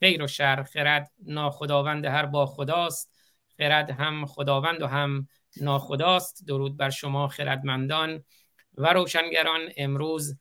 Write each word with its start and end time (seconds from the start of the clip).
خیر 0.00 0.22
و 0.22 0.26
شر 0.26 0.62
خرد 0.62 1.10
ناخداوند 1.26 2.04
هر 2.04 2.26
با 2.26 2.46
خداست. 2.46 3.12
خرد 3.58 3.90
هم 3.90 4.26
خداوند 4.26 4.82
و 4.82 4.86
هم 4.86 5.28
ناخداست. 5.60 6.44
درود 6.46 6.76
بر 6.76 6.90
شما 6.90 7.28
خردمندان 7.28 8.24
و 8.78 8.92
روشنگران. 8.92 9.60
امروز 9.76 10.38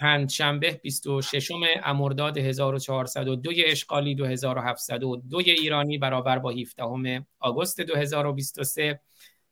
پنج 0.00 0.32
شنبه 0.32 0.80
26 0.82 1.50
امرداد 1.84 2.38
1402 2.38 3.50
اشغالی 3.66 4.14
2702 4.14 5.38
ایرانی 5.38 5.98
برابر 5.98 6.38
با 6.38 6.50
17 6.50 7.26
آگوست 7.40 7.80
2023 7.80 9.00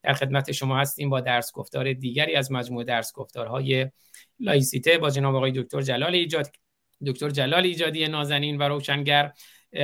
در 0.03 0.13
خدمت 0.13 0.51
شما 0.51 0.79
هستیم 0.79 1.09
با 1.09 1.21
درس 1.21 1.51
گفتار 1.51 1.93
دیگری 1.93 2.35
از 2.35 2.51
مجموعه 2.51 2.85
درس 2.85 3.13
گفتارهای 3.13 3.91
لایسیته 4.39 4.97
با 4.97 5.09
جناب 5.09 5.35
آقای 5.35 5.51
دکتر 5.51 5.81
جلال 5.81 6.15
ایجاد 6.15 6.47
دکتر 7.07 7.29
جلال 7.29 7.63
ایجادی 7.63 8.07
نازنین 8.07 8.57
و 8.57 8.63
روشنگر 8.63 9.31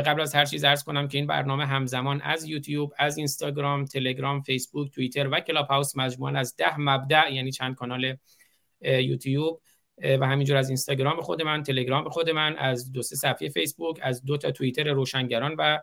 قبل 0.06 0.22
از 0.22 0.36
هر 0.36 0.46
چیز 0.46 0.64
عرض 0.64 0.84
کنم 0.84 1.08
که 1.08 1.18
این 1.18 1.28
برنامه 1.28 1.66
همزمان 1.66 2.22
از 2.22 2.46
یوتیوب 2.46 2.94
از 2.98 3.18
اینستاگرام 3.18 3.86
تلگرام 3.86 4.42
فیسبوک 4.42 4.92
توییتر 4.92 5.28
و 5.32 5.40
کلاب 5.40 5.68
هاوس 5.68 5.98
مجموعا 5.98 6.40
از 6.40 6.56
ده 6.56 6.80
مبدأ 6.80 7.34
یعنی 7.34 7.52
چند 7.52 7.76
کانال 7.76 8.18
یوتیوب 8.82 9.62
و 10.04 10.28
همینجور 10.28 10.58
از 10.58 10.70
اینستاگرام 10.70 11.22
خود 11.22 11.42
من 11.42 11.64
تلگرام 11.64 12.10
خود 12.10 12.30
من 12.30 12.56
از 12.56 12.92
دو 12.92 13.02
سه 13.02 13.16
صفحه 13.16 13.50
فیسبوک 13.50 14.00
از 14.02 14.26
دو 14.26 14.38
تا 14.38 14.52
توییتر 14.52 14.94
روشنگران 14.94 15.56
و 15.56 15.80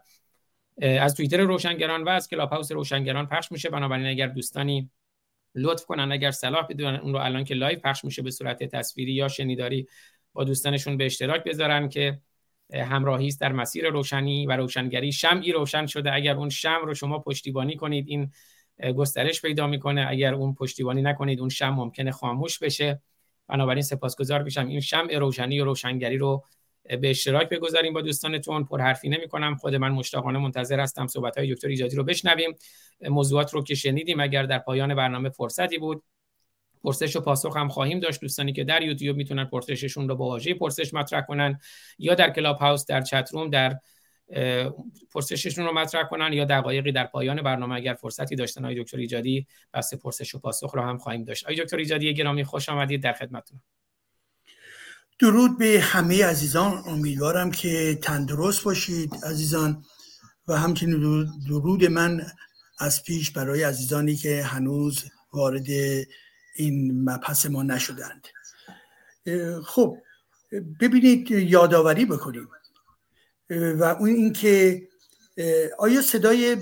از 0.82 1.14
توییتر 1.14 1.40
روشنگران 1.40 2.04
و 2.04 2.08
از 2.08 2.28
کلاب 2.28 2.50
هاوس 2.50 2.72
روشنگران 2.72 3.26
پخش 3.26 3.52
میشه. 3.52 3.70
بنابراین 3.70 4.06
اگر 4.06 4.26
دوستانی 4.26 4.90
لطف 5.54 5.84
کنن 5.84 6.12
اگر 6.12 6.30
صلاح 6.30 6.66
بدونن 6.66 6.96
اون 6.96 7.12
رو 7.12 7.18
الان 7.18 7.44
که 7.44 7.54
live 7.54 7.78
پخش 7.78 8.04
میشه 8.04 8.22
به 8.22 8.30
صورت 8.30 8.64
تصویری 8.64 9.12
یا 9.12 9.28
شنیداری 9.28 9.86
با 10.36 10.44
دوستانشون 10.44 10.96
به 10.96 11.06
اشتراک 11.06 11.44
بذارن 11.44 11.88
که 11.88 12.20
همراهی 12.74 13.26
است 13.26 13.40
در 13.40 13.52
مسیر 13.52 13.88
روشنی 13.88 14.46
و 14.46 14.52
روشنگری. 14.52 15.12
شمعی 15.12 15.52
روشن 15.52 15.86
شده. 15.86 16.12
اگر 16.12 16.34
اون 16.34 16.48
شمع 16.48 16.80
رو 16.84 16.94
شما 16.94 17.18
پشتیبانی 17.18 17.76
کنید 17.76 18.04
این 18.08 18.30
گسترش 18.96 19.42
پیدا 19.42 19.66
می‌کنه. 19.66 20.06
اگر 20.08 20.34
اون 20.34 20.54
پشتیبانی 20.54 21.02
نکنید 21.02 21.40
اون 21.40 21.48
شمع 21.48 21.68
ممکنه 21.68 22.10
خاموش 22.10 22.58
بشه. 22.58 23.02
بنابراین 23.48 23.82
سپاسگزار 23.82 24.42
میشم. 24.42 24.66
این 24.66 24.80
شمع 24.80 25.18
روشنی 25.18 25.60
و 25.60 25.64
روشنگری 25.64 26.16
رو 26.16 26.44
به 27.00 27.10
اشتراک 27.10 27.48
بگذاریم 27.48 27.92
با 27.92 28.00
دوستانتون. 28.00 28.64
پر 28.64 28.80
حرفی 28.80 29.08
نمی 29.08 29.28
کنم 29.28 29.54
خود 29.54 29.74
من 29.74 29.88
مشتاقانه 29.88 30.38
منتظر 30.38 30.80
هستم 30.80 31.06
صحبت 31.06 31.38
های 31.38 31.54
دکتر 31.54 31.68
ایجادی 31.68 31.96
رو 31.96 32.04
بشنویم. 32.04 32.54
موضوعات 33.00 33.54
رو 33.54 33.64
که 33.64 33.74
شنیدیم 33.74 34.20
اگر 34.20 34.42
در 34.42 34.58
پایان 34.58 34.94
برنامه 34.94 35.28
فرصتی 35.28 35.78
بود. 35.78 36.02
پرسش 36.84 37.16
و 37.16 37.20
پاسخ 37.20 37.56
هم 37.56 37.68
خواهیم 37.68 38.00
داشت. 38.00 38.20
دوستانی 38.20 38.52
که 38.52 38.64
در 38.64 38.82
یوتیوب 38.82 39.16
می‌تونن 39.16 39.44
پرسششون 39.44 40.08
رو 40.08 40.16
با 40.16 40.26
واژه 40.26 40.54
پرسش 40.54 40.94
مطرح 40.94 41.20
کنن 41.20 41.58
یا 41.98 42.14
در 42.14 42.30
کلاب 42.30 42.56
هاوس 42.56 42.86
در 42.86 43.00
چت 43.00 43.28
روم 43.32 43.50
در 43.50 43.78
پرسششون 45.14 45.64
رو 45.64 45.72
مطرح 45.72 46.08
کنن 46.08 46.32
یا 46.32 46.44
دقایقی 46.44 46.92
در 46.92 47.06
پایان 47.06 47.42
برنامه 47.42 47.74
اگر 47.74 47.94
فرصتی 47.94 48.36
داشتن. 48.36 48.64
آقای 48.64 48.82
دکتر 48.82 48.98
ایجادی 48.98 49.46
بحث 49.72 49.94
پرسش 49.94 50.34
و 50.34 50.38
پاسخ 50.38 50.74
رو 50.74 50.82
هم 50.82 50.98
خواهیم 50.98 51.24
داشت. 51.24 51.44
آقای 51.44 51.56
دکتر 51.56 51.76
ایجادی 51.76 52.14
گرامی 52.14 52.44
خوش 52.44 52.68
آمدید 52.68 53.02
در 53.02 53.12
خدمتتون. 53.12 53.60
درود 55.18 55.58
به 55.58 55.80
همه 55.82 56.24
عزیزان. 56.24 56.82
امیدوارم 56.86 57.50
که 57.50 57.98
تندرست 58.02 58.64
باشید 58.64 59.14
عزیزان. 59.24 59.84
و 60.48 60.58
همچنین 60.58 61.26
درود 61.48 61.84
من 61.84 62.26
از 62.78 63.02
پیش 63.02 63.30
برای 63.30 63.62
عزیزانی 63.62 64.16
که 64.16 64.42
هنوز 64.42 65.04
وارد 65.32 65.66
این 66.56 67.04
مبحث 67.10 67.46
ما 67.46 67.62
نشدند. 67.62 68.26
خب 69.64 69.98
ببینید 70.80 71.30
یادآوری 71.30 72.04
بکنیم. 72.04 72.48
و 73.50 73.84
اون 73.84 74.08
اینکه 74.08 74.82
آیا 75.78 76.02
صدای 76.02 76.56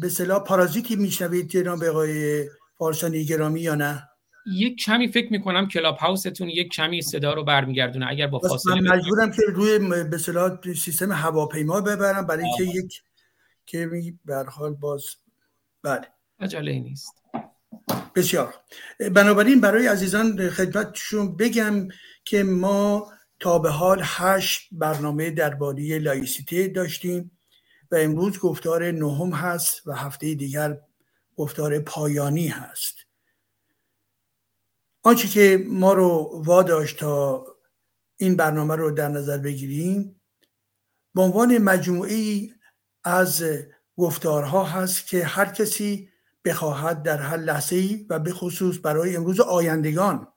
به 0.00 0.08
صلاح 0.08 0.44
پارازیتی 0.44 0.96
میشنوید 0.96 1.48
جناب 1.48 1.84
آقای 1.84 2.44
فارسانی 2.78 3.24
گرامی 3.24 3.60
یا 3.60 3.74
نه؟ 3.74 4.08
یک 4.56 4.78
کمی 4.84 5.08
فکر 5.08 5.32
می‌کنم 5.32 5.68
کلاب 5.68 5.96
هاوستون 5.96 6.48
یک 6.48 6.72
کمی 6.72 7.02
صدا 7.02 7.34
رو 7.34 7.44
برمیگردونه 7.44 8.06
اگر 8.08 8.26
با 8.26 8.38
فاصله 8.38 8.80
من 8.80 8.96
مجبورم 8.96 9.30
که 9.30 9.42
روی 9.54 9.78
به 10.04 10.18
صلاح 10.18 10.72
سیستم 10.74 11.12
هواپیما 11.12 11.80
ببرم 11.80 12.26
برای 12.26 12.44
اینکه 12.44 12.78
یک 12.78 13.02
که 13.66 13.90
به 14.24 14.44
حال 14.48 14.74
باز 14.74 15.04
بله. 15.82 16.08
عجله 16.40 16.78
نیست. 16.78 17.22
بسیار. 18.14 18.54
بنابراین 19.14 19.60
برای 19.60 19.86
عزیزان 19.86 20.50
خدمتشون 20.50 21.36
بگم 21.36 21.88
که 22.24 22.42
ما 22.42 23.12
تا 23.40 23.58
به 23.58 23.70
حال 23.70 24.00
هشت 24.04 24.68
برنامه 24.72 25.30
درباره 25.30 25.98
لایسیته 25.98 26.68
داشتیم 26.68 27.38
و 27.90 27.96
امروز 27.96 28.38
گفتار 28.38 28.90
نهم 28.90 29.32
هست 29.32 29.86
و 29.86 29.92
هفته 29.92 30.34
دیگر 30.34 30.80
گفتار 31.36 31.78
پایانی 31.78 32.48
هست. 32.48 32.94
آنچه 35.02 35.28
که 35.28 35.64
ما 35.66 35.92
رو 35.92 36.42
واداشت 36.44 36.98
تا 36.98 37.44
این 38.16 38.36
برنامه 38.36 38.76
رو 38.76 38.90
در 38.90 39.08
نظر 39.08 39.38
بگیریم 39.38 40.20
به 41.14 41.22
عنوان 41.22 41.58
مجموعه 41.58 42.48
از 43.04 43.44
گفتارها 43.96 44.64
هست 44.64 45.06
که 45.06 45.24
هر 45.24 45.44
کسی 45.44 46.10
بخواهد 46.48 47.02
در 47.02 47.18
هر 47.18 47.36
لحظه 47.36 47.76
ای 47.76 48.06
و 48.10 48.18
به 48.18 48.32
خصوص 48.32 48.76
برای 48.82 49.16
امروز 49.16 49.40
آیندگان 49.40 50.28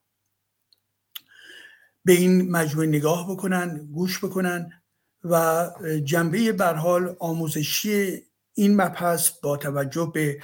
به 2.06 2.14
این 2.14 2.52
مجموعه 2.52 2.88
نگاه 2.88 3.32
بکنن 3.32 3.88
گوش 3.92 4.26
بکنن 4.26 4.82
و 5.24 5.68
جنبه 6.04 6.52
برحال 6.52 7.16
آموزشی 7.20 8.24
این 8.54 8.82
مبحث 8.82 9.30
با 9.30 9.58
توجه 9.58 10.12
به 10.14 10.42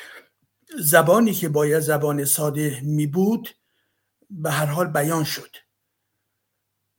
زبانی 0.79 1.33
که 1.33 1.50
باید 1.50 1.79
زبان 1.79 2.25
ساده 2.25 2.81
می 2.83 3.07
بود 3.07 3.50
به 4.29 4.51
هر 4.51 4.66
حال 4.66 4.88
بیان 4.88 5.23
شد. 5.23 5.56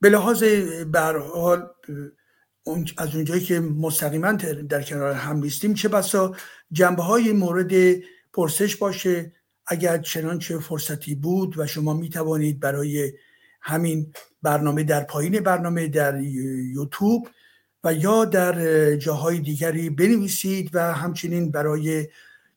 به 0.01 0.09
لحاظ 0.09 0.43
حال 1.33 1.69
از 2.97 3.15
اونجایی 3.15 3.43
که 3.43 3.59
مستقیما 3.59 4.31
در 4.69 4.83
کنار 4.83 5.13
هم 5.13 5.37
نیستیم 5.37 5.73
چه 5.73 5.89
بسا 5.89 6.35
جنبه 6.71 7.03
های 7.03 7.31
مورد 7.31 8.01
پرسش 8.39 8.75
باشه. 8.75 9.31
اگر 9.67 9.97
چنانچه 9.97 10.59
فرصتی 10.59 11.15
بود 11.15 11.59
و 11.59 11.67
شما 11.67 11.93
می 11.93 12.09
توانید 12.09 12.59
برای 12.59 13.13
همین 13.61 14.13
برنامه 14.41 14.83
در 14.83 15.03
پایین 15.03 15.39
برنامه 15.39 15.87
در 15.87 16.21
یوتیوب 16.73 17.27
و 17.83 17.93
یا 17.93 18.25
در 18.25 18.95
جاهای 18.95 19.39
دیگری 19.39 19.89
بنویسید 19.89 20.69
و 20.73 20.93
همچنین 20.93 21.51
برای 21.51 22.07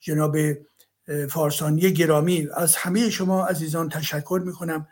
جناب 0.01 0.37
فارسانی 1.31 1.93
گرامی 1.93 2.49
از 2.55 2.77
همه 2.77 3.11
شما 3.11 3.47
عزیزان 3.47 3.89
تشکر 3.89 4.43
می 4.45 4.53
کنم. 4.53 4.89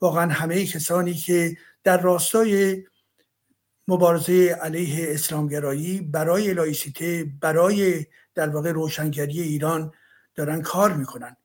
واقعا 0.00 0.32
همه 0.32 0.66
کسانی 0.66 1.14
که 1.14 1.56
در 1.84 2.00
راستای 2.00 2.84
مبارزه 3.88 4.58
علیه 4.62 5.06
اسلامگرایی 5.14 6.00
برای 6.00 6.54
لایسیته 6.54 7.26
برای 7.40 8.06
در 8.34 8.48
واقع 8.48 8.72
روشنگری 8.72 9.40
ایران 9.40 9.92
دارن 10.40 10.62
کار 10.62 10.92
می‌کنن. 10.92 11.36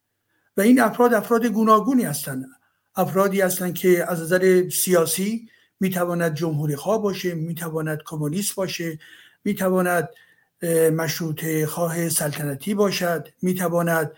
و 0.58 0.62
این 0.62 0.82
افراد 0.82 1.14
افراد 1.14 1.46
گوناگونی 1.46 2.04
هستند 2.04 2.46
افرادی 2.96 3.42
هستند 3.42 3.74
که 3.74 4.12
از 4.12 4.22
نظر 4.22 4.70
سیاسی 4.70 5.50
می‌تواند 5.80 6.34
جمهوری 6.36 6.76
خواه 6.76 7.02
باشه 7.02 7.34
می‌تواند 7.34 8.02
کمونیست 8.06 8.56
باشه 8.56 9.00
می‌تواند 9.44 10.10
مشروط 10.92 11.66
خواه 11.66 12.10
سلطنتی 12.10 12.74
باشد 12.74 13.28
می‌تواند 13.42 14.12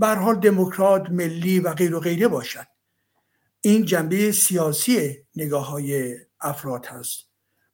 حال 0.00 0.40
دموکرات 0.40 1.10
ملی 1.10 1.60
و 1.60 1.72
غیر 1.72 1.94
و 1.94 2.00
غیره 2.00 2.28
باشد. 2.28 2.66
این 3.60 3.84
جنبه 3.84 4.32
سیاسی 4.32 5.18
نگاه 5.36 5.66
های 5.70 6.16
افراد 6.40 6.86
هست. 6.86 7.18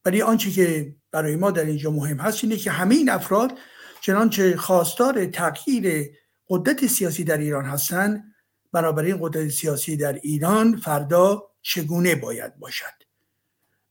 ولی 0.05 0.23
آنچه 0.23 0.51
که 0.51 0.95
برای 1.11 1.37
ما 1.37 1.51
در 1.51 1.65
اینجا 1.65 1.91
مهم 1.91 2.17
هست 2.17 2.45
اینه 2.45 2.57
که 2.57 2.71
همه 2.71 2.95
این 2.95 3.11
افراد 3.11 3.53
چنانچه 4.01 4.57
خواستار 4.57 5.27
تغییر 5.27 6.11
قدرت 6.49 6.87
سیاسی 6.87 7.25
در 7.25 7.39
ایران 7.39 7.65
هستند. 7.65 8.35
بنابراین 8.73 9.19
قدرت 9.21 9.49
سیاسی 9.49 9.97
در 9.97 10.13
ایران 10.13 10.77
فردا 10.77 11.51
چگونه 11.63 12.15
باید 12.15 12.57
باشد؟ 12.57 13.03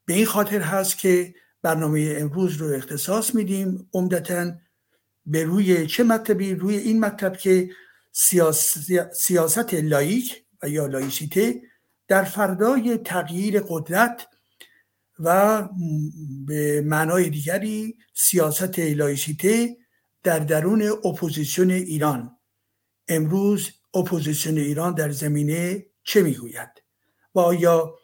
به 0.05 0.13
این 0.13 0.25
خاطر 0.25 0.61
هست 0.61 0.97
که 0.97 1.35
برنامه 1.61 2.15
امروز 2.19 2.55
رو 2.55 2.67
اختصاص 2.67 3.35
میدیم. 3.35 3.89
عمدتا 3.93 4.51
به 5.25 5.43
روی 5.43 5.87
چه 5.87 6.03
مطلبی؟ 6.03 6.55
روی 6.55 6.77
این 6.77 6.99
مطلب 6.99 7.37
که 7.37 7.69
سیاست 9.13 9.73
لائیک 9.73 10.43
و 10.63 10.69
یا 10.69 10.85
لایسیته 10.85 11.61
در 12.07 12.23
فردای 12.23 12.97
تغییر 12.97 13.59
قدرت 13.69 14.27
و 15.19 15.63
به 16.45 16.81
معنای 16.81 17.29
دیگری 17.29 17.97
سیاست 18.13 18.79
لایسیته 18.79 19.77
در 20.23 20.39
درون 20.39 20.81
اپوزیسیون 21.05 21.71
ایران 21.71 22.36
امروز 23.07 23.71
اپوزیسیون 23.93 24.57
ایران 24.57 24.93
در 24.93 25.11
زمینه 25.11 25.85
چه 26.03 26.21
می‌گوید؟ 26.21 26.69
و 27.35 27.39
آیا 27.39 27.95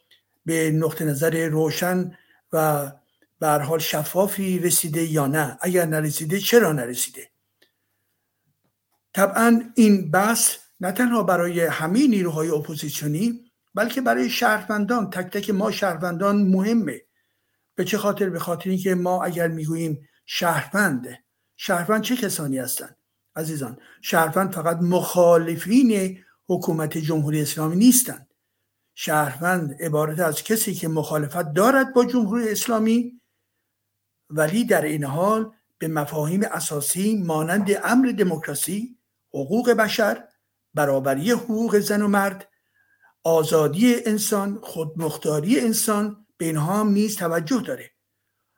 به 0.45 0.71
نقطه 0.71 1.05
نظر 1.05 1.47
روشن 1.47 2.17
و 2.53 2.91
به 3.39 3.47
حال 3.47 3.79
شفافی 3.79 4.59
رسیده 4.59 5.03
یا 5.03 5.27
نه؟ 5.27 5.57
اگر 5.61 5.85
نرسیده 5.85 6.39
چرا 6.39 6.71
نرسیده؟ 6.71 7.29
طبعا 9.13 9.61
این 9.75 10.11
بحث 10.11 10.57
نه 10.79 10.91
تنها 10.91 11.23
برای 11.23 11.59
همه 11.59 12.07
نیروهای 12.07 12.49
اپوزیسیونی 12.49 13.51
بلکه 13.75 14.01
برای 14.01 14.29
شهروندان. 14.29 15.09
تک 15.09 15.37
تک 15.37 15.49
ما 15.49 15.71
شهروندان 15.71 16.43
مهمه. 16.47 17.01
به 17.75 17.85
چه 17.85 17.97
خاطر؟ 17.97 18.29
به 18.29 18.39
خاطر 18.39 18.69
اینکه 18.69 18.95
ما 18.95 19.23
اگر 19.23 19.47
می‌گوییم 19.47 20.09
شهروند 20.25 21.07
شهروند 21.57 22.01
چه 22.01 22.15
کسانی 22.15 22.57
هستند؟ 22.57 22.97
عزیزان 23.35 23.77
شهروند 24.01 24.51
فقط 24.51 24.77
مخالفین 24.77 26.19
حکومت 26.49 26.97
جمهوری 26.97 27.41
اسلامی 27.41 27.75
نیستند. 27.75 28.27
شهروند 28.95 29.83
عبارت 29.83 30.19
از 30.19 30.43
کسی 30.43 30.73
که 30.73 30.87
مخالفت 30.87 31.53
دارد 31.53 31.93
با 31.93 32.05
جمهوری 32.05 32.49
اسلامی 32.49 33.21
ولی 34.29 34.65
در 34.65 34.81
این 34.81 35.03
حال 35.03 35.51
به 35.77 35.87
مفاهیم 35.87 36.41
اساسی 36.43 37.23
مانند 37.23 37.69
امر 37.83 38.11
دموکراسی 38.11 38.97
حقوق 39.33 39.71
بشر 39.71 40.27
برابری 40.73 41.31
حقوق 41.31 41.79
زن 41.79 42.01
و 42.01 42.07
مرد 42.07 42.49
آزادی 43.23 43.95
انسان 44.05 44.59
خودمختاری 44.63 45.59
انسان 45.59 46.25
به 46.37 46.45
اینها 46.45 46.79
هم 46.79 46.87
نیز 46.87 47.15
توجه 47.15 47.61
داره. 47.61 47.91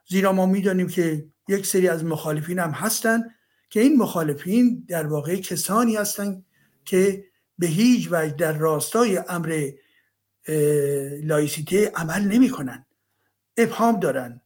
زیرا 0.10 0.32
ما 0.32 0.46
می‌دانیم 0.46 0.88
که 0.88 1.28
یک 1.48 1.66
سری 1.66 1.88
از 1.88 2.04
مخالفین 2.04 2.60
هم 2.60 2.72
هستند 2.72 3.36
که 3.76 3.82
این 3.82 3.98
مخالفین 3.98 4.86
در 4.88 5.08
واقع 5.08 5.36
کسانی 5.36 5.96
هستند 5.96 6.46
که 6.86 7.26
به 7.58 7.68
هیچ 7.68 8.08
وجه 8.12 8.34
در 8.36 8.54
راستای 8.54 9.18
امر 9.18 9.72
لایسیته 11.24 11.92
عمل 11.96 12.22
نمی 12.22 12.50
کنن 12.50 12.86
ابهام 13.58 14.00
دارن. 14.00 14.42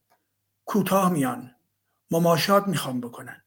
کوتاه 0.65 1.11
میان. 1.11 1.55
مماشات 2.11 2.67
می‌خوام 2.67 3.01
بکنن. 3.01 3.43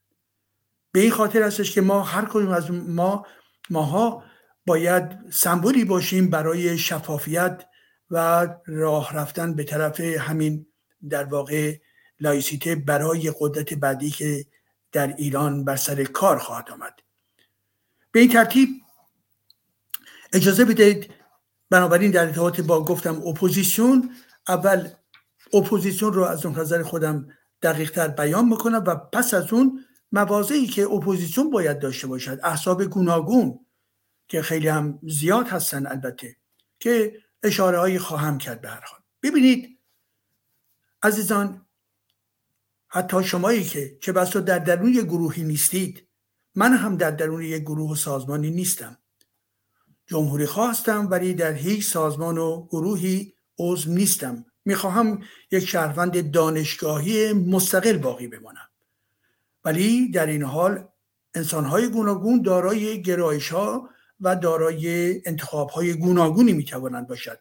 به 0.92 1.00
این 1.00 1.10
خاطر 1.10 1.42
هستش 1.42 1.72
که 1.72 1.80
ما 1.80 2.02
هر 2.02 2.24
کدوم 2.24 2.48
از 2.48 2.70
ما 2.70 3.26
ماها 3.70 4.24
باید 4.66 5.30
سمبولی 5.30 5.84
باشیم 5.84 6.30
برای 6.30 6.78
شفافیت 6.78 7.64
و 8.10 8.48
راه 8.66 9.16
رفتن 9.16 9.54
به 9.54 9.64
طرف 9.64 10.00
همین 10.00 10.66
در 11.08 11.24
واقع 11.24 11.76
لایسیته 12.20 12.74
برای 12.74 13.32
قدرت 13.40 13.74
بعدی 13.74 14.10
که 14.10 14.46
در 14.92 15.14
ایران 15.16 15.64
بر 15.64 15.76
سر 15.76 16.04
کار 16.04 16.38
خواهد 16.38 16.70
آمد. 16.70 16.94
به 18.12 18.20
این 18.20 18.28
ترتیب 18.28 18.68
اجازه 20.32 20.64
بدهید 20.64 21.10
بنابراین 21.70 22.10
در 22.10 22.24
ارتباط 22.26 22.60
با 22.60 22.84
گفتم 22.84 23.26
اپوزیسیون 23.26 24.10
اول 24.48 24.88
اپوزیسیون 25.52 26.12
رو 26.12 26.22
از 26.22 26.46
نظر 26.46 26.82
خودم 26.82 27.28
دقیق 27.62 27.90
تر 27.90 28.08
بیان 28.08 28.48
می‌کنم 28.48 28.84
و 28.86 28.94
پس 28.94 29.34
از 29.34 29.52
اون 29.52 29.84
مواضعی 30.12 30.66
که 30.66 30.82
اپوزیسیون 30.82 31.50
باید 31.50 31.78
داشته 31.78 32.06
باشد. 32.06 32.40
احزاب 32.42 32.84
گوناگون 32.84 33.66
که 34.28 34.42
خیلی 34.42 34.68
هم 34.68 34.98
زیاد 35.02 35.48
هستن 35.48 35.86
البته 35.86 36.36
که 36.80 37.22
اشاره 37.42 37.78
هایی 37.78 37.98
خواهم 37.98 38.38
کرد 38.38 38.60
به 38.60 38.68
هر 38.68 38.84
حال. 38.86 39.00
ببینید 39.22 39.78
عزیزان 41.02 41.66
حتی 42.94 43.24
شمایی 43.24 43.64
که 43.64 43.98
چه 44.00 44.12
بسا 44.12 44.40
در 44.40 44.58
درون 44.58 44.92
یک 44.92 45.04
گروهی 45.04 45.44
نیستید. 45.44 46.06
من 46.54 46.72
هم 46.72 46.96
در 46.96 47.10
درون 47.10 47.42
یک 47.42 47.62
گروه 47.62 47.92
و 47.92 47.94
سازمانی 47.94 48.50
نیستم. 48.50 48.98
جمهوری 50.06 50.46
خواستم 50.46 51.08
ولی 51.10 51.34
در 51.34 51.52
هیچ 51.52 51.92
سازمان 51.92 52.38
و 52.38 52.66
گروهی 52.66 53.34
عضو 53.58 53.92
نیستم. 53.92 54.44
می‌خواهم 54.64 55.22
یک 55.50 55.66
شهروند 55.66 56.30
دانشگاهی 56.30 57.32
مستقل 57.32 57.98
باقی 57.98 58.26
بمانم. 58.26 58.68
ولی 59.64 60.10
در 60.10 60.26
این 60.26 60.42
حال 60.42 60.88
انسانهای 61.34 61.88
گوناگون 61.88 62.42
دارای 62.42 63.02
گرایش 63.02 63.48
ها 63.48 63.88
و 64.20 64.36
دارای 64.36 65.14
انتخاب 65.26 65.70
های 65.70 65.94
گوناگونی 65.94 66.52
می‌توانند 66.52 67.08
باشد. 67.08 67.38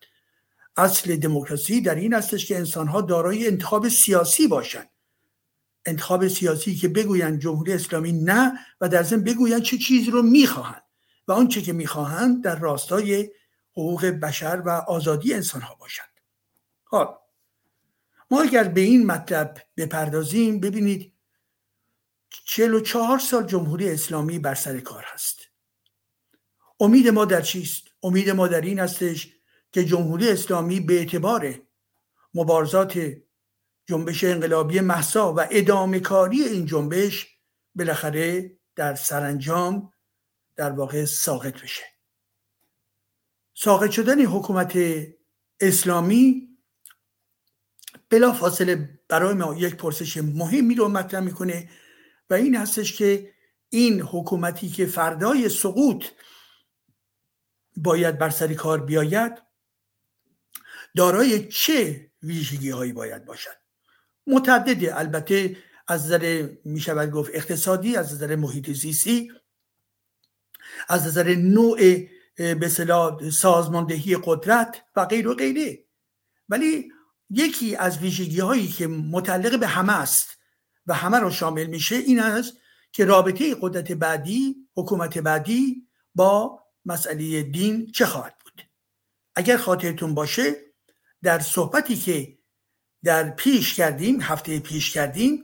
اصل 0.77 1.15
دموکراسی 1.15 1.81
در 1.81 1.95
این 1.95 2.13
استش 2.13 2.45
که 2.45 2.57
انسانها 2.57 3.01
دارای 3.01 3.47
انتخاب 3.47 3.89
سیاسی 3.89 4.47
باشند. 4.47 4.90
انتخاب 5.85 6.27
سیاسی 6.27 6.75
که 6.75 6.87
بگویند 6.87 7.39
جمهوری 7.39 7.73
اسلامی 7.73 8.11
نه 8.11 8.59
و 8.81 8.89
در 8.89 9.03
ضمن 9.03 9.23
بگویند 9.23 9.61
چه 9.61 9.77
چیزی 9.77 10.11
رو 10.11 10.21
می‌خواهند 10.21 10.83
و 11.27 11.31
آنچه 11.31 11.61
که 11.61 11.73
می‌خواهند 11.73 12.43
در 12.43 12.59
راستای 12.59 13.29
حقوق 13.71 14.05
بشر 14.05 14.61
و 14.65 14.69
آزادی 14.69 15.33
انسان 15.33 15.61
ها 15.61 15.75
باشند 15.75 16.19
حال 16.83 17.07
ما 18.31 18.41
اگر 18.41 18.63
به 18.63 18.81
این 18.81 19.05
مطلب 19.05 19.57
بپردازیم 19.77 20.59
ببینید 20.59 21.13
چهار 22.85 23.19
سال 23.19 23.47
جمهوری 23.47 23.89
اسلامی 23.89 24.39
بر 24.39 24.55
سر 24.55 24.79
کار 24.79 25.03
هست 25.07 25.39
امید 26.79 27.07
ما 27.07 27.25
در 27.25 27.41
چیست؟ 27.41 27.83
امید 28.03 28.29
ما 28.29 28.47
در 28.47 28.61
این 28.61 28.79
هستش 28.79 29.35
که 29.71 29.85
جمهوری 29.85 30.29
اسلامی 30.29 30.79
به 30.79 30.93
اعتبار 30.93 31.61
مبارزات 32.33 33.13
جنبش 33.85 34.23
انقلابی 34.23 34.79
محسا 34.79 35.33
و 35.33 35.47
ادامه 35.51 35.99
کاری 35.99 36.41
این 36.41 36.65
جنبش 36.65 37.27
بالاخره 37.75 38.57
در 38.75 38.95
سرانجام 38.95 39.93
در 40.55 40.71
واقع 40.71 41.05
ساقط 41.05 41.61
بشه. 41.61 41.83
ساقط 43.53 43.91
شدن 43.91 44.25
حکومت 44.25 44.77
اسلامی 45.59 46.47
بلا 48.09 48.33
فاصله 48.33 48.99
برای 49.07 49.33
ما 49.33 49.55
یک 49.55 49.75
پرسش 49.75 50.17
مهمی 50.17 50.75
رو 50.75 50.87
مطرح 50.87 51.19
می‌کنه 51.19 51.69
و 52.29 52.33
این 52.33 52.55
هستش 52.55 52.97
که 52.97 53.33
این 53.69 54.01
حکومتی 54.01 54.69
که 54.69 54.85
فردای 54.85 55.49
سقوط 55.49 56.05
باید 57.77 58.17
بر 58.17 58.29
سر 58.29 58.53
کار 58.53 58.85
بیاید 58.85 59.33
دارای 60.95 61.47
چه 61.47 62.11
ویژگی 62.23 62.69
هایی 62.69 62.93
باید 62.93 63.25
باشد؟ 63.25 63.60
متعدده 64.27 64.99
البته 64.99 65.57
از 65.87 66.05
نظر 66.05 66.49
می 66.65 66.79
شود 66.79 67.11
گفت 67.11 67.31
اقتصادی 67.33 67.95
از 67.95 68.13
نظر 68.13 68.35
محیط 68.35 68.71
زیستی 68.71 69.31
از 70.89 71.07
نظر 71.07 71.35
نوع 71.35 71.79
به 72.35 72.69
سازماندهی 73.31 74.17
قدرت 74.23 74.85
و 74.95 75.05
غیر 75.05 75.27
و 75.27 75.35
غیره. 75.35 75.85
ولی 76.49 76.91
یکی 77.29 77.75
از 77.75 77.97
ویژگی 77.97 78.39
هایی 78.39 78.67
که 78.67 78.87
متعلق 78.87 79.59
به 79.59 79.67
همه 79.67 79.99
است 79.99 80.37
و 80.87 80.93
همه 80.93 81.19
را 81.19 81.29
شامل 81.29 81.65
میشه 81.65 81.95
این 81.95 82.19
است 82.19 82.53
که 82.91 83.05
رابطه 83.05 83.55
قدرت 83.61 83.91
بعدی 83.91 84.55
حکومت 84.75 85.17
بعدی 85.17 85.87
با 86.15 86.63
مسئله 86.85 87.43
دین 87.43 87.91
چه 87.91 88.05
خواهد 88.05 88.35
بود. 88.43 88.63
اگر 89.35 89.57
خاطرتون 89.57 90.13
باشه 90.13 90.55
در 91.23 91.39
صحبتی 91.39 91.95
که 91.95 92.37
در 93.03 93.29
پیش 93.29 93.73
کردیم 93.73 94.21
هفته 94.21 94.59
پیش 94.59 94.93
کردیم 94.93 95.43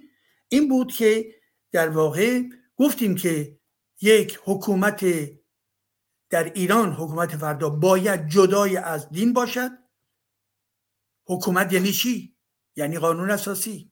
این 0.50 0.68
بود 0.70 0.92
که 0.92 1.36
در 1.72 1.90
واقع 1.90 2.42
گفتیم 2.76 3.16
که 3.16 3.60
یک 4.02 4.40
حکومت 4.44 5.06
در 6.30 6.44
ایران 6.44 6.94
حکومت 6.94 7.38
فردا 7.38 7.70
باید 7.70 8.28
جدای 8.28 8.78
از 8.78 9.10
دین 9.10 9.34
باشد. 9.34 9.72
حکومت 11.28 11.74
یعنی 11.74 11.92
چی؟ 11.92 12.38
یعنی 12.76 12.98
قانون 12.98 13.32
اساسی 13.32 13.92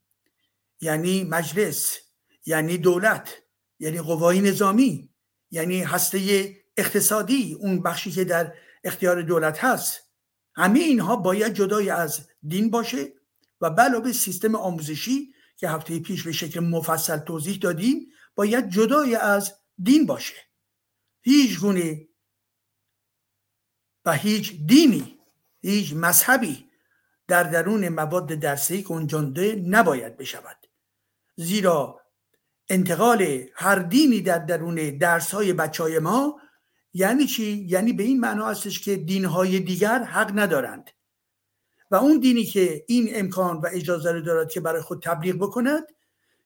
یعنی 0.82 1.24
مجلس 1.24 1.98
یعنی 2.46 2.78
دولت 2.78 3.44
یعنی 3.80 4.02
قوای 4.02 4.42
نظامی 4.42 5.14
یعنی 5.52 5.84
هسته 5.84 6.50
اقتصادی 6.78 7.54
اون 7.60 7.82
بخشی 7.82 8.12
که 8.12 8.24
در 8.24 8.54
اختیار 8.84 9.22
دولت 9.22 9.64
هست. 9.64 10.02
همه 10.56 10.80
اینها 10.80 11.16
باید 11.16 11.54
جدای 11.54 11.90
از 11.90 12.28
دین 12.48 12.70
باشه. 12.70 13.14
و 13.62 13.66
علاوه 13.66 14.12
سیستم 14.12 14.56
آموزشی 14.56 15.34
که 15.58 15.70
هفته 15.70 16.00
پیش 16.00 16.24
به 16.24 16.32
شکل 16.32 16.60
مفصل 16.60 17.18
توضیح 17.18 17.58
دادیم 17.58 18.08
باید 18.36 18.70
جدای 18.70 19.16
از 19.16 19.54
دین 19.84 20.06
باشه. 20.06 20.36
هیچ 21.22 21.60
گونه 21.60 22.08
و 24.06 24.14
هیچ 24.14 24.54
دینی 24.66 25.20
هیچ 25.62 25.94
مذهبی 25.94 26.70
در 27.28 27.44
درون 27.44 27.90
مواد 27.90 28.28
درسی 28.28 28.84
گنجانده 28.84 29.56
نباید 29.68 30.18
بشود. 30.18 30.58
زیرا 31.36 32.02
انتقال 32.70 33.46
هر 33.54 33.76
دینی 33.80 34.22
در 34.22 34.40
درون 34.40 34.76
درس 34.76 35.34
های 35.34 35.54
بچه 35.54 35.84
های 35.84 36.00
ما 36.00 36.42
یعنی 36.94 37.26
چی؟ 37.26 37.66
یعنی 37.70 37.94
به 37.94 38.04
این 38.04 38.20
معنا 38.20 38.48
هستش 38.48 38.80
که 38.80 38.96
دینهای 38.96 39.60
دیگر 39.60 40.04
حق 40.04 40.32
ندارند. 40.40 40.90
اون 41.96 42.20
دینی 42.20 42.44
که 42.44 42.86
این 42.88 43.10
امکان 43.14 43.58
و 43.58 43.70
اجازه 43.72 44.12
رو 44.12 44.22
دارد 44.22 44.52
که 44.52 44.60
برای 44.60 44.82
خود 44.82 45.02
تبلیغ 45.04 45.36
بکند 45.36 45.84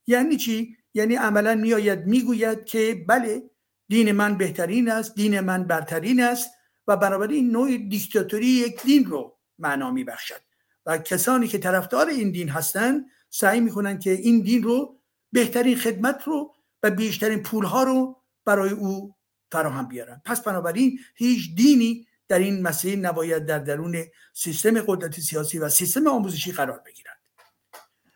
یعنی 0.07 0.37
چی؟ 0.37 0.75
یعنی 0.93 1.15
عملا 1.15 1.55
میآید 1.55 2.05
می‌گوید 2.05 2.65
که 2.65 3.05
بله 3.07 3.43
دین 3.87 4.11
من 4.11 4.37
بهترین 4.37 4.89
است 4.89 5.15
دین 5.15 5.39
من 5.39 5.63
برترین 5.63 6.21
است 6.21 6.49
و 6.87 6.97
بنابراین 6.97 7.51
نوع 7.51 7.77
دیکتاتوری 7.77 8.45
یک 8.45 8.81
دین 8.81 9.05
رو 9.05 9.37
معنا 9.59 9.91
میبخشد 9.91 10.41
و 10.85 10.97
کسانی 10.97 11.47
که 11.47 11.57
طرفدار 11.57 12.07
این 12.07 12.31
دین 12.31 12.49
هستند 12.49 13.05
سعی 13.29 13.59
می‌کنن 13.59 13.99
که 13.99 14.11
این 14.11 14.41
دین 14.41 14.63
رو 14.63 14.99
بهترین 15.31 15.77
خدمت 15.77 16.23
رو 16.23 16.53
و 16.83 16.91
بیشترین 16.91 17.43
پولها 17.43 17.83
رو 17.83 18.21
برای 18.45 18.71
او 18.71 19.15
فراهم 19.51 19.87
بیارن 19.87 20.21
پس 20.25 20.41
بنابراین 20.41 20.99
هیچ 21.15 21.55
دینی 21.55 22.07
در 22.29 22.39
این 22.39 22.61
مسئله 22.61 22.95
نباید 22.95 23.45
در 23.45 23.59
درون 23.59 24.03
سیستم 24.33 24.81
قدرت 24.81 25.19
سیاسی 25.19 25.59
و 25.59 25.69
سیستم 25.69 26.07
آموزشی 26.07 26.51
قرار 26.51 26.81
بگیرد. 26.85 27.19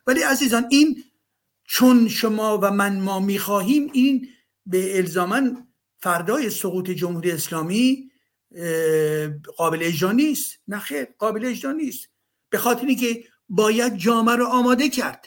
ولی 0.08 0.22
عزیزان 0.22 0.66
این 0.70 1.04
چون 1.64 2.08
شما 2.08 2.58
و 2.58 2.72
من 2.72 3.00
ما 3.00 3.20
می‌خواهیم 3.20 3.90
این 3.94 4.30
به 4.66 4.98
الزامن 4.98 5.68
فردای 5.98 6.50
سقوط 6.50 6.90
جمهوری 6.90 7.32
اسلامی 7.32 8.12
قابل 9.58 9.80
اجرا 9.82 10.12
نیست. 10.12 10.60
نه 10.68 10.80
خیر 10.80 11.08
قابل 11.18 11.46
اجرا 11.46 11.72
نیست. 11.72 12.10
به 12.50 12.58
خاطر 12.58 12.86
اینکه 12.86 13.24
باید 13.50 13.98
جامعه 13.98 14.36
رو 14.36 14.46
آماده 14.46 14.90
کرد. 14.90 15.26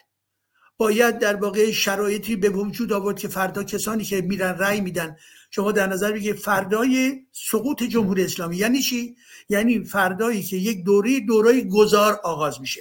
باید 0.76 1.18
در 1.18 1.36
واقع 1.36 1.70
شرایطی 1.70 2.36
به 2.36 2.48
وجود 2.48 2.92
آورد 2.92 3.18
که 3.18 3.28
فردا 3.28 3.64
کسانی 3.64 4.04
که 4.04 4.20
میرن 4.20 4.58
رأی 4.58 4.80
میدن 4.80 5.16
شما 5.56 5.72
در 5.72 5.86
نظر 5.86 6.12
بگیرید 6.12 6.40
فردای 6.40 7.26
سقوط 7.32 7.82
جمهوری 7.82 8.24
اسلامی 8.24 8.56
یعنی 8.56 8.82
چی؟ 8.82 9.16
یعنی 9.48 9.84
فردایی 9.84 10.42
که 10.42 10.56
یک 10.56 10.84
دوره 10.84 11.20
دوره 11.20 11.60
گذار 11.60 12.20
آغاز 12.24 12.60
میشه. 12.60 12.80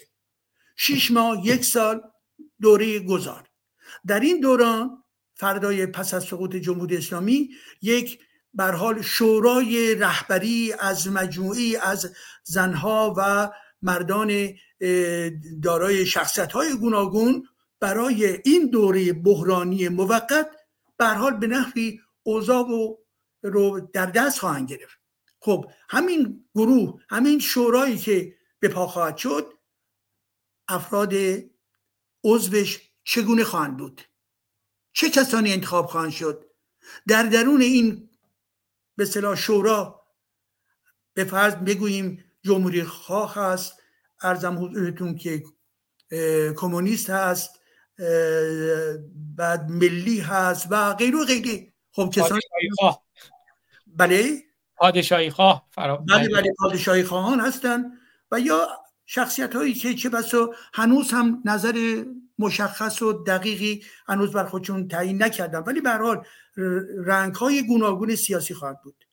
شش 0.76 1.12
ماه 1.12 1.48
یک 1.48 1.66
سال 1.66 2.02
دوره 2.62 3.00
گذار. 3.00 3.44
در 4.08 4.20
این 4.20 4.40
دوران 4.40 5.04
فردای 5.36 5.86
پس 5.86 6.14
از 6.14 6.24
سقوط 6.24 6.56
جمهوری 6.56 6.98
اسلامی 6.98 7.50
یک 7.82 8.20
بر 8.54 8.72
حال 8.72 9.02
شورای 9.02 9.96
رهبری 9.96 10.74
از 10.80 11.08
مجموعی 11.08 11.76
از 11.76 12.12
زنها 12.44 13.14
و 13.18 13.52
مردان 13.82 14.50
دارای 15.64 16.06
شخصیت 16.06 16.52
های 16.52 16.78
گوناگون 16.78 17.48
برای 17.80 18.42
این 18.46 18.70
دوره 18.70 19.14
بحرانی 19.14 19.90
موقت 19.90 20.50
به 20.98 21.08
حال 21.08 21.34
به 21.38 21.48
نحوی 21.48 22.00
اوضاع 22.26 22.68
رو 23.44 23.90
در 23.94 24.06
دست 24.06 24.40
خواهند 24.40 24.70
گرفت. 24.70 24.98
خب 25.40 25.72
همین 25.90 26.50
گروه 26.56 27.02
همین 27.10 27.40
شورایی 27.40 27.98
که 27.98 28.36
به 28.60 28.68
پا 28.68 28.88
خواهد 28.88 29.18
شد 29.18 29.54
افراد 30.68 31.14
عضوش 32.24 32.92
چگونه 33.04 33.44
خواهند 33.44 33.78
بود؟ 33.78 34.02
چه 34.94 35.10
کسانی 35.10 35.54
انتخاب 35.54 35.86
خواهند 35.86 36.12
شد؟ 36.12 36.46
در 37.08 37.24
درون 37.24 37.62
این 37.62 38.10
به 38.98 39.06
صلاح 39.06 39.36
شورا 39.36 40.06
به 41.14 41.24
فرض 41.24 41.56
بگوییم 41.56 42.24
جمهوری 42.42 42.84
خواه 42.84 43.36
هست 43.36 43.74
ارزم 44.22 44.66
حضورتون 44.66 45.16
که 45.16 45.44
کمونیست 46.58 47.10
هست 47.10 47.60
بعد 49.36 49.70
ملی 49.70 50.20
هست 50.20 50.68
و 50.70 50.94
غیر 50.94 51.16
و 51.16 51.26
غیره. 51.26 51.75
خب 51.96 52.10
کسانی 52.14 52.42
بله؟ 53.88 54.44
پادشاهی 54.76 55.30
خواه. 55.30 55.70
بله 55.78 56.30
بله 56.30 56.54
پادشاهی 56.60 57.04
خواهان 57.04 57.40
هستن 57.40 57.92
و 58.32 58.40
یا 58.40 58.68
شخصیت 59.06 59.56
هایی 59.56 59.74
که 59.74 59.94
چه 59.94 60.10
بسا 60.10 60.50
هنوز 60.74 61.12
هم 61.12 61.42
نظر 61.46 62.04
مشخص 62.40 63.02
و 63.02 63.24
دقیقی 63.24 63.84
هنوز 64.08 64.32
بر 64.32 64.46
خودشون 64.46 64.88
تعیین 64.88 65.24
نکردن 65.24 65.60
ولی 65.60 65.82
به 65.82 65.90
حال 65.90 66.24
رنگ 67.06 67.36
های 67.36 67.68
گوناگون 67.68 68.16
سیاسی 68.16 68.54
خواهد 68.54 68.82
بود. 68.82 69.06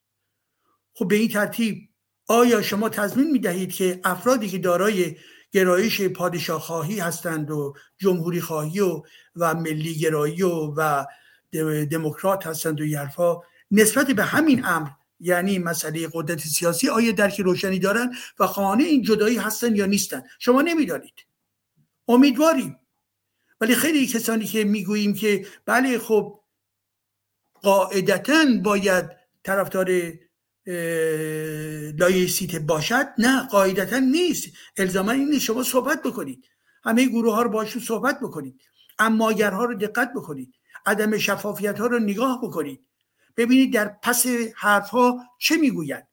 خب 0.95 1.09
به 1.09 1.15
این 1.15 1.29
ترتیب 1.29 1.89
آیا 2.29 2.63
شما 2.63 2.89
تضمین 2.89 3.31
می 3.31 3.39
دهید 3.39 3.73
که 3.73 4.01
افرادی 4.05 4.49
که 4.49 4.59
دارای 4.59 5.17
گرایش 5.53 6.03
پادشاه 6.03 6.61
خواهی 6.61 7.01
هستند 7.01 7.51
و 7.51 7.75
جمهوری 7.99 8.41
خواهی 8.41 8.81
و 8.81 9.03
و 9.37 9.55
ملی 9.55 9.95
گرایی 9.95 10.43
و, 10.43 10.75
و 10.77 11.05
دموکرات 11.91 12.47
هستند 12.47 12.81
و 12.81 12.85
حرفا. 12.85 13.41
نسبت 13.71 14.11
به 14.11 14.25
همین 14.25 14.65
امر 14.65 14.89
یعنی 15.21 15.59
مسئله 15.59 16.09
قدرت 16.13 16.39
سیاسی 16.39 16.89
آیا 16.89 17.13
درک 17.13 17.41
روشنی 17.41 17.79
دارن 17.79 18.15
و 18.39 18.47
خواهان 18.47 18.85
این 18.85 19.03
جدایی 19.03 19.37
هستن 19.37 19.77
یا 19.77 19.87
نیستن؟ 19.87 20.23
شما 20.39 20.63
نمی‌دانید. 20.63 21.15
امیدواریم. 22.09 22.77
ولی 23.61 23.75
خیلی 23.75 24.07
کسانی 24.07 24.45
که 24.45 24.65
می‌گوییم 24.65 25.15
که 25.15 25.47
بله 25.67 25.99
خب 25.99 26.41
قاعدتا 27.55 28.45
باید 28.65 29.11
طرفدار 29.43 29.89
لایسیته 31.99 32.57
باشد. 32.57 33.07
نه 33.19 33.47
قاعدتا 33.47 33.99
نیست. 33.99 34.49
الزاما 34.77 35.13
این 35.13 35.39
شما 35.39 35.63
صحبت 35.63 36.03
بکنید. 36.03 36.45
همه 36.85 37.07
گروه 37.09 37.35
ها 37.35 37.43
رو 37.43 37.51
باشون 37.51 37.83
صحبت 37.83 38.21
بکنید. 38.21 38.61
اما 38.99 39.15
اگرها 39.15 39.65
رو 39.65 39.75
دقت 39.75 40.13
بکنید. 40.17 40.55
عدم 40.87 41.19
شفافیت 41.19 41.79
ها 41.79 41.87
رو 41.87 41.99
نگاه 41.99 42.41
بکنید. 42.43 42.81
ببینید 43.37 43.75
در 43.75 43.97
پس 44.03 44.27
حرف 44.57 44.89
ها 44.91 45.19
چه 45.39 45.57
می‌گویند 45.57 46.09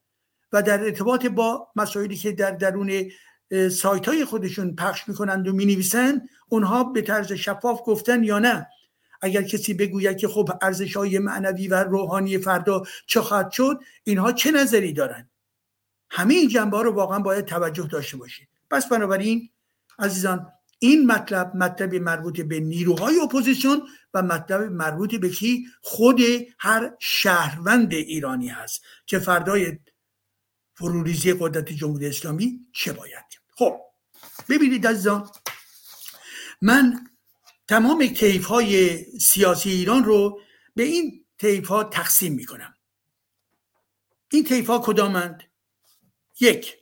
و 0.52 0.62
در 0.62 0.84
ارتباط 0.84 1.26
با 1.26 1.68
مسائلی 1.76 2.16
که 2.16 2.32
در 2.32 2.52
درون 2.52 3.12
سایت 3.72 4.08
های 4.08 4.26
خودشون 4.26 4.76
پخش 4.76 5.08
می‌کنند 5.08 5.48
و 5.48 5.54
می‌نویسند 5.54 6.30
اونها 6.50 6.84
به 6.84 7.02
طرز 7.02 7.32
شفاف 7.32 7.82
گفتن 7.86 8.24
یا 8.24 8.40
نه. 8.40 8.68
اگر 9.22 9.42
کسی 9.42 9.74
بگوید 9.74 10.18
که 10.18 10.28
خب 10.28 10.50
ارزش 10.62 10.98
های 10.98 11.20
معنوی 11.20 11.68
و 11.68 11.84
روحانی 11.84 12.38
فردا 12.38 12.84
چه 13.08 13.22
خواهد 13.22 13.52
شد 13.52 13.80
اینها 14.04 14.32
چه 14.32 14.52
نظری 14.52 14.94
دارند 14.94 15.30
همه 16.10 16.34
این 16.34 16.50
جنبه 16.50 16.78
ها 16.78 16.84
رو 16.84 16.92
واقعا 16.92 17.20
باید 17.20 17.46
توجه 17.46 17.88
داشته 17.88 18.18
باشید. 18.18 18.48
پس 18.72 18.88
بنابراین 18.90 19.50
عزیزان 20.00 20.52
این 20.80 21.06
مطلب 21.06 21.56
مطلب 21.56 21.96
مربوط 21.96 22.42
به 22.42 22.60
نیروهای 22.60 23.20
اپوزیسیون 23.20 23.82
و 24.14 24.22
مطلب 24.22 24.62
مربوط 24.62 25.16
به 25.16 25.30
کی 25.30 25.68
خود 25.82 26.20
هر 26.60 26.92
شهروند 27.00 27.94
ایرانی 27.94 28.48
هست 28.48 28.82
که 29.06 29.20
فردای 29.20 29.80
فروریزی 30.74 31.34
قدرت 31.34 31.72
جمهوری 31.72 32.08
اسلامی 32.08 32.68
چه 32.74 32.94
باید. 32.94 33.26
خب 33.56 33.82
ببینید 34.50 34.88
عزیزان 34.88 35.30
من 36.62 37.08
تمام 37.68 38.08
طیف 38.08 38.46
های 38.46 39.04
سیاسی 39.20 39.70
ایران 39.70 40.04
رو 40.04 40.42
به 40.76 40.84
این 40.84 41.26
طیف 41.38 41.68
ها 41.68 41.84
تقسیم 41.84 42.34
می 42.34 42.46
کنم 42.46 42.74
این 44.32 44.44
طیف 44.44 44.68
ها 44.68 44.80
کدامند؟ 44.80 45.44
یک 46.40 46.78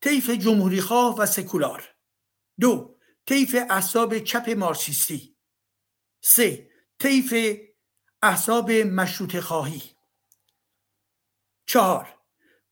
طیف 0.00 0.30
جمهوری 0.30 0.80
خواه 0.80 1.18
و 1.18 1.26
سکولار. 1.26 1.94
دو 2.60 2.96
طیف 3.26 3.56
احساب 3.70 4.18
چپ 4.18 4.50
مارسیستی 4.50 5.33
سه 6.26 6.70
طیف 6.98 7.34
احساب 8.22 8.70
مشروط 8.70 9.40
خواهی. 9.40 9.82
چهار 11.66 12.18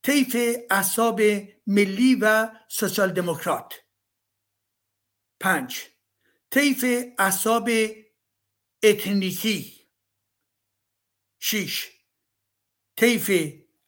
طیف 0.03 0.35
احساب 0.69 1.21
ملی 1.67 2.15
و 2.21 2.49
سوسیال 2.69 3.13
دموکرات. 3.13 3.73
پنج 5.39 5.81
طیف 6.51 6.85
احساب 7.19 7.69
اتنیکی. 8.83 9.89
شیش 11.39 11.91
طیف 12.95 13.31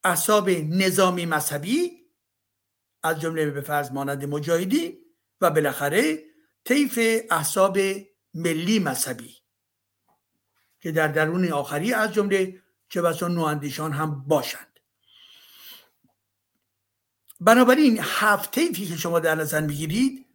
احساب 0.03 0.50
نظامی 0.50 1.25
مذهبی. 1.25 2.05
از 3.03 3.22
جمله 3.22 3.50
به 3.50 3.62
فرض 3.62 3.91
مانند 3.91 4.25
مجاهدی 4.25 5.05
و 5.41 5.51
بالاخره 5.51 6.24
طیف 6.65 7.00
احساب 7.31 7.77
ملی 8.34 8.79
مذهبی. 8.79 9.44
که 10.85 10.91
در 10.91 11.07
درون 11.07 11.51
آخری 11.51 11.93
از 11.93 12.13
جمله 12.13 12.61
چه 12.89 13.01
بسا 13.01 13.27
نواندیشان 13.27 13.91
هم 13.91 14.23
باشند. 14.27 14.79
بنابراین 17.39 17.99
هفته 18.01 18.71
که 18.71 18.97
شما 18.97 19.19
در 19.19 19.35
نظر 19.35 19.61
می‌گیرید 19.61 20.25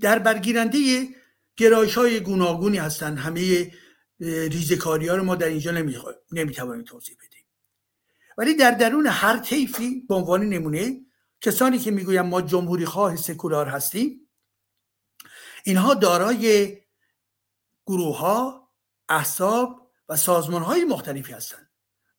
در 0.00 0.18
برگیرنده 0.18 1.08
گرایش 1.56 1.94
های 1.94 2.20
گوناگونی 2.20 2.78
هستند. 2.78 3.18
همه 3.18 3.72
ریزکاری 4.20 5.08
ها 5.08 5.16
رو 5.16 5.24
ما 5.24 5.34
در 5.34 5.46
اینجا 5.46 5.70
نمی‌توانیم 6.32 6.84
توضیح 6.84 7.16
بدیم. 7.16 7.44
ولی 8.38 8.54
در 8.54 8.70
درون 8.70 9.06
هر 9.06 9.38
طیفی 9.38 10.00
به 10.08 10.14
عنوان 10.14 10.48
نمونه 10.48 11.00
کسانی 11.40 11.78
که 11.78 11.90
می‌گویم 11.90 12.26
ما 12.26 12.42
جمهوری 12.42 12.84
خواه 12.84 13.16
سکولار 13.16 13.68
هستیم 13.68 14.28
اینها 15.64 15.94
دارای 15.94 16.76
گروه 17.86 18.18
ها 18.18 18.65
احساب 19.08 19.90
و 20.08 20.16
سازمان 20.16 20.62
های 20.62 20.84
مختلفی 20.84 21.32
هستند. 21.32 21.70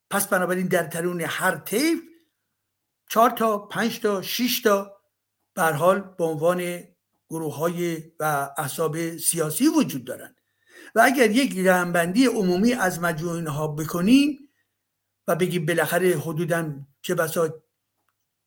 پس 0.09 0.27
بنابراین 0.27 0.67
در 0.67 0.83
درون 0.83 1.21
هر 1.21 1.57
طیف 1.57 1.99
چهار 3.09 3.29
تا 3.29 3.57
پنج 3.57 3.99
تا 3.99 4.21
شش 4.21 4.61
تا 4.61 4.97
بر 5.55 5.71
حال 5.71 5.99
به 5.99 6.23
عنوان 6.23 6.83
گروه 7.29 7.55
های 7.55 8.03
و 8.19 8.49
احساب 8.57 9.17
سیاسی 9.17 9.67
وجود 9.67 10.05
دارند. 10.05 10.35
و 10.95 11.01
اگر 11.05 11.31
یک 11.31 11.55
جمعبندی 11.55 12.25
عمومی 12.25 12.73
از 12.73 12.99
مجموع 12.99 13.33
اینها 13.33 13.67
بکنیم 13.67 14.49
و 15.27 15.35
بگیم 15.35 15.65
بالاخره 15.65 16.17
حدودا 16.17 16.73
چه 17.01 17.15
بسا 17.15 17.63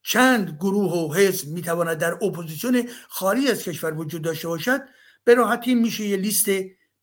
چند 0.03 0.57
گروه 0.59 0.91
و 0.93 1.13
حزب 1.13 1.47
می‌تواند 1.47 1.97
در 1.97 2.13
اپوزیسیون 2.13 2.89
خارج 3.09 3.47
از 3.47 3.63
کشور 3.63 3.93
وجود 3.93 4.21
داشته 4.21 4.47
باشد 4.47 4.81
به 5.23 5.33
راحتی 5.33 5.75
میشه 5.75 6.05
یه 6.05 6.17
لیست 6.17 6.49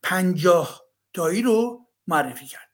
پنجاه 0.03 0.81
تایی 1.19 1.41
رو 1.41 1.87
معرفی 2.07 2.45
کرد. 2.45 2.69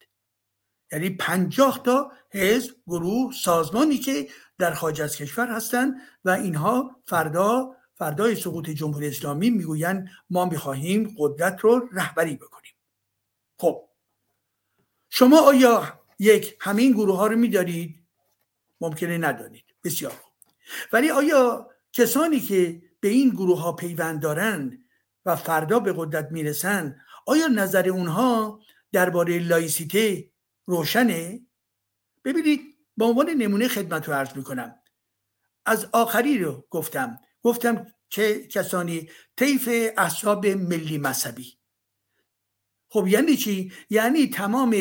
یعنی 0.91 1.09
پنجاه 1.09 1.83
تا 1.83 2.11
حزب 2.31 2.75
گروه 2.87 3.33
سازمانی 3.33 3.97
که 3.97 4.27
در 4.59 4.73
خارج 4.73 5.01
از 5.01 5.17
کشور 5.17 5.47
هستند 5.47 5.95
و 6.25 6.29
اینها 6.29 6.95
فردا 7.05 7.75
فردای 7.95 8.35
سقوط 8.35 8.69
جمهوری 8.69 9.07
اسلامی 9.07 9.49
می‌گویند 9.49 10.09
ما 10.29 10.45
می‌خواهیم 10.45 11.15
قدرت 11.17 11.59
رو 11.59 11.89
رهبری 11.91 12.35
بکنیم. 12.35 12.73
خب 13.57 13.89
شما 15.09 15.39
آیا 15.41 15.99
یک 16.19 16.57
همین 16.61 16.91
گروه 16.91 17.17
ها 17.17 17.27
رو 17.27 17.35
میدارید 17.35 18.03
ممکنه 18.81 19.17
ندانید. 19.17 19.65
بسیار 19.83 20.11
خوب. 20.11 20.33
ولی 20.93 21.09
آیا 21.09 21.69
کسانی 21.93 22.39
که 22.39 22.81
به 22.99 23.07
این 23.07 23.29
گروه 23.29 23.61
ها 23.61 23.73
پیوند 23.73 24.21
دارند 24.21 24.85
و 25.25 25.35
فردا 25.35 25.79
به 25.79 25.93
قدرت 25.97 26.31
می‌رسن 26.31 27.01
آیا 27.25 27.48
نظر 27.48 27.89
اونها 27.89 28.60
درباره 28.91 29.39
لایسیته 29.39 30.32
روشنه؟ 30.65 31.48
ببینید 32.24 32.62
به 32.98 33.05
عنوان 33.05 33.29
نمونه 33.29 33.67
خدمت 33.67 34.08
رو 34.08 34.13
عرض 34.13 34.36
می‌کنم. 34.36 34.75
از 35.65 35.88
آخری 35.94 36.38
رو 36.38 36.67
گفتم. 36.70 37.20
گفتم 37.41 37.88
چه 38.10 38.48
کسانی؟ 38.48 39.10
طیف 39.38 39.70
احساب 39.98 40.48
ملی 40.48 40.98
مذهبی. 40.98 41.60
خب 42.89 43.08
یعنی 43.08 43.38
چی؟ 43.38 43.72
یعنی 43.89 44.27
تمام 44.27 44.75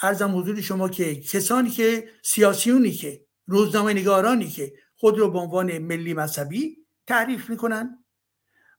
ارزم 0.00 0.38
حضور 0.38 0.60
شما 0.60 0.88
که 0.88 1.20
کسانی 1.20 1.70
که 1.70 2.10
سیاسیونی 2.24 2.92
که 2.92 3.26
روزنامه 3.46 3.92
نگارانی 3.92 4.48
که 4.48 4.72
خود 4.96 5.18
رو 5.18 5.30
به 5.30 5.38
عنوان 5.38 5.78
ملی 5.78 6.14
مذهبی 6.14 6.76
تعریف 7.06 7.50
می‌کنن. 7.50 8.04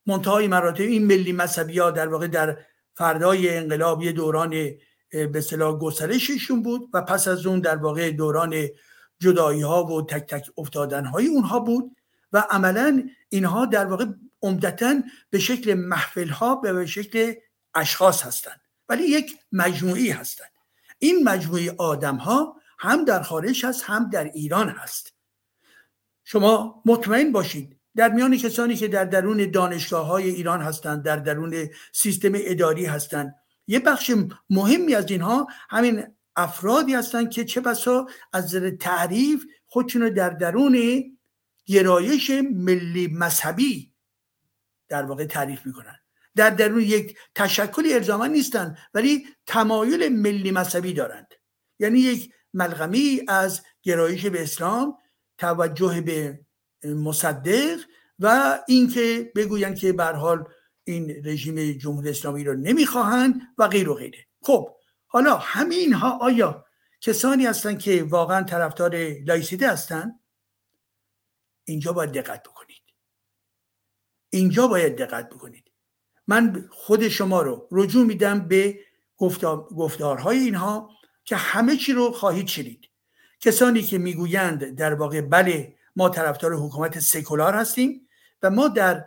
منتهای 0.06 0.48
مراتب 0.48 0.82
این 0.82 1.06
ملی 1.06 1.32
مذهبی 1.32 1.80
ها 1.80 1.92
در 1.92 2.08
واقع 2.08 2.28
در 2.28 2.66
فردای 3.00 3.58
انقلاب 3.58 4.02
یه 4.04 4.12
دوران 4.12 4.50
به 5.10 5.42
صلاح 5.42 5.80
گسترششون 5.80 6.64
بود 6.64 6.90
و 6.94 7.02
پس 7.02 7.28
از 7.28 7.46
اون 7.46 7.60
در 7.60 7.76
واقع 7.76 8.12
دوران 8.12 8.68
جدایی 9.20 9.62
ها 9.62 9.86
و 9.86 10.02
تک 10.02 10.36
تک 10.36 10.50
افتادن 10.58 11.06
های 11.06 11.28
اونها 11.28 11.60
بود 11.60 11.96
و 12.34 12.46
عملا 12.50 13.10
اینها 13.30 13.66
در 13.66 13.86
واقع 13.86 14.06
عمدتا 14.42 15.02
به 15.30 15.40
شکل 15.40 15.74
محفل 15.74 16.30
ها 16.30 16.56
به 16.56 16.86
شکل 16.86 17.34
اشخاص 17.76 18.24
هستند. 18.24 18.62
ولی 18.90 19.04
یک 19.04 19.38
مجموعی 19.52 20.10
هستند. 20.10 20.52
این 21.00 21.24
مجموعه 21.24 21.76
آدم 21.78 22.16
ها 22.16 22.56
هم 22.80 23.06
در 23.06 23.22
خارج 23.22 23.66
هست 23.66 23.84
هم 23.84 24.10
در 24.10 24.24
ایران 24.24 24.70
هست. 24.70 25.14
شما 26.24 26.82
مطمئن 26.86 27.32
باشید 27.32 27.79
در 28.00 28.10
میان 28.10 28.38
کسانی 28.38 28.76
که 28.76 28.88
در 28.88 29.06
درون 29.06 29.52
دانشگاه 29.52 30.08
های 30.08 30.30
ایران 30.30 30.62
هستند 30.62 31.04
در 31.04 31.16
درون 31.16 31.70
سیستم 31.94 32.32
اداری 32.36 32.86
هستند. 32.86 33.36
یه 33.68 33.80
بخش 33.80 34.12
مهمی 34.50 34.96
از 34.96 35.12
اینها 35.12 35.48
همین 35.70 36.08
افرادی 36.36 36.94
هستند 36.94 37.30
که 37.30 37.46
چه 37.46 37.62
بسا 37.62 38.08
از 38.34 38.46
نظر 38.46 38.70
تعریف 38.70 39.46
خودشون 39.68 40.10
در 40.10 40.30
درون 40.30 41.04
گرایش 41.66 42.32
ملی 42.54 43.08
مذهبی 43.08 43.94
در 44.88 45.04
واقع 45.04 45.26
تعریف 45.26 45.66
می‌کنن. 45.66 45.96
در 46.36 46.50
درون 46.50 46.82
یک 46.82 47.18
تشکلی 47.36 47.94
الزاما 47.94 48.28
نیستند 48.28 48.78
ولی 48.94 49.28
تمایل 49.46 50.10
ملی 50.10 50.52
مذهبی 50.52 50.94
دارند. 50.94 51.28
یعنی 51.80 52.00
یک 52.00 52.34
ملغمی 52.54 53.22
از 53.28 53.62
گرایش 53.84 54.26
به 54.26 54.44
اسلام 54.44 54.98
توجه 55.38 56.02
به 56.02 56.40
مصدق 56.86 57.80
و 58.20 58.60
اینکه 58.68 59.32
بگویند 59.36 59.76
که 59.76 59.94
به 59.94 60.06
حال 60.06 60.44
این 60.84 61.22
رژیم 61.26 61.72
جمهوری 61.72 62.10
اسلامی 62.10 62.44
رو 62.44 62.54
نمی‌خواهند 62.54 63.42
و 63.58 63.68
غیر 63.68 63.90
و 63.90 63.94
غیره. 63.94 64.26
خب 64.42 64.76
حالا 65.08 65.38
همین 65.38 65.94
ها 65.94 66.18
آیا 66.22 66.66
کسانی 67.02 67.46
هستند 67.46 67.80
که 67.80 68.04
واقعا 68.04 68.44
طرفدار 68.44 68.96
لایسیته 69.26 69.70
هستند؟ 69.70 70.20
اینجا 71.66 71.94
باید 71.94 72.12
دقت 72.12 72.44
بکنید. 72.44 72.82
اینجا 74.30 74.68
باید 74.68 74.98
دقت 74.98 75.30
بکنید. 75.30 75.72
من 76.28 76.70
خود 76.72 77.08
شما 77.08 77.42
رو 77.42 77.68
رجوع 77.72 78.06
میدم 78.06 78.48
به 78.48 78.80
گفتارهای 79.72 80.38
اینها 80.38 80.90
که 81.24 81.36
همه 81.36 81.78
چی 81.78 81.94
رو 81.94 82.12
خواهید 82.12 82.48
شنید. 82.48 82.90
کسانی 83.40 83.82
که 83.82 83.98
می‌گویند 83.98 84.76
در 84.76 84.94
واقع 84.94 85.22
بله 85.22 85.76
ما 85.96 86.10
طرفدار 86.10 86.54
حکومت 86.54 87.00
سکولار 87.00 87.56
هستیم. 87.56 88.09
و 88.44 88.50
ما 88.50 88.68
در 88.68 89.06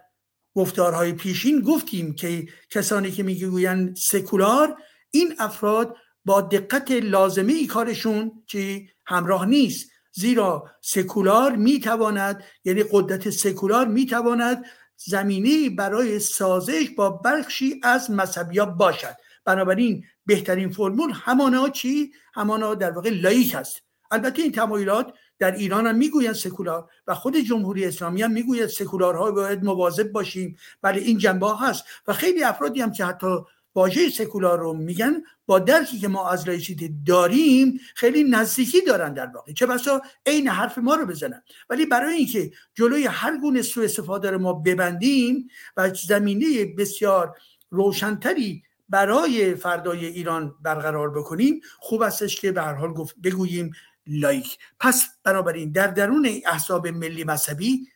گفتارهای 0.55 1.13
پیشین 1.13 1.61
گفتیم 1.61 2.15
که 2.15 2.47
کسانی 2.71 3.11
که 3.11 3.23
می‌گویند 3.23 3.97
سکولار 3.97 4.77
این 5.11 5.35
افراد 5.39 5.97
با 6.25 6.41
دقت 6.41 6.91
لازمه 6.91 7.53
ای 7.53 7.67
کارشون 7.67 8.43
چی؟ 8.47 8.91
همراه 9.07 9.47
نیست. 9.47 9.91
زیرا 10.13 10.71
سکولار 10.81 11.57
می‌تواند 11.57 12.45
یعنی 12.65 12.85
قدرت 12.91 13.31
سکولار 13.31 13.87
می‌تواند 13.87 14.65
زمینه 14.97 15.71
برای 15.71 16.19
سازش 16.19 16.91
با 16.97 17.11
بخشی 17.11 17.81
از 17.83 18.11
مذهبیا 18.11 18.67
باشد. 18.67 19.17
بنابراین 19.45 20.05
بهترین 20.27 20.71
فرمول 20.71 21.13
همانا 21.15 21.69
چی؟ 21.69 22.13
همانا 22.35 22.75
در 22.75 22.91
واقع 22.91 23.11
لایک 23.11 23.55
است 23.55 23.83
البته 24.11 24.43
این 24.43 24.53
تمایلات 24.53 25.15
در 25.43 25.55
ایران 25.55 25.87
هم 25.87 25.97
می‌گویند 25.97 26.35
سکولار 26.35 26.89
و 27.07 27.15
خود 27.15 27.37
جمهوری 27.37 27.85
اسلامی 27.85 28.23
هم 28.23 28.31
می‌گوید 28.31 28.67
سکولارها 28.67 29.31
باید 29.31 29.65
مواظب 29.65 30.13
باشیم. 30.13 30.57
ولی 30.83 31.01
این 31.01 31.19
جنبه 31.19 31.57
هست 31.61 31.85
و 32.07 32.13
خیلی 32.13 32.45
افرادی 32.45 32.81
هم 32.81 32.93
که 32.93 33.05
حتی 33.05 33.37
واژه 33.75 34.09
سکولار 34.09 34.59
رو 34.59 34.73
میگن 34.73 35.23
با 35.47 35.59
درکی 35.59 35.99
که 35.99 36.09
ما 36.09 36.31
از 36.31 36.49
لایسیته 36.49 36.91
داریم 37.07 37.81
خیلی 37.95 38.25
نزدیکی 38.25 38.81
دارن 38.81 39.15
در 39.15 39.27
واقع. 39.27 39.53
چه 39.53 39.67
بسا 39.67 40.03
عین 40.27 40.49
حرف 40.49 40.79
ما 40.79 40.95
رو 40.95 41.07
بزنن. 41.07 41.43
ولی 41.71 41.87
برای 41.87 42.15
اینکه 42.15 42.53
جلوی 42.75 43.07
هر 43.07 43.39
گونه 43.39 43.63
سوء 43.63 43.85
استفاده 43.85 44.31
رو 44.31 44.39
ما 44.39 44.53
ببندیم 44.53 45.49
و 45.77 45.95
زمینه 45.95 46.65
بسیار 46.65 47.37
روشنتری 47.71 48.63
برای 48.89 49.55
فردای 49.55 50.07
ایران 50.07 50.55
برقرار 50.63 51.11
بکنیم 51.11 51.61
خوب 51.79 52.03
استش 52.03 52.41
که 52.41 52.53
به 52.53 52.63
هر 52.63 52.75
حال 52.75 52.93
گفت 52.93 53.17
بگوییم 53.25 53.73
لائیک. 54.07 54.59
پس 54.81 55.09
بنابراین 55.25 55.73
در 55.73 55.87
درون 55.87 56.29
احزاب 56.47 56.89
ملی 56.89 57.25
مذهبی 57.25 57.89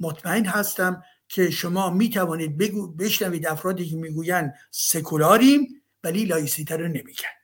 مطمئن 0.00 0.44
هستم 0.44 1.02
که 1.28 1.50
شما 1.50 1.90
می 1.90 2.10
توانید 2.10 2.58
بگو 2.58 2.86
بشنوید 2.86 3.46
افرادی 3.46 3.90
که 3.90 3.96
می‌گویند 3.96 4.54
سکولاریم 4.70 5.82
ولی 6.04 6.24
لایسیته 6.24 6.76
رو 6.76 6.88
نمیگن. 6.88 7.34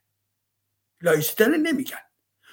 لایسیته 1.03 1.47
رو 1.47 1.57
نمیگن. 1.57 1.99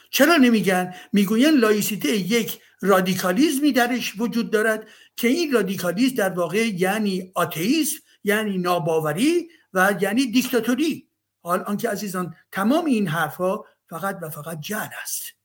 چرا 0.10 0.36
نمیگن؟ 0.36 0.94
می‌گوین 1.14 1.58
لایسیته 1.58 2.18
یک 2.18 2.62
رادیکالیزمی 2.82 3.72
درش 3.72 4.14
وجود 4.18 4.52
دارد 4.52 4.88
که 5.16 5.28
این 5.28 5.52
رادیکالیزم 5.52 6.16
در 6.16 6.30
واقع 6.30 6.68
یعنی 6.68 7.32
آتئیسم 7.36 8.00
یعنی 8.24 8.58
ناباوری 8.58 9.50
و 9.74 9.96
یعنی 10.02 10.32
دیکتاتوری. 10.32 11.08
حال 11.42 11.60
آنکه 11.60 11.90
عزیزان 11.90 12.36
تمام 12.52 12.86
این 12.86 13.08
حرفها 13.08 13.66
فقط 13.90 14.20
و 14.22 14.30
فقط 14.30 14.60
جهل 14.60 14.90
است. 15.02 15.41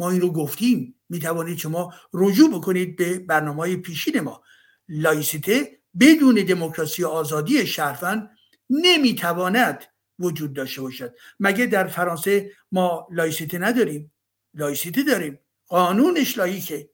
ما 0.00 0.10
این 0.10 0.20
رو 0.20 0.32
گفتیم. 0.32 0.94
می 1.08 1.18
توانید 1.18 1.58
شما 1.58 1.94
رجوع 2.12 2.50
بکنید 2.50 2.96
به 2.96 3.18
برنامه 3.18 3.76
پیشین 3.76 4.20
ما. 4.20 4.42
لایسیته 4.88 5.80
بدون 6.00 6.34
دموکراسی 6.34 7.04
آزادی 7.04 7.66
صرفا 7.66 8.30
نمی‌تواند 8.70 9.84
وجود 10.18 10.52
داشته 10.52 10.80
باشد. 10.82 11.14
مگه 11.40 11.66
در 11.66 11.86
فرانسه 11.86 12.52
ما 12.72 13.08
لایسیته 13.10 13.58
نداریم؟ 13.58 14.12
لایسیته 14.54 15.04
داریم. 15.04 15.38
قانونش 15.66 16.38
لائیکه. 16.38 16.90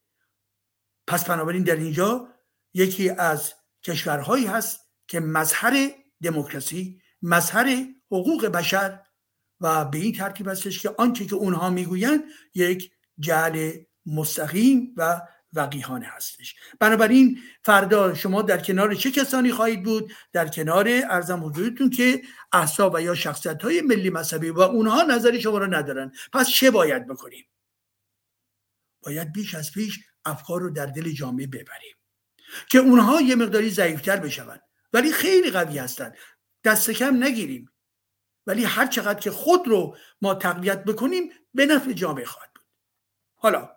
پس 1.07 1.25
بنابراین 1.25 1.63
در 1.63 1.77
اینجا 1.77 2.29
یکی 2.75 3.11
از 3.11 3.55
کشورهایی 3.83 4.47
هست 4.47 4.81
که 5.09 5.21
مظهر 5.21 5.91
دموکراسی 6.23 7.01
مظهر 7.23 7.87
حقوق 8.11 8.47
بشر 8.47 9.01
و 9.61 9.85
به 9.85 9.99
این 9.99 10.13
ترتیب 10.13 10.49
هستش 10.49 10.83
که 10.83 10.95
آنچه 10.99 11.27
که 11.27 11.35
اونها 11.35 11.71
می‌گویند 11.71 12.25
یک 12.55 12.91
جعل 13.19 13.73
مستقیم 14.07 14.95
و 14.97 15.21
وقیهانه 15.53 16.07
هستش. 16.07 16.55
بنابراین 16.81 17.39
فردا 17.63 18.15
شما 18.15 18.43
در 18.43 18.59
کنار 18.59 18.95
چه 18.95 19.11
کسانی 19.11 19.53
خواهید 19.53 19.83
بود؟ 19.83 20.13
در 20.33 20.49
کنار 20.49 20.89
ارزم 20.89 21.45
حضورتون 21.45 21.91
که 21.91 22.23
احساب 22.53 22.95
و 22.95 23.03
یا 23.03 23.15
شخصیت 23.15 23.63
های 23.63 23.81
ملی 23.81 24.11
مذهبی 24.11 24.51
و 24.51 24.61
اونها 24.61 25.03
نظری 25.03 25.41
شما 25.41 25.59
رو 25.59 25.75
ندارن. 25.75 26.13
پس 26.33 26.49
چه 26.49 26.71
باید 26.71 27.07
بکنیم؟ 27.07 27.47
باید 29.03 29.33
بیش 29.33 29.55
از 29.55 29.73
پیش 29.73 30.01
افکار 30.25 30.61
رو 30.61 30.71
در 30.71 30.87
دل 30.87 31.13
جامعه 31.13 31.47
ببریم 31.47 31.97
که 32.69 32.79
اونها 32.79 33.21
یه 33.21 33.35
مقداری 33.35 33.71
ضعیفتر 33.71 34.17
بشوند. 34.17 34.61
ولی 34.93 35.13
خیلی 35.13 35.51
قوی 35.51 35.79
هستند. 35.79 36.17
دست 36.65 36.91
کم 36.91 37.25
نگیریم. 37.25 37.71
ولی 38.47 38.65
هر 38.65 38.87
چقدر 38.87 39.19
که 39.19 39.31
خود 39.31 39.69
رو 39.69 39.97
ما 40.21 40.35
تقویت 40.35 40.85
بکنیم 40.85 41.31
به 41.55 41.67
نفع 41.67 41.93
جامعه 41.93 42.25
خواهد 42.25 42.46
حالا 43.47 43.71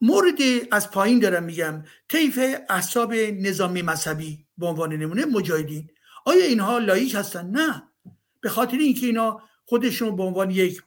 مورد 0.00 0.38
از 0.72 0.90
پایین 0.90 1.18
دارم 1.18 1.44
میگم 1.44 1.84
طیف 2.08 2.40
احساب 2.68 3.14
نظامی 3.14 3.82
مذهبی 3.82 4.46
به 4.58 4.66
عنوان 4.66 4.92
نمونه 4.92 5.24
مجاهدین. 5.24 5.90
آیا 6.24 6.44
اینها 6.44 6.78
لایک 6.78 7.14
هستن؟ 7.14 7.46
نه. 7.46 7.82
به 8.40 8.48
خاطر 8.48 8.76
اینکه 8.76 9.06
اینا 9.06 9.42
خودشون 9.66 10.16
به 10.16 10.22
عنوان 10.22 10.50
یک 10.50 10.82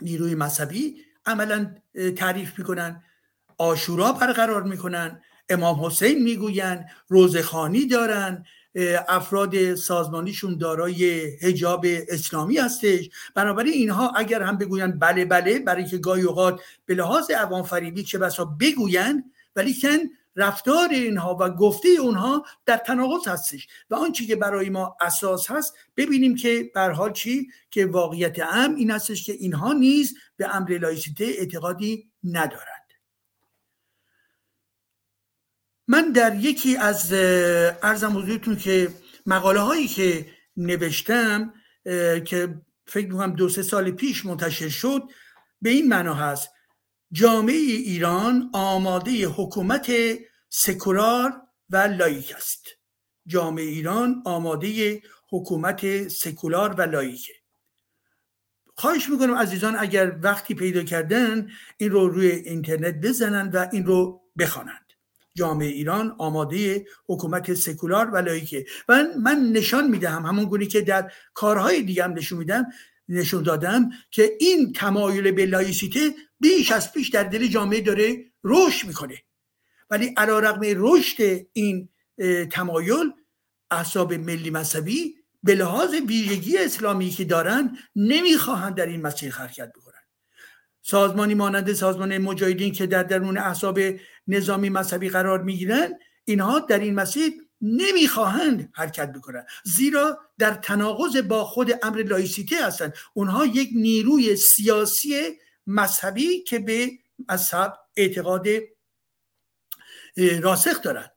نیروی 0.00 0.34
مذهبی 0.34 0.96
عملا 1.26 1.74
تعریف 2.16 2.58
می‌کنن 2.58 3.02
آشورا 3.58 4.12
برقرار 4.12 4.62
می‌کنن 4.62 5.22
امام 5.48 5.84
حسین 5.84 6.22
می‌گوین 6.22 6.84
روزخانی 7.08 7.86
دارن 7.86 8.44
افراد 9.08 9.74
سازمانیشون 9.74 10.58
دارای 10.58 11.04
هجاب 11.42 11.86
اسلامی 12.08 12.58
هستش. 12.58 13.10
بنابراین 13.34 13.72
اینها 13.72 14.10
اگر 14.10 14.42
هم 14.42 14.58
بگوین 14.58 14.98
بله 14.98 15.24
بله 15.24 15.58
برای 15.58 15.84
که 15.84 15.98
گاهی 15.98 16.22
اوقات 16.22 16.60
به 16.86 16.94
لحاظ 16.94 17.30
عوام 17.30 17.62
فریبی 17.62 18.02
چه 18.02 18.18
بسا 18.18 18.44
بگوین 18.44 19.24
ولی 19.56 19.80
کن 19.80 19.98
رفتار 20.36 20.88
اینها 20.88 21.36
و 21.40 21.50
گفته 21.50 21.88
اونها 21.88 22.44
در 22.66 22.76
تناقض 22.76 23.28
هستش. 23.28 23.68
و 23.90 23.94
آنچه 23.94 24.26
که 24.26 24.36
برای 24.36 24.70
ما 24.70 24.96
اساس 25.00 25.50
هست 25.50 25.74
ببینیم 25.96 26.36
که 26.36 26.70
بر 26.74 26.90
حال 26.90 27.12
چی؟ 27.12 27.48
که 27.70 27.86
واقعیت 27.86 28.38
ام 28.38 28.74
این 28.74 28.90
هستش 28.90 29.26
که 29.26 29.32
اینها 29.32 29.72
نیز 29.72 30.14
به 30.36 30.56
امر 30.56 30.78
لایسیته 30.78 31.24
اعتقادی 31.24 32.10
ندارند. 32.24 32.73
من 35.88 36.12
در 36.12 36.34
یکی 36.34 36.76
از 36.76 37.12
ارزم 37.82 38.18
حضورتون 38.18 38.56
که 38.56 38.88
مقاله 39.26 39.60
هایی 39.60 39.88
که 39.88 40.26
نوشتم 40.56 41.54
که 42.24 42.60
فکر 42.86 43.06
می‌کنم 43.06 43.34
دو 43.34 43.48
سه 43.48 43.62
سال 43.62 43.90
پیش 43.90 44.26
منتشر 44.26 44.68
شد 44.68 45.02
به 45.62 45.70
این 45.70 45.88
معنا 45.88 46.14
هست. 46.14 46.50
جامعه 47.12 47.54
ایران 47.54 48.50
آماده 48.52 49.26
حکومت 49.26 49.92
سکولار 50.48 51.32
و 51.70 51.76
لایک 51.76 52.32
است. 52.36 52.66
جامعه 53.26 53.64
ایران 53.64 54.22
آماده 54.24 55.02
حکومت 55.30 56.08
سکولار 56.08 56.74
و 56.74 56.82
لایکه 56.82 57.32
خواهش 58.76 59.08
می‌کنم 59.08 59.34
عزیزان 59.34 59.76
اگر 59.78 60.18
وقتی 60.22 60.54
پیدا 60.54 60.82
کردن 60.82 61.48
این 61.76 61.90
رو 61.90 62.08
روی 62.08 62.26
اینترنت 62.26 62.94
بزنن 62.94 63.48
و 63.48 63.68
این 63.72 63.86
رو 63.86 64.22
بخوانند 64.38 64.83
جامعه 65.36 65.68
ایران 65.68 66.14
آماده 66.18 66.86
حکومت 67.06 67.54
سکولار 67.54 68.10
و 68.10 68.16
لایکه. 68.16 68.66
و 68.88 69.04
من 69.22 69.52
نشان 69.52 69.90
می‌دهم 69.90 70.26
همون 70.26 70.44
گونی 70.44 70.66
که 70.66 70.80
در 70.80 71.12
کارهای 71.34 71.82
دیگه 71.82 72.04
هم 72.04 72.12
نشون 72.12 72.38
میدم 72.38 72.66
نشون 73.08 73.42
دادم 73.42 73.90
که 74.10 74.32
این 74.40 74.72
تمایل 74.72 75.30
به 75.30 75.46
لایسیته 75.46 76.14
بیش 76.40 76.72
از 76.72 76.92
پیش 76.92 77.08
در 77.08 77.24
دل 77.24 77.46
جامعه 77.46 77.80
داره 77.80 78.24
رشد 78.44 78.86
می‌کنه. 78.86 79.18
ولی 79.90 80.14
علا 80.16 80.38
رقم 80.38 80.60
رشد 80.76 81.46
این 81.52 81.88
تمایل 82.50 83.12
احساب 83.70 84.14
ملی 84.14 84.50
مذهبی 84.50 85.14
به 85.42 85.54
لحاظ 85.54 85.94
ویژگی 86.08 86.58
اسلامی 86.58 87.10
که 87.10 87.24
دارن 87.24 87.76
نمی‌خواهند 87.96 88.74
در 88.74 88.86
این 88.86 89.02
مسیر 89.02 89.32
حرکت 89.32 89.72
بکنن 89.72 89.83
سازمانی 90.86 91.34
مانند 91.34 91.72
سازمان 91.72 92.18
مجاهدین 92.18 92.72
که 92.72 92.86
در 92.86 93.02
درون 93.02 93.38
احساب 93.38 93.80
نظامی 94.28 94.70
مذهبی 94.70 95.08
قرار 95.08 95.42
می‌گیرن 95.42 95.98
اینها 96.24 96.58
در 96.58 96.78
این 96.78 96.94
مسیر 96.94 97.32
نمی‌خواهند 97.60 98.70
حرکت 98.74 99.12
بکنند. 99.12 99.46
زیرا 99.64 100.18
در 100.38 100.54
تناقض 100.54 101.16
با 101.16 101.44
خود 101.44 101.72
امر 101.82 102.02
لایسیته 102.02 102.66
هستند. 102.66 102.94
اونها 103.14 103.46
یک 103.46 103.70
نیروی 103.74 104.36
سیاسی 104.36 105.38
مذهبی 105.66 106.42
که 106.42 106.58
به 106.58 106.90
مذهب 107.28 107.78
اعتقاد 107.96 108.46
راسخ 110.42 110.82
دارند 110.82 111.10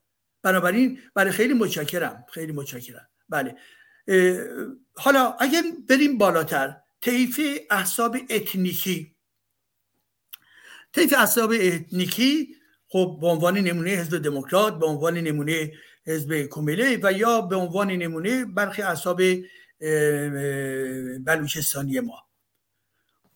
بنابراین 0.44 1.00
برای 1.14 1.32
خیلی 1.32 1.54
متشکرم. 1.54 2.26
خیلی 2.32 2.52
متشکرم. 2.52 3.08
بله. 3.30 3.56
حالا 4.96 5.32
اگر 5.40 5.64
بریم 5.90 6.18
بالاتر 6.18 6.76
طیف 7.02 7.40
احساب 7.72 8.18
اتنیکی. 8.30 9.17
طیف 10.94 11.14
احساب 11.18 11.54
اتنیکی 11.60 12.56
خب 12.90 13.18
به 13.22 13.28
عنوان 13.28 13.58
نمونه 13.58 13.90
حزب 13.90 14.18
دموکرات 14.18 14.80
به 14.80 14.86
عنوان 14.86 15.18
نمونه 15.18 15.72
حزب 16.08 16.42
کومله 16.42 17.00
و 17.04 17.12
یا 17.12 17.42
به 17.42 17.56
عنوان 17.56 17.92
نمونه 17.92 18.46
برخی 18.46 18.82
احساب 18.82 19.22
بلوچستانی 21.26 22.00
ما. 22.00 22.24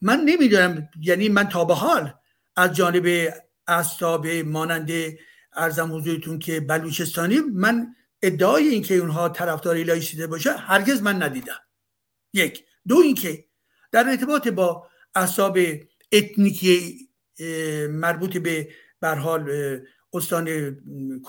من 0.01 0.21
نمی‌دونم 0.25 0.89
یعنی 1.01 1.29
من 1.29 1.49
تا 1.49 1.65
به 1.65 1.73
حال 1.73 2.13
از 2.55 2.75
جانب 2.75 3.33
احساب 3.67 4.27
مانند 4.27 4.91
ارزم 5.53 5.95
حضورتون 5.95 6.39
که 6.39 6.59
بلوچستانی 6.59 7.39
من 7.39 7.95
ادعای 8.21 8.67
اینکه 8.67 8.95
اونها 8.95 9.29
طرفدار 9.29 9.77
لایسیته 9.77 10.27
باشه 10.27 10.53
هرگز 10.53 11.01
من 11.01 11.23
ندیدم. 11.23 11.59
یک. 12.33 12.65
دو 12.87 12.97
اینکه 12.97 13.45
در 13.91 14.09
ارتباط 14.09 14.47
با 14.47 14.87
احزاب 15.15 15.57
اتنیکی 16.11 17.09
مربوط 17.89 18.37
به 18.37 18.69
به 18.99 19.07
هر 19.07 19.15
حال 19.15 19.51
استان 20.13 20.75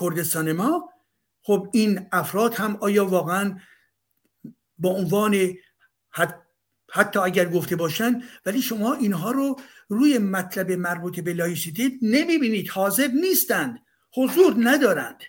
کردستان 0.01 0.51
ما. 0.51 0.89
خب 1.41 1.69
این 1.73 2.07
افراد 2.11 2.53
هم 2.53 2.77
آیا 2.81 3.05
واقعا 3.05 3.59
با 4.77 4.89
عنوان 4.89 5.53
حتی 6.91 7.19
اگر 7.19 7.49
گفته 7.49 7.75
باشن 7.75 8.21
ولی 8.45 8.61
شما 8.61 8.93
اینها 8.93 9.31
رو 9.31 9.55
روی 9.87 10.17
مطلب 10.17 10.71
مربوط 10.71 11.19
به 11.19 11.33
لایسیته 11.33 11.91
نمی‌بینید 12.01 12.69
حاضر 12.69 13.07
نیستند 13.07 13.79
حضور 14.15 14.55
ندارند. 14.57 15.23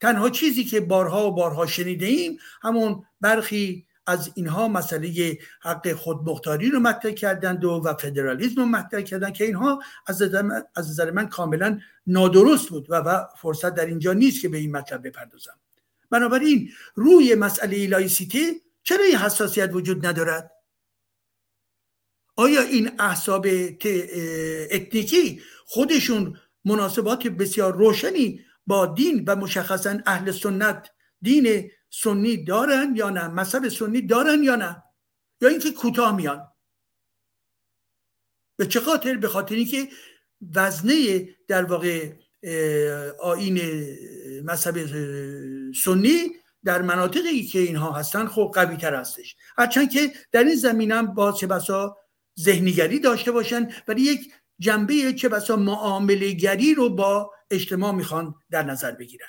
تنها 0.00 0.30
چیزی 0.30 0.64
که 0.64 0.80
بارها 0.80 1.28
و 1.28 1.34
بارها 1.34 1.66
شنیده 1.66 2.06
ایم 2.06 2.38
همون 2.62 3.04
برخی 3.20 3.86
از 4.06 4.30
اینها 4.34 4.68
مسئله 4.68 5.38
حق 5.60 5.92
خودمختاری 5.92 6.70
رو 6.70 6.80
مطرح 6.80 7.12
کردند 7.12 7.64
و, 7.64 7.70
و 7.70 7.94
فدرالیسم 7.94 8.60
رو 8.60 8.66
مطرح 8.66 9.00
کردند 9.00 9.34
که 9.34 9.44
اینها 9.44 9.82
از 10.06 10.22
نظر 10.76 11.10
من 11.10 11.28
کاملا 11.28 11.80
نادرست 12.06 12.68
بود 12.68 12.90
و, 12.90 12.94
و 12.94 13.24
فرصت 13.36 13.74
در 13.74 13.86
اینجا 13.86 14.12
نیست 14.12 14.42
که 14.42 14.48
به 14.48 14.58
این 14.58 14.76
مطلب 14.76 15.06
بپردازم. 15.06 15.54
بنابراین 16.10 16.70
روی 16.94 17.34
مسئله 17.34 17.86
لایسیته 17.86 18.54
چرا 18.82 19.04
این 19.04 19.16
حساسیت 19.16 19.70
وجود 19.72 20.06
ندارد؟ 20.06 20.50
آیا 22.36 22.62
این 22.62 22.90
احساب 23.00 23.46
اتنیکی 24.70 25.42
خودشون 25.66 26.36
مناسبات 26.64 27.26
بسیار 27.26 27.76
روشنی 27.76 28.40
با 28.66 28.86
دین 28.86 29.24
و 29.26 29.36
مشخصا 29.36 29.98
اهل 30.06 30.30
سنت 30.30 30.90
دین 31.22 31.70
سنی 31.94 32.44
دارن 32.44 32.96
یا 32.96 33.10
نه؟ 33.10 33.28
مذهب 33.28 33.68
سنی 33.68 34.02
دارن 34.02 34.42
یا 34.42 34.56
نه؟ 34.56 34.82
یا 35.40 35.48
اینکه 35.48 35.72
کوتاه 35.72 36.16
میان؟ 36.16 36.48
به 38.56 38.66
چه 38.66 38.80
خاطر؟ 38.80 39.16
به 39.16 39.28
خاطر 39.28 39.54
اینکه 39.54 39.88
وزنه 40.54 41.28
در 41.48 41.64
واقع 41.64 42.12
آین 43.20 43.60
مذهب 44.44 44.86
سنی 45.84 46.36
در 46.64 46.82
مناطقی 46.82 47.42
که 47.42 47.58
اینها 47.58 47.92
هستن 47.92 48.26
خب 48.26 48.50
قوی 48.54 48.76
تر 48.76 48.94
هستش. 48.94 49.36
هرچند 49.58 49.90
که 49.90 50.12
در 50.32 50.44
این 50.44 50.56
زمینه 50.56 50.94
هم 50.94 51.14
با 51.14 51.32
چه 51.32 51.46
بسا 51.46 51.96
ذهنیگری 52.40 52.98
داشته 53.00 53.32
باشن 53.32 53.68
ولی 53.88 54.02
یک 54.02 54.32
جنبه 54.58 55.12
چه 55.12 55.28
بسا 55.28 55.56
معامله 55.56 56.30
گری 56.30 56.74
رو 56.74 56.88
با 56.88 57.32
اجتماع 57.50 57.92
می‌خوان 57.92 58.34
در 58.50 58.62
نظر 58.62 58.92
بگیرن. 58.92 59.28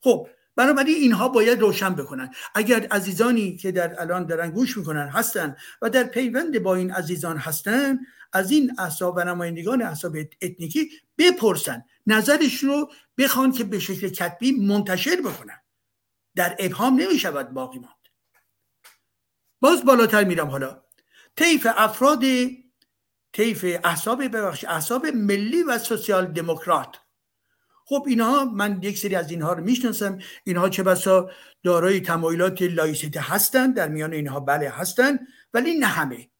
خب 0.00 0.28
بنابراین 0.56 0.96
اینها 0.96 1.28
باید 1.28 1.60
روشن 1.60 1.94
بکنن. 1.94 2.30
اگر 2.54 2.86
عزیزانی 2.90 3.56
که 3.56 3.72
در 3.72 4.00
الان 4.00 4.26
دارن 4.26 4.50
گوش 4.50 4.76
می‌کنن 4.76 5.08
هستن 5.08 5.56
و 5.82 5.90
در 5.90 6.04
پیوند 6.04 6.58
با 6.58 6.74
این 6.74 6.92
عزیزان 6.92 7.36
هستن 7.36 7.98
از 8.32 8.50
این 8.50 8.72
احساب 8.78 9.14
و 9.16 9.24
نمایندگان 9.24 9.82
احساب 9.82 10.16
اتنیکی 10.42 10.90
بپرسن. 11.18 11.84
نظرش 12.06 12.64
رو 12.64 12.90
بخوان 13.18 13.52
که 13.52 13.64
به 13.64 13.78
شکل 13.78 14.08
کتبی 14.08 14.52
منتشر 14.52 15.16
بکنن. 15.16 15.60
در 16.36 16.56
ابهام 16.58 17.00
نمی‌شود 17.00 17.50
باقی 17.50 17.78
ماند. 17.78 17.94
باز 19.60 19.84
بالاتر 19.84 20.24
میرم 20.24 20.48
حالا. 20.48 20.82
طیف 21.36 21.66
افراد 21.76 22.24
طیف 23.32 23.64
احساب 23.84 24.22
ببخش 24.24 24.64
احساب 24.64 25.06
ملی 25.06 25.62
و 25.62 25.78
سوسیال 25.78 26.26
دموکرات. 26.26 26.99
خب 27.90 28.04
اینها 28.08 28.44
من 28.44 28.82
یک 28.82 28.98
سری 28.98 29.14
از 29.14 29.30
اینها 29.30 29.52
رو 29.52 29.64
می‌شناسم. 29.64 30.18
اینها 30.44 30.68
چه 30.68 30.82
بسا 30.82 31.30
دارای 31.62 32.00
تمایلات 32.00 32.62
لایسیته 32.62 33.20
هستند 33.20 33.74
در 33.74 33.88
میان 33.88 34.12
اینها 34.12 34.40
بله 34.40 34.70
هستند 34.70 35.20
ولی 35.54 35.78
نه 35.78 35.86
همه. 35.86 36.30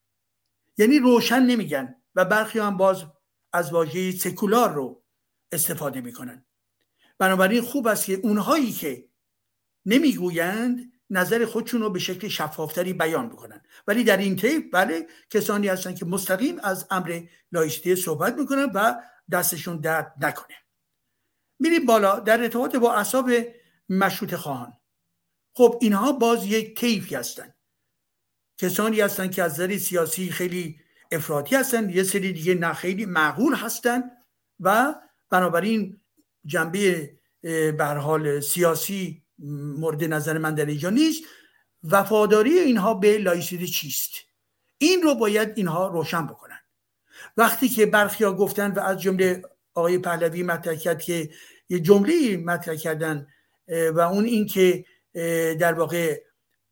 یعنی 0.79 0.99
روشن 0.99 1.43
نمیگن 1.43 1.95
و 2.15 2.25
برخی 2.25 2.59
هم 2.59 2.77
باز 2.77 3.05
از 3.53 3.73
واژه 3.73 4.11
سکولار 4.11 4.73
رو 4.73 5.03
استفاده 5.53 6.01
می‌کنن. 6.01 6.45
بنابراین 7.19 7.63
خوب 7.63 7.87
است 7.87 8.05
که 8.05 8.15
اونهایی 8.23 8.73
که 8.73 9.05
نمی‌گویند 9.87 10.93
نظر 11.11 11.45
خودشون 11.45 11.81
رو 11.81 11.91
به 11.91 11.99
شکل 11.99 12.29
شفافتری 12.29 12.93
بیان 12.93 13.29
بکنن. 13.29 13.63
ولی 13.87 14.05
در 14.05 14.17
این 14.17 14.37
طیف 14.37 14.63
بله 14.73 15.07
کسانی 15.31 15.69
هستن 15.69 15.95
که 15.95 16.05
مستقیم 16.05 16.59
از 16.63 16.87
امر 16.91 17.21
لایسیته 17.53 17.95
صحبت 17.95 18.35
می‌کنن 18.39 18.71
و 18.75 18.95
دستشون 19.33 19.77
درد 19.77 20.15
نکنه. 20.21 20.57
میریم 21.61 21.87
بالا 21.87 22.21
در 22.21 22.41
ارتباط 22.41 22.77
با 22.77 22.95
اصاب 22.95 23.31
مشروط 23.89 24.35
خواهان. 24.35 24.73
خب 25.53 25.79
اینها 25.81 26.13
باز 26.13 26.47
یک 26.47 26.81
طیفی 26.81 27.15
هستن. 27.15 27.55
کسانی 28.59 29.01
هستن 29.01 29.31
که 29.31 29.43
از 29.43 29.53
نظر 29.53 29.79
سیاسی 29.79 30.31
خیلی 30.31 30.81
افراطی 31.13 31.57
هستن 31.57 31.91
یه 31.91 32.03
سری 32.03 32.33
دیگه 32.33 32.55
نه 32.55 32.73
خیلی 32.73 33.07
معقول 33.07 33.55
هستن 33.55 34.03
و 34.61 34.95
بنابراین 35.31 36.01
جنبه 36.45 37.19
به 37.79 37.85
حال 37.85 38.41
سیاسی 38.41 39.23
مورد 39.79 40.05
نظر 40.05 40.39
من 40.39 40.55
در 40.55 40.67
اینجا 40.67 40.91
نیست. 40.91 41.23
وفاداری 41.83 42.59
اینها 42.59 42.95
به 42.95 43.19
لایسیده 43.19 43.67
چیست؟ 43.67 44.11
این 44.79 45.03
رو 45.03 45.15
باید 45.15 45.53
اینها 45.57 45.89
روشن 45.89 46.27
بکنن. 46.27 46.61
وقتی 47.37 47.69
که 47.69 47.87
برخیا 47.87 48.33
گفتن 48.33 48.71
و 48.71 48.81
از 48.81 49.01
جمله 49.01 49.43
آقای 49.81 49.99
پهلوی 49.99 50.43
مطرح 50.43 50.75
کرد 50.75 51.03
که 51.03 51.31
یه 51.69 51.81
جمله 51.81 52.37
مطرح 52.37 52.75
کردن 52.75 53.27
و 53.69 54.01
اون 54.01 54.25
این 54.25 54.47
که 54.47 54.85
در 55.55 55.73
واقع 55.73 56.21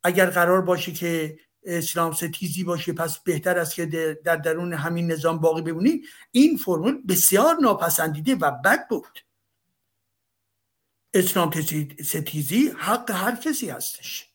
اگر 0.03 0.31
قرار 0.31 0.62
باشه 0.62 0.92
که 0.92 1.38
اسلام 1.64 2.12
ستیزی 2.12 2.64
باشه 2.64 2.92
پس 2.92 3.18
بهتر 3.18 3.59
است 3.59 3.75
که 3.75 3.87
در 4.25 4.37
درون 4.37 4.73
همین 4.73 5.12
نظام 5.12 5.38
باقی 5.38 5.62
بمونی. 5.62 6.03
این 6.31 6.57
فرمول 6.57 7.03
بسیار 7.07 7.57
ناپسندیده 7.62 8.35
و 8.35 8.51
بد 8.51 8.88
بود. 8.88 9.18
اسلام 11.14 11.51
ستیزی 12.05 12.73
حق 12.79 13.11
هر 13.11 13.37
کسی 13.37 13.71
هستش. 13.71 14.29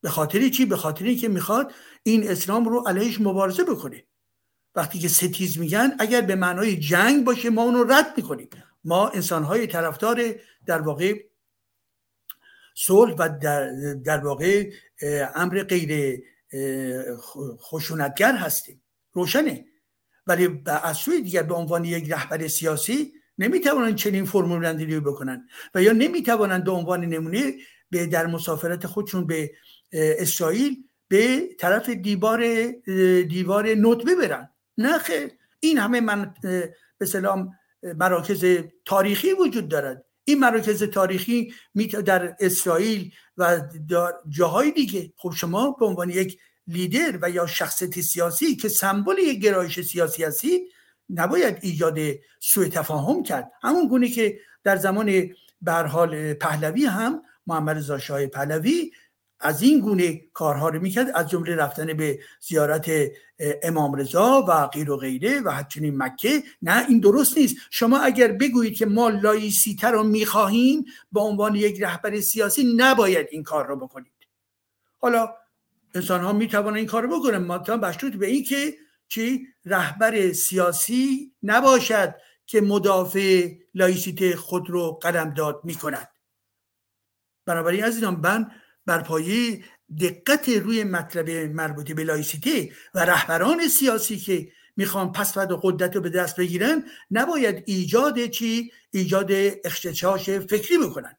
به 0.00 0.08
خاطر 0.10 0.48
چی؟ 0.48 0.66
به 0.66 0.76
خاطر 0.76 1.14
که 1.14 1.28
می‌خواد 1.28 1.74
این 2.02 2.30
اسلام 2.30 2.68
رو 2.68 2.80
علیهش 2.80 3.20
مبارزه 3.20 3.64
بکنه. 3.64 4.04
وقتی 4.76 4.98
که 4.98 5.08
ستیز 5.08 5.58
میگن 5.58 5.96
اگر 5.98 6.20
به 6.20 6.34
معنای 6.34 6.76
جنگ 6.76 7.24
باشه 7.24 7.50
ما 7.50 7.62
اونو 7.62 7.84
رد 7.84 8.06
می‌کنیم. 8.16 8.48
ما 8.84 9.08
انسانهای 9.08 9.66
طرفدار 9.66 10.34
در 10.66 10.80
واقع 10.80 11.24
صلح 12.74 13.14
و 13.18 13.38
در, 13.42 13.70
در 14.04 14.18
واقع 14.24 14.70
امر 15.34 15.62
غیر 15.62 16.22
خشونتگر 17.58 18.36
هستیم. 18.36 18.82
روشنه. 19.12 19.64
ولی 20.26 20.62
از 20.66 20.96
سوی 20.96 21.22
دیگر 21.22 21.42
به 21.42 21.54
عنوان 21.54 21.84
یک 21.84 22.12
رهبر 22.12 22.48
سیاسی 22.48 23.12
نمی‌توانند 23.38 23.94
چنین 23.94 24.24
فرمول 24.24 24.64
رندگی 24.64 25.00
بکنن 25.00 25.48
و 25.74 25.82
یا 25.82 25.92
نمی‌توانند 25.92 26.64
به 26.64 26.70
عنوان 26.70 27.04
نمونه 27.04 27.54
به 27.90 28.06
در 28.06 28.26
مسافرت 28.26 28.86
خودشون 28.86 29.26
به 29.26 29.50
اسرائیل 29.92 30.84
به 31.08 31.48
طرف 31.58 31.88
دیوار 31.88 32.66
دیوار 33.22 33.74
نطبه 33.74 34.14
برن. 34.14 34.50
نه 34.78 35.00
این 35.60 35.78
همه 35.78 36.00
من 36.00 36.34
به 36.98 37.06
سلام 37.06 37.52
مراکز 37.82 38.44
تاریخی 38.84 39.32
وجود 39.32 39.68
دارد. 39.68 40.04
این 40.24 40.40
مراکز 40.40 40.82
تاریخی 40.82 41.54
در 42.04 42.36
اسرائیل 42.40 43.12
و 43.36 43.62
جاهای 44.28 44.70
دیگه. 44.70 45.12
خب 45.16 45.32
شما 45.36 45.70
به 45.70 45.86
عنوان 45.86 46.10
یک 46.10 46.38
لیدر 46.66 47.18
و 47.22 47.30
یا 47.30 47.46
شخصیت 47.46 48.00
سیاسی 48.00 48.56
که 48.56 48.68
سمبل 48.68 49.18
یک 49.18 49.38
گرایش 49.38 49.80
سیاسی 49.80 50.24
هستید 50.24 50.62
نباید 51.10 51.58
ایجاد 51.62 51.98
سوء 52.40 52.68
تفاهم 52.68 53.22
کرد. 53.22 53.50
همون 53.62 53.88
گونه 53.88 54.08
که 54.08 54.38
در 54.64 54.76
زمان 54.76 55.30
برحال 55.62 56.34
پهلوی 56.34 56.86
هم 56.86 57.22
محمد 57.46 57.76
رضا 57.76 57.98
شاه 57.98 58.26
پهلوی 58.26 58.90
از 59.40 59.62
این 59.62 59.80
گونه 59.80 60.20
کارها 60.32 60.68
رو 60.68 60.80
می‌کرد 60.80 61.10
از 61.14 61.28
جمله 61.28 61.56
رفتن 61.56 61.92
به 61.92 62.20
زیارت 62.40 62.90
امام 63.62 63.94
رضا 63.94 64.44
و 64.48 64.66
غیر 64.66 64.90
و 64.90 64.96
غیره 64.96 65.40
و 65.40 65.50
همچنین 65.50 65.96
مکه. 65.96 66.42
نه 66.62 66.86
این 66.88 67.00
درست 67.00 67.38
نیست. 67.38 67.56
شما 67.70 67.98
اگر 67.98 68.32
بگویید 68.32 68.76
که 68.76 68.86
ما 68.86 69.08
لایسیته 69.08 69.88
رو 69.88 70.02
می‌خواهیم 70.02 70.84
به 71.12 71.20
عنوان 71.20 71.54
یک 71.54 71.82
رهبر 71.82 72.20
سیاسی 72.20 72.74
نباید 72.76 73.26
این 73.30 73.42
کار 73.42 73.66
رو 73.66 73.76
بکنید. 73.76 74.12
حالا 74.98 75.34
انسان 75.94 76.20
ها 76.20 76.32
می‌توانند 76.32 76.76
این 76.76 76.86
کار 76.86 77.02
رو 77.02 77.20
بکنن. 77.20 77.38
ما 77.38 77.58
مشروط 77.58 78.12
به 78.12 78.26
این 78.26 78.44
که 78.44 78.74
چی؟ 79.08 79.46
رهبر 79.64 80.32
سیاسی 80.32 81.32
نباشد 81.42 82.14
که 82.46 82.60
مدافع 82.60 83.48
لایسیته 83.74 84.36
خود 84.36 84.70
رو 84.70 84.92
قدم 84.92 85.60
می 85.64 85.74
کند 85.74 86.08
بنابراین 87.46 87.84
عزیزان 87.84 88.20
من 88.22 88.50
بر 88.86 89.02
پایه 89.02 89.64
دقت 90.00 90.48
روی 90.48 90.84
مطلب 90.84 91.30
مربوط 91.30 91.92
به 91.92 92.04
لایسیته 92.04 92.70
و 92.94 93.04
رهبران 93.04 93.68
سیاسی 93.68 94.16
که 94.16 94.48
می‌خوان 94.76 95.12
پسفد 95.12 95.52
و 95.52 95.56
قدرت 95.62 95.96
رو 95.96 96.02
به 96.02 96.10
دست 96.10 96.36
بگیرن 96.36 96.84
نباید 97.10 97.62
ایجاد 97.66 98.26
چی؟ 98.26 98.72
ایجاد 98.90 99.30
اختشاش 99.64 100.30
فکری 100.30 100.78
بکنن. 100.78 101.16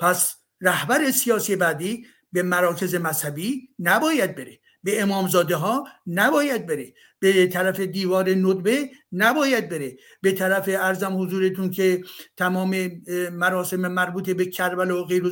پس 0.00 0.36
رهبر 0.60 1.10
سیاسی 1.10 1.56
بعدی 1.56 2.06
به 2.32 2.42
مراکز 2.42 2.94
مذهبی 2.94 3.68
نباید 3.78 4.34
بره. 4.34 4.60
به 4.82 5.02
امامزاده 5.02 5.56
ها 5.56 5.88
نباید 6.06 6.66
بره. 6.66 6.94
به 7.18 7.46
طرف 7.46 7.80
دیوار 7.80 8.30
ندبه 8.30 8.90
نباید 9.12 9.68
بره. 9.68 9.96
به 10.22 10.32
طرف 10.32 10.64
ارزم 10.68 11.22
حضورتون 11.22 11.70
که 11.70 12.04
تمام 12.36 13.02
مراسم 13.32 13.80
مربوط 13.80 14.30
به 14.30 14.46
کربلا 14.46 15.02
و 15.02 15.06
غیر 15.06 15.22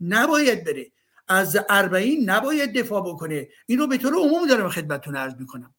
نباید 0.00 0.64
بره. 0.64 0.92
از 1.28 1.58
اربعین 1.68 2.30
نباید 2.30 2.78
دفاع 2.78 3.00
بکنه. 3.00 3.48
این 3.66 3.78
رو 3.78 3.86
به 3.86 3.98
طور 3.98 4.14
عموم 4.14 4.46
دارم 4.48 4.68
خدمتتون 4.68 5.16
عرض 5.16 5.34
می‌کنم. 5.38 5.74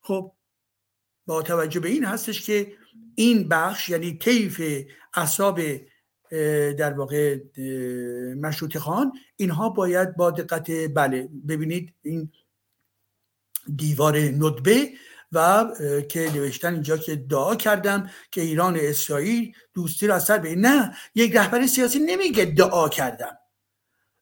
خب 0.00 0.32
با 1.26 1.42
توجه 1.42 1.80
به 1.80 1.88
این 1.88 2.04
هستش 2.04 2.46
که 2.46 2.72
این 3.14 3.48
بخش 3.48 3.88
یعنی 3.88 4.18
طیف 4.18 4.84
اصاب 5.14 5.60
در 6.78 6.92
واقع 6.92 7.38
مشروط 8.34 8.78
خان. 8.78 9.12
اینها 9.36 9.68
باید 9.68 10.16
با 10.16 10.30
دقت 10.30 10.70
بله 10.94 11.28
ببینید 11.48 11.94
این 12.02 12.32
دیوار 13.76 14.18
ندبه 14.18 14.88
و 15.32 15.66
که 16.08 16.30
نوشتن 16.34 16.72
اینجا 16.72 16.96
که 16.96 17.16
دعا 17.16 17.54
کردم 17.54 18.10
که 18.30 18.40
ایران 18.40 18.76
اسرائیل 18.80 19.52
دوستی 19.74 20.06
را 20.06 20.18
سر 20.18 20.38
به 20.38 20.54
نه 20.54 20.96
یک 21.14 21.36
رهبر 21.36 21.66
سیاسی 21.66 21.98
نمیگه 21.98 22.44
دعا 22.44 22.88
کردم. 22.88 23.38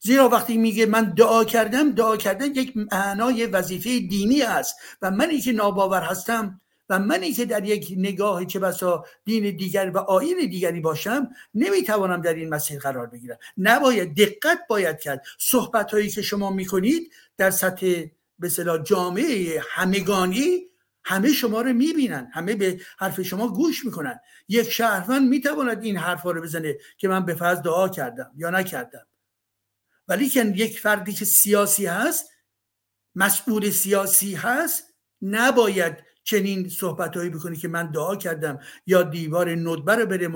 زیرا 0.01 0.29
وقتی 0.29 0.57
میگه 0.57 0.87
من 0.87 1.15
دعا 1.17 1.45
کردم 1.45 1.93
دعا 1.93 2.17
کردن 2.17 2.55
یک 2.55 2.73
معنای 2.93 3.47
وظیفه 3.47 3.99
دینی 3.99 4.43
است. 4.43 4.77
و 5.03 5.11
منی 5.11 5.41
که 5.41 5.53
ناباور 5.53 6.03
هستم 6.03 6.61
و 6.91 6.99
منی 6.99 7.33
که 7.33 7.45
در 7.45 7.65
یک 7.65 7.95
نگاه 7.97 8.45
چه 8.45 8.59
بسا 8.59 9.05
دین 9.25 9.57
دیگر 9.57 9.91
و 9.95 9.99
آین 9.99 10.49
دیگری 10.51 10.81
باشم 10.81 11.29
نمی‌توانم 11.55 12.23
در 12.23 12.35
این 12.35 12.49
مسیر 12.49 12.79
قرار 12.79 13.07
بگیرم. 13.07 13.39
نباید 13.57 14.17
دقت 14.17 14.59
باید 14.69 14.99
کرد. 14.99 15.25
صحبت 15.39 15.91
هایی 15.91 16.11
که 16.11 16.23
شما 16.23 16.51
می‌کنید 16.51 17.13
در 17.37 17.51
سطح 17.51 18.05
به 18.39 18.51
جامعه 18.85 19.63
همگانی 19.71 20.67
همه 21.05 21.33
شما 21.33 21.61
رو 21.61 21.73
می‌بینن. 21.73 22.31
همه 22.35 22.55
به 22.55 22.81
حرف 22.99 23.23
شما 23.23 23.49
گوش 23.49 23.85
می‌کنن. 23.85 24.21
یک 24.49 24.71
شهروند 24.71 25.29
می‌تواند 25.29 25.85
این 25.85 25.97
حرفا 25.97 26.31
رو 26.31 26.43
بزنه 26.43 26.77
که 26.99 27.09
من 27.09 27.25
به 27.25 27.35
فرض 27.35 27.59
دعا 27.59 27.89
کردم 27.89 28.33
یا 28.37 28.51
نکردم. 28.51 29.07
ولی 30.09 30.29
که 30.29 30.45
یک 30.45 30.81
فردی 30.81 31.13
که 31.13 31.25
سیاسی 31.25 31.87
هست 31.87 32.31
مسئول 33.15 33.71
سیاسی 33.71 34.35
هست 34.35 34.85
نباید 35.23 36.10
چنین 36.23 36.69
صحبت 36.69 37.17
هایی 37.17 37.31
بکنه 37.31 37.57
که 37.57 37.69
من 37.69 37.91
دعا 37.91 38.17
کردم 38.17 38.59
یا 38.87 39.03
دیوار 39.03 39.51
ندبه 39.51 39.95
رو 39.95 40.07
بره 40.07 40.29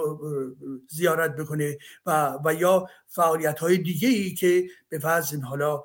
زیارت 0.89 1.37
بکنه 1.37 1.79
و, 2.07 2.39
و 2.45 2.55
یا 2.55 2.87
فعالیت 3.07 3.59
های 3.59 3.79
دیگه 3.79 4.09
ای 4.09 4.35
که 4.35 4.69
به 4.89 4.99
فرض 4.99 5.35
حالا 5.35 5.85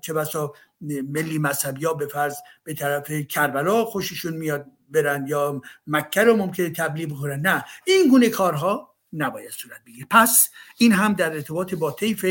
چه 0.00 0.12
بسا 0.12 0.52
ملی 0.80 1.38
مذهبی 1.38 1.84
ها 1.84 1.94
به 1.94 2.06
فرض 2.06 2.34
به 2.64 2.74
طرف 2.74 3.10
کربلا 3.10 3.84
خوششون 3.84 4.36
میاد 4.36 4.66
برن 4.90 5.26
یا 5.26 5.60
مکه 5.86 6.24
رو 6.24 6.36
ممکنه 6.36 6.70
تبلیغ 6.70 7.08
بکنن. 7.08 7.40
نه 7.40 7.64
این 7.86 8.08
گونه 8.08 8.28
کارها 8.28 8.94
نباید 9.12 9.50
صورت 9.50 9.84
بگیره. 9.86 10.06
پس 10.10 10.50
این 10.78 10.92
هم 10.92 11.12
در 11.12 11.32
ارتباط 11.32 11.74
با 11.74 11.92
طیف 11.92 12.26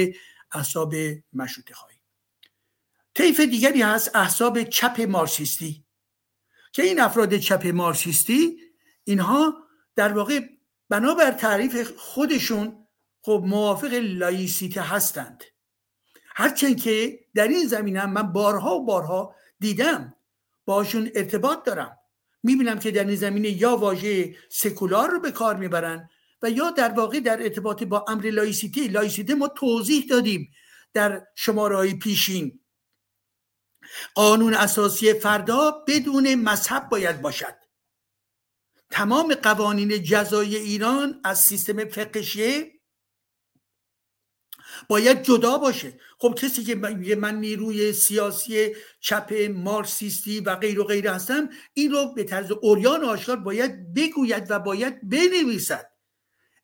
احساب 0.52 0.94
مشروطه 1.34 1.74
خواهی 1.74 1.96
طیف 3.14 3.40
دیگری 3.40 3.82
هست 3.82 4.16
احساب 4.16 4.64
چپ 4.64 5.02
مارسیستی 5.02 5.86
که 6.72 6.84
این 6.84 7.00
افراد 7.00 7.38
چپ 7.38 7.68
مارسیستی 7.68 8.58
اینها 9.04 9.54
در 9.96 10.14
واقع 10.14 10.40
بنابر 10.90 11.32
تعریف 11.32 11.92
خودشون 11.98 12.88
خب 13.22 13.44
موافق 13.48 13.94
لایسیته 13.94 14.82
هستند. 14.82 15.44
هرچند 16.36 16.82
که 16.82 17.20
در 17.36 17.48
این 17.48 17.68
زمینه 17.68 18.06
من 18.06 18.34
بارها 18.34 18.76
و 18.76 18.86
بارها 18.86 19.36
دیدم 19.60 20.16
باشون 20.66 21.10
ارتباط 21.16 21.64
دارم. 21.64 21.98
می‌بینم 22.44 22.80
که 22.80 22.92
در 22.92 23.04
این 23.04 23.16
زمینه 23.16 23.50
یا 23.50 23.78
واژه 23.78 24.36
سکولار 24.50 25.10
رو 25.10 25.20
به 25.20 25.32
کار 25.32 25.56
می‌برن 25.56 26.10
و 26.42 26.50
یا 26.50 26.72
در 26.72 26.90
واقع 26.90 27.20
در 27.20 27.44
ارتباط 27.44 27.84
با 27.84 28.06
امر 28.08 28.30
لایسیته 28.30 28.88
لایسیته 28.88 29.36
ما 29.36 29.48
توضیح 29.48 30.06
دادیم 30.10 30.52
در 30.94 31.28
شماره 31.36 31.76
های 31.76 31.94
پیشین. 31.94 32.59
قانون 34.16 34.54
اساسی 34.54 35.14
فردا 35.14 35.84
بدون 35.88 36.36
مذهب 36.36 36.90
باید 36.90 37.22
باشد. 37.22 37.56
تمام 38.90 39.34
قوانین 39.34 40.04
جزای 40.04 40.56
ایران 40.56 41.22
از 41.24 41.40
سیستم 41.40 41.86
فقشیه 41.86 42.80
باید 44.88 45.24
جدا 45.24 45.58
باشه. 45.58 46.00
خب 46.18 46.36
کسی 46.42 46.64
که 46.64 46.76
من 47.16 47.36
نیروی 47.36 47.94
سیاسی 47.94 48.76
چپ 49.00 49.34
مارکسیستی 49.56 50.40
و 50.40 50.56
غیر 50.56 50.80
و 50.80 50.84
غیر 50.84 51.08
هستم 51.08 51.50
این 51.74 51.92
رو 51.92 52.14
به 52.14 52.24
طرز 52.24 52.52
اوریان 52.52 53.04
آشکار 53.04 53.36
باید 53.36 53.94
بگوید 53.94 54.52
و 54.52 54.60
باید 54.60 55.10
بنویسد. 55.10 55.89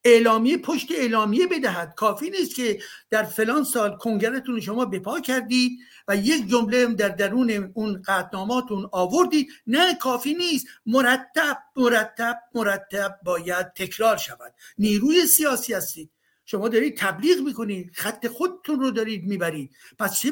اعلامیه 0.06 0.58
پشت 0.58 0.92
اعلامیه 0.92 1.46
بدهد. 1.46 1.94
کافی 1.96 2.30
نیست 2.30 2.56
که 2.56 2.78
در 3.10 3.22
فلان 3.22 3.64
سال 3.64 3.96
کنگرتون 3.96 4.60
شما 4.60 4.84
بپا 4.84 5.20
کردید 5.20 5.78
و 6.08 6.16
یک 6.16 6.48
جمله 6.48 6.86
در 6.86 7.08
درون 7.08 7.70
اون 7.74 8.02
قطناماتون 8.06 8.88
آوردید. 8.92 9.48
نه 9.66 9.94
کافی 9.94 10.34
نیست. 10.34 10.66
مرتب 10.86 11.58
مرتب 11.76 12.38
مرتب 12.54 13.18
باید 13.24 13.72
تکرار 13.72 14.16
شود. 14.16 14.54
نیروی 14.78 15.26
سیاسی 15.26 15.74
هستید. 15.74 16.10
شما 16.44 16.68
دارید 16.68 16.96
تبلیغ 16.96 17.40
می‌کنید. 17.40 17.90
خط 17.94 18.26
خودتون 18.26 18.80
رو 18.80 18.90
دارید 18.90 19.24
می‌برید. 19.24 19.70
پس 19.98 20.22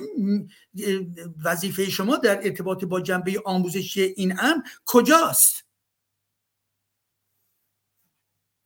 وظیفه 1.45 1.91
شما 1.91 2.17
در 2.17 2.37
ارتباط 2.45 2.85
با 2.85 3.01
جنبه 3.01 3.43
آموزشی 3.45 4.03
این 4.03 4.39
امر 4.41 4.63
کجاست؟ 4.85 5.64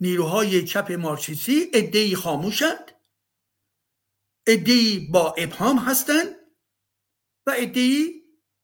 نیروهای 0.00 0.64
چپ 0.64 0.92
مارکسیستی 0.92 1.70
ادهی 1.74 2.16
خاموشند 2.16 2.92
ادهی 4.46 5.08
با 5.12 5.34
ابهام 5.38 5.78
هستند 5.78 6.37
و 7.46 7.54
ادهی 7.56 8.22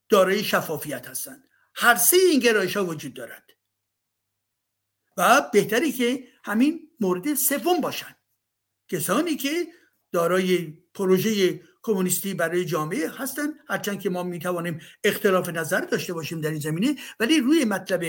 دارای 0.09 0.45
شفافیت 0.45 1.09
هستند. 1.09 1.49
هر 1.75 1.95
سه 1.95 2.17
این 2.17 2.41
گرایش 2.41 2.77
ها 2.77 2.85
وجود 2.85 3.15
دارد. 3.15 3.51
و 5.17 5.51
بهتری 5.53 5.93
که 5.93 6.29
همین 6.45 6.91
مورد 7.01 7.35
سوم 7.35 7.81
باشند. 7.81 8.17
کسانی 8.89 9.37
که 9.37 9.67
دارای 10.13 10.79
پروژه 10.95 11.61
کمونیستی 11.83 12.35
برای 12.35 12.65
جامعه 12.65 13.11
هستند 13.11 13.55
هرچند 13.69 14.01
که 14.01 14.11
ما 14.11 14.23
می‌توانیم 14.23 14.81
اختلاف 15.05 15.49
نظر 15.49 15.81
داشته 15.81 16.13
باشیم 16.13 16.41
در 16.41 16.51
این 16.51 16.61
زمینه 16.61 16.97
ولی 17.21 17.41
روی 17.41 17.65
مطلب 17.65 18.05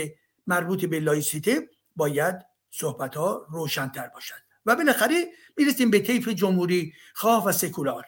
مربوط 0.46 0.84
به 0.84 1.00
لایسیته 1.00 1.70
باید 1.96 2.55
صحبت 2.70 3.16
ها 3.16 3.46
روشنتر 3.50 4.08
باشد. 4.08 4.34
و 4.66 4.76
بالاخره 4.76 5.32
می‌رسیم 5.56 5.90
به 5.90 6.00
طیف 6.00 6.28
جمهوری 6.28 6.92
خواه 7.14 7.46
و 7.46 7.52
سکولار. 7.52 8.04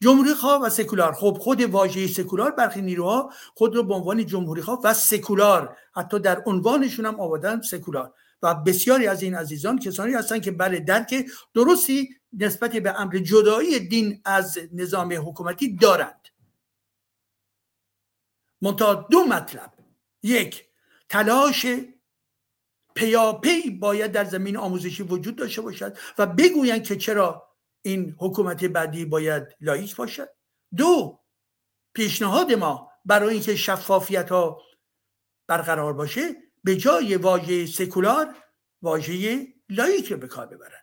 جمهوری 0.00 0.34
خواه 0.34 0.62
و 0.62 0.68
سکولار. 0.68 1.12
خب 1.12 1.38
خود 1.40 1.60
واژه 1.60 2.06
سکولار 2.06 2.50
برخی 2.50 2.82
نیروها 2.82 3.32
خود 3.54 3.76
رو 3.76 3.82
به 3.82 3.94
عنوان 3.94 4.26
جمهوری 4.26 4.62
خواه 4.62 4.80
و 4.84 4.94
سکولار 4.94 5.76
حتی 5.94 6.18
در 6.18 6.42
عنوانشون 6.46 7.06
هم 7.06 7.20
آوردن 7.20 7.60
سکولار. 7.60 8.14
و 8.42 8.54
بسیاری 8.54 9.06
از 9.06 9.22
این 9.22 9.34
عزیزان 9.34 9.78
کسانی 9.78 10.14
هستند 10.14 10.42
که 10.42 10.50
بله 10.50 10.80
درک 10.80 11.26
درستی 11.54 12.16
نسبت 12.32 12.76
به 12.76 13.00
امر 13.00 13.18
جدایی 13.18 13.88
دین 13.88 14.22
از 14.24 14.58
نظام 14.72 15.12
حکومتی 15.12 15.76
دارند. 15.76 16.28
منتها 18.62 18.94
دو 18.94 19.24
مطلب. 19.24 19.72
یک 20.22 20.64
تلاش 21.08 21.66
پیاپی 22.94 23.70
باید 23.70 24.12
در 24.12 24.24
زمینه 24.24 24.56
آموزشی 24.56 25.02
وجود 25.02 25.36
داشته 25.36 25.62
باشد 25.62 25.98
و 26.18 26.26
بگویند 26.26 26.84
که 26.84 26.96
چرا 26.96 27.48
این 27.82 28.16
حکومت 28.18 28.64
بعدی 28.64 29.04
باید 29.04 29.42
لائیک 29.60 29.96
باشد. 29.96 30.28
دو 30.76 31.20
پیشنهاد 31.94 32.52
ما 32.52 32.92
برای 33.04 33.34
اینکه 33.34 33.56
شفافیت 33.56 34.30
ها 34.30 34.62
برقرار 35.48 35.92
باشه 35.92 36.22
به 36.64 36.76
جای 36.76 37.16
واژه 37.16 37.66
سکولار 37.66 38.34
واژه 38.82 39.46
لائیک 39.68 40.12
رو 40.12 40.18
به 40.18 40.26
کار 40.28 40.46
ببرن 40.46 40.80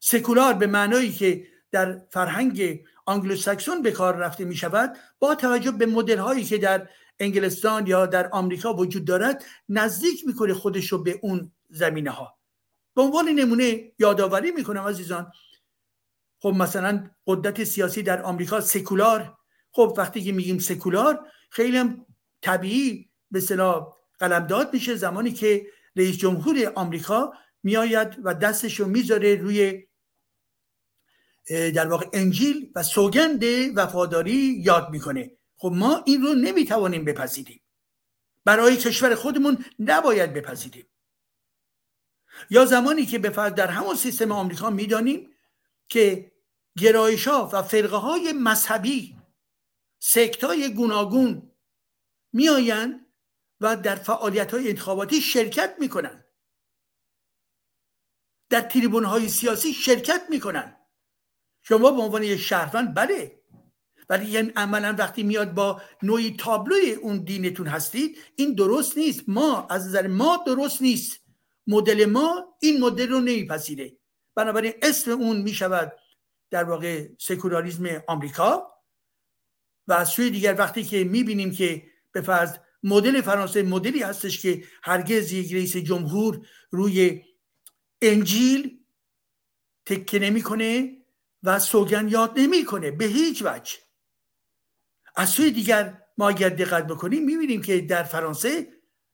سکولار 0.00 0.54
به 0.54 0.66
معنایی 0.66 1.12
که 1.12 1.46
در 1.72 2.06
فرهنگ 2.12 2.80
ساکسون 3.38 3.82
به 3.82 3.90
کار 3.90 4.16
رفته 4.16 4.44
می 4.44 4.56
شود 4.56 4.96
با 5.18 5.34
توجه 5.34 5.70
به 5.70 5.86
مدل 5.86 6.18
هایی 6.18 6.44
که 6.44 6.58
در 6.58 6.88
انگلستان 7.20 7.86
یا 7.86 8.06
در 8.06 8.30
آمریکا 8.30 8.74
وجود 8.74 9.04
دارد 9.04 9.44
نزدیک 9.68 10.26
می‌کنه 10.26 10.54
خودش 10.54 10.92
رو 10.92 11.02
به 11.02 11.20
اون 11.22 11.52
زمینه 11.68 12.10
ها 12.10 12.38
به 12.94 13.02
عنوان 13.02 13.28
نمونه 13.28 13.92
یادآوری 13.98 14.50
می‌کنم 14.50 14.82
عزیزان 14.82 15.32
خب 16.40 16.48
مثلا 16.48 17.10
قدرت 17.26 17.64
سیاسی 17.64 18.02
در 18.02 18.22
آمریکا 18.22 18.60
سکولار. 18.60 19.38
خب 19.72 19.94
وقتی 19.96 20.24
که 20.24 20.32
میگیم 20.32 20.58
سکولار 20.58 21.26
خیلی 21.50 21.76
هم 21.76 22.06
طبیعی 22.42 23.10
به 23.30 23.40
صلاح 23.40 23.96
قلمداد 24.18 24.74
میشه 24.74 24.94
زمانی 24.94 25.32
که 25.32 25.66
رئیس 25.96 26.16
جمهور 26.16 26.72
آمریکا 26.74 27.32
میآید 27.62 28.16
و 28.22 28.34
دستش 28.34 28.80
رو 28.80 28.86
می‌ذاره 28.86 29.34
روی 29.34 29.86
در 31.48 31.88
واقع 31.88 32.06
انجیل 32.12 32.72
و 32.74 32.82
سوگند 32.82 33.44
وفاداری 33.74 34.62
یاد 34.64 34.90
می‌کنه. 34.90 35.37
خب 35.58 35.72
ما 35.74 36.02
این 36.06 36.22
رو 36.22 36.34
نمی‌توانیم 36.34 37.04
بپذیریم. 37.04 37.60
برای 38.44 38.76
کشور 38.76 39.14
خودمون 39.14 39.64
نباید 39.78 40.32
بپذیریم. 40.32 40.86
یا 42.50 42.64
زمانی 42.64 43.06
که 43.06 43.18
به 43.18 43.30
فرض 43.30 43.52
در 43.52 43.66
همون 43.66 43.96
سیستم 43.96 44.32
آمریکا 44.32 44.70
می‌دانیم 44.70 45.34
که 45.88 46.32
گرایش 46.78 47.28
ها 47.28 47.50
و 47.52 47.62
فرقه 47.62 47.96
های 47.96 48.32
مذهبی 48.32 49.18
سکت 49.98 50.44
های 50.44 50.74
گوناگون 50.74 51.52
میآیند 52.32 53.06
و 53.60 53.76
در 53.76 53.94
فعالیت 53.94 54.54
های 54.54 54.68
انتخاباتی 54.68 55.20
شرکت 55.20 55.76
می‌کنن 55.78 56.24
در 58.48 58.60
تریبون 58.60 59.04
های 59.04 59.28
سیاسی 59.28 59.72
شرکت 59.72 60.26
می‌کنن 60.30 60.76
شما 61.62 61.90
به 61.90 62.02
عنوان 62.02 62.22
یک 62.22 62.40
شهروند 62.40 62.94
بله. 62.94 63.37
ولی 64.08 64.30
یعنی 64.30 64.52
عملا 64.56 64.96
وقتی 64.98 65.22
میاد 65.22 65.54
با 65.54 65.82
نوعی 66.02 66.36
تابلوی 66.38 66.92
اون 66.92 67.18
دینتون 67.24 67.66
هستید 67.66 68.18
این 68.36 68.54
درست 68.54 68.98
نیست. 68.98 69.22
ما 69.28 69.66
از 69.70 69.86
نظر 69.86 70.06
ما 70.06 70.44
درست 70.46 70.82
نیست. 70.82 71.20
مدل 71.66 72.04
ما 72.04 72.56
این 72.60 72.80
مدل 72.80 73.08
رو 73.08 73.20
نمیپذیره. 73.20 73.96
بنابراین 74.34 74.72
اسم 74.82 75.10
اون 75.10 75.42
می‌شود 75.42 75.92
در 76.50 76.64
واقع 76.64 77.08
سکولاریزم 77.18 78.02
آمریکا 78.06 78.74
و 79.88 79.92
از 79.92 80.08
سوی 80.08 80.30
دیگر 80.30 80.54
وقتی 80.58 80.84
که 80.84 81.04
می‌بینیم 81.04 81.50
که 81.50 81.82
به 82.12 82.20
فرض 82.20 82.56
مدل 82.82 83.20
فرانسه 83.20 83.62
مدلی 83.62 84.02
هستش 84.02 84.42
که 84.42 84.64
هرگز 84.82 85.32
یک 85.32 85.54
رئیس 85.54 85.76
جمهور 85.76 86.46
روی 86.70 87.22
انجیل 88.02 88.78
تکه 89.86 90.18
نمی‌کنه 90.18 90.96
و 91.42 91.58
سوگن 91.58 92.08
یاد 92.08 92.32
نمی‌کنه. 92.36 92.90
به 92.90 93.04
هیچ 93.04 93.42
وجه. 93.42 93.87
از 95.18 95.28
سوی 95.28 95.50
دیگر 95.50 95.98
ما 96.18 96.28
اگر 96.28 96.48
دقت 96.48 96.86
بکنیم 96.86 97.24
می‌بینیم 97.24 97.62
که 97.62 97.80
در 97.80 98.02
فرانسه 98.02 98.68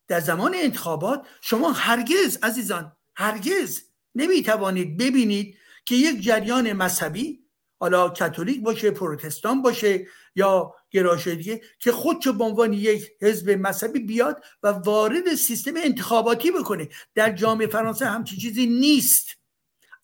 در 0.09 0.21
زمان 0.21 0.55
انتخابات 0.55 1.27
شما 1.41 1.73
هرگز 1.73 2.39
عزیزان 2.43 2.97
هرگز 3.17 3.81
نمی‌توانید 4.15 4.97
ببینید 4.97 5.57
که 5.85 5.95
یک 5.95 6.21
جریان 6.21 6.73
مذهبی 6.73 7.45
حالا 7.81 8.09
کاتولیک 8.09 8.63
باشه 8.63 8.91
پروتستان 8.91 9.63
باشه 9.63 10.07
یا 10.35 10.75
گرایش 10.91 11.29
دیگه 11.29 11.61
که 11.79 11.93
خودشو 11.93 12.33
به 12.33 12.45
عنوان 12.45 12.73
یک 12.73 13.11
حزب 13.23 13.51
مذهبی 13.51 13.99
بیاد 13.99 14.45
و 14.63 14.69
وارد 14.69 15.35
سیستم 15.35 15.73
انتخاباتی 15.77 16.51
بکنه. 16.51 16.89
در 17.15 17.33
جامعه 17.33 17.67
فرانسه 17.67 18.07
همچین 18.07 18.39
چیزی 18.39 18.67
نیست. 18.67 19.29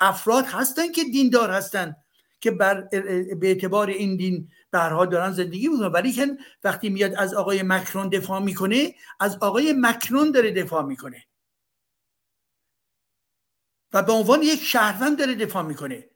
افراد 0.00 0.44
هستن 0.44 0.92
که 0.92 1.04
دیندار 1.04 1.50
هستن 1.50 1.96
که 2.40 2.50
بر 2.50 2.80
به 3.40 3.48
اعتبار 3.48 3.88
این 3.90 4.16
دین 4.16 4.48
برها 4.70 5.06
دارن 5.06 5.32
زندگی 5.32 5.68
می‌کنن. 5.68 5.86
ولی 5.86 6.12
که 6.12 6.38
وقتی 6.64 6.88
میاد 6.88 7.14
از 7.14 7.34
آقای 7.34 7.62
مکرون 7.62 8.08
دفاع 8.08 8.42
می‌کنه 8.42 8.94
از 9.20 9.36
آقای 9.36 9.74
مکرون 9.76 10.30
داره 10.30 10.50
دفاع 10.50 10.84
می‌کنه. 10.84 11.26
و 13.92 14.02
به 14.02 14.12
عنوان 14.12 14.42
یک 14.42 14.60
شهروند 14.60 15.18
داره 15.18 15.34
دفاع 15.34 15.62
می‌کنه. 15.62 16.10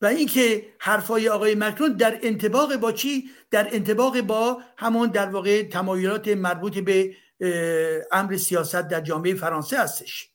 و 0.00 0.06
اینکه 0.06 0.74
حرفای 0.78 1.28
آقای 1.28 1.54
مکرون 1.54 1.92
در 1.92 2.18
انتباق 2.22 2.76
با 2.76 2.92
چی؟ 2.92 3.30
در 3.50 3.74
انتباق 3.74 4.20
با 4.20 4.62
همون 4.76 5.08
در 5.08 5.28
واقع 5.28 5.68
تمایلات 5.68 6.28
مربوط 6.28 6.78
به 6.78 7.16
امر 8.12 8.36
سیاست 8.36 8.82
در 8.82 9.00
جامعه 9.00 9.34
فرانسه 9.34 9.78
هستش. 9.78 10.30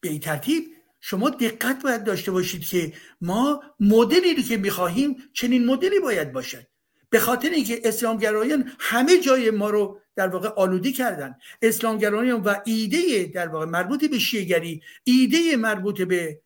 به 0.00 0.08
این 0.08 0.20
ترتیب 0.20 0.76
شما 1.00 1.30
دقت 1.30 1.82
باید 1.82 2.04
داشته 2.04 2.30
باشید 2.30 2.64
که 2.64 2.92
ما 3.20 3.62
مدلی 3.80 4.42
که 4.42 4.56
می‌خواهیم 4.56 5.16
چنین 5.32 5.66
مدلی 5.66 6.00
باید 6.00 6.32
باشد. 6.32 6.66
به 7.10 7.20
خاطر 7.20 7.50
اینکه 7.50 7.80
اسلامگرایان 7.84 8.72
همه 8.78 9.20
جای 9.20 9.50
ما 9.50 9.70
رو 9.70 10.00
در 10.16 10.28
واقع 10.28 10.48
آلودی 10.48 10.92
کردن. 10.92 11.34
اسلامگرایان 11.62 12.40
و 12.40 12.54
ایده 12.64 13.24
در 13.34 13.48
واقع 13.48 13.64
مربوط 13.64 14.04
به 14.04 14.18
شیگری 14.18 14.82
ایده 15.04 15.56
مربوط 15.56 16.02
به 16.02 16.42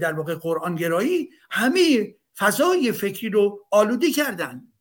در 0.00 0.12
واقع 0.12 0.34
قرآنگرایی 0.34 1.30
همه 1.50 2.14
فضای 2.36 2.92
فکری 2.92 3.30
رو 3.30 3.66
آلودی 3.70 4.12
کردن. 4.12 4.72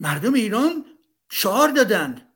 مردم 0.00 0.34
ایران 0.34 0.84
شعار 1.30 1.68
دادن 1.68 2.32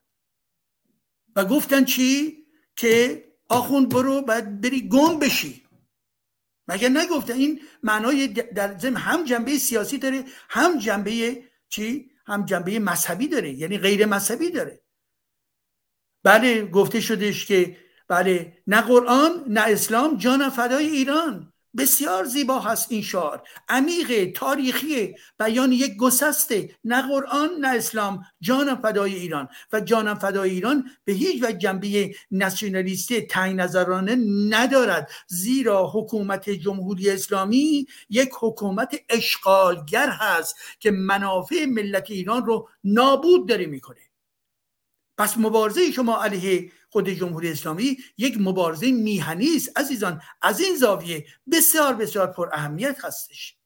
و 1.36 1.44
گفتن 1.44 1.84
چی؟ 1.84 2.41
که 2.76 3.24
آخوند 3.48 3.88
برو 3.88 4.22
باید 4.22 4.60
بری 4.60 4.88
گم 4.88 5.18
بشی. 5.18 5.62
مگر 6.68 6.88
نگفتن 6.88 7.34
این 7.34 7.60
معنای 7.82 8.28
در 8.28 8.78
ضمن 8.78 8.96
هم 8.96 9.24
جنبه 9.24 9.58
سیاسی 9.58 9.98
داره 9.98 10.24
هم 10.48 10.78
جنبه 10.78 11.42
چی؟ 11.68 12.10
هم 12.26 12.44
جنبه 12.44 12.78
مذهبی 12.78 13.28
داره 13.28 13.52
یعنی 13.52 13.78
غیر 13.78 14.06
مذهبی 14.06 14.50
داره. 14.50 14.82
بله 16.24 16.66
گفته 16.66 17.00
شدش 17.00 17.46
که 17.46 17.76
بله 18.08 18.62
نه 18.66 18.80
قرآن 18.80 19.44
نه 19.48 19.60
اسلام 19.60 20.16
جان 20.16 20.50
فدای 20.50 20.86
ایران. 20.86 21.51
بسیار 21.76 22.24
زیبا 22.24 22.58
هست 22.58 22.92
این 22.92 23.02
شعار. 23.02 23.42
عمیق 23.68 24.32
تاریخی 24.32 25.14
بیان 25.38 25.72
یک 25.72 25.96
گسسته 25.96 26.76
نه 26.84 27.08
قرآن 27.08 27.50
نه 27.60 27.68
اسلام 27.68 28.24
جانم 28.40 28.76
فدای 28.76 29.14
ایران. 29.14 29.48
و 29.72 29.80
جانم 29.80 30.14
فدای 30.14 30.50
ایران 30.50 30.90
به 31.04 31.12
هیچ 31.12 31.42
وجه 31.42 31.58
جنبه 31.58 32.14
ناسیونالیستی 32.30 33.20
تنگ 33.20 33.60
نظرانه 33.60 34.16
ندارد. 34.56 35.10
زیرا 35.26 35.90
حکومت 35.94 36.50
جمهوری 36.50 37.10
اسلامی 37.10 37.86
یک 38.10 38.30
حکومت 38.40 39.00
اشغالگر 39.08 40.08
هست 40.08 40.56
که 40.80 40.90
منافع 40.90 41.64
ملت 41.64 42.10
ایران 42.10 42.46
رو 42.46 42.68
نابود 42.84 43.48
داره 43.48 43.66
می‌کنه. 43.66 44.00
پس 45.18 45.38
مبارزه 45.38 45.90
شما 45.90 46.22
علیه 46.22 46.72
خود 46.92 47.08
جمهوری 47.08 47.52
اسلامی 47.52 47.96
یک 48.18 48.36
مبارزه 48.40 48.92
میهنی 48.92 49.56
است. 49.56 49.78
عزیزان 49.78 50.22
از 50.42 50.60
این 50.60 50.76
زاویه 50.76 51.26
بسیار 51.52 51.94
بسیار 51.94 52.26
پر 52.26 52.48
اهمیت 52.52 53.04
هستش. 53.04 53.56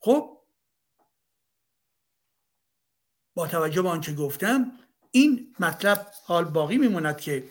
خب 0.00 0.38
با 3.34 3.46
توجه 3.46 3.82
به 3.82 3.88
آنچه 3.88 4.14
گفتم 4.14 4.72
این 5.10 5.56
مطلب 5.60 6.12
حال 6.24 6.44
باقی 6.44 6.78
میموند 6.78 7.20
که 7.20 7.48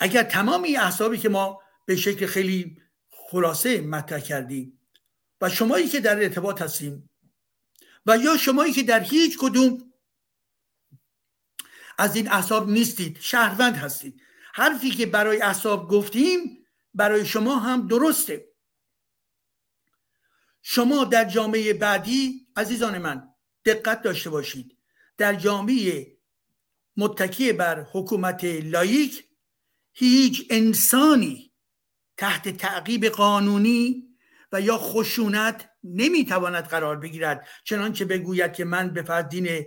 اگر 0.00 0.22
تمام 0.22 0.62
این 0.62 0.80
احسابی 0.80 1.18
که 1.18 1.28
ما 1.28 1.62
به 1.86 1.96
شکل 1.96 2.26
خیلی 2.26 2.82
خلاصه 3.10 3.80
مطرح 3.80 4.20
کردیم 4.20 4.80
و 5.40 5.50
شمایی 5.50 5.88
که 5.88 6.00
در 6.00 6.22
ارتباط 6.22 6.62
هستیم 6.62 7.10
و 8.06 8.16
یا 8.16 8.36
شمایی 8.36 8.72
که 8.72 8.82
در 8.82 9.00
هیچ 9.00 9.38
کدوم 9.40 9.91
از 12.02 12.16
این 12.16 12.32
احساب 12.32 12.70
نیستید 12.70 13.18
شهروند 13.20 13.76
هستید. 13.76 14.20
حرفی 14.54 14.90
که 14.90 15.06
برای 15.06 15.42
احساب 15.42 15.90
گفتیم 15.90 16.66
برای 16.94 17.26
شما 17.26 17.58
هم 17.58 17.86
درسته. 17.86 18.48
شما 20.62 21.04
در 21.04 21.24
جامعه 21.24 21.72
بعدی 21.72 22.46
عزیزان 22.56 22.98
من 22.98 23.28
دقت 23.64 24.02
داشته 24.02 24.30
باشید. 24.30 24.78
در 25.18 25.34
جامعه 25.34 26.16
متکی 26.96 27.52
بر 27.52 27.86
حکومت 27.92 28.44
لایک 28.44 29.24
هیچ 29.92 30.46
انسانی 30.50 31.52
تحت 32.16 32.48
تعقیب 32.48 33.06
قانونی 33.06 34.08
و 34.52 34.60
یا 34.60 34.78
خشونت 34.78 35.68
نمی‌تواند 35.84 36.64
قرار 36.64 36.96
بگیرد. 36.96 37.48
چنانچه 37.64 38.04
بگوید 38.04 38.52
که 38.52 38.64
من 38.64 38.88
به 38.88 39.02
فرد 39.02 39.28
دین 39.28 39.66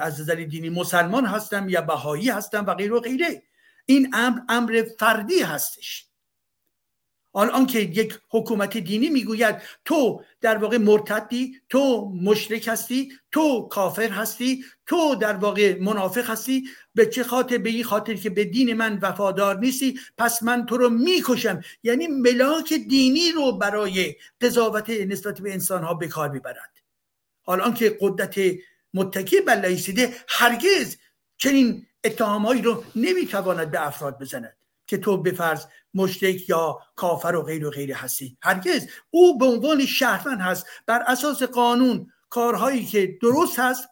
از 0.00 0.20
نظر 0.20 0.34
دینی 0.34 0.68
مسلمان 0.68 1.26
هستم 1.26 1.68
یا 1.68 1.80
بهایی 1.80 2.30
هستم 2.30 2.64
و 2.66 2.74
غیر 2.74 2.92
و 2.92 3.00
غیره. 3.00 3.42
این 3.86 4.10
امر 4.14 4.40
امر 4.48 4.84
فردی 4.98 5.40
هستش. 5.40 6.06
الان 7.36 7.66
که 7.66 7.78
یک 7.80 8.18
حکومت 8.30 8.76
دینی 8.76 9.08
می‌گوید 9.08 9.56
تو 9.84 10.22
در 10.40 10.56
واقع 10.58 10.78
مرتدی 10.78 11.60
تو 11.68 12.12
مشرک 12.22 12.68
هستی 12.68 13.12
تو 13.32 13.68
کافر 13.68 14.08
هستی 14.08 14.64
تو 14.86 15.14
در 15.14 15.36
واقع 15.36 15.78
منافق 15.80 16.30
هستی 16.30 16.68
به 16.94 17.06
چه 17.06 17.24
خاطر؟ 17.24 17.58
به 17.58 17.70
این 17.70 17.84
خاطر 17.84 18.14
که 18.14 18.30
به 18.30 18.44
دین 18.44 18.74
من 18.74 18.98
وفادار 19.02 19.58
نیستی 19.58 20.00
پس 20.18 20.42
من 20.42 20.66
تو 20.66 20.76
رو 20.76 20.90
می‌کشم. 20.90 21.60
یعنی 21.82 22.06
ملاک 22.06 22.72
دینی 22.72 23.32
رو 23.32 23.58
برای 23.58 24.14
قضاوت 24.40 24.90
نسبت 24.90 25.40
به 25.40 25.52
انسان 25.52 25.84
ها 25.84 25.94
به 25.94 26.08
کار 26.08 26.30
می‌برد 26.30 26.82
حالا 27.42 27.70
که 27.70 27.98
قدرت 28.00 28.40
متکی 28.94 29.40
بر 29.40 29.54
لایسیده 29.54 30.14
هرگز 30.28 30.96
چنین 31.36 31.86
اتهامهایی 32.04 32.62
رو 32.62 32.84
نمی‌تواند 32.96 33.70
به 33.70 33.86
افراد 33.86 34.18
بزند 34.18 34.56
که 34.86 34.98
تو 34.98 35.16
به 35.16 35.32
فرض 35.32 35.64
مشتک 35.94 36.48
یا 36.48 36.78
کافر 36.96 37.34
و 37.36 37.42
غیر 37.42 37.66
و 37.66 37.70
غیر 37.70 37.92
هستی. 37.92 38.36
هرگز. 38.42 38.86
او 39.10 39.38
به 39.38 39.44
عنوان 39.44 39.86
شهروند 39.86 40.40
هست. 40.40 40.66
بر 40.86 41.02
اساس 41.06 41.42
قانون 41.42 42.12
کارهایی 42.28 42.84
که 42.84 43.18
درست 43.22 43.58
هست 43.58 43.88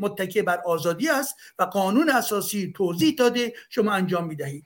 متکی 0.00 0.42
بر 0.42 0.60
آزادی 0.66 1.08
است 1.08 1.36
و 1.58 1.62
قانون 1.62 2.10
اساسی 2.10 2.72
توضیح 2.76 3.14
داده 3.18 3.52
شما 3.70 3.92
انجام 3.92 4.26
می‌دهید. 4.26 4.64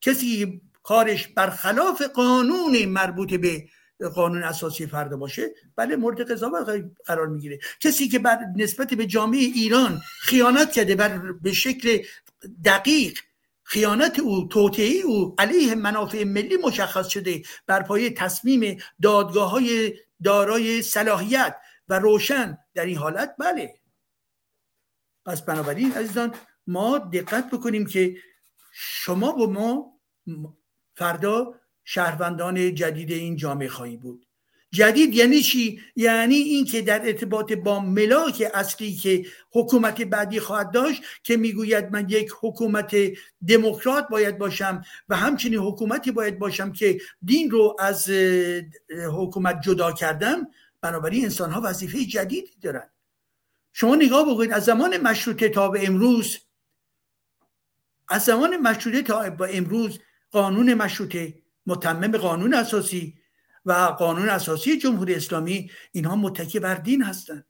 کسی 0.00 0.60
کارش 0.82 1.28
برخلاف 1.28 2.02
قانون 2.02 2.84
مربوط 2.84 3.34
به 3.34 3.68
قانون 4.14 4.42
اساسی 4.42 4.86
فرد 4.86 5.16
باشه 5.16 5.50
بله 5.76 5.96
مورد 5.96 6.30
قضاوت 6.30 6.84
قرار 7.04 7.26
می‌گیره. 7.26 7.58
کسی 7.80 8.08
که 8.08 8.18
بر 8.18 8.38
نسبت 8.56 8.94
به 8.94 9.06
جامعه 9.06 9.40
ایران 9.40 10.00
خیانت 10.20 10.72
کرده 10.72 10.94
بر 10.94 11.32
به 11.32 11.52
شکل 11.52 11.98
دقیق 12.64 13.18
خیانت 13.62 14.18
او 14.18 14.48
توطئه 14.48 15.00
او 15.04 15.34
علیه 15.38 15.74
منافع 15.74 16.24
ملی 16.24 16.56
مشخص 16.56 17.08
شده 17.08 17.42
بر 17.66 17.82
پایه 17.82 18.10
تصمیم 18.10 18.78
دادگاه 19.02 19.50
های 19.50 19.94
دارای 20.24 20.82
صلاحیت 20.82 21.56
و 21.88 21.98
روشن 21.98 22.58
در 22.74 22.84
این 22.84 22.96
حالت 22.96 23.34
بله. 23.38 23.74
پس 25.26 25.42
بنابراین 25.42 25.92
عزیزان 25.92 26.34
ما 26.66 26.98
دقت 26.98 27.50
بکنیم 27.50 27.86
که 27.86 28.16
شما 28.72 29.32
با 29.32 29.46
ما 29.46 30.00
فردا 30.96 31.54
شهروندان 31.90 32.74
جدید 32.74 33.12
این 33.12 33.36
جامعه 33.36 33.68
خواهی 33.68 33.96
بود. 33.96 34.26
جدید 34.70 35.14
یعنی 35.14 35.40
چی؟ 35.40 35.80
یعنی 35.96 36.34
اینکه 36.34 36.82
در 36.82 37.06
ارتباط 37.06 37.52
با 37.52 37.80
ملاک 37.80 38.50
اصلی 38.54 38.94
که 38.94 39.26
حکومت 39.52 40.02
بعدی 40.02 40.40
خواهد 40.40 40.70
داشت 40.70 41.02
که 41.22 41.36
می‌گوید 41.36 41.92
من 41.92 42.06
یک 42.08 42.30
حکومت 42.40 42.96
دموکرات 43.48 44.08
باید 44.08 44.38
باشم 44.38 44.82
و 45.08 45.16
همچنین 45.16 45.58
حکومتی 45.58 46.10
باید 46.10 46.38
باشم 46.38 46.72
که 46.72 47.00
دین 47.24 47.50
رو 47.50 47.76
از 47.78 48.10
حکومت 49.12 49.60
جدا 49.60 49.92
کردم 49.92 50.46
بنابراین 50.80 51.24
انسان 51.24 51.50
ها 51.50 51.60
وظیفه 51.64 52.04
جدیدی 52.04 52.56
دارن. 52.62 52.90
شما 53.72 53.96
نگاه 53.96 54.34
بکنید 54.34 54.52
از 54.52 54.64
زمان 54.64 54.96
مشروطه 54.96 55.48
تا 55.48 55.68
به 55.68 55.86
امروز 55.86 56.38
از 58.08 58.24
زمان 58.24 58.56
مشروطه 58.56 59.02
تا 59.02 59.30
به 59.30 59.56
امروز 59.56 59.98
قانون 60.30 60.74
مشروطه 60.74 61.47
متمم 61.68 62.16
قانون 62.16 62.54
اساسی 62.54 63.18
و 63.64 63.72
قانون 63.72 64.28
اساسی 64.28 64.78
جمهوری 64.78 65.14
اسلامی 65.14 65.70
اینها 65.92 66.16
متکی 66.16 66.60
بر 66.60 66.74
دین 66.74 67.02
هستند. 67.02 67.46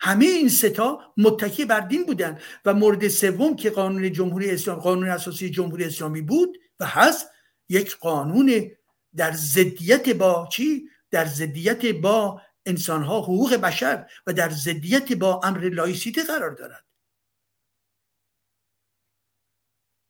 همه 0.00 0.24
این 0.24 0.48
ستا 0.48 1.14
متکی 1.16 1.64
بر 1.64 1.80
دین 1.80 2.06
بودن 2.06 2.40
و 2.64 2.74
مورد 2.74 3.08
سوم 3.08 3.56
که 3.56 3.70
قانون 3.70 4.12
جمهوری 4.12 4.50
اسلام 4.50 4.78
قانون 4.78 5.08
اساسی 5.08 5.50
جمهوری 5.50 5.84
اسلامی 5.84 6.22
بود 6.22 6.58
و 6.80 6.86
هست 6.86 7.30
یک 7.68 7.96
قانون 7.96 8.70
در 9.16 9.32
ضدیت 9.32 10.08
با 10.08 10.48
چی؟ 10.52 10.88
در 11.10 11.26
ضدیت 11.26 11.86
با 11.86 12.42
انسانها 12.66 13.20
حقوق 13.20 13.54
بشر 13.54 14.06
و 14.26 14.32
در 14.32 14.50
ضدیت 14.50 15.12
با 15.12 15.40
امر 15.44 15.68
لایسیته 15.68 16.22
قرار 16.22 16.50
دارد. 16.50 16.84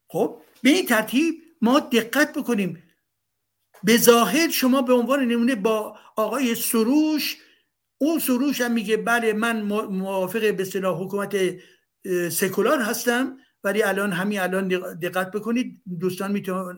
خب 0.07 0.41
به 0.61 0.69
این 0.69 0.85
ترتیب 0.85 1.48
ما 1.61 1.79
دقت 1.79 2.37
بکنیم. 2.37 2.83
به 3.83 3.97
ظاهر 3.97 4.49
شما 4.49 4.81
به 4.81 4.93
عنوان 4.93 5.25
نمونه 5.25 5.55
با 5.55 5.97
آقای 6.15 6.55
سروش 6.55 7.37
اون 7.97 8.19
سروش 8.19 8.61
هم 8.61 8.71
میگه 8.71 8.97
بله 8.97 9.33
من 9.33 9.61
موافق 9.61 10.53
به 10.53 10.65
صلاح 10.65 11.03
حکومت 11.03 11.35
سکولار 12.31 12.81
هستم 12.81 13.37
ولی 13.63 13.83
الان 13.83 14.11
همین 14.11 14.39
الان 14.39 14.67
دقت 14.99 15.31
بکنید 15.31 15.81
دوستان 15.99 16.31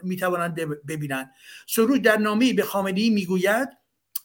می‌توانند 0.03 0.55
ببینند. 0.87 1.31
سروش 1.67 1.99
در 1.99 2.17
نامه 2.17 2.53
به 2.53 2.63
خامنه‌ای 2.63 3.09
می‌گوید 3.09 3.69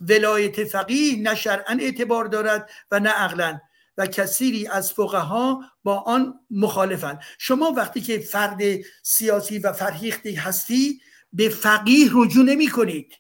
ولایت 0.00 0.64
فقیه 0.64 1.22
نه 1.22 1.34
شرعا 1.34 1.78
اعتبار 1.80 2.24
دارد 2.24 2.70
و 2.90 3.00
نه 3.00 3.10
عقلا. 3.10 3.60
و 3.96 4.06
کثیری 4.06 4.66
از 4.66 4.92
فقها 4.92 5.64
با 5.82 6.00
آن 6.00 6.46
مخالفند. 6.50 7.20
شما 7.38 7.70
وقتی 7.70 8.00
که 8.00 8.18
فرد 8.18 8.60
سیاسی 9.02 9.58
و 9.58 9.72
فرهیختی 9.72 10.34
هستی 10.34 11.00
به 11.32 11.48
فقیه 11.48 12.10
رجوع 12.12 12.44
نمی 12.44 12.68
کنید. 12.68 13.14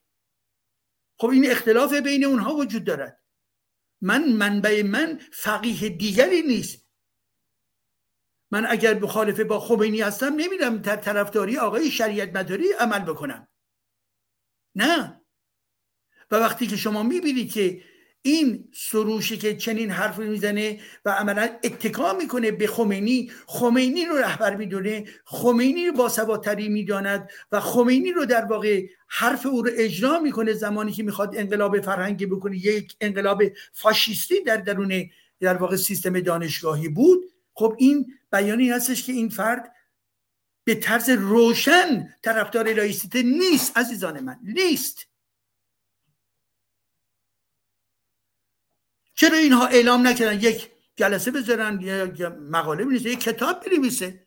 خب 1.18 1.28
این 1.28 1.50
اختلاف 1.50 1.94
بین 1.94 2.24
اونها 2.24 2.54
وجود 2.54 2.84
دارد. 2.84 3.22
من 4.00 4.32
منبع 4.32 4.82
من 4.82 5.20
فقیه 5.32 5.88
دیگری 5.88 6.42
نیست. 6.42 6.86
من 8.50 8.66
اگر 8.66 8.98
مخالفه 8.98 9.44
با 9.44 9.60
خمینی 9.60 10.00
هستم 10.00 10.34
نمیرم 10.34 10.78
در 10.78 10.96
طرفداری 10.96 11.58
آقای 11.58 11.90
شریعت 11.90 12.36
مداری 12.36 12.72
عمل 12.72 12.98
بکنم. 12.98 13.48
نه. 14.74 15.20
و 16.30 16.36
وقتی 16.36 16.66
که 16.66 16.76
شما 16.76 17.02
می‌بینید 17.02 17.52
که 17.52 17.82
این 18.22 18.68
سروشی 18.72 19.36
که 19.36 19.56
چنین 19.56 19.90
حرف 19.90 20.18
می‌زنه 20.18 20.80
و 21.04 21.10
عملا 21.10 21.48
اتکا 21.64 22.12
می‌کنه 22.12 22.50
به 22.50 22.66
خمینی 22.66 23.30
خمینی 23.46 24.04
رو 24.04 24.16
رهبر 24.16 24.56
می‌دونه 24.56 25.04
خمینی 25.24 25.86
رو 25.86 25.92
باسوادتری 25.92 26.68
می‌داند 26.68 27.30
و 27.52 27.60
خمینی 27.60 28.12
رو 28.12 28.24
در 28.24 28.44
واقع 28.44 28.86
حرف 29.08 29.46
او 29.46 29.62
رو 29.62 29.70
اجرا 29.74 30.18
می‌کنه 30.18 30.52
زمانی 30.52 30.92
که 30.92 31.02
می‌خواد 31.02 31.36
انقلاب 31.36 31.80
فرهنگی 31.80 32.26
بکنه. 32.26 32.56
یک 32.56 32.96
انقلاب 33.00 33.42
فاشیستی 33.72 34.40
در 34.40 34.56
درون 34.56 35.10
در 35.40 35.56
واقع 35.56 35.76
سیستم 35.76 36.20
دانشگاهی 36.20 36.88
بود. 36.88 37.32
خب 37.54 37.74
این 37.78 38.14
بیانی 38.32 38.70
هستش 38.70 39.06
که 39.06 39.12
این 39.12 39.28
فرد 39.28 39.72
به 40.64 40.74
طرز 40.74 41.10
روشن 41.10 42.14
طرفدار 42.22 42.72
لایسیته 42.72 43.22
نیست 43.22 43.78
عزیزان 43.78 44.20
من 44.20 44.36
نیست. 44.42 45.06
چرا 49.16 49.38
اینها 49.38 49.66
اعلام 49.66 50.06
نکردن؟ 50.06 50.40
یک 50.40 50.70
جلسه 50.96 51.30
بذارن 51.30 51.80
یک 51.80 52.20
مقاله 52.50 52.84
بنویسه 52.84 53.10
یک 53.10 53.20
کتاب 53.20 53.64
بنویسه. 53.64 54.26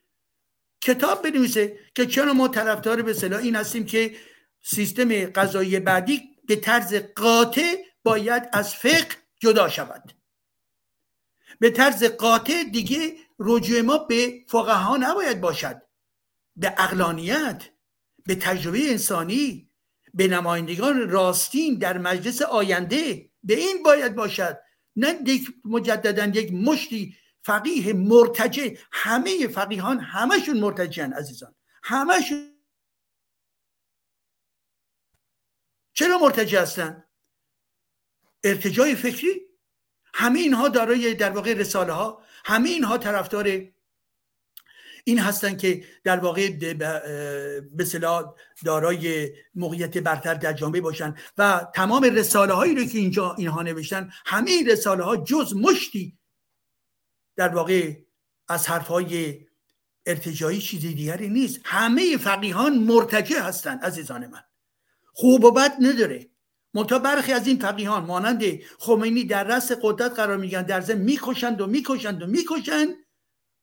کتاب 0.82 1.24
بنویسه 1.24 1.80
که 1.96 2.06
چرا 2.06 2.34
ما 2.34 2.48
طرفدار 2.48 3.02
به 3.02 3.14
صلاح 3.14 3.40
این 3.40 3.56
هستیم 3.56 3.86
که 3.86 4.16
سیستم 4.64 5.26
قضایی 5.26 5.80
بعدی 5.80 6.22
به 6.48 6.56
طرز 6.56 6.96
قاطع 6.96 7.76
باید 8.04 8.50
از 8.54 8.76
فقه 8.76 9.08
جدا 9.40 9.70
شود. 9.70 10.14
به 11.60 11.70
طرز 11.70 12.04
قاطع 12.04 12.64
دیگه 12.64 13.14
رجوع 13.40 13.82
ما 13.82 13.98
به 13.98 14.46
فقها 14.48 14.98
نباید 14.98 15.42
باشد. 15.42 15.82
به 16.56 16.74
اقلانیت 16.78 17.70
به 18.26 18.36
تجربه 18.36 18.90
انسانی 18.90 19.70
به 20.14 20.28
نمایندگان 20.28 21.10
راستین 21.10 21.76
در 21.78 21.98
مجلس 21.98 22.42
آینده 22.42 23.30
به 23.44 23.54
این 23.54 23.84
باید 23.84 24.16
باشد. 24.16 24.58
نه 24.96 25.20
یک 25.26 25.48
مجددا 25.66 26.26
یک 26.26 26.54
مشتی 26.54 27.16
فقیه 27.42 27.94
مرتجع. 27.94 28.76
همه 28.92 29.48
فقیهان 29.48 30.00
همشون 30.00 30.60
مرتجعن 30.60 31.14
عزیزان. 31.14 31.56
همشون 31.84 32.60
چرا 35.94 36.18
مرتجع 36.18 36.62
هستن؟ 36.62 37.04
ارتجاع 38.44 38.96
فکری. 38.96 39.50
همه 40.14 40.40
اینها 40.40 40.68
دارای 40.68 41.14
در 41.14 41.30
واقع 41.30 41.54
رساله 41.54 41.94
ها 41.94 42.24
همه 42.46 42.70
اینها 42.70 42.98
طرفدار 42.98 43.72
این 45.04 45.20
هستن 45.20 45.58
که 45.58 45.84
در 46.04 46.20
واقع 46.20 46.50
به 47.72 47.86
صلاح 47.86 48.34
دارای 48.66 49.30
موقعیت 49.56 49.98
برتر 49.98 50.34
در 50.34 50.54
جامعه 50.54 50.82
باشن 50.82 51.16
و 51.38 51.68
تمام 51.76 52.04
رساله 52.04 52.54
هایی 52.54 52.76
رو 52.76 52.86
که 52.86 52.98
اینجا 52.98 53.36
اینها 53.38 53.62
نوشتن 53.62 54.10
همه 54.26 54.52
این 54.52 54.70
رساله 54.70 55.04
ها 55.04 55.18
جز 55.18 55.56
مشتی 55.56 56.18
در 57.36 57.50
واقع 57.50 57.94
از 58.48 58.68
حرف 58.68 58.88
های 58.88 59.40
ارتجایی 60.06 60.60
چیزی 60.60 60.94
دیگری 60.94 61.30
نیست. 61.30 61.60
همه 61.64 62.18
فقیهان 62.18 62.78
مرتجع 62.78 63.42
هستند 63.42 63.84
عزیزان 63.84 64.28
من. 64.28 64.44
خوب 65.14 65.44
و 65.44 65.52
بد 65.52 65.74
نداره. 65.80 66.30
منتها 66.74 67.00
برخی 67.00 67.34
از 67.34 67.48
این 67.48 67.60
فقیهان 67.60 68.06
مانند 68.06 68.44
خمینی 68.80 69.24
در 69.24 69.44
رأس 69.44 69.72
قدرت 69.82 70.14
قرار 70.14 70.38
میگن 70.38 70.62
در 70.62 70.82
ضمن 70.82 71.02
می‌کشند 71.02 71.62
و 71.62 71.68
می‌کشند 71.68 72.24
و 72.24 72.28
می‌کشند. 72.28 72.90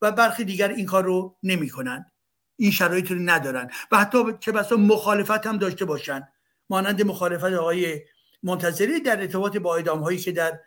و 0.03 0.13
برخی 0.13 0.45
دیگر 0.45 0.69
این 0.69 0.87
کار 0.87 1.05
رو 1.05 1.39
نمی‌کنن. 1.43 2.13
این 2.57 2.71
شرایط 2.71 3.11
رو 3.11 3.19
ندارن. 3.19 3.71
و 3.93 3.99
حتی 3.99 4.19
چه 4.41 4.53
بسا 4.53 4.77
مخالفت 4.77 5.47
هم 5.47 5.59
داشته 5.59 5.85
باشن. 5.85 6.29
مانند 6.71 7.03
مخالفت 7.03 7.45
آقای 7.45 8.01
منتظری 8.43 9.01
در 9.01 9.21
ارتباط 9.21 9.57
با 9.57 9.77
اعدام 9.77 10.01
هایی 10.01 10.19
که 10.19 10.33
در 10.33 10.61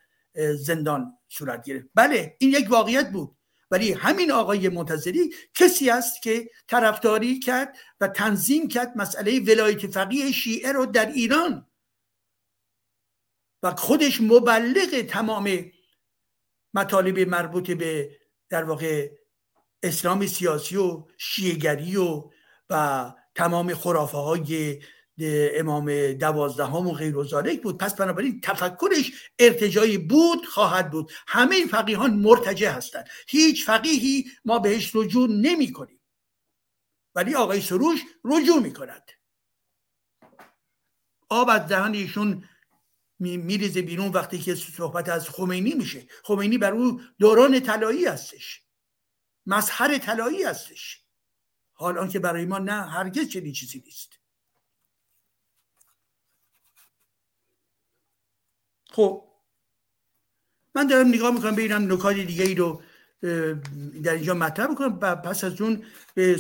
زندان 0.56 1.18
صورت 1.28 1.64
گرفت. 1.64 1.88
بله 1.96 2.36
این 2.40 2.50
یک 2.50 2.72
واقعیت 2.72 3.12
بود. 3.12 3.36
ولی 3.72 3.94
همین 3.94 4.32
آقای 4.32 4.70
منتظری 4.70 5.34
کسی 5.54 5.90
است 5.90 6.22
که 6.22 6.50
طرفداری 6.68 7.40
کرد 7.40 7.78
و 8.02 8.08
تنظیم 8.08 8.68
کرد 8.68 8.98
مسئله 8.98 9.40
ولایت 9.40 9.88
فقیه 9.88 10.32
شیعه 10.32 10.72
رو 10.72 10.86
در 10.86 11.06
ایران. 11.06 11.66
و 13.64 13.72
خودش 13.72 14.22
مبلغ 14.22 15.02
تمام 15.02 15.72
مطالب 16.74 17.20
مربوط 17.20 17.72
به 17.72 18.20
در 18.50 18.64
واقع 18.64 19.12
اسلام 19.84 20.28
سیاسی 20.28 20.78
و 20.78 21.04
شیعگری 21.18 21.98
و 21.98 22.24
و 22.70 23.14
تمام 23.36 23.74
خرافه 23.74 24.18
های 24.18 24.80
امام 25.56 26.14
دوازدهم 26.14 26.88
و 26.88 26.92
غیر 26.92 27.18
و 27.18 27.42
بود. 27.64 27.78
پس 27.78 27.96
بنابراین 27.96 28.42
تفکرش 28.42 29.12
ارتجایی 29.40 29.98
بود 29.98 30.46
خواهد 30.46 30.92
بود. 30.92 31.12
همه 31.28 31.66
فقیهان 31.66 32.14
مرتجع 32.14 32.70
هستند. 32.70 33.08
هیچ 33.28 33.66
فقیهی 33.66 34.26
ما 34.46 34.60
بهش 34.60 34.92
رجوع 34.96 35.30
نمی 35.30 35.72
کنیم. 35.72 36.00
ولی 37.16 37.36
آقای 37.36 37.62
سروش 37.62 38.00
رجوع 38.26 38.60
می 38.60 38.74
کند. 38.74 39.12
آب 41.30 41.50
از 41.50 41.68
دهن 41.68 41.94
ایشون 41.94 42.44
میریزه 43.20 43.82
بیرون 43.82 44.08
وقتی 44.08 44.40
که 44.40 44.56
صحبت 44.56 45.10
از 45.10 45.30
خمینی 45.30 45.74
میشه. 45.74 46.08
خمینی 46.24 46.58
بر 46.58 46.72
او 46.72 47.02
دوران 47.20 47.60
طلایی 47.60 48.06
هستش. 48.06 48.69
مظهر 49.50 49.98
طلایی 49.98 50.44
هستش. 50.44 51.02
حال 51.74 51.98
آنکه 51.98 52.20
برای 52.20 52.46
ما 52.46 52.58
نه 52.58 52.72
هرگز 52.72 53.30
چنین 53.30 53.54
چیزی 53.54 53.84
نیست. 53.86 54.20
خب 58.92 59.24
من 60.76 60.88
دارم 60.88 61.08
نگاه 61.08 61.34
می‌کنم 61.34 61.52
ببینم 61.52 61.94
نکات 61.94 62.16
دیگه 62.16 62.44
ای 62.44 62.56
رو 62.56 62.82
در 64.04 64.14
اینجا 64.14 64.34
مطرح 64.34 64.68
بکنم. 64.68 65.00
و 65.02 65.16
پس 65.16 65.44
از 65.44 65.62
اون 65.62 65.84
به 66.14 66.36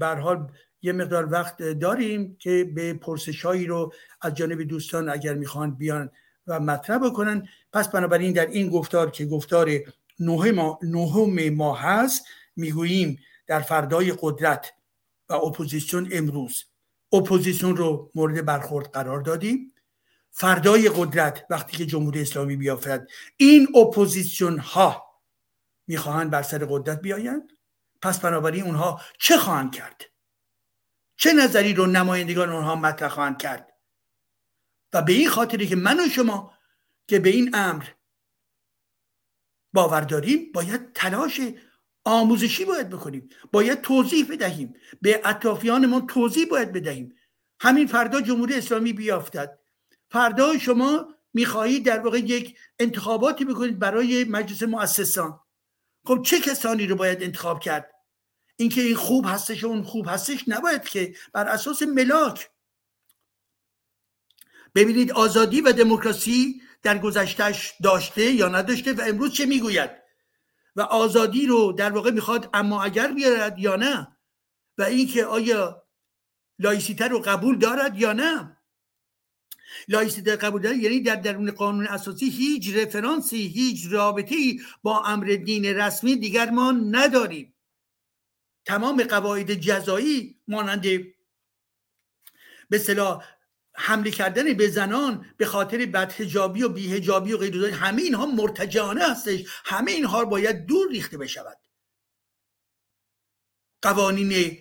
برحال 0.00 0.52
یه 0.82 0.92
مقدار 0.92 1.32
وقت 1.32 1.62
داریم 1.62 2.36
که 2.36 2.72
به 2.74 2.94
پرسشهایی 2.94 3.66
رو 3.66 3.92
از 4.20 4.34
جانب 4.34 4.62
دوستان 4.62 5.08
اگر 5.08 5.34
می‌خوان 5.34 5.74
بیان 5.74 6.10
و 6.46 6.60
مطرح 6.60 6.98
بکنن. 6.98 7.48
پس 7.72 7.88
بنابراین 7.88 8.32
در 8.32 8.46
این 8.46 8.70
گفتار 8.70 9.10
که 9.10 9.26
گفتار 9.26 9.68
نهم 10.18 11.50
ما, 11.50 11.74
هست 11.74 12.24
می‌گوییم 12.56 13.18
در 13.46 13.60
فردای 13.60 14.14
قدرت 14.20 14.72
و 15.28 15.34
اپوزیسیون 15.34 16.08
امروز. 16.12 16.64
اپوزیسیون 17.12 17.76
رو 17.76 18.10
مورد 18.14 18.44
برخورد 18.44 18.90
قرار 18.90 19.20
دادیم. 19.20 19.72
فردای 20.30 20.90
قدرت 20.96 21.46
وقتی 21.50 21.76
که 21.76 21.86
جمهوری 21.86 22.22
اسلامی 22.22 22.56
بیافتد 22.56 23.08
این 23.36 23.68
اپوزیسیون 23.76 24.58
ها 24.58 25.04
می‌خواهند 25.86 26.30
بر 26.30 26.42
سر 26.42 26.66
قدرت 26.70 27.00
بیایند؟ 27.00 27.52
پس 28.02 28.20
بنابراین 28.20 28.64
اونها 28.64 29.00
چه 29.18 29.36
خواهند 29.36 29.74
کرد؟ 29.74 30.02
چه 31.16 31.32
نظری 31.32 31.74
رو 31.74 31.86
نمایندگان 31.86 32.50
اونها 32.50 32.76
مطرح 32.76 33.08
خواهند 33.08 33.38
کرد؟ 33.38 33.72
و 34.92 35.02
به 35.02 35.12
این 35.12 35.28
خاطری 35.28 35.66
که 35.66 35.76
من 35.76 36.00
و 36.00 36.08
شما 36.08 36.52
که 37.06 37.18
به 37.18 37.28
این 37.28 37.50
امر 37.54 37.84
باور 39.74 40.00
داریم؟ 40.00 40.52
باید 40.54 40.92
تلاش 40.92 41.40
آموزشی 42.04 42.64
باید 42.64 42.88
بکنیم. 42.88 43.28
باید 43.52 43.80
توضیح 43.80 44.26
بدهیم. 44.30 44.74
به 45.02 45.20
اطرافیانمون 45.24 46.06
توضیح 46.06 46.48
باید 46.48 46.72
بدهیم. 46.72 47.14
همین 47.60 47.86
فردا 47.86 48.20
جمهوری 48.20 48.54
اسلامی 48.54 48.92
بیافتد. 48.92 49.58
فردا 50.10 50.58
شما 50.58 51.14
می‌خواهید 51.34 51.86
در 51.86 52.00
واقع 52.00 52.18
یک 52.18 52.58
انتخاباتی 52.78 53.44
بکنید 53.44 53.78
برای 53.78 54.24
مجلس 54.24 54.62
مؤسسان. 54.62 55.40
خب 56.06 56.22
چه 56.22 56.40
کسانی 56.40 56.86
رو 56.86 56.96
باید 56.96 57.22
انتخاب 57.22 57.60
کرد؟ 57.60 57.90
اینکه 58.56 58.80
این 58.80 58.96
خوب 58.96 59.24
هستش 59.28 59.64
و 59.64 59.66
اون 59.66 59.82
خوب 59.82 60.06
هستش 60.08 60.44
نباید 60.48 60.84
که 60.84 61.14
بر 61.32 61.48
اساس 61.48 61.82
ملاک. 61.82 62.50
ببینید 64.74 65.12
آزادی 65.12 65.60
و 65.60 65.72
دموکراسی 65.72 66.62
در 66.84 66.98
گذشتهش 66.98 67.74
داشته 67.82 68.24
یا 68.24 68.48
نداشته 68.48 68.92
و 68.92 69.00
امروز 69.06 69.32
چه 69.32 69.46
می‌گوید؟ 69.46 69.90
و 70.76 70.80
آزادی 70.80 71.46
رو 71.46 71.72
در 71.72 71.90
واقع 71.90 72.10
می‌خواد 72.10 72.50
اما 72.54 72.82
اگر 72.82 73.12
بیارد 73.12 73.58
یا 73.58 73.76
نه؟ 73.76 74.16
و 74.78 74.82
اینکه 74.82 75.24
آیا 75.24 75.82
لایسیته 76.58 77.08
رو 77.08 77.18
قبول 77.18 77.58
دارد 77.58 78.00
یا 78.00 78.12
نه؟ 78.12 78.56
لایسیته 79.88 80.36
قبول 80.36 80.62
دارد 80.62 80.76
یعنی 80.76 81.00
در 81.00 81.16
درون 81.16 81.50
قانون 81.50 81.86
اساسی 81.86 82.30
هیچ 82.30 82.76
رفرانسی 82.76 83.46
هیچ 83.46 83.86
رابطی 83.90 84.60
با 84.82 85.04
امر 85.04 85.26
دین 85.26 85.64
رسمی 85.64 86.16
دیگر 86.16 86.50
ما 86.50 86.70
نداریم. 86.70 87.54
تمام 88.64 89.02
قواعد 89.02 89.54
جزایی 89.54 90.40
مانند 90.48 90.82
به 92.70 92.78
صلاح 92.78 93.24
حمله 93.74 94.10
کردن 94.10 94.54
به 94.54 94.68
زنان 94.68 95.26
به 95.36 95.46
خاطر 95.46 95.86
بدهجابی 95.86 96.62
و 96.62 96.68
بیهجابی 96.68 97.32
و 97.32 97.38
غیر 97.38 97.64
همه 97.64 98.02
اینها 98.02 98.26
مرتجعانه 98.26 99.04
هستش. 99.04 99.44
همه 99.64 99.90
اینها 99.92 100.24
باید 100.24 100.66
دور 100.66 100.90
ریخته 100.90 101.18
بشود. 101.18 101.58
قوانین 103.82 104.58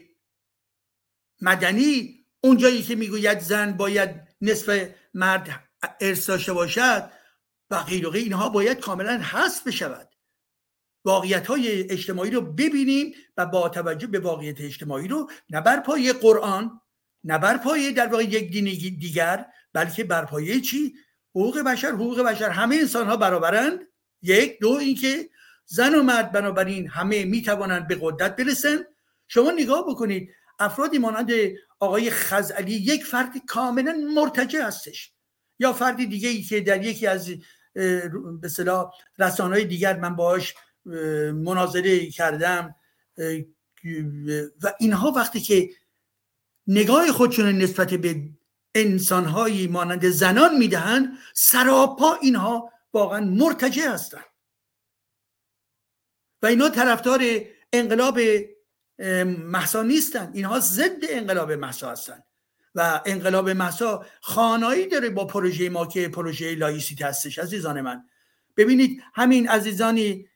مدنی 1.41 2.25
اونجایی 2.43 2.83
که 2.83 2.95
می‌گوید 2.95 3.39
زن 3.39 3.71
باید 3.71 4.27
نصف 4.41 4.89
مرد 5.13 5.69
ارث 6.01 6.29
داشته 6.29 6.53
باشد 6.53 7.11
و 7.69 7.83
غیر 7.83 8.07
و 8.07 8.09
غیر 8.09 8.23
اینها 8.23 8.49
باید 8.49 8.79
کاملا 8.79 9.17
حذف 9.17 9.67
بشود. 9.67 10.09
واقعیت 11.05 11.47
های 11.47 11.91
اجتماعی 11.91 12.31
رو 12.31 12.41
ببینیم 12.41 13.13
و 13.37 13.45
با 13.45 13.69
توجه 13.69 14.07
به 14.07 14.19
واقعیت 14.19 14.61
اجتماعی 14.61 15.07
رو 15.07 15.29
نه 15.49 15.61
بر 15.61 15.79
پای 15.79 16.13
قرآن 16.13 16.81
نه 17.23 17.37
بر 17.37 17.57
پایه 17.57 17.91
در 17.91 18.07
واقع 18.07 18.23
یک 18.23 18.51
دین 18.51 18.65
دیگر 18.99 19.45
بلکه 19.73 20.03
بر 20.03 20.25
پایه 20.25 20.61
چی؟ 20.61 20.93
حقوق 21.29 21.59
بشر. 21.59 21.91
حقوق 21.91 22.21
بشر 22.21 22.49
همه 22.49 22.75
انسان 22.75 23.07
ها 23.07 23.17
برابرند. 23.17 23.79
یک. 24.21 24.59
دو 24.59 24.69
اینکه 24.69 25.29
زن 25.65 25.95
و 25.95 26.03
مرد 26.03 26.31
بنابراین 26.31 26.87
همه 26.87 27.25
می 27.25 27.41
توانند 27.41 27.87
به 27.87 27.97
قدرت 28.01 28.35
برسن. 28.35 28.83
شما 29.27 29.51
نگاه 29.51 29.85
بکنید 29.87 30.29
افرادی 30.59 30.97
مانند 30.97 31.31
آقای 31.79 32.11
خزعلی 32.11 32.73
یک 32.73 33.05
فرد 33.05 33.31
کاملا 33.47 33.93
مرتجع 34.15 34.61
هستش. 34.61 35.13
یا 35.59 35.73
فردی 35.73 36.05
دیگه 36.05 36.29
ای 36.29 36.41
که 36.41 36.61
در 36.61 36.85
یکی 36.85 37.07
از 37.07 37.29
به 38.41 38.49
صلاح 38.49 38.91
رسانه 39.19 39.63
دیگر 39.63 39.99
من 39.99 40.15
باهاش 40.15 40.55
مناظره 41.33 42.09
کردم 42.09 42.75
و 44.61 44.73
اینها 44.79 45.11
وقتی 45.11 45.39
که 45.39 45.69
نگاه 46.67 47.11
خودشون 47.11 47.45
نسبت 47.45 47.93
به 47.93 48.29
انسانهایی 48.75 49.67
مانند 49.67 50.09
زنان 50.09 50.57
می‌دهند 50.57 51.17
سراپا 51.33 52.13
اینها 52.21 52.71
واقعا 52.93 53.19
مرتجع 53.25 53.87
هستند. 53.87 54.25
و 56.41 56.45
اینا 56.45 56.69
طرفدار 56.69 57.23
انقلاب 57.73 58.19
مهسا 59.37 59.83
نیستن. 59.83 60.31
اینها 60.33 60.59
ضد 60.59 60.99
انقلاب 61.09 61.51
مهسا 61.51 61.91
هستند 61.91 62.23
و 62.75 63.01
انقلاب 63.05 63.49
مهسا 63.49 64.05
خوانایی 64.21 64.87
داره 64.87 65.09
با 65.09 65.25
پروژه 65.25 65.69
ما 65.69 65.85
که 65.85 66.09
پروژه 66.09 66.55
لائیسیته 66.55 67.01
هستش 67.01 67.39
عزیزان 67.39 67.81
من. 67.81 68.03
ببینید 68.57 69.03
همین 69.13 69.49
عزیزانی 69.49 70.29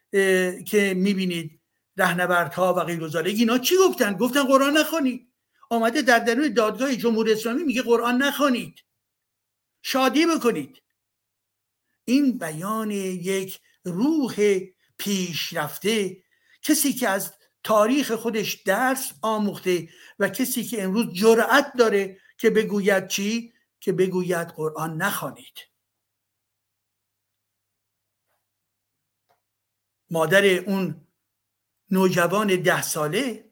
که 0.66 0.94
می‌بینید 0.96 1.60
رهنوردها 1.98 2.74
و 2.74 2.80
غیر 2.80 3.18
اینا 3.18 3.58
چی 3.58 3.76
گفتن؟ 3.88 4.14
گفتن 4.14 4.44
قرآن 4.44 4.78
نخونید 4.78 5.28
آمده 5.70 6.02
در 6.02 6.20
درون 6.20 6.54
دادگاه 6.54 6.96
جمهوری 6.96 7.32
اسلامی 7.32 7.64
میگه 7.64 7.82
قرآن 7.82 8.22
نخوانید. 8.22 8.84
شادی 9.82 10.26
بکنید. 10.26 10.82
این 12.06 12.38
بیان 12.38 12.92
یک 12.92 13.60
روح 13.84 14.60
پیشرفته 14.98 16.24
کسی 16.62 16.94
که 16.94 17.10
از 17.10 17.34
تاریخ 17.64 18.12
درس 18.12 18.64
درس 18.66 19.14
آموخته 19.22 19.90
و 20.20 20.30
کسی 20.30 20.64
که 20.64 20.84
امروز 20.84 21.14
جرأت 21.14 21.74
داره 21.78 22.20
که 22.38 22.50
بگوید 22.50 23.08
چی؟ 23.08 23.54
که 23.80 23.92
بگوید 23.92 24.48
قرآن 24.48 25.02
نخوانید. 25.02 25.60
مادر 30.10 30.46
اون 30.46 31.08
نوجوان 31.92 32.62
ده 32.62 32.82
ساله 32.82 33.47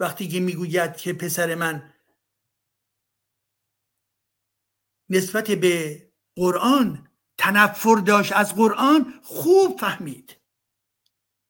وقتی 0.00 0.28
که 0.28 0.40
می‌گوید 0.40 0.96
که 0.96 1.12
پسر 1.12 1.54
من 1.54 1.94
نسبت 5.08 5.50
به 5.50 6.02
قرآن 6.36 7.08
تنفر 7.38 7.96
داشت 8.06 8.32
از 8.32 8.54
قرآن 8.54 9.20
خوب 9.22 9.80
فهمید. 9.80 10.36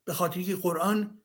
به 0.05 0.15
خاطر 0.15 0.43
که 0.43 0.57
قرآن 0.57 1.23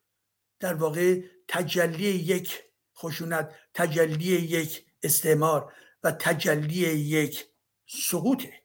در 0.60 0.74
واقع 0.74 1.20
تجلی 1.48 2.04
یک 2.04 2.62
خشونت 2.96 3.54
تجلی 3.74 4.24
یک 4.24 4.86
استعمار 5.02 5.72
و 6.02 6.12
تجلی 6.12 6.74
یک 6.94 7.46
سقوطه. 7.86 8.62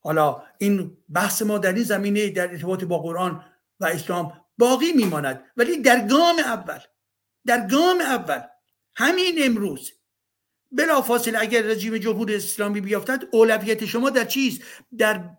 حالا 0.00 0.42
این 0.58 0.96
بحث 1.14 1.42
ما 1.42 1.58
در 1.58 1.72
این 1.72 1.82
زمینه 1.82 2.30
در 2.30 2.50
ارتباط 2.50 2.84
با 2.84 2.98
قرآن 2.98 3.44
و 3.80 3.84
اسلام 3.84 4.44
باقی 4.58 4.92
میماند 4.92 5.44
ولی 5.56 5.82
در 5.82 6.06
گام 6.08 6.38
اول 6.38 6.78
در 7.46 7.66
گام 7.66 8.00
اول 8.00 8.40
همین 8.96 9.34
امروز 9.38 9.92
بلافاصله 10.72 11.38
اگر 11.40 11.62
رژیم 11.62 11.98
جمهوری 11.98 12.36
اسلامی 12.36 12.80
بیافتد 12.80 13.22
اولویت 13.32 13.84
شما 13.84 14.10
در 14.10 14.24
چیست؟ 14.24 14.62
در 14.98 15.30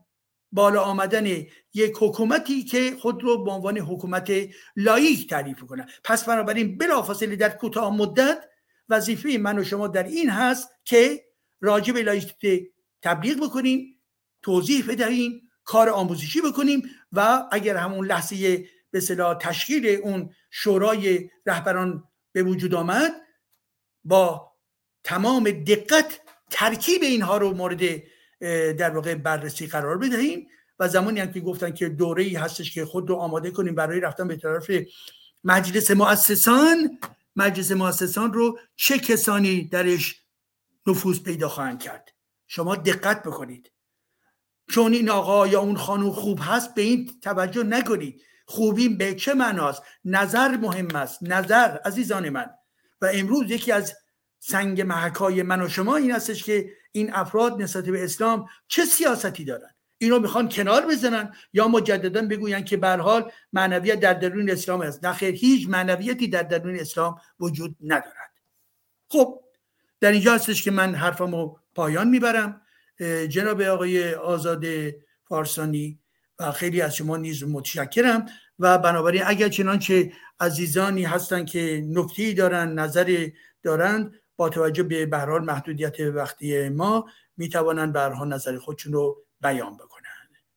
بالا 0.51 0.81
آمدن 0.81 1.25
یک 1.73 1.93
حکومتی 1.99 2.63
که 2.63 2.95
خود 2.99 3.23
رو 3.23 3.43
به 3.43 3.51
عنوان 3.51 3.77
حکومت 3.77 4.31
لایک 4.75 5.29
تعریف 5.29 5.63
کنه 5.63 5.85
پس 6.03 6.23
بنابراین 6.23 6.77
بلافاصله 6.77 7.35
در 7.35 7.49
کوتاه 7.49 7.95
مدت 7.95 8.43
وظیفه 8.89 9.37
من 9.37 9.59
و 9.59 9.63
شما 9.63 9.87
در 9.87 10.03
این 10.03 10.29
هست 10.29 10.69
که 10.83 11.25
راجع 11.61 11.93
به 11.93 12.25
تبلیغ 13.01 13.43
بکنیم 13.43 14.01
توضیح 14.41 14.85
بدهیم 14.87 15.41
کار 15.63 15.89
آموزشی 15.89 16.41
بکنیم 16.41 16.89
و 17.11 17.43
اگر 17.51 17.77
همون 17.77 18.07
لحظه 18.07 18.65
به 18.95 19.01
صلاح 19.01 19.37
تشکیل 19.37 19.87
اون 19.87 20.29
شورای 20.51 21.29
رهبران 21.45 22.03
به 22.31 22.43
وجود 22.43 22.75
آمد 22.75 23.11
با 24.03 24.51
تمام 25.03 25.51
دقت 25.51 26.19
ترکیب 26.49 27.03
اینها 27.03 27.37
رو 27.37 27.53
مورد 27.53 27.81
در 28.77 28.89
واقع 28.89 29.15
بررسی 29.15 29.67
قرار 29.67 29.97
بدهیم 29.97 30.47
و 30.79 30.87
زمانی 30.87 31.19
هم 31.19 31.31
که 31.31 31.39
گفتن 31.39 31.71
که 31.71 31.89
دوره 31.89 32.23
ای 32.23 32.35
هستش 32.35 32.73
که 32.73 32.85
خود 32.85 33.09
رو 33.09 33.15
آماده 33.15 33.51
کنیم 33.51 33.75
برای 33.75 33.99
رفتن 33.99 34.27
به 34.27 34.35
طرف 34.35 34.71
مجلس 35.43 35.91
مؤسسان 35.91 36.99
مجلس 37.35 37.71
مؤسسان 37.71 38.33
رو 38.33 38.59
چه 38.75 38.99
کسانی 38.99 39.67
درش 39.67 40.21
نفوذ 40.87 41.19
پیدا 41.19 41.49
خواهند 41.49 41.83
کرد؟ 41.83 42.09
شما 42.47 42.75
دقت 42.75 43.23
بکنید. 43.23 43.71
چون 44.69 44.93
این 44.93 45.09
آقا 45.09 45.47
یا 45.47 45.59
اون 45.59 45.77
خانم 45.77 46.11
خوب 46.11 46.39
هست 46.41 46.75
به 46.75 46.81
این 46.81 47.11
توجه 47.21 47.63
نکنید. 47.63 48.21
خوبی 48.45 48.89
به 48.89 49.13
چه 49.13 49.33
معناست؟ 49.33 49.83
نظر 50.05 50.57
مهم 50.57 50.95
است. 50.95 51.19
نظر 51.21 51.77
عزیزان 51.85 52.29
من. 52.29 52.49
و 53.01 53.09
امروز 53.13 53.51
یکی 53.51 53.71
از 53.71 53.93
سنگ 54.39 54.81
محکای 54.81 55.43
من 55.43 55.61
و 55.61 55.69
شما 55.69 55.95
این 55.95 56.11
هستش 56.11 56.43
که 56.43 56.69
این 56.91 57.13
افراد 57.13 57.61
نسبت 57.61 57.83
به 57.83 58.03
اسلام 58.03 58.47
چه 58.67 58.85
سیاستی 58.85 59.45
دارن؟ 59.45 59.69
اینو 59.97 60.19
می‌خوان 60.19 60.49
کنار 60.49 60.85
بزنن 60.85 61.33
یا 61.53 61.67
مجددا 61.67 62.21
بگوین 62.21 62.63
که 62.63 62.77
به 62.77 62.87
حال 62.89 63.31
معنویت 63.53 63.99
در 63.99 64.13
درون 64.13 64.49
اسلام 64.49 64.81
است. 64.81 65.05
نخیر 65.05 65.35
هیچ 65.35 65.69
معنویتی 65.69 66.27
در 66.27 66.43
درون 66.43 66.79
اسلام 66.79 67.15
وجود 67.39 67.75
ندارد. 67.81 68.31
خب 69.09 69.43
در 69.99 70.11
اینجا 70.11 70.33
هستش 70.33 70.63
که 70.63 70.71
من 70.71 70.95
حرفمو 70.95 71.55
پایان 71.75 72.07
می‌برم. 72.07 72.61
جناب 73.29 73.61
آقای 73.61 74.13
آزاد 74.13 74.65
فارسانی 75.23 75.99
و 76.39 76.51
خیلی 76.51 76.81
از 76.81 76.95
شما 76.95 77.17
نیز 77.17 77.43
متشکرم. 77.43 78.25
و 78.59 78.77
بنابراین 78.77 79.21
اگر 79.25 79.49
چنانچه 79.49 80.11
عزیزانی 80.39 81.03
هستند 81.03 81.49
که 81.49 81.83
نکته 81.87 82.33
دارن 82.33 82.79
نظری 82.79 83.33
دارند 83.63 84.13
با 84.37 84.49
توجه 84.49 84.83
به 84.83 85.05
بهرحال 85.05 85.45
محدودیت 85.45 85.99
وقتی 85.99 86.69
ما 86.69 87.05
می‌توانند 87.37 87.93
به 87.93 87.99
نظر 87.99 88.57
خودشون 88.57 88.93
رو 88.93 89.25
بیان 89.41 89.77
بکنن 89.77 90.03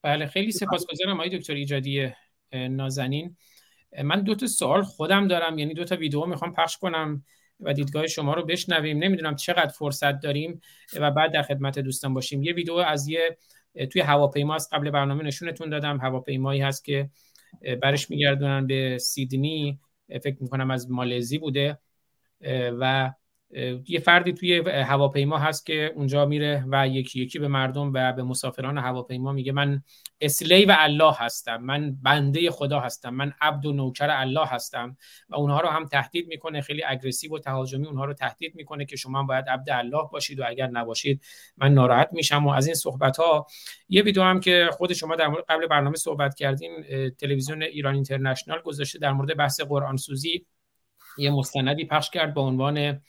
بله 0.03 0.27
خیلی 0.27 0.53
سپاسگزارم 0.53 1.15
آقای 1.15 1.39
دکتر 1.39 1.55
ایجادی 1.55 2.13
نازنین. 2.53 3.37
من 4.05 4.23
دو 4.23 4.35
تا 4.35 4.47
سوال 4.47 4.83
خودم 4.83 5.29
دارم 5.29 5.59
یعنی 5.59 5.75
دو 5.75 5.85
تا 5.85 5.97
ویدیو 5.97 6.27
می‌خوام 6.27 6.55
پخش 6.55 6.77
کنم 6.77 7.25
و 7.61 7.75
دیدگاه 7.75 8.07
شما 8.07 8.35
رو 8.35 8.45
بشنویم. 8.45 8.99
نمی‌دونم 8.99 9.37
چقدر 9.37 9.69
فرصت 9.69 10.21
داریم 10.21 10.61
و 11.01 11.11
بعد 11.11 11.33
در 11.33 11.43
خدمت 11.43 11.79
دوستان 11.79 12.15
باشیم. 12.15 12.43
یه 12.43 12.53
ویدیو 12.53 12.75
از 12.75 13.09
یه 13.09 13.39
توی 13.87 14.03
هواپیما 14.03 14.55
از 14.55 14.69
قبل 14.73 14.91
برنامه 14.91 15.25
نشونتون 15.25 15.71
دادم. 15.71 15.99
هواپیمایی 15.99 16.61
هست 16.61 16.85
که 16.85 17.11
برش 17.83 18.11
میگردونن 18.11 18.67
به 18.67 18.99
سیدنی. 18.99 19.81
فکر 20.09 20.37
می‌کنم 20.41 20.71
از 20.71 20.91
مالزی 20.91 21.39
بوده. 21.39 21.79
و 22.81 23.13
یه 23.87 24.01
فردی 24.01 24.33
توی 24.33 24.71
هواپیما 24.71 25.39
هست 25.39 25.67
که 25.67 25.93
اونجا 25.97 26.27
میره 26.27 26.65
و 26.73 26.89
یکی 26.89 27.21
یکی 27.21 27.39
به 27.39 27.49
مردم 27.49 27.93
و 27.95 28.13
به 28.13 28.23
مسافران 28.23 28.79
هواپیما 28.79 29.33
میگه 29.33 29.53
من 29.53 29.83
اسلی 30.21 30.65
و 30.65 30.77
الله 30.79 31.13
هستم 31.17 31.57
من 31.57 31.97
بنده 32.03 32.51
خدا 32.51 32.81
هستم 32.81 33.15
من 33.15 33.33
عبد 33.41 33.67
و 33.67 33.73
نوکر 33.73 34.11
الله 34.11 34.47
هستم 34.47 34.97
و 35.29 35.35
اونها 35.35 35.61
رو 35.61 35.69
هم 35.69 35.87
تهدید 35.87 36.29
می‌کنه 36.29 36.61
خیلی 36.61 36.85
اگریسیو 36.85 37.35
و 37.35 37.39
تهاجمی 37.39 37.87
اونها 37.87 38.05
رو 38.05 38.15
تهدید 38.15 38.55
می‌کنه 38.55 38.85
که 38.85 38.97
شما 38.97 39.23
باید 39.23 39.49
عبد 39.49 39.71
الله 39.71 40.09
باشید 40.13 40.41
و 40.41 40.45
اگر 40.47 40.67
نباشید 40.67 41.25
من 41.57 41.75
ناراحت 41.75 42.09
میشم 42.13 42.47
و 42.47 42.51
از 42.51 42.67
این 42.67 42.75
صحبت 42.75 43.17
ها 43.17 43.47
یه 43.89 44.03
ویدیو 44.03 44.23
هم 44.23 44.41
که 44.41 44.71
خود 44.73 44.93
شما 44.93 45.17
در 45.17 45.29
مورد 45.29 45.45
قبل 45.49 45.67
برنامه 45.67 45.97
صحبت 45.97 46.35
کردین 46.35 46.71
تلویزیون 47.11 47.63
ایران 47.63 47.95
اینترنشنال 47.95 48.61
گذاشته 48.61 48.99
در 48.99 49.13
مورد 49.13 49.37
بحث 49.37 49.61
قرآن 49.61 49.97
سوزی 49.97 50.47
یه 51.19 51.31
مستندی 51.31 51.85
پخش 51.85 52.11
کرد 52.11 52.35
با 52.35 52.43
عنوان 52.43 53.01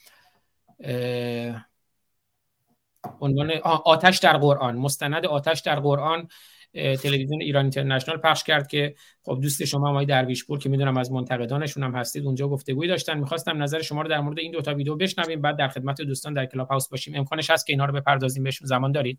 عنوان 3.20 3.50
آتش 3.84 4.18
در 4.18 4.36
قرآن. 4.36 4.76
مستند 4.76 5.26
آتش 5.26 5.60
در 5.60 5.80
قرآن 5.80 6.28
تلویزیون 6.74 7.40
ایران 7.40 7.64
اینترنشنال 7.64 8.16
پخش 8.16 8.44
کرد 8.44 8.66
که 8.66 8.94
خب 9.22 9.38
دوست 9.42 9.64
شما 9.64 9.90
آقای 9.90 10.06
درویشپور 10.06 10.58
که 10.58 10.68
می‌دونم 10.68 10.96
از 10.96 11.12
منتقدانشون 11.12 11.82
هم 11.82 11.94
هستید 11.94 12.26
اونجا 12.26 12.48
گفتگویی 12.48 12.88
داشتن. 12.88 13.18
می‌خواستم 13.18 13.62
نظر 13.62 13.82
شما 13.82 14.02
رو 14.02 14.08
در 14.08 14.20
مورد 14.20 14.38
این 14.38 14.52
دو 14.52 14.60
تا 14.60 14.74
ویدیو 14.74 14.96
بشنویم 14.96 15.40
بعد 15.40 15.56
در 15.56 15.68
خدمت 15.68 16.02
دوستان 16.02 16.34
در 16.34 16.46
کلاب 16.46 16.68
هاوس 16.68 16.88
باشیم. 16.88 17.14
امکانش 17.16 17.50
هست 17.50 17.66
که 17.66 17.72
اینا 17.72 17.84
رو 17.84 17.92
بپردازیم 17.92 18.42
بهشون. 18.42 18.66
زمان 18.66 18.92
دارید؟ 18.92 19.18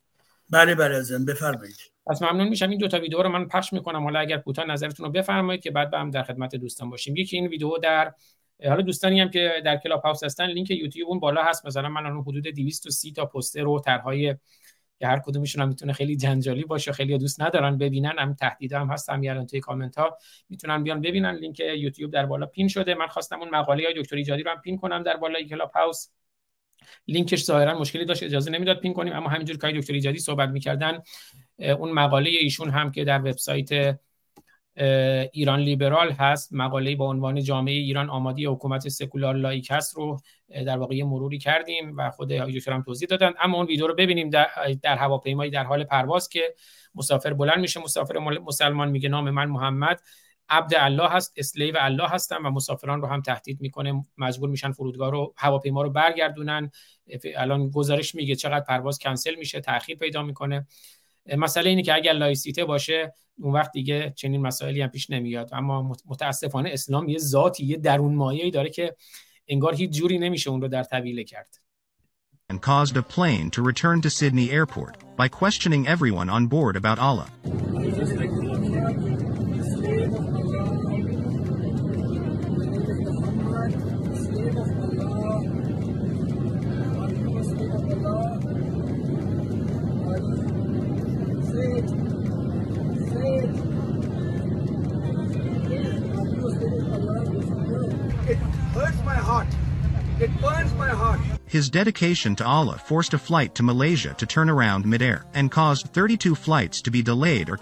بله 0.50 0.76
بله 0.76 0.96
ازم 0.96 1.26
بفرمایید. 1.26 1.78
پس 2.08 2.22
ممنون 2.22 2.48
میشم. 2.48 2.70
این 2.70 2.80
دو 2.80 2.88
تا 2.88 3.00
ویدیو 3.00 3.24
رو 3.24 3.30
من 3.30 3.48
پخش 3.48 3.74
می‌کنم. 3.74 4.04
حالا 4.04 4.20
اگر 4.20 4.38
کوتاه 4.38 4.66
نظرتون 4.66 5.06
رو 5.06 5.12
بفرمایید 5.12 5.64
که 5.64 5.72
بعد 5.72 5.94
هم 5.94 6.12
در 6.12 6.24
خدمت 6.24 6.56
دوستان 6.56 6.90
باشیم. 6.90 7.16
یکی 7.16 7.38
این 7.38 7.48
ویدیو 7.48 7.78
در 7.78 8.14
حالا 8.66 8.82
دوستانی 8.82 9.22
هم 9.22 9.30
که 9.30 9.62
در 9.66 9.78
کلاب 9.78 10.02
هاوس 10.02 10.24
هستن 10.24 10.46
لینک 10.46 10.72
یوتیوب 10.72 11.10
اون 11.10 11.20
بالا 11.20 11.44
هست. 11.44 11.66
مثلا 11.66 11.90
من 11.90 12.06
اون 12.06 12.22
حدود 12.22 12.48
230 12.48 13.12
تا 13.12 13.26
پوستر 13.26 13.68
و 13.68 13.80
طرحهای 13.80 14.36
که 15.00 15.08
هر 15.08 15.20
کدومشون 15.20 15.62
هم 15.62 15.68
می‌تونه 15.68 15.94
خیلی 15.94 16.16
جنجالی 16.16 16.64
باشه 16.64 16.92
خیلی 16.92 17.18
دوست 17.18 17.42
ندارن 17.42 17.78
ببینن 17.78 18.14
هم 18.20 18.34
تهدید 18.34 18.74
هم 18.74 18.88
هست 18.88 19.10
هم 19.10 19.22
الان 19.22 19.46
توی 19.46 19.60
کامنت 19.60 19.98
ها 19.98 20.18
می‌تونن 20.50 20.84
بیان 20.84 21.02
ببینن. 21.02 21.36
لینک 21.36 21.60
یوتیوب 21.60 22.12
در 22.12 22.26
بالا 22.26 22.46
pin 22.46 22.68
شده. 22.68 22.96
من 22.96 23.08
خواستم 23.08 23.40
اون 23.40 23.50
مقاله 23.50 23.84
های 23.86 23.94
دکتر 24.02 24.16
ایجادی 24.16 24.44
رو 24.44 24.52
هم 24.52 24.62
pin 24.62 24.78
کنم 24.78 25.04
در 25.04 25.18
بالای 25.18 25.46
کلاب 25.46 25.72
هاوس 25.76 26.08
لینکش 27.08 27.44
ظاهرا 27.44 27.80
مشکلی 27.80 28.06
داشت 28.06 28.24
اجازه 28.24 28.52
نمی‌داد 28.52 28.80
pin 28.80 28.94
کنیم 28.94 29.14
اما 29.14 29.30
همینجور 29.30 29.58
که 29.58 29.80
دکتر 29.80 29.94
ایجادی 29.94 30.20
صحبت 30.20 30.50
می‌کردن 30.50 31.02
اون 31.60 31.92
مقاله 31.92 32.30
ایشون 32.30 32.70
هم 32.70 32.92
که 32.92 33.04
در 33.04 33.20
وبسایت 33.20 34.00
ایران 35.32 35.60
لیبرال 35.60 36.12
هست. 36.12 36.54
مقاله 36.54 36.96
با 36.96 37.10
عنوان 37.10 37.44
جامعه 37.44 37.74
ایران 37.74 38.10
آماده‌ی 38.10 38.46
حکومت 38.46 38.90
سکولار 38.90 39.36
لائیک 39.36 39.68
هست 39.72 39.96
رو 39.96 40.20
در 40.66 40.78
واقع 40.78 41.04
مروری 41.04 41.38
کردیم 41.38 41.98
و 41.98 42.10
خود 42.10 42.34
آقای 42.34 42.62
هم 42.68 42.82
توضیح 42.82 43.08
دادن. 43.08 43.34
اما 43.40 43.58
اون 43.58 43.68
ویدیو 43.68 43.88
رو 43.88 43.96
ببینیم 43.96 44.30
در, 44.30 44.48
در 44.84 44.96
هواپیمایی 44.96 45.52
در 45.52 45.64
حال 45.64 45.84
پرواز 45.84 46.30
که 46.30 46.56
مسافر 46.96 47.34
بلند 47.34 47.60
میشه. 47.60 47.80
مسافر 47.80 48.18
مسلمان 48.20 48.90
میگه 48.90 49.10
نام 49.10 49.30
من 49.30 49.46
محمد 49.46 50.02
عبد 50.50 50.74
الله 50.78 51.10
هست 51.10 51.34
اسلیو 51.38 51.76
الله 51.80 52.08
هستم 52.08 52.46
و 52.46 52.50
مسافران 52.50 53.02
رو 53.02 53.08
هم 53.08 53.22
تهدید 53.22 53.62
می‌کنه. 53.62 54.04
مجبور 54.18 54.50
میشن 54.50 54.72
فرودگاه 54.72 55.12
رو 55.12 55.34
هواپیما 55.38 55.82
رو 55.82 55.90
برگردونن. 55.90 56.72
الان 57.36 57.70
گزارش 57.70 58.16
میگه 58.16 58.36
چقدر 58.36 58.66
پرواز 58.66 59.00
کنسل 59.00 59.36
میشه 59.36 59.62
تاخیر 59.62 59.98
پیدا 59.98 60.24
می‌کنه. 60.24 60.68
مسئله 61.38 61.70
اینه 61.70 61.84
که 61.84 61.96
اگر 61.96 62.14
لایسیته 62.14 62.66
باشه 62.66 63.14
اون 63.40 63.54
وقت 63.54 63.72
دیگه 63.72 64.14
چنین 64.16 64.42
مسائلی 64.42 64.82
هم 64.82 64.90
پیش 64.90 65.10
نمیاد 65.10 65.50
اما 65.54 65.92
متاسفانه 66.06 66.70
اسلام 66.74 67.10
یه 67.10 67.18
ذاتی 67.18 67.66
یه 67.66 67.78
درون 67.78 68.16
مایه‌ای 68.16 68.52
داره 68.52 68.70
که 68.70 68.96
انگار 69.48 69.76
هیچ 69.76 69.92
جوری 69.92 70.20
نمیشه 70.20 70.50
اون 70.50 70.62
رو 70.62 70.68
در 70.68 70.84
طویله 70.84 71.24
کرد 71.24 71.62
and 72.52 72.62
caused 72.62 72.98
a 72.98 73.02
plane 73.02 73.50
to 73.50 73.62
return 73.62 74.02
to 74.02 74.10
Sydney 74.10 74.52
airport 74.52 74.94
by 75.16 75.28
questioning 75.30 75.88
everyone 75.88 76.30
on 76.30 76.48
board 76.48 76.76
about 76.76 77.00
Allah. 77.00 77.30
His 101.58 101.70
dedication 101.70 102.34
to 102.38 102.46
Allah 102.46 102.78
forced 102.78 103.14
a 103.14 103.18
flight 103.18 103.52
to 103.56 103.64
Malaysia 103.64 104.14
to 104.22 104.26
turn 104.26 104.50
around 104.50 104.86
midair 104.86 105.26
and 105.34 105.52
caused 105.52 105.88
32 105.88 106.34
flights 106.34 106.82
to 106.82 106.90
be 106.90 107.02
delayed 107.02 107.50
or 107.50 107.60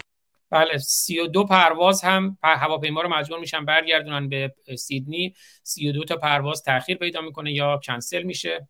بله 0.50 0.78
32 0.78 1.44
پرواز 1.44 2.02
هم 2.04 2.38
هواپیما 2.42 3.02
رو 3.02 3.08
مجبور 3.08 3.38
میشن 3.38 3.64
برگردونن 3.64 4.28
به 4.28 4.54
سیدنی 4.78 5.34
32 5.62 6.04
تا 6.04 6.16
پرواز 6.16 6.62
تاخیر 6.62 6.96
پیدا 6.96 7.20
می‌کنه 7.20 7.52
یا 7.52 7.80
کنسل 7.84 8.22
میشه 8.22 8.68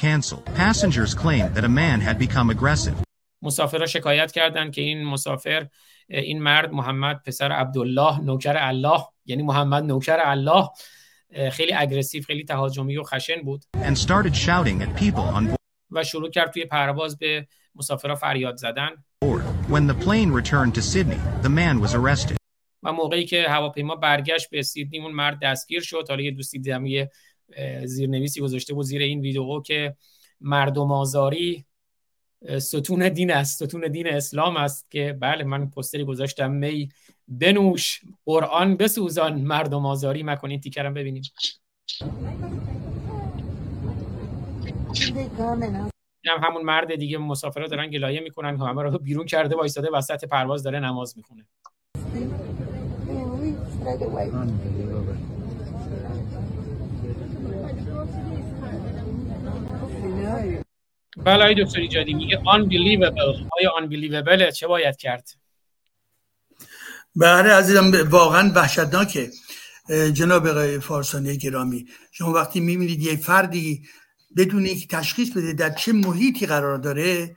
cancel. 0.00 0.42
Passengers 0.54 1.14
claimed 1.14 1.54
that 1.54 1.64
a 1.64 1.68
man 1.68 2.00
had 2.00 2.18
become 2.18 2.50
aggressive. 2.50 2.94
مسافرها 3.42 3.86
شکایت 3.86 4.32
کردند 4.32 4.72
که 4.72 4.82
این 4.82 5.04
مسافر 5.04 5.68
این 6.08 6.42
مرد 6.42 6.72
محمد 6.72 7.22
پسر 7.26 7.52
عبدالله 7.52 8.20
نوکر 8.20 8.56
الله 8.56 9.00
یعنی 9.26 9.42
محمد 9.42 9.84
نوکر 9.84 10.18
الله 10.20 10.68
خیلی 11.52 11.72
اگریسیو 11.72 12.22
خیلی 12.22 12.44
تهاجمی 12.44 12.96
و 12.96 13.02
خشن 13.02 13.42
بود 13.42 13.64
و 15.90 16.04
شروع 16.04 16.30
کرد 16.30 16.52
توی 16.52 16.64
پرواز 16.64 17.18
به 17.18 17.46
مسافرها 17.74 18.14
فریاد 18.14 18.56
زدن 18.56 18.90
board. 19.24 19.42
When 19.68 19.86
the 19.86 19.94
plane 19.94 20.30
returned 20.30 20.74
to 20.74 20.82
Sydney, 20.82 21.20
the 21.42 21.48
man 21.48 21.80
was 21.80 21.94
arrested. 21.94 22.36
و 22.82 22.92
موقعی 22.92 23.24
که 23.24 23.48
هواپیما 23.48 23.96
برگشت 23.96 24.50
به 24.50 24.62
سیدنی 24.62 24.98
اون 24.98 25.12
مرد 25.12 25.38
دستگیر 25.42 25.80
شد 25.80 26.04
حالا 26.08 26.22
یه 26.22 26.30
دوستی 26.30 26.58
دیدم 26.58 26.86
یه 26.86 27.10
زیرنویسی 27.84 28.40
گذاشته 28.40 28.74
بود 28.74 28.84
زیر 28.84 29.02
این 29.02 29.20
ویدیو 29.20 29.60
که 29.60 29.96
مردم 30.40 30.92
آزاری 30.92 31.64
ستون 32.58 33.08
دین 33.08 33.30
است 33.30 33.64
ستون 33.64 33.88
دین 33.88 34.06
اسلام 34.06 34.56
است 34.56 34.90
که 34.90 35.16
بله 35.20 35.44
من 35.44 35.70
پستری 35.70 36.04
گذاشتم 36.04 36.50
می 36.50 36.88
بنوش 37.28 38.00
قرآن 38.26 38.76
بسوزان 38.76 39.40
مردم 39.40 39.86
آزاری. 39.86 40.22
مکن 40.22 40.50
این 40.50 40.60
تیکرم 40.60 40.94
ببینیم. 40.94 41.22
هم 46.26 46.44
همون 46.44 46.62
مرد 46.62 46.94
دیگه 46.94 47.18
مسافرها 47.18 47.66
دارن 47.66 47.90
گلایه 47.90 48.20
می‌کنن 48.20 48.56
همه 48.56 48.82
رو 48.82 48.98
بیرون 48.98 49.26
کرده 49.26 49.56
وایساده 49.56 49.90
وسط 49.90 50.24
پرواز 50.24 50.62
داره 50.62 50.80
نماز 50.80 51.16
می‌خونه. 51.16 51.46
بله 61.24 61.44
های 61.44 61.64
دکتر 61.64 61.80
ایجادی 61.80 62.14
میگه 62.14 62.36
unbelievable 62.36 63.46
آیا 63.60 63.72
unbelievable 63.80 64.52
چه 64.52 64.66
باید 64.66 64.96
کرد؟ 64.96 65.37
بله 67.20 67.52
عزیزم 67.52 68.08
واقعا 68.10 68.52
وحشتناکه. 68.54 69.30
جناب 70.12 70.46
آقای 70.46 70.78
فارسانی 70.78 71.38
گرامی 71.38 71.86
شما 72.12 72.32
وقتی 72.32 72.60
می‌بینید 72.60 73.02
یه 73.02 73.16
فردی 73.16 73.82
بدون 74.36 74.64
اینکه 74.64 74.86
تشخیص 74.86 75.30
بده 75.30 75.52
در 75.52 75.70
چه 75.70 75.92
محیطی 75.92 76.46
قرار 76.46 76.78
داره 76.78 77.36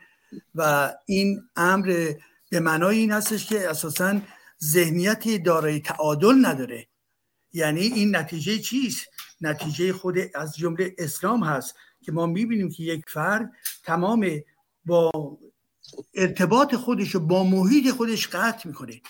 و 0.55 0.91
این 1.05 1.41
امر 1.55 2.13
به 2.49 2.59
معنای 2.59 2.97
این 2.97 3.11
هستش 3.11 3.45
که 3.45 3.69
اساسا 3.69 4.21
ذهنیت 4.63 5.43
دارای 5.43 5.79
تعادل 5.79 6.45
نداره. 6.45 6.87
یعنی 7.53 7.81
این 7.81 8.15
نتیجه 8.15 8.59
چیست؟ 8.59 9.07
نتیجه 9.41 9.93
خود 9.93 10.15
از 10.35 10.57
جمله 10.57 10.95
اسلام 10.97 11.43
هست 11.43 11.75
که 12.01 12.11
ما 12.11 12.25
می‌بینیم 12.25 12.69
که 12.69 12.83
یک 12.83 13.03
فرد 13.07 13.51
تمام 13.83 14.29
با 14.85 15.11
ارتباط 16.13 16.75
خودش 16.75 17.15
و 17.15 17.19
با 17.19 17.43
محیط 17.43 17.91
خودش 17.91 18.27
قطع 18.27 18.67
می‌کنه. 18.67 19.01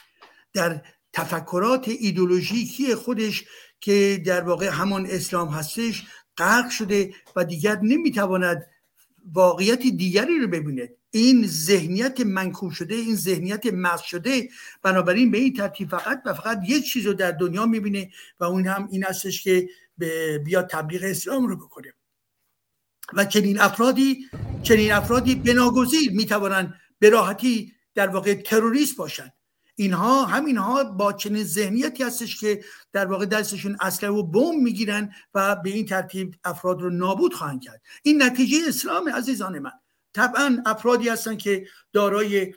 در 0.54 0.82
تفکرات 1.14 1.88
ایدولوژیکی 1.88 2.96
خودش 2.96 3.44
که 3.80 4.22
در 4.26 4.42
واقع 4.42 4.68
همان 4.68 5.06
اسلام 5.06 5.48
هستش 5.50 6.04
غرق 6.38 6.70
شده 6.70 7.14
و 7.36 7.46
دیگر 7.46 7.80
نمی‌تواند 7.80 8.68
واقعیت 9.34 9.80
دیگری 9.80 10.40
رو 10.40 10.48
ببینه 10.48 10.90
این 11.12 11.48
ذهنیت 11.48 12.22
منکوب 12.22 12.72
شده 12.72 12.96
این 12.96 13.16
ذهنیت 13.16 13.66
مغز 13.74 14.02
شده 14.02 14.50
بنابراین 14.82 15.32
به 15.32 15.38
این 15.38 15.54
ترتیب 15.54 15.90
فقط 15.90 16.22
و 16.26 16.34
فقط 16.34 16.62
یک 16.68 16.86
چیز 16.86 17.08
رو 17.08 17.14
در 17.14 17.32
دنیا 17.32 17.66
می‌بینه 17.66 18.12
و 18.40 18.44
اون 18.44 18.68
هم 18.68 18.88
این 18.92 19.04
هستش 19.04 19.44
که 19.44 19.70
بیا 20.44 20.64
تبلیغ 20.64 21.02
اسلام 21.04 21.48
رو 21.48 21.56
بکنه. 21.58 21.94
و 23.14 23.26
چنین 23.26 23.60
افرادی 23.60 24.30
چنین 24.64 24.92
افرادی 24.92 25.36
بناگزیر 25.36 26.12
می‌توانند 26.12 26.74
به 27.00 27.10
راحتی 27.10 27.74
در 27.96 28.08
واقع 28.08 28.34
تروریست 28.34 28.98
باشند. 28.98 29.34
اینها 29.76 30.26
همینها 30.26 30.84
با 30.84 31.14
چنین 31.14 31.44
ذهنیتی 31.44 32.04
هستش 32.04 32.40
که 32.40 32.64
در 32.94 33.06
واقع 33.06 33.26
دستشون 33.26 33.78
اسلحه 33.82 34.14
و 34.14 34.24
بم 34.24 34.56
می‌گیرن 34.56 35.14
و 35.34 35.56
به 35.56 35.70
این 35.70 35.86
ترتیب 35.86 36.36
افراد 36.44 36.82
رو 36.82 36.90
نابود 36.90 37.34
خواهند 37.34 37.64
کرد. 37.64 37.82
این 38.04 38.24
نتیجه 38.24 38.58
اسلام 38.68 39.10
عزیزان 39.10 39.60
من. 39.60 39.72
طبعا 40.14 40.64
افرادی 40.66 41.10
هستند 41.10 41.38
که 41.38 41.66
دارای 41.94 42.54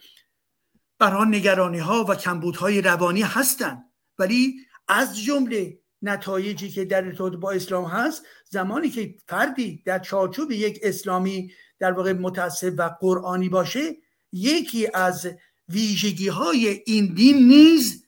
برها 0.99 1.25
نگرانی 1.25 1.79
ها 1.79 2.05
و 2.05 2.15
کمبودهای 2.15 2.83
روانی 2.83 3.23
هستند 3.23 3.85
ولی 4.19 4.57
از 4.89 5.19
جمله 5.19 5.79
نتایجی 6.03 6.69
که 6.71 6.85
در 6.85 7.05
ارتباط 7.05 7.33
با 7.33 7.51
اسلام 7.51 7.85
هست 7.85 8.27
زمانی 8.51 8.91
که 8.91 9.15
فردی 9.29 9.83
در 9.87 9.99
چارچوب 9.99 10.53
یک 10.53 10.81
اسلامی 10.83 11.53
در 11.79 11.93
واقع 11.93 12.13
متعصب 12.13 12.75
و 12.79 12.91
قرآنی 13.01 13.49
باشه 13.49 13.97
یکی 14.33 14.89
از 14.95 15.29
ویژگی 15.69 16.29
های 16.29 16.83
این 16.87 17.15
دین 17.15 17.49
نیز 17.49 18.05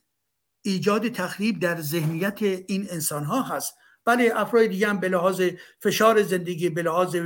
ایجاد 0.62 1.09
تخریب 1.09 1.61
در 1.61 1.80
ذهنیت 1.80 2.42
این 2.42 2.86
انسان 2.90 3.24
ها 3.24 3.42
هست. 3.42 3.74
بله 4.04 4.32
افراد 4.34 4.66
دیگه 4.66 4.88
هم 4.88 5.00
به 5.00 5.09
لحاظ 5.09 5.42
فشار 5.80 6.22
زندگی 6.22 6.68
به 6.68 6.82
لحاظ 6.82 7.16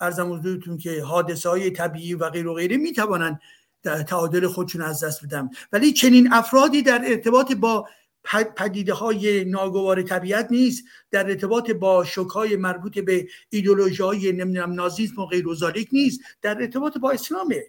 ارزم 0.00 0.32
حضورتون 0.32 0.78
که 0.78 1.02
حادثه 1.02 1.48
های 1.48 1.70
طبیعی 1.70 2.14
و 2.14 2.30
غیر 2.30 2.46
و 2.46 2.54
غیره 2.54 2.76
می‌توانند 2.76 3.40
تعادل 3.84 4.46
خودشون 4.46 4.82
از 4.82 5.04
دست 5.04 5.24
بدن. 5.24 5.50
ولی 5.72 5.92
چنین 5.92 6.32
افرادی 6.32 6.82
در 6.82 7.02
ارتباط 7.06 7.52
با 7.52 7.88
پدیده 8.56 8.94
های 8.94 9.44
ناگوار 9.44 10.02
طبیعت 10.02 10.48
نیست. 10.50 10.84
در 11.10 11.26
ارتباط 11.26 11.70
با 11.70 12.04
شک 12.04 12.18
های 12.18 12.56
مربوط 12.56 12.98
به 12.98 13.28
ایدولوژی 13.50 14.02
های 14.02 14.32
نمی‌دونم 14.32 14.72
نازیسم 14.72 15.22
و 15.22 15.26
غیر 15.26 15.44
نیست. 15.92 16.20
در 16.42 16.58
ارتباط 16.60 16.98
با 16.98 17.10
اسلامه. 17.10 17.64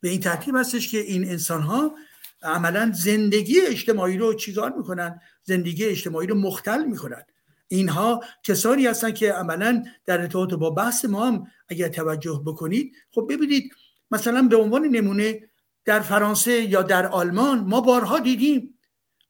به 0.00 0.08
این 0.08 0.20
ترتیب 0.20 0.56
هستش 0.56 0.88
که 0.88 0.98
این 0.98 1.28
انسان 1.28 1.62
ها 1.62 1.94
عملا 2.42 2.92
زندگی 2.94 3.60
اجتماعی 3.60 4.18
رو 4.18 4.34
چیکار 4.34 4.72
می‌کنن؟ 4.76 5.20
زندگی 5.42 5.84
اجتماعی 5.84 6.26
رو 6.26 6.34
مختل 6.34 6.84
می‌کنن. 6.84 7.22
اینها 7.68 8.24
کسانی 8.42 8.86
هستن 8.86 9.10
که 9.10 9.32
عملا 9.32 9.84
در 10.06 10.20
ارتباط 10.20 10.54
با 10.54 10.70
بحث 10.70 11.04
ما 11.04 11.26
هم 11.26 11.46
اگر 11.68 11.88
توجه 11.88 12.42
بکنید 12.46 12.92
خب 13.10 13.26
ببینید 13.30 13.72
مثلا 14.10 14.42
به 14.42 14.56
عنوان 14.56 14.84
نمونه 14.84 15.50
در 15.84 16.00
فرانسه 16.00 16.52
یا 16.52 16.82
در 16.82 17.06
آلمان 17.06 17.58
ما 17.58 17.80
بارها 17.80 18.18
دیدیم 18.18 18.78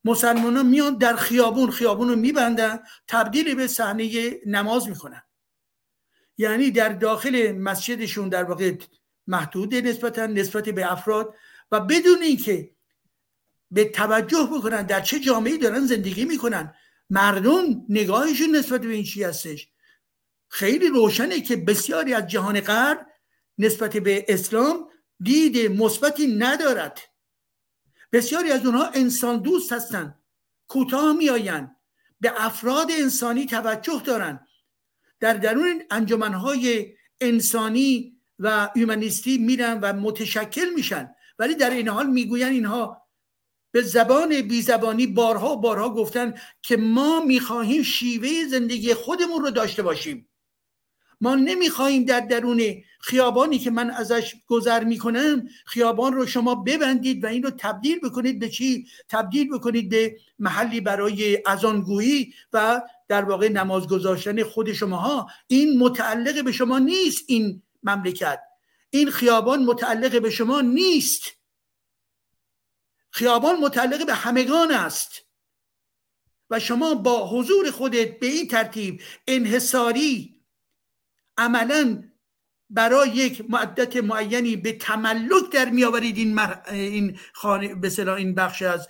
مسلمان 0.04 0.66
میان 0.66 0.96
در 0.96 1.16
خیابون 1.16 1.70
خیابون 1.70 2.08
رو 2.08 2.16
میبندن 2.16 2.78
تبدیل 3.08 3.54
به 3.54 3.66
صحنه 3.66 4.30
نماز 4.46 4.88
می‌کنن. 4.88 5.22
یعنی 6.38 6.70
در 6.70 6.88
داخل 6.88 7.52
مسجدشون 7.52 8.28
در 8.28 8.44
واقع 8.44 8.72
محدود 9.30 9.74
نسبتا 9.74 10.26
نسبت 10.26 10.68
به 10.68 10.92
افراد 10.92 11.34
و 11.72 11.80
بدون 11.80 12.22
اینکه 12.22 12.70
به 13.70 13.84
توجه 13.84 14.48
بکنن 14.52 14.82
در 14.82 15.00
چه 15.00 15.20
جامعه 15.20 15.56
دارن 15.56 15.86
زندگی 15.86 16.24
می‌کنن 16.24 16.74
مردم 17.10 17.84
نگاهشون 17.88 18.56
نسبت 18.56 18.80
به 18.80 18.92
این 18.92 19.04
چی 19.04 19.22
هستش؟ 19.22 19.68
خیلی 20.48 20.88
روشنه 20.88 21.40
که 21.40 21.56
بسیاری 21.56 22.14
از 22.14 22.26
جهان 22.26 22.60
غرب 22.60 23.06
نسبت 23.58 23.96
به 23.96 24.24
اسلام 24.28 24.88
دید 25.22 25.58
مثبتی 25.58 26.36
ندارد. 26.36 27.00
بسیاری 28.12 28.50
از 28.50 28.66
اونها 28.66 28.86
انسان 28.86 29.42
دوست 29.42 29.72
هستند 29.72 30.18
کوتاه 30.68 31.12
میآیند 31.16 31.76
به 32.20 32.32
افراد 32.36 32.90
انسانی 32.90 33.46
توجه 33.46 34.02
دارند 34.04 34.46
در 35.20 35.34
درون 35.34 35.82
انجمنهای 35.90 36.94
انسانی 37.20 38.19
و 38.40 38.70
یومنیستی 38.76 39.38
میرن 39.38 39.78
و 39.82 39.92
متشکل 39.92 40.68
میشن. 40.74 41.10
ولی 41.38 41.54
در 41.54 41.70
این 41.70 41.88
حال 41.88 42.06
می‌گوین 42.06 42.48
اینها 42.48 43.02
به 43.72 43.82
زبان 43.82 44.42
بی 44.42 44.62
زبانی 44.62 45.06
بارها 45.06 45.56
بارها 45.56 45.94
گفتن 45.94 46.34
که 46.62 46.76
ما 46.76 47.24
می‌خواهیم 47.24 47.82
شیوه 47.82 48.28
زندگی 48.50 48.94
خودمون 48.94 49.42
رو 49.42 49.50
داشته 49.50 49.82
باشیم. 49.82 50.26
ما 51.20 51.34
نمی‌خواهیم 51.34 52.04
در 52.04 52.20
درون 52.20 52.62
خیابانی 53.00 53.58
که 53.58 53.70
من 53.70 53.90
ازش 53.90 54.34
گذر 54.46 54.84
می‌کنم 54.84 55.48
خیابان 55.66 56.12
رو 56.12 56.26
شما 56.26 56.54
ببندید 56.54 57.24
و 57.24 57.26
این 57.26 57.42
رو 57.42 57.50
تبدیل 57.50 58.00
بکنید 58.00 58.38
به 58.38 58.48
چی؟ 58.48 58.86
تبدیل 59.08 59.48
بکنید 59.50 59.88
به 59.88 60.16
محلی 60.38 60.80
برای 60.80 61.42
ازانگویی 61.46 62.34
و 62.52 62.82
در 63.08 63.24
واقع 63.24 63.48
نماز 63.48 63.88
گذاشتن 63.88 64.42
خود 64.42 64.72
شماها. 64.72 65.26
این 65.46 65.78
متعلق 65.78 66.44
به 66.44 66.52
شما 66.52 66.78
نیست 66.78 67.24
این 67.26 67.62
مملکت. 67.82 68.40
این 68.90 69.10
خیابان 69.10 69.64
متعلق 69.64 70.22
به 70.22 70.30
شما 70.30 70.60
نیست. 70.60 71.22
خیابان 73.10 73.56
متعلق 73.60 74.06
به 74.06 74.14
همگان 74.14 74.72
است. 74.72 75.12
و 76.50 76.60
شما 76.60 76.94
با 76.94 77.28
حضور 77.28 77.70
خودت 77.70 78.18
به 78.18 78.26
این 78.26 78.48
ترتیب 78.48 79.02
انحصاری 79.26 80.42
عملا 81.36 82.04
برای 82.70 83.08
یک 83.08 83.44
مدت 83.50 83.96
معینی 83.96 84.56
به 84.56 84.72
تملک 84.72 85.52
در 85.52 85.70
میآورید 85.70 86.16
این 86.16 86.38
این 86.68 87.18
خانه 87.32 87.74
به 87.74 88.14
این 88.16 88.34
بخش 88.34 88.62
از 88.62 88.88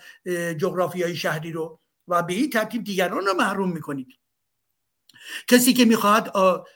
جغرافیای 0.58 1.16
شهری 1.16 1.52
رو. 1.52 1.80
و 2.08 2.22
به 2.22 2.32
این 2.32 2.50
ترتیب 2.50 2.84
دیگران 2.84 3.26
رو 3.26 3.34
محروم 3.34 3.72
می‌کنید. 3.72 4.19
کسی 5.48 5.72
که 5.72 5.84
می‌خواهد 5.84 6.32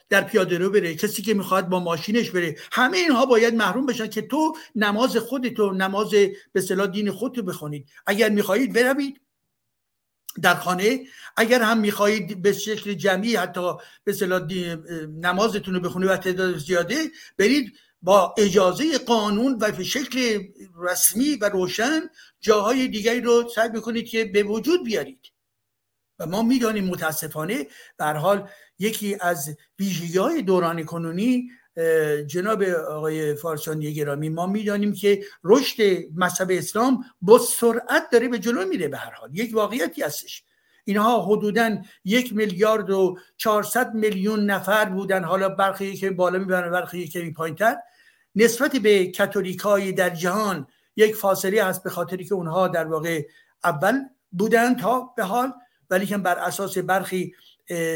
در 0.09 0.21
پیاده 0.21 0.59
رو 0.59 0.71
بره 0.71 0.95
کسی 0.95 1.23
که 1.23 1.35
می‌خواهد 1.35 1.69
با 1.69 1.81
ماشینش 1.81 2.31
بره. 2.31 2.57
همه 2.73 2.99
اینها 2.99 3.27
باید 3.27 3.55
محروم 3.55 3.87
بشن 3.87 4.07
که 4.07 4.23
تو 4.23 4.57
نماز 4.75 5.17
خودتو 5.17 5.73
نماز 5.73 6.11
به 6.53 6.61
صلاح 6.61 6.87
دین 6.87 7.11
خودتو 7.11 7.43
بخونید. 7.43 7.89
اگر 8.07 8.29
می‌خواهید 8.29 8.73
بروید 8.73 9.21
در 10.43 10.55
خانه. 10.55 11.01
اگر 11.37 11.63
هم 11.63 11.79
می‌خواهید 11.79 12.43
به 12.43 12.53
شکل 12.53 12.95
جمعی 12.95 13.37
حتی 13.37 13.73
به 14.05 14.13
صلاح 14.13 14.43
نمازتون 15.21 15.75
رو 15.75 15.81
بخونید 15.81 16.09
و 16.09 16.17
تعداد 16.17 16.59
زیاده 16.59 16.97
برید 17.39 17.73
با 18.03 18.35
اجازه 18.39 18.99
قانون 18.99 19.59
و 19.61 19.73
به 19.73 19.85
شکل 19.85 20.45
رسمی 20.79 21.35
و 21.35 21.49
روشن 21.49 22.01
جاهای 22.41 22.89
دیگری 22.89 23.21
رو 23.21 23.51
سعی 23.55 23.69
می‌کنید 23.69 24.09
که 24.09 24.25
به 24.25 24.43
وجود 24.43 24.85
بیارید. 24.85 25.34
و 26.19 26.27
ما 26.27 26.43
می‌دانیم 26.43 26.85
متاسفانه 26.85 27.67
در 27.99 28.17
حال 28.17 28.49
یکی 28.79 29.17
از 29.21 29.57
ویژگی 29.79 30.19
های 30.19 30.43
دوران 30.43 30.85
کنونی 30.85 31.51
جناب 32.27 32.63
آقای 32.63 33.35
فارسانی 33.35 33.95
گرامی 33.95 34.29
ما 34.29 34.47
می‌دانیم 34.47 34.93
که 34.93 35.25
رشد 35.45 35.83
مذهب 36.17 36.49
اسلام 36.51 37.05
با 37.21 37.39
سرعت 37.39 38.11
داره 38.13 38.29
به 38.29 38.39
جلو 38.39 38.67
میره 38.67 38.89
به 38.89 38.97
هر 38.97 39.11
حال. 39.11 39.31
یک 39.33 39.55
واقعیتی 39.55 40.03
هستش. 40.03 40.45
اینها 40.85 41.23
حدودا 41.23 41.79
یک 42.05 42.37
میلیارد 42.37 42.91
و 42.91 43.19
چهارصد 43.37 43.95
میلیون 43.95 44.51
نفر 44.51 44.85
بودن. 44.85 45.25
حالا 45.25 45.49
برخی 45.49 45.97
که 45.97 46.11
بالا 46.11 46.39
می‌برن 46.39 46.71
برخی 46.71 47.09
که 47.09 47.33
پایین 47.37 47.57
تر 47.57 47.77
نسبت 48.35 48.77
به 48.77 49.13
کاتولیکای 49.13 49.93
در 49.93 50.11
جهان 50.11 50.67
یک 50.97 51.15
فاصله 51.15 51.65
هست 51.65 51.85
به 51.85 51.91
خاطری 51.91 52.25
که 52.25 52.35
اونها 52.35 52.69
در 52.69 52.85
واقع 52.85 53.27
اول 53.65 53.95
بودن 54.33 54.77
تا 54.77 55.01
به 55.17 55.25
حال 55.25 55.53
ولی 55.91 56.07
که 56.07 56.19
بر 56.19 56.39
اساس 56.39 56.79
برخی 56.79 57.35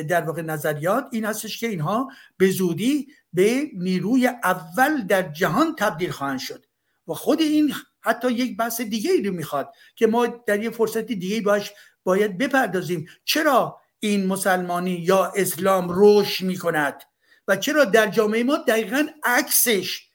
در 0.09 0.21
واقع 0.21 0.43
نظریات 0.43 1.07
این 1.13 1.25
هستش 1.25 1.61
که 1.61 1.69
اینها 1.69 2.11
به 2.37 2.51
زودی 2.51 3.09
به 3.33 3.71
نیروی 3.75 4.27
اول 4.27 5.03
در 5.03 5.23
جهان 5.23 5.75
تبدیل 5.79 6.11
خواهند 6.11 6.39
شد 6.39 6.67
و 7.09 7.15
خود 7.15 7.41
این 7.41 7.75
حتی 8.01 8.33
یک 8.33 8.57
بحث 8.57 8.81
دیگه 8.81 9.11
ای 9.11 9.23
رو 9.23 9.35
می‌خواد 9.35 9.73
که 9.97 10.07
ما 10.07 10.27
در 10.27 10.63
یه 10.63 10.71
فرصت 10.71 10.99
دیگه 10.99 11.41
باش 11.41 11.73
باید 12.05 12.39
بپردازیم. 12.39 13.09
چرا 13.25 13.81
این 14.01 14.27
مسلمانی 14.27 14.91
یا 14.91 15.33
اسلام 15.37 15.89
رشد 15.91 16.45
می‌کند 16.45 17.03
و 17.49 17.57
چرا 17.57 17.85
در 17.85 18.07
جامعه 18.07 18.45
ما 18.45 18.57
دقیقا 18.57 19.07
عکسش 19.25 20.09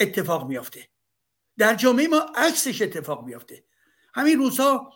اتفاق 0.00 0.48
میافته؟ 0.48 0.88
در 1.58 1.74
جامعه 1.74 2.08
ما 2.08 2.26
عکسش 2.34 2.82
اتفاق 2.82 3.24
میافته. 3.24 3.64
همین 4.14 4.38
روزها 4.38 4.92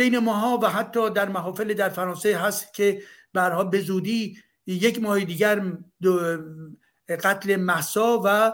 بین 0.00 0.18
ماها 0.18 0.58
و 0.62 0.66
حتی 0.66 1.10
در 1.10 1.28
محافل 1.28 1.74
در 1.74 1.88
فرانسه 1.88 2.36
هست 2.36 2.74
که 2.74 3.02
برها 3.32 3.64
به 3.64 3.80
زودی 3.80 4.38
یک 4.66 5.02
ماه 5.02 5.24
دیگر 5.24 5.62
قتل 7.08 7.56
محسا 7.56 8.22
و 8.24 8.52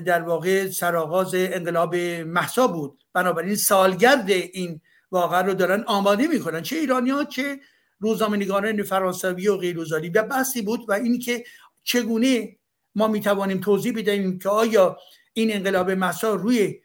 در 0.00 0.22
واقع 0.22 0.68
سرآغاز 0.68 1.34
انقلاب 1.34 1.96
محسا 1.96 2.66
بود. 2.66 3.04
بنابراین 3.12 3.54
سالگرد 3.54 4.30
این 4.30 4.80
واقعا 5.10 5.40
رو 5.40 5.54
دارن 5.54 5.84
آماده 5.86 6.26
می‌کنن. 6.26 6.62
چه 6.62 6.76
ایرانی 6.76 7.10
ها 7.10 7.24
چه 7.24 7.60
نگاران 8.30 8.82
فرانسوی 8.82 9.48
و 9.48 9.56
غیروزالی 9.56 10.08
و 10.08 10.22
بحثی 10.22 10.62
بود 10.62 10.80
و 10.88 10.92
این 10.92 11.18
که 11.18 11.44
چگونه 11.82 12.56
ما 12.94 13.08
می 13.08 13.20
توانیم 13.20 13.60
توضیح 13.60 13.92
بدهیم 13.96 14.38
که 14.38 14.48
آیا 14.48 14.98
این 15.32 15.54
انقلاب 15.54 15.90
مسا 15.90 16.34
روی 16.34 16.80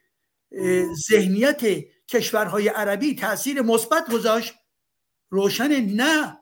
ذهنیت 1.10 1.62
کشورهای 2.08 2.68
عربی 2.68 3.16
تاثیر 3.16 3.62
مثبت 3.62 4.12
گذاشت. 4.12 4.54
روشن 5.30 5.72
نه 5.86 6.38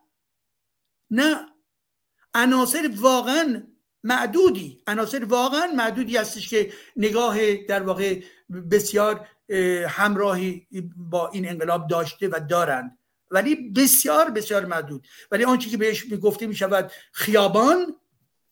نه. 1.11 1.45
عناصر 2.33 2.91
واقعا 2.95 3.63
معدودی. 4.03 4.83
عناصر 4.87 5.23
واقعا 5.25 5.67
معدودی 5.75 6.17
هستش 6.17 6.49
که 6.49 6.73
نگاه 6.95 7.55
در 7.55 7.83
واقع 7.83 8.21
بسیار 8.71 9.27
همراهی 9.87 10.67
با 10.97 11.29
این 11.29 11.49
انقلاب 11.49 11.87
داشته 11.87 12.27
و 12.27 12.39
دارند. 12.49 12.97
ولی 13.31 13.55
بسیار 13.55 14.29
بسیار 14.29 14.65
معدود. 14.65 15.07
ولی 15.31 15.43
آنچه 15.43 15.69
که 15.69 15.77
بهش 15.77 16.05
گفته 16.21 16.47
می 16.47 16.55
شود 16.55 16.91
خیابان 17.11 17.95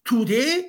توده 0.05 0.65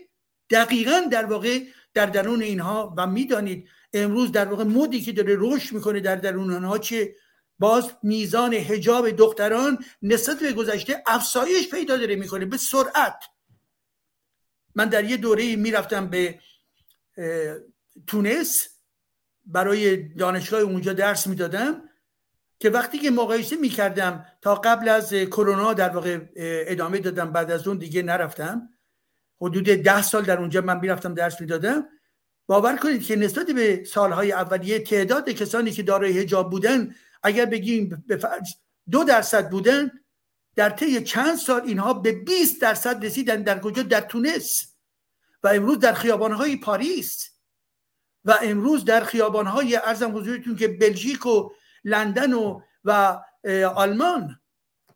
دقیقا 0.51 1.01
در 1.11 1.25
واقع 1.25 1.61
در 1.95 2.07
درون 2.07 2.43
اینها 2.43 2.95
و 2.97 3.07
می‌دانید 3.07 3.69
امروز 3.93 4.33
در 4.33 4.45
واقع 4.45 4.65
مودی 4.65 5.01
که 5.01 5.13
داره 5.13 5.37
رشد 5.39 5.75
می‌کنه 5.75 6.01
در 6.01 6.17
درون 6.17 6.55
آنها 6.55 6.79
چه 6.79 7.15
باز 7.59 7.91
میزان 8.03 8.55
هجاب 8.55 9.11
دختران 9.11 9.85
نسبت 10.03 10.39
به 10.41 10.53
گذشته 10.53 11.03
افزایش 11.07 11.71
پیدا 11.71 11.97
داره 11.97 12.17
می‌کنه 12.17 12.45
به 12.45 12.57
سرعت. 12.57 13.25
من 14.75 14.89
در 14.89 15.05
یه 15.05 15.17
دوره 15.17 15.57
می‌رفتم 15.57 16.07
به 16.07 16.39
تونس 18.07 18.69
برای 19.47 19.97
دانشگاه 19.97 20.61
اونجا 20.61 20.93
درس 20.93 21.27
می‌دادم 21.27 21.83
که 22.59 22.71
وقتی 22.71 22.99
که 22.99 23.11
مقایسه 23.11 23.57
می‌کردم 23.57 24.27
تا 24.43 24.55
قبل 24.55 24.89
از 24.89 25.15
کرونا 25.15 25.73
در 25.73 25.89
واقع 25.89 26.21
ادامه 26.37 26.99
دادم 26.99 27.33
بعد 27.33 27.51
از 27.51 27.69
اون 27.69 27.79
دیگه 27.79 28.03
نرفتم. 28.03 28.69
حدود 29.41 29.65
ده 29.65 30.03
سال 30.03 30.23
در 30.23 30.39
اونجا 30.39 30.61
من 30.61 30.81
می‌رفتم 30.81 31.15
درس 31.15 31.41
می‌دادم. 31.41 31.89
باور 32.47 32.77
کنید 32.77 33.07
که 33.07 33.17
نسبت 33.17 33.51
به 33.51 33.85
سالهای 33.85 34.33
اولیه 34.33 34.79
تعداد 34.79 35.31
کسانی 35.31 35.71
که 35.71 35.83
دارای 35.83 36.19
هجاب 36.19 36.51
بودن 36.51 36.95
اگر 37.23 37.47
بگیم 37.47 38.05
به 38.07 38.21
دو 38.91 39.05
درصد 39.05 39.51
بودن 39.51 39.91
در 40.57 40.71
طی 40.71 41.05
چند 41.05 41.37
سال 41.37 41.63
اینها 41.63 41.95
به 41.95 42.13
20 42.13 42.61
درصد 42.61 43.05
رسیدن 43.05 43.43
در 43.43 43.61
کجا؟ 43.61 43.83
در 43.83 44.01
تونس. 44.01 44.75
و 45.43 45.49
امروز 45.49 45.79
در 45.79 45.93
خیابانهای 45.93 46.57
پاریس. 46.57 47.31
و 48.25 48.39
امروز 48.43 48.85
در 48.85 49.05
خیابانهای 49.05 49.77
ارزم 49.77 50.17
حضورتون 50.17 50.57
که 50.57 50.69
بلژیک 50.69 51.27
و 51.27 51.51
لندن 51.85 52.33
و 52.33 52.61
و 52.85 53.21
آلمان. 53.75 54.41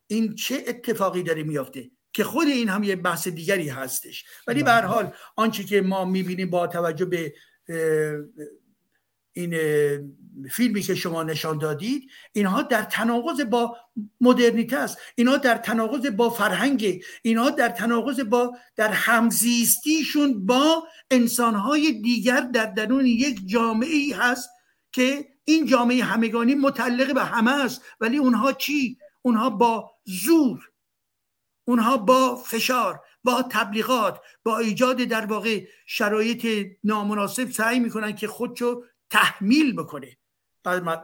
این 0.06 0.34
چه 0.34 0.64
اتفاقی 0.66 1.22
داره 1.22 1.42
میافته؟ 1.42 1.90
که 2.18 2.24
خود 2.24 2.48
این 2.48 2.68
هم 2.68 2.82
یه 2.82 2.96
بحث 2.96 3.28
دیگری 3.28 3.68
هستش. 3.68 4.24
ولی 4.46 4.62
به 4.62 4.70
هر 4.70 4.82
حال 4.82 5.12
آنچه 5.36 5.64
که 5.64 5.80
ما 5.80 6.04
می‌بینیم 6.04 6.50
با 6.50 6.66
توجه 6.66 7.04
به 7.04 7.34
این 9.32 9.54
فیلمی 10.50 10.82
که 10.82 10.94
شما 10.94 11.22
نشان 11.22 11.58
دادید 11.58 12.10
اینها 12.32 12.62
در 12.62 12.82
تناقض 12.82 13.40
با 13.40 13.76
مدرنیته 14.20 14.76
است. 14.76 14.98
اینها 15.14 15.36
در 15.36 15.56
تناقض 15.56 16.06
با 16.06 16.30
فرهنگ 16.30 17.04
اینها 17.22 17.50
در 17.50 17.68
تناقض 17.68 18.20
با 18.20 18.56
در 18.76 18.88
همزیستیشون 18.88 20.46
با 20.46 20.86
انسانهای 21.10 21.92
دیگر 21.92 22.40
در 22.40 22.66
درون 22.66 23.06
یک 23.06 23.46
جامعه 23.46 23.96
ای 23.96 24.12
هست 24.12 24.50
که 24.92 25.28
این 25.44 25.66
جامعه 25.66 26.04
همگانی 26.04 26.54
متعلق 26.54 27.14
به 27.14 27.24
همه 27.24 27.64
است. 27.64 27.82
ولی 28.00 28.16
اونها 28.16 28.52
چی؟ 28.52 28.98
اونها 29.22 29.50
با 29.50 29.90
زور 30.04 30.70
اونها 31.68 31.96
با 31.96 32.36
فشار 32.36 33.00
با 33.24 33.44
تبلیغات 33.50 34.20
با 34.44 34.58
ایجاد 34.58 34.96
در 34.96 35.26
واقع 35.26 35.64
شرایط 35.86 36.66
نامناسب 36.84 37.50
سعی 37.50 37.80
می‌کنن 37.80 38.14
که 38.14 38.26
خودشو 38.26 38.84
تحمیل 39.10 39.76
بکنه. 39.76 40.16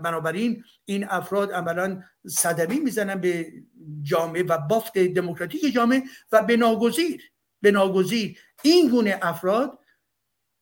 بنابراین 0.03 0.65
این 0.85 1.07
افراد 1.09 1.53
عملا 1.53 2.03
صدمی 2.27 2.81
می‌زنن 2.81 3.21
به 3.21 3.53
جامعه 4.03 4.43
و 4.43 4.59
بافت 4.59 4.99
دموکراتیک 4.99 5.75
جامعه 5.75 6.03
و 6.33 6.43
به 6.43 6.57
ناگزیر 6.57 7.23
به 7.62 7.71
ناگزیر 7.71 8.39
این 8.62 8.89
گونه 8.89 9.19
افراد 9.23 9.79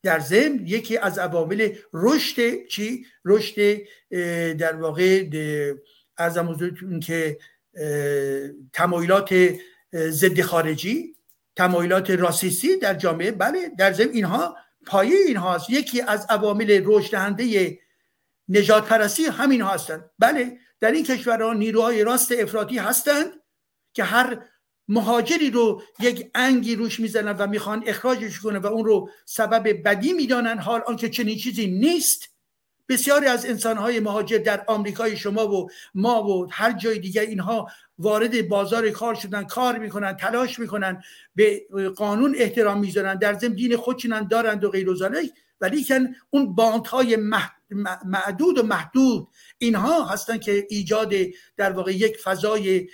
در 0.03 0.19
ضمن 0.21 0.67
یکی 0.67 0.97
از 0.99 1.19
عوامل 1.19 1.75
رشد 1.93 2.67
چی؟ 2.67 3.07
رشد 3.25 3.79
در 4.57 4.77
واقع 4.77 5.25
حضورتون 6.19 7.01
که 7.01 7.39
تمایلات 8.73 9.35
ضد 9.95 10.41
خارجی 10.41 11.17
تمایلات 11.57 12.11
راسیستی 12.11 12.77
در 12.77 12.95
جامعه 12.95 13.31
بله 13.31 13.69
در 13.79 13.93
ضمن 13.93 14.13
اینها 14.13 14.57
پایه 14.87 15.17
اینهاست. 15.27 15.71
یکی 15.71 16.03
از 16.03 16.27
عوامل 16.29 16.83
رشد 16.85 17.11
دهنده 17.11 17.79
نجات 18.49 18.89
پرستی 18.89 19.25
همین 19.25 19.63
هستند 19.63 20.11
بله 20.19 20.59
در 20.81 20.91
این 20.91 21.05
کشورها 21.05 21.53
نیروهای 21.53 22.05
راست 22.05 22.33
افراطی 22.33 22.79
هستند 22.79 23.27
که 23.95 24.05
هر 24.05 24.45
مهاجری 24.89 25.51
رو 25.51 25.83
یک 26.01 26.31
انگی 26.35 26.75
روش 26.75 27.01
می‌زنن 27.01 27.37
و 27.37 27.47
می‌خوان 27.47 27.85
اخراجش 27.87 28.41
کنه 28.41 28.59
و 28.59 28.67
اون 28.67 28.85
رو 28.85 29.11
سبب 29.25 29.83
بدی 29.85 30.13
می‌دانن 30.13 30.59
حال 30.59 30.83
آنکه 30.87 31.09
چنین 31.09 31.39
چیزی 31.39 31.67
نیست. 31.67 32.29
بسیاری 32.93 33.27
از 33.27 33.47
انسانهای 33.47 34.01
مهاجر 34.01 34.39
در 34.39 34.65
آمریکای 34.67 35.17
شما 35.17 35.49
و 35.49 35.69
ما 35.95 36.25
و 36.29 36.47
هر 36.51 36.73
جای 36.73 36.99
دیگه 36.99 37.21
اینها 37.21 37.69
وارد 37.99 38.49
بازار 38.49 38.91
کار 38.91 39.15
شدن 39.15 39.45
کار 39.45 39.79
می‌کنن 39.79 40.13
تلاش 40.13 40.59
می‌کنن 40.59 41.03
به 41.35 41.63
قانون 41.97 42.35
احترام 42.39 42.79
می‌ذارن 42.79 43.19
در 43.19 43.35
ضمن 43.35 43.55
دین 43.55 43.77
خودشونن 43.77 44.29
دارند 44.29 44.65
و 44.65 44.71
غیر 44.71 44.91
و 44.91 45.11
ولی 45.61 45.87
اون 46.31 46.55
باندهای 46.55 47.17
معدود 48.05 48.59
و 48.59 48.63
محدود 48.63 49.29
اینها 49.59 50.05
هستن 50.05 50.39
که 50.39 50.67
ایجاد 50.71 51.13
در 51.57 51.73
واقع 51.73 51.93
یک 51.93 52.17
فضای 52.17 52.89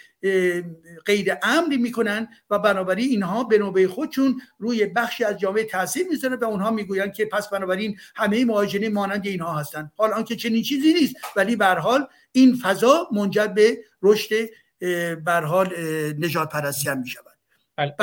غیر 1.06 1.34
امنی 1.42 1.76
می‌کنن 1.76 2.28
و 2.50 2.58
بنابراین 2.58 3.08
اینها 3.08 3.44
به 3.44 3.58
نوبه 3.58 3.88
خودشون 3.88 4.40
روی 4.58 4.86
بخشی 4.86 5.24
از 5.24 5.38
جامعه 5.38 5.64
تاثیر 5.64 6.06
می‌ذارن 6.10 6.34
و 6.34 6.44
اونها 6.44 6.70
می‌گویند 6.70 7.12
که 7.14 7.24
پس 7.24 7.48
بنابراین 7.48 7.96
همه 8.16 8.44
مهاجرین 8.44 8.92
مانند 8.92 9.26
اینها 9.26 9.58
هستن 9.58 9.90
حال 9.96 10.12
آنکه 10.12 10.36
چنین 10.36 10.62
چیزی 10.62 10.94
نیست 10.94 11.16
ولی 11.36 11.56
به 11.56 11.66
حال 11.66 12.06
این 12.32 12.56
فضا 12.62 13.08
منجر 13.12 13.46
به 13.46 13.78
رشد 14.02 14.48
به 15.24 15.33
هر 15.33 15.42
حال 15.46 15.74
نژاد 16.18 16.48
پرستی 16.48 16.88
هم 16.88 17.00
می‌شود. 17.00 17.38
بله. 17.76 17.94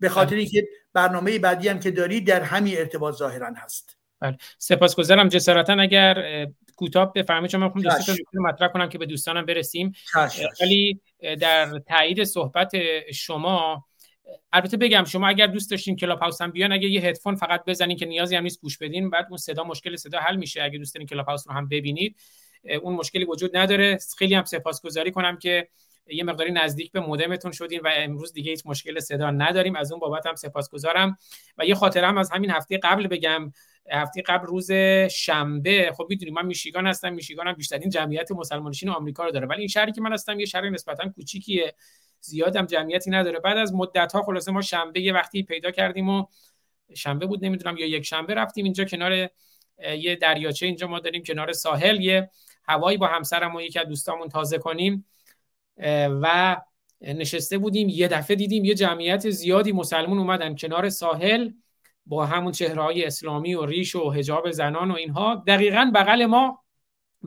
به 0.00 0.08
خاطر 0.08 0.36
اینکه 0.36 0.68
برنامه 0.92 1.38
بعدی 1.38 1.68
هم 1.68 1.80
که 1.80 1.90
داری 1.90 2.20
در 2.20 2.42
همین 2.42 2.78
ارتباط 2.78 3.14
ظاهرا 3.14 3.52
هست. 3.56 3.96
بله 4.20 4.36
سپاسگزارم 4.58 5.28
جسارتا. 5.28 5.72
اگر 5.80 6.46
کوتاه 6.76 7.12
بفرمایید 7.12 7.50
چون 7.50 7.60
من 7.60 7.72
می‌خوام 7.74 8.16
دو 8.32 8.42
مطرح 8.42 8.68
کنم 8.68 8.88
که 8.88 8.98
به 8.98 9.06
دوستانم 9.06 9.46
برسیم. 9.46 9.92
ولی 10.60 11.00
در 11.40 11.78
تایید 11.78 12.24
صحبت 12.24 12.72
شما 13.14 13.84
البته 14.52 14.76
بگم 14.76 15.04
شما 15.04 15.28
اگر 15.28 15.46
دوست 15.46 15.70
داشتین 15.70 15.96
کلاب 15.96 16.18
هاوس 16.18 16.40
هم 16.40 16.50
بیان 16.50 16.72
اگه 16.72 16.88
یه 16.88 17.00
هدفون 17.00 17.34
فقط 17.34 17.64
بزنین 17.64 17.96
که 17.96 18.06
نیازی 18.06 18.36
هم 18.36 18.42
نیست 18.42 18.60
گوش 18.60 18.78
بدین 18.78 19.10
بعد 19.10 19.26
اون 19.28 19.36
صدا 19.36 19.64
مشکل 19.64 19.96
صدا 19.96 20.18
حل 20.18 20.36
میشه. 20.36 20.62
اگه 20.62 20.78
دوست 20.78 20.94
دارین 20.94 21.08
کلاب 21.08 21.26
هاوس 21.26 21.48
رو 21.48 21.54
هم 21.54 21.68
ببینید 21.68 22.16
اون 22.82 22.94
مشکلی 22.94 23.24
وجود 23.24 23.56
نداره. 23.56 23.98
خیلی 24.18 24.34
هم 24.34 24.44
سپاسگزاری 24.44 25.10
کنم 25.10 25.38
که 25.38 25.68
یه 26.08 26.24
مقداری 26.24 26.52
نزدیک 26.52 26.92
به 26.92 27.00
مودمتون 27.00 27.52
شدیم 27.52 27.80
و 27.84 27.90
امروز 27.96 28.32
دیگه 28.32 28.50
هیچ 28.50 28.62
مشکل 28.64 29.00
صدا 29.00 29.30
نداریم. 29.30 29.76
از 29.76 29.92
اون 29.92 30.00
بابت 30.00 30.26
هم 30.26 30.34
سپاسگزارم. 30.34 31.18
و 31.58 31.66
یه 31.66 31.74
خاطره 31.74 32.06
هم 32.06 32.18
از 32.18 32.30
همین 32.30 32.50
هفته 32.50 32.78
قبل 32.78 33.06
بگم. 33.06 33.52
هفته 33.90 34.22
قبل 34.22 34.46
روز 34.46 34.72
شنبه. 35.10 35.92
خب 35.96 36.06
می‌دونید 36.08 36.34
من 36.34 36.46
میشیگان 36.46 36.86
هستم. 36.86 37.12
میشیگان 37.12 37.48
هم 37.48 37.52
بیشترین 37.52 37.90
جمعیت 37.90 38.32
مسلمانشین 38.32 38.88
آمریکا 38.88 39.24
رو 39.24 39.30
داره. 39.30 39.46
ولی 39.46 39.58
این 39.58 39.68
شهری 39.68 39.92
که 39.92 40.00
من 40.00 40.12
هستم 40.12 40.40
یه 40.40 40.46
شهر 40.46 40.70
نسبتا 40.70 41.08
کوچیکیه. 41.08 41.74
زیادم 42.20 42.66
جمعیتی 42.66 43.10
نداره. 43.10 43.38
بعد 43.38 43.58
از 43.58 43.74
مدت 43.74 44.12
ها 44.12 44.22
خلاصه 44.22 44.52
ما 44.52 44.62
شنبه 44.62 45.00
یه 45.00 45.12
وقتی 45.12 45.42
پیدا 45.42 45.70
کردیم 45.70 46.08
و 46.08 46.26
شنبه 46.94 47.26
بود 47.26 47.44
نمی‌دونم 47.44 47.76
یا 47.76 47.86
یک 47.86 48.02
شنبه 48.02 48.34
رفتیم 48.34 48.64
اینجا 48.64 48.84
کنار 48.84 49.30
یه 49.98 50.16
دریاچه 50.16 50.66
اینجا 50.66 50.86
ما 50.86 51.00
داریم 51.00 51.22
کنار 51.22 51.52
ساحل. 51.52 52.00
یه 52.00 52.30
هوایی 52.68 52.98
با 52.98 53.06
همسرم 53.06 53.54
و 53.54 53.60
یکی 53.60 53.78
از 53.78 53.86
دوستامون 53.86 54.28
تازه 54.28 54.58
کنیم. 54.58 55.04
و 56.22 56.56
نشسته 57.00 57.58
بودیم 57.58 57.88
یه 57.88 58.08
دفعه 58.08 58.36
دیدیم 58.36 58.64
یه 58.64 58.74
جمعیت 58.74 59.30
زیادی 59.30 59.72
مسلمون 59.72 60.18
اومدن 60.18 60.56
کنار 60.56 60.88
ساحل 60.88 61.50
با 62.06 62.26
همون 62.26 62.52
چهره 62.52 62.82
های 62.82 63.04
اسلامی 63.04 63.54
و 63.54 63.66
ریش 63.66 63.94
و 63.94 64.10
حجاب 64.10 64.50
زنان 64.50 64.90
و 64.90 64.94
اینها. 64.94 65.44
دقیقا 65.46 65.90
بغل 65.94 66.26
ما 66.26 66.64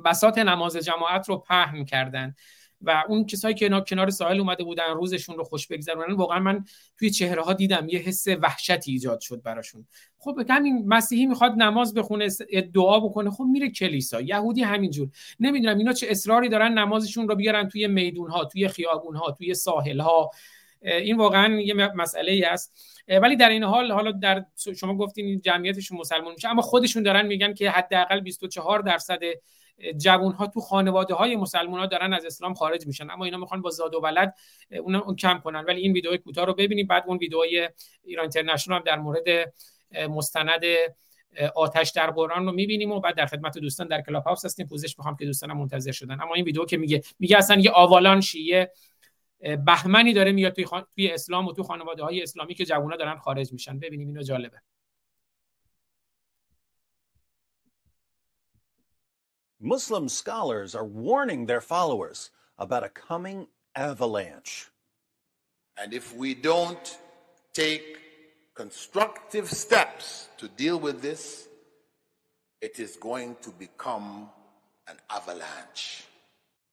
بسات 0.06 0.38
نماز 0.38 0.78
جماعت 0.78 1.30
رو 1.30 1.38
پهن 1.38 1.86
کردن. 1.86 2.36
و 2.82 3.04
اون 3.08 3.26
کسایی 3.26 3.56
که 3.56 3.70
کنار 3.88 4.10
ساحل 4.10 4.40
اومده 4.40 4.64
بودن 4.64 4.94
روزشون 4.94 5.38
رو 5.38 5.44
خوش 5.44 5.68
بگذرونن 5.68 6.14
واقعا 6.14 6.40
من 6.40 6.66
توی 7.00 7.10
چهره 7.10 7.42
ها 7.42 7.54
دیدم 7.54 7.88
یه 7.90 8.00
حس 8.00 8.28
وحشتی 8.28 8.92
ایجاد 8.92 9.20
شد 9.20 9.42
براشون. 9.42 9.88
خب 10.18 10.40
همین 10.50 10.88
مسیحی 10.88 11.26
می‌خواد 11.26 11.52
نماز 11.52 11.94
بخونه 11.94 12.28
دعا 12.74 13.00
بکنه 13.00 13.30
خب 13.30 13.44
میره 13.44 13.70
کلیسا. 13.70 14.22
یهودی 14.22 14.64
همینجور. 14.64 15.10
نمی‌دونم 15.40 15.78
اینا 15.78 15.94
چه 15.94 16.08
اصراری 16.10 16.50
دارن 16.50 16.78
نمازشون 16.78 17.28
رو 17.28 17.36
بیارن 17.36 17.68
توی 17.68 17.88
میدون 17.88 18.30
ها 18.30 18.46
توی 18.46 18.68
خیابون 18.68 19.16
ها 19.16 19.32
توی 19.32 19.54
ساحل 19.54 20.00
ها 20.00 20.32
این 20.82 21.18
واقعا 21.18 21.60
یه 21.62 21.74
مسئله 21.74 22.32
ای 22.32 22.44
است. 22.44 22.74
ولی 23.22 23.36
در 23.36 23.50
این 23.50 23.64
حال 23.64 23.92
حالا 23.92 24.12
در 24.12 24.46
شما 24.76 24.98
گفتین 24.98 25.42
جمعیتشون 25.42 25.98
مسلمان 25.98 26.34
میشه 26.34 26.50
اما 26.50 26.62
خودشون 26.62 27.04
دارن 27.04 27.28
میگن 27.28 27.54
که 27.54 27.70
حداقل 27.70 28.20
24 28.20 28.80
درصد 28.80 29.20
جوون 29.98 30.32
ها 30.32 30.48
تو 30.48 30.60
خانواده 30.60 31.14
های 31.14 31.36
مسلمان 31.36 31.80
ها 31.80 31.86
دارن 31.86 32.14
از 32.14 32.26
اسلام 32.26 32.54
خارج 32.54 32.88
میشن. 32.88 33.10
اما 33.10 33.26
اینا 33.26 33.38
می‌خوان 33.38 33.62
با 33.62 33.70
زاد 33.70 33.96
و 33.96 34.00
ولد 34.00 34.36
اون 34.84 35.16
کم 35.16 35.40
کنن. 35.40 35.60
ولی 35.60 35.82
این 35.82 35.94
ویدیو 35.94 36.18
کوتاه 36.18 36.46
رو 36.46 36.54
ببینیم. 36.54 36.88
بعد 36.88 37.04
اون 37.08 37.18
ویدیوهای 37.18 37.70
ایران 38.04 38.24
اینترنشنال 38.24 38.78
هم 38.78 38.84
در 38.86 39.00
مورد 39.00 39.54
مستند 40.10 40.62
آتش 41.56 41.92
در 41.92 42.12
قرآن 42.12 42.46
رو 42.46 42.52
می‌بینیم 42.52 42.92
و 42.92 43.00
بعد 43.00 43.16
در 43.16 43.26
خدمت 43.26 43.58
دوستان 43.58 43.88
در 43.88 44.02
کلاب 44.02 44.24
هاوس 44.24 44.46
هستیم. 44.46 44.68
پوزش 44.68 44.98
می‌خوام 44.98 45.16
که 45.16 45.26
دوستانم 45.26 45.58
منتظر 45.58 45.92
شدن. 45.92 46.22
اما 46.22 46.36
این 46.36 46.46
ویدیو 46.46 46.66
که 46.66 46.78
میگه 46.78 47.02
میگه 47.20 47.38
اصلا 47.38 47.60
یه 47.60 47.72
آوالان 47.72 48.22
شیعه 48.22 48.72
بهمنی 49.66 50.14
داره 50.14 50.32
میاد 50.32 50.54
توی, 50.54 50.66
خان... 50.66 50.86
توی 50.96 51.12
اسلام 51.12 51.48
و 51.48 51.54
توی 51.54 51.64
خانواده 51.64 52.04
های 52.04 52.24
اسلامی 52.24 52.54
که 52.54 52.66
جوونا 52.66 52.96
دارن 52.96 53.18
خارج 53.18 53.54
میشن. 53.54 53.80
ببینیم 53.80 54.08
اینو 54.08 54.24
جالبه. 54.24 54.62
Muslim 59.62 60.08
scholars 60.08 60.74
are 60.74 60.86
warning 60.86 61.46
their 61.46 61.60
followers 61.60 62.32
about 62.58 62.84
a 62.84 62.90
coming 62.90 63.48
avalanche. 63.76 64.70
And 65.78 65.94
if 65.94 66.16
we 66.16 66.34
don't 66.34 66.98
take 67.54 67.98
constructive 68.54 69.50
steps 69.50 70.30
to 70.38 70.48
deal 70.48 70.80
with 70.80 71.02
this, 71.02 71.48
it 72.62 72.80
is 72.80 72.96
going 72.96 73.36
to 73.42 73.50
become 73.52 74.30
an 74.88 74.96
avalanche. 75.10 76.06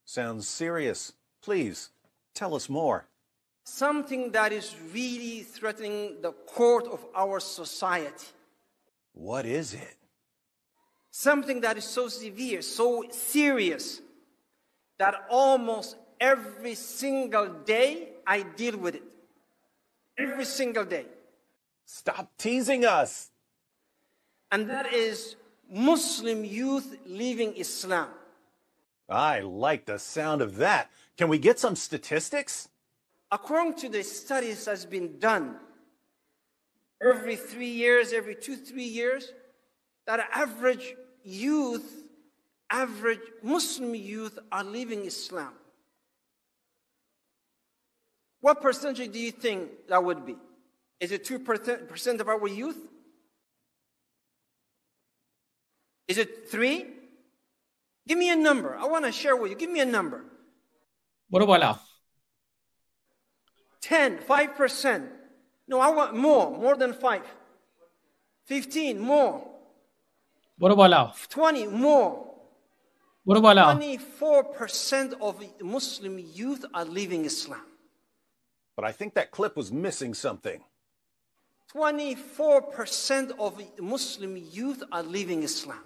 Sounds 0.04 0.48
serious. 0.48 1.12
Please 1.42 1.90
tell 2.34 2.54
us 2.54 2.68
more. 2.68 3.06
Something 3.64 4.30
that 4.30 4.52
is 4.52 4.76
really 4.92 5.42
threatening 5.42 6.22
the 6.22 6.32
core 6.32 6.88
of 6.88 7.04
our 7.16 7.40
society. 7.40 8.28
What 9.12 9.44
is 9.44 9.74
it? 9.74 9.96
Something 11.16 11.62
that 11.62 11.78
is 11.78 11.84
so 11.84 12.08
severe, 12.08 12.60
so 12.60 13.02
serious, 13.10 14.02
that 14.98 15.14
almost 15.30 15.96
every 16.20 16.74
single 16.74 17.48
day 17.64 18.10
I 18.26 18.42
deal 18.42 18.76
with 18.76 18.96
it. 18.96 19.02
Every 20.18 20.44
single 20.44 20.84
day. 20.84 21.06
Stop 21.86 22.30
teasing 22.36 22.84
us. 22.84 23.30
And 24.52 24.68
that 24.68 24.92
is 24.92 25.36
Muslim 25.70 26.44
youth 26.44 26.98
leaving 27.06 27.54
Islam. 27.56 28.10
I 29.08 29.40
like 29.40 29.86
the 29.86 29.98
sound 29.98 30.42
of 30.42 30.56
that. 30.56 30.90
Can 31.16 31.28
we 31.28 31.38
get 31.38 31.58
some 31.58 31.76
statistics? 31.76 32.68
According 33.32 33.74
to 33.76 33.88
the 33.88 34.02
studies 34.02 34.66
that's 34.66 34.84
been 34.84 35.18
done, 35.18 35.56
every 37.02 37.36
three 37.36 37.70
years, 37.70 38.12
every 38.12 38.34
two, 38.34 38.56
three 38.56 38.84
years, 39.00 39.32
that 40.06 40.20
average 40.32 40.94
youth, 41.26 42.04
average 42.70 43.20
Muslim 43.42 43.94
youth, 43.94 44.38
are 44.50 44.64
leaving 44.64 45.04
Islam. 45.04 45.52
What 48.40 48.62
percentage 48.62 49.12
do 49.12 49.18
you 49.18 49.32
think 49.32 49.88
that 49.88 50.02
would 50.02 50.24
be? 50.24 50.36
Is 51.00 51.12
it 51.12 51.24
2% 51.24 52.20
of 52.20 52.28
our 52.28 52.48
youth? 52.48 52.78
Is 56.08 56.18
it 56.18 56.48
3? 56.48 56.86
Give 58.06 58.16
me 58.16 58.30
a 58.30 58.36
number. 58.36 58.76
I 58.76 58.86
want 58.86 59.04
to 59.04 59.12
share 59.12 59.34
with 59.34 59.50
you. 59.50 59.56
Give 59.56 59.70
me 59.70 59.80
a 59.80 59.86
number. 59.86 60.24
What 61.28 61.42
about 61.42 61.80
10, 63.80 64.18
5%. 64.18 65.08
No, 65.68 65.80
I 65.80 65.90
want 65.90 66.14
more, 66.14 66.56
more 66.56 66.76
than 66.76 66.92
5. 66.92 67.22
15, 68.46 68.98
more. 69.00 69.55
What 70.58 70.72
about 70.72 71.18
20 71.28 71.66
more. 71.66 72.24
What 73.24 73.36
24% 73.38 75.20
of 75.20 75.44
Muslim 75.60 76.18
youth 76.18 76.64
are 76.72 76.84
leaving 76.84 77.26
Islam. 77.26 77.60
But 78.74 78.84
I 78.84 78.92
think 78.92 79.14
that 79.14 79.30
clip 79.32 79.56
was 79.56 79.70
missing 79.70 80.14
something. 80.14 80.62
24% 81.74 83.32
of 83.38 83.60
Muslim 83.80 84.36
youth 84.36 84.82
are 84.92 85.02
leaving 85.02 85.42
Islam. 85.42 85.80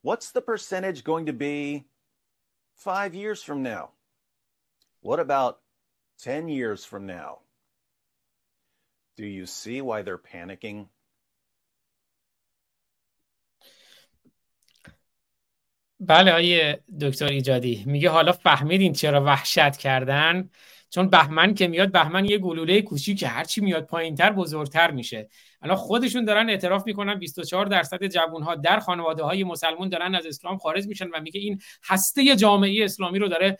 What's 0.00 0.30
the 0.30 0.40
percentage 0.40 1.04
going 1.04 1.26
to 1.26 1.34
be 1.34 1.84
five 2.76 3.14
years 3.14 3.42
from 3.42 3.62
now? 3.62 3.90
What 5.00 5.20
about 5.20 5.58
10 6.18 6.48
years 6.48 6.84
from 6.84 7.06
now, 7.06 7.38
do 9.16 9.24
you 9.24 9.46
see 9.46 9.80
why 9.80 10.02
they're 10.02 10.18
panicking? 10.18 10.88
بله 16.00 16.32
آیه 16.32 16.84
دکتر 17.00 17.26
ایجادی. 17.26 17.84
میگه 17.86 18.10
حالا 18.10 18.32
فهمیدین 18.32 18.92
چرا 18.92 19.24
وحشت 19.24 19.76
کردن؟ 19.76 20.50
چون 20.90 21.10
بهمن 21.10 21.54
که 21.54 21.68
میاد 21.68 21.92
بهمن 21.92 22.24
یه 22.24 22.38
گلوله 22.38 22.82
کوچیک 22.82 23.18
که 23.18 23.28
هرچی 23.28 23.60
میاد 23.60 23.86
پایینتر 23.86 24.32
بزرگتر 24.32 24.90
میشه. 24.90 25.28
الان 25.62 25.76
خودشون 25.76 26.24
دارن 26.24 26.50
اعتراف 26.50 26.86
می‌کنن 26.86 27.18
24 27.18 27.66
درصد 27.66 28.04
جوانها 28.06 28.54
در 28.54 28.78
خانواده 28.80 29.22
های 29.22 29.44
مسلمون 29.44 29.88
دارن 29.88 30.14
از 30.14 30.26
اسلام 30.26 30.58
خارج 30.58 30.86
میشن 30.86 31.08
و 31.08 31.20
میگه 31.20 31.40
این 31.40 31.60
هسته 31.84 32.36
جامعه 32.36 32.84
اسلامی 32.84 33.18
رو 33.18 33.28
داره 33.28 33.58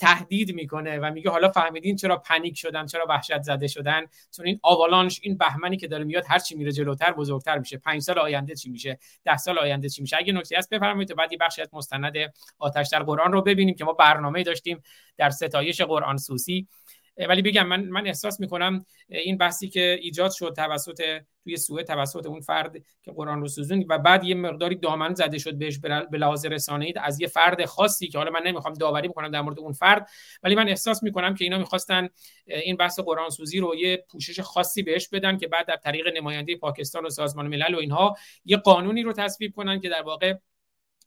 تهدید 0.00 0.54
می‌کنه 0.54 0.98
و 0.98 1.10
میگه 1.10 1.30
حالا 1.30 1.48
فهمیدین 1.48 1.96
چرا 1.96 2.16
پنیک 2.16 2.58
شدن 2.58 2.86
چرا 2.86 3.06
وحشت 3.08 3.42
زده 3.42 3.66
شدن؟ 3.66 4.06
چون 4.36 4.46
این 4.46 4.60
آوالانش 4.62 5.20
این 5.22 5.36
بهمنی 5.38 5.76
که 5.76 5.88
داره 5.88 6.04
میاد 6.04 6.24
هر 6.28 6.38
چی 6.38 6.54
میره 6.54 6.72
جلوتر 6.72 7.12
بزرگتر 7.12 7.58
میشه. 7.58 7.76
پنج 7.76 8.02
سال 8.02 8.18
آینده 8.18 8.54
چی 8.54 8.70
میشه؟ 8.70 8.98
ده 9.24 9.36
سال 9.36 9.58
آینده 9.58 9.88
چی 9.88 10.02
میشه؟ 10.02 10.16
اگه 10.16 10.32
نکته 10.32 10.58
هست 10.58 10.70
بفرمایید 10.70 11.16
بعد 11.16 11.32
یه 11.32 11.38
بخشی 11.38 11.62
از 11.62 11.68
مستند 11.72 12.14
آتش 12.58 12.88
در 12.92 13.02
قرآن 13.02 13.32
رو 13.32 13.42
ببینیم 13.42 13.74
که 13.74 13.84
ما 13.84 13.92
برنامه 13.92 14.42
داشتیم 14.42 14.82
در 15.16 15.30
ستایش 15.30 15.80
قرآن 15.80 16.16
سوسی. 16.16 16.68
ولی 17.16 17.42
بگم 17.42 17.66
من 17.66 17.80
من 17.84 18.06
احساس 18.06 18.40
می‌کنم 18.40 18.86
این 19.08 19.38
بحثی 19.38 19.68
که 19.68 19.98
ایجاد 20.02 20.30
شد 20.30 20.52
توسط 20.56 21.22
توی 21.44 21.56
سوء 21.56 21.82
توسط 21.82 22.26
اون 22.26 22.40
فرد 22.40 22.72
که 23.02 23.12
قرآن 23.12 23.40
رو 23.40 23.48
سوزون 23.48 23.84
و 23.88 23.98
بعد 23.98 24.24
یه 24.24 24.34
مقداری 24.34 24.76
دامن 24.76 25.14
زده 25.14 25.38
شد 25.38 25.54
بهش 25.54 25.78
به 26.10 26.18
لحاظ 26.18 26.46
رسانه‌ای 26.46 26.94
از 26.96 27.20
یه 27.20 27.26
فرد 27.26 27.64
خاصی 27.64 28.08
که 28.08 28.18
حالا 28.18 28.30
من 28.30 28.40
نمی‌خوام 28.46 28.74
داوری 28.74 29.08
بکنم 29.08 29.30
در 29.30 29.40
مورد 29.40 29.58
اون 29.58 29.72
فرد 29.72 30.08
ولی 30.42 30.54
من 30.54 30.68
احساس 30.68 31.02
می‌کنم 31.02 31.34
که 31.34 31.44
اینا 31.44 31.58
می‌خواستن 31.58 32.08
این 32.46 32.76
بحث 32.76 33.00
قرآن 33.00 33.30
سوزی 33.30 33.60
رو 33.60 33.74
یه 33.74 34.04
پوشش 34.10 34.40
خاصی 34.40 34.82
بهش 34.82 35.08
بدن 35.08 35.38
که 35.38 35.48
بعد 35.48 35.66
در 35.66 35.76
طریق 35.76 36.16
نماینده 36.16 36.56
پاکستان 36.56 37.06
و 37.06 37.10
سازمان 37.10 37.46
ملل 37.46 37.74
و 37.74 37.78
اینها 37.78 38.16
یه 38.44 38.56
قانونی 38.56 39.02
رو 39.02 39.12
تصویب 39.12 39.54
کنن 39.54 39.80
که 39.80 39.88
در 39.88 40.02
واقع 40.02 40.34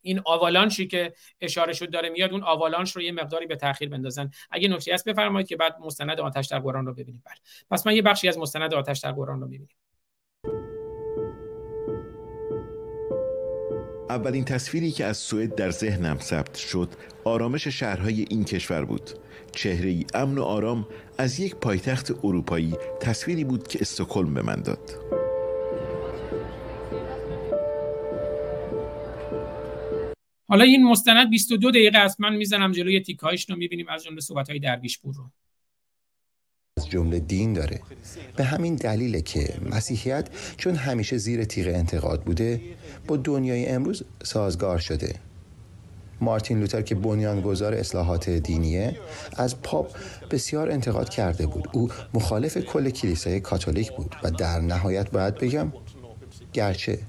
این 0.05 0.21
آوالانشی 0.25 0.87
که 0.87 1.13
اشاره 1.41 1.73
شد 1.73 1.89
داره 1.89 2.09
میاد 2.09 2.31
اون 2.31 2.43
آوالانش 2.43 2.95
رو 2.95 3.01
یه 3.01 3.11
مقداری 3.11 3.45
به 3.45 3.55
تاخیر 3.55 3.89
بندازن. 3.89 4.29
اگه 4.51 4.67
نکته 4.67 4.93
هست 4.93 5.09
بفرمایید 5.09 5.47
که 5.47 5.55
بعد 5.55 5.75
مستند 5.79 6.19
آتش 6.19 6.47
در 6.47 6.59
قرآن 6.59 6.85
رو 6.85 6.93
ببینیم. 6.93 7.23
بله. 7.25 7.35
پس 7.71 7.87
من 7.87 7.95
یه 7.95 8.01
بخشی 8.01 8.27
از 8.27 8.37
مستند 8.37 8.73
آتش 8.73 8.99
در 8.99 9.11
قرآن 9.11 9.41
رو 9.41 9.47
می‌بینیم. 9.47 9.75
اولین 14.09 14.45
تصویری 14.45 14.91
که 14.91 15.05
از 15.05 15.17
سوئد 15.17 15.55
در 15.55 15.69
ذهنم 15.69 16.17
ثبت 16.19 16.55
شد 16.55 16.89
آرامش 17.23 17.67
شهرهای 17.67 18.25
این 18.29 18.45
کشور 18.45 18.85
بود. 18.85 19.09
چهره 19.51 19.89
ای 19.89 20.05
امن 20.13 20.37
و 20.37 20.43
آرام 20.43 20.87
از 21.17 21.39
یک 21.39 21.55
پایتخت 21.55 22.11
اروپایی 22.23 22.73
تصویری 23.01 23.43
بود 23.43 23.67
که 23.67 23.79
استکهلم 23.81 24.33
به 24.33 24.41
من 24.41 24.61
داد. 24.61 25.24
حالا 30.47 30.63
این 30.63 30.83
مستند 30.83 31.29
22 31.29 31.71
دقیقه 31.71 31.97
است. 31.97 32.21
من 32.21 32.35
می‌زنم 32.35 32.71
جلوی 32.71 32.99
تیکایش 32.99 33.49
رو 33.49 33.55
می‌بینیم 33.55 33.89
از 33.89 34.03
جمله 34.03 34.21
صحبت 34.21 34.49
های 34.49 34.59
درویش 34.59 34.99
پور 34.99 35.15
رو. 35.15 35.31
از 36.77 36.89
جمله 36.89 37.19
دین 37.19 37.53
داره. 37.53 37.81
به 38.35 38.43
همین 38.43 38.75
دلیله 38.75 39.21
که 39.21 39.53
مسیحیت 39.69 40.29
چون 40.57 40.75
همیشه 40.75 41.17
زیر 41.17 41.43
تیغ 41.43 41.67
انتقاد 41.67 42.23
بوده 42.23 42.61
با 43.07 43.17
دنیای 43.17 43.65
امروز 43.65 44.03
سازگار 44.23 44.77
شده. 44.77 45.15
مارتین 46.21 46.59
لوتر 46.59 46.81
که 46.81 46.95
بنیانگذار 46.95 47.73
اصلاحات 47.73 48.29
دینیه 48.29 48.99
از 49.37 49.61
پاپ 49.61 49.97
بسیار 50.31 50.71
انتقاد 50.71 51.09
کرده 51.09 51.47
بود. 51.47 51.69
او 51.73 51.89
مخالف 52.13 52.57
کل 52.57 52.89
کلیسای 52.89 53.39
کاتولیک 53.39 53.91
بود 53.91 54.15
و 54.23 54.31
در 54.31 54.59
نهایت 54.59 55.11
باید 55.11 55.35
بگم 55.35 55.73
گرچه 56.53 56.99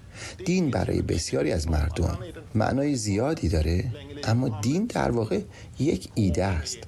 دین 0.44 0.70
برای 0.70 1.02
بسیاری 1.02 1.52
از 1.52 1.70
مردم 1.70 2.18
معنای 2.54 2.94
زیادی 2.94 3.48
داره 3.48 3.84
اما 4.24 4.60
دین 4.62 4.86
در 4.86 5.10
واقع 5.10 5.40
یک 5.78 6.08
ایده 6.14 6.44
است. 6.44 6.78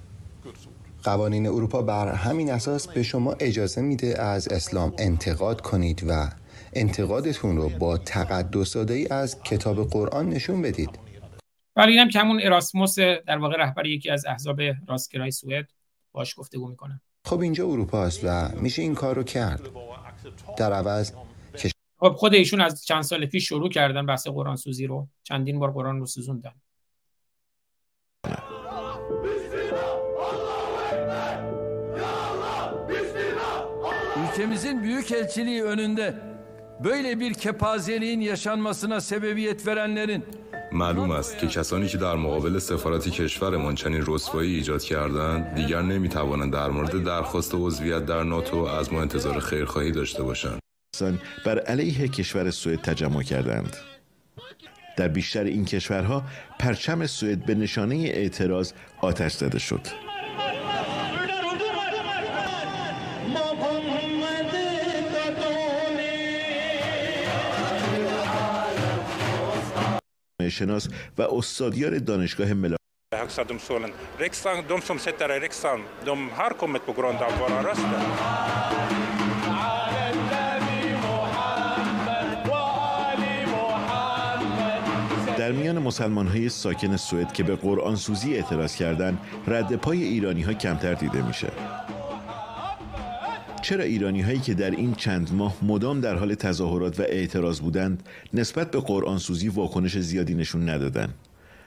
قوانین 1.02 1.46
اروپا 1.46 1.82
بر 1.82 2.12
همین 2.12 2.50
اساس 2.50 2.88
به 2.88 3.02
شما 3.02 3.32
اجازه 3.32 3.80
میده 3.80 4.22
از 4.22 4.48
اسلام 4.48 4.94
انتقاد 4.98 5.60
کنید 5.60 6.05
و 6.09 6.30
انتقادتون 6.72 7.56
رو 7.56 7.68
با 7.68 7.98
تقدس 7.98 8.76
ای 8.76 9.09
از 9.09 9.42
کتاب 9.42 9.90
قرآن 9.90 10.28
نشون 10.28 10.62
بدید. 10.62 10.90
ولی 11.76 11.92
اینم 11.92 12.09
که 12.09 12.18
همون 12.18 12.40
اراسموس 12.42 12.98
در 12.98 13.38
واقع 13.38 13.56
رهبر 13.56 13.86
یکی 13.86 14.10
از 14.10 14.26
احزاب 14.26 14.60
راستگرای 14.88 15.30
سوئد 15.30 15.68
باش 16.12 16.34
گفتگو 16.38 16.68
می‌کنه. 16.68 17.00
خب 17.24 17.40
اینجا 17.40 17.66
اروپا 17.66 18.05
است 18.05 18.20
و 18.24 18.48
میشه 18.60 18.82
این 18.82 18.94
کار 18.94 19.16
رو 19.16 19.22
کرد. 19.22 19.60
در 20.56 20.72
عوض 20.72 21.12
خب 22.00 22.12
خود 22.12 22.34
ایشون 22.34 22.60
از 22.60 22.86
چند 22.86 23.02
سال 23.02 23.26
پیش 23.26 23.48
شروع 23.48 23.70
کردن 23.70 24.06
بحث 24.06 24.26
قرآن 24.26 24.56
سوزی 24.56 24.86
رو. 24.86 25.08
چندین 25.22 25.58
بار 25.58 25.70
قرآن 25.70 26.00
رو 26.00 26.06
سوزوندن. 26.06 26.54
Ülkemizin 34.24 34.82
büyük 34.82 35.12
elçiliği 35.12 35.62
önünde 35.62 36.14
böyle 36.84 37.20
bir 37.20 37.34
kepazeliğin 37.34 38.20
yaşanmasına 38.20 39.00
sebebiyet 39.00 39.66
verenlerin 39.66 40.24
معلوم 40.72 41.10
است 41.10 41.38
که 41.38 41.46
کسانی 41.46 41.88
که 41.88 41.98
در 41.98 42.16
مقابل 42.24 42.58
سفارت 42.58 43.08
کشورمان 43.08 43.74
چنین 43.74 44.04
رسوایی 44.06 44.54
ایجاد 44.54 44.82
کردند 44.82 45.54
دیگر 45.54 45.82
نمی‌توانند 45.82 46.52
در 46.52 46.70
مورد 46.70 47.04
درخواست 47.04 47.54
عضویت 47.54 48.06
در 48.06 48.22
ناتو 48.22 48.56
از 48.56 48.92
ما 48.92 49.00
انتظار 49.00 49.40
خیرخواهی 49.40 49.92
داشته 49.92 50.22
باشند. 50.22 50.60
بر 51.44 51.58
علیه 51.58 52.08
کشور 52.08 52.50
سوئد 52.50 52.80
تجمع 52.80 53.22
کردند. 53.22 53.76
در 54.96 55.08
بیشتر 55.08 55.44
این 55.44 55.64
کشورها 55.64 56.22
پرچم 56.58 57.06
سوئد 57.06 57.46
به 57.46 57.54
نشانه 57.54 57.94
اعتراض 57.94 58.72
آتش 59.00 59.32
زده 59.32 59.58
شد. 59.58 59.86
شناس 70.50 70.88
و 71.18 71.22
استادیار 71.22 71.98
دانشگاه 71.98 72.52
ملا 72.52 72.76
در 85.39 85.52
میان 85.52 85.78
مسلمان 85.78 86.27
های 86.27 86.48
ساکن 86.48 86.97
سوئد 86.97 87.32
که 87.32 87.43
به 87.43 87.56
قرآن 87.56 87.97
سوزی 87.97 88.35
اعتراض 88.35 88.77
کردند 88.77 89.19
رد 89.47 89.77
پای 89.77 90.02
ایرانی 90.02 90.43
ها 90.43 90.52
کمتر 90.52 90.94
دیده 90.94 91.23
میشه. 91.23 91.52
چرا 93.62 93.85
ایرانی 93.85 94.20
هایی 94.23 94.39
که 94.39 94.55
در 94.55 94.70
این 94.70 94.94
چند 94.94 95.35
ماه 95.35 95.55
مدام 95.62 96.01
در 96.01 96.16
حال 96.16 96.35
تظاهرات 96.35 97.01
و 97.01 97.02
اعتراض 97.02 97.60
بودند 97.60 98.02
نسبت 98.35 98.70
به 98.70 98.81
قرآن 98.81 99.19
سوزی 99.19 99.48
واکنش 99.48 99.98
زیادی 99.98 100.35
نشون 100.35 100.69
ندادند 100.69 101.15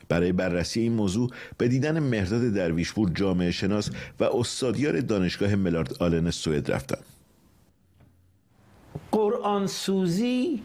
برای 0.09 0.31
بررسی 0.31 0.79
این 0.79 0.93
موضوع 0.93 1.29
به 1.57 1.67
دیدن 1.67 1.99
مهرداد 1.99 2.53
درویشپور 2.53 3.11
جامعه 3.15 3.51
شناس 3.51 3.89
و 4.19 4.23
استادیار 4.23 4.99
دانشگاه 4.99 5.55
ملارد 5.55 6.03
آلن 6.03 6.31
سوئد 6.31 6.71
رفتم. 6.71 6.99
قرآن 9.11 9.67
سوزی 9.67 10.63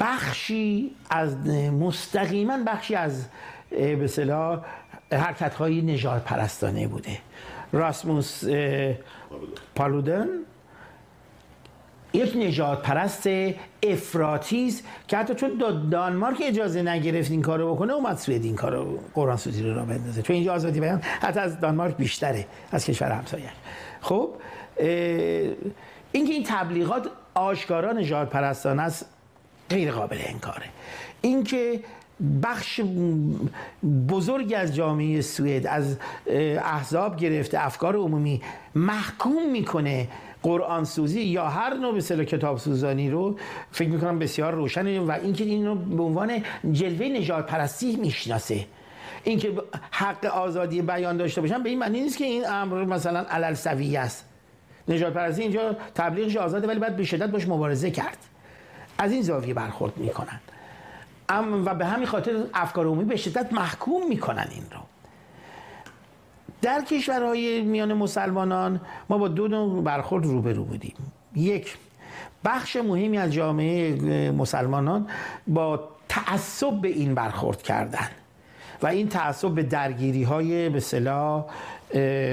بخشی 0.00 0.90
از 1.10 1.46
مستقیما 1.80 2.58
بخشی 2.66 2.94
از 2.94 3.26
به 3.70 4.06
صلاح 4.06 4.64
حرکت 5.12 5.54
های 5.54 5.82
نجات 5.82 6.24
پرستانه 6.24 6.88
بوده. 6.88 7.18
راسموس 7.72 8.44
پالودن 9.74 10.26
یک 12.12 12.36
نجات 12.36 12.82
پرست 12.82 13.28
افراتیز 13.82 14.82
که 15.08 15.16
حتی 15.16 15.34
چون 15.34 15.50
دانمارک 15.90 16.42
اجازه 16.44 16.82
نگرفت 16.82 17.30
این 17.30 17.42
کارو 17.42 17.74
بکنه 17.74 17.92
اومد 17.92 18.16
سوئد 18.16 18.44
این 18.44 18.56
کارو 18.56 18.98
قرآن 19.14 19.36
سوزی 19.36 19.62
رو 19.62 19.74
را 19.74 19.84
بندازه. 19.84 20.22
چون 20.22 20.36
اینجا 20.36 20.54
آزادی 20.54 20.80
بیان 20.80 21.00
حتی 21.00 21.40
از 21.40 21.60
دانمارک 21.60 21.96
بیشتره 21.96 22.46
از 22.72 22.84
کشور 22.84 23.12
همسایه. 23.12 23.48
خب 24.00 24.30
اینکه 26.12 26.32
این 26.32 26.44
تبلیغات 26.46 27.10
آشکارا 27.34 27.92
نجات 27.92 28.30
پرستانه 28.30 28.82
است 28.82 29.06
غیر 29.70 29.92
قابل 29.92 30.18
انکاره. 30.20 30.66
اینکه 31.20 31.80
بخش 32.42 32.80
بزرگی 34.08 34.54
از 34.54 34.74
جامعه 34.74 35.20
سوئد 35.20 35.66
از 35.66 35.96
احزاب 36.64 37.16
گرفته 37.16 37.66
افکار 37.66 37.96
عمومی 37.96 38.42
محکوم 38.74 39.50
می‌کنه 39.52 40.08
قرآن 40.42 40.84
سوزی 40.84 41.20
یا 41.20 41.48
هر 41.48 41.74
نوع 41.74 41.94
به 41.94 42.24
کتاب 42.24 42.58
سوزانی 42.58 43.10
رو 43.10 43.38
فکر 43.72 43.88
می‌کنم 43.88 44.18
بسیار 44.18 44.54
روشنه 44.54 45.00
و 45.00 45.10
اینکه 45.10 45.44
این 45.44 45.66
رو 45.66 45.74
به 45.74 46.02
عنوان 46.02 46.42
جلوه 46.72 47.08
نجات 47.08 47.46
پرستی 47.46 47.96
می‌شناسه. 47.96 48.66
اینکه 49.24 49.52
حق 49.90 50.24
آزادی 50.24 50.82
بیان 50.82 51.16
داشته 51.16 51.40
باشن 51.40 51.62
به 51.62 51.68
این 51.68 51.78
معنی 51.78 52.00
نیست 52.00 52.18
که 52.18 52.24
این 52.24 52.46
امر 52.46 52.84
مثلا 52.84 53.20
علل 53.30 53.54
است. 53.96 54.24
نجات 54.88 55.12
پرستی 55.12 55.42
اینجا 55.42 55.76
تبلیغش 55.94 56.36
آزاده 56.36 56.66
ولی 56.66 56.78
باید 56.78 56.96
به 56.96 57.04
شدت 57.04 57.30
باش 57.30 57.48
مبارزه 57.48 57.90
کرد. 57.90 58.18
از 58.98 59.12
این 59.12 59.22
زاویه 59.22 59.54
برخورد 59.54 59.96
می‌کنن. 59.96 60.40
و 61.64 61.74
به 61.74 61.86
همین 61.86 62.06
خاطر 62.06 62.44
افکار 62.54 62.86
عمومی 62.86 63.04
به 63.04 63.16
شدت 63.16 63.52
محکوم 63.52 64.08
می‌کنن 64.08 64.46
این 64.50 64.64
رو. 64.72 64.80
در 66.62 66.84
کشورهای 66.84 67.62
میان 67.62 67.94
مسلمانان 67.94 68.80
ما 69.08 69.18
با 69.18 69.28
دو 69.28 69.48
نوع 69.48 69.82
برخورد 69.82 70.24
روبرو 70.24 70.64
بودیم. 70.64 70.94
یک 71.36 71.76
بخش 72.44 72.76
مهمی 72.76 73.18
از 73.18 73.32
جامعه 73.32 74.30
مسلمانان 74.30 75.06
با 75.46 75.88
تعصب 76.08 76.72
به 76.72 76.88
این 76.88 77.14
برخورد 77.14 77.62
کردن 77.62 78.08
و 78.82 78.86
این 78.86 79.08
تعصب 79.08 79.50
به 79.50 79.62
درگیری 79.62 80.22
های 80.22 80.68
به 80.68 80.80
صلاح 80.80 81.44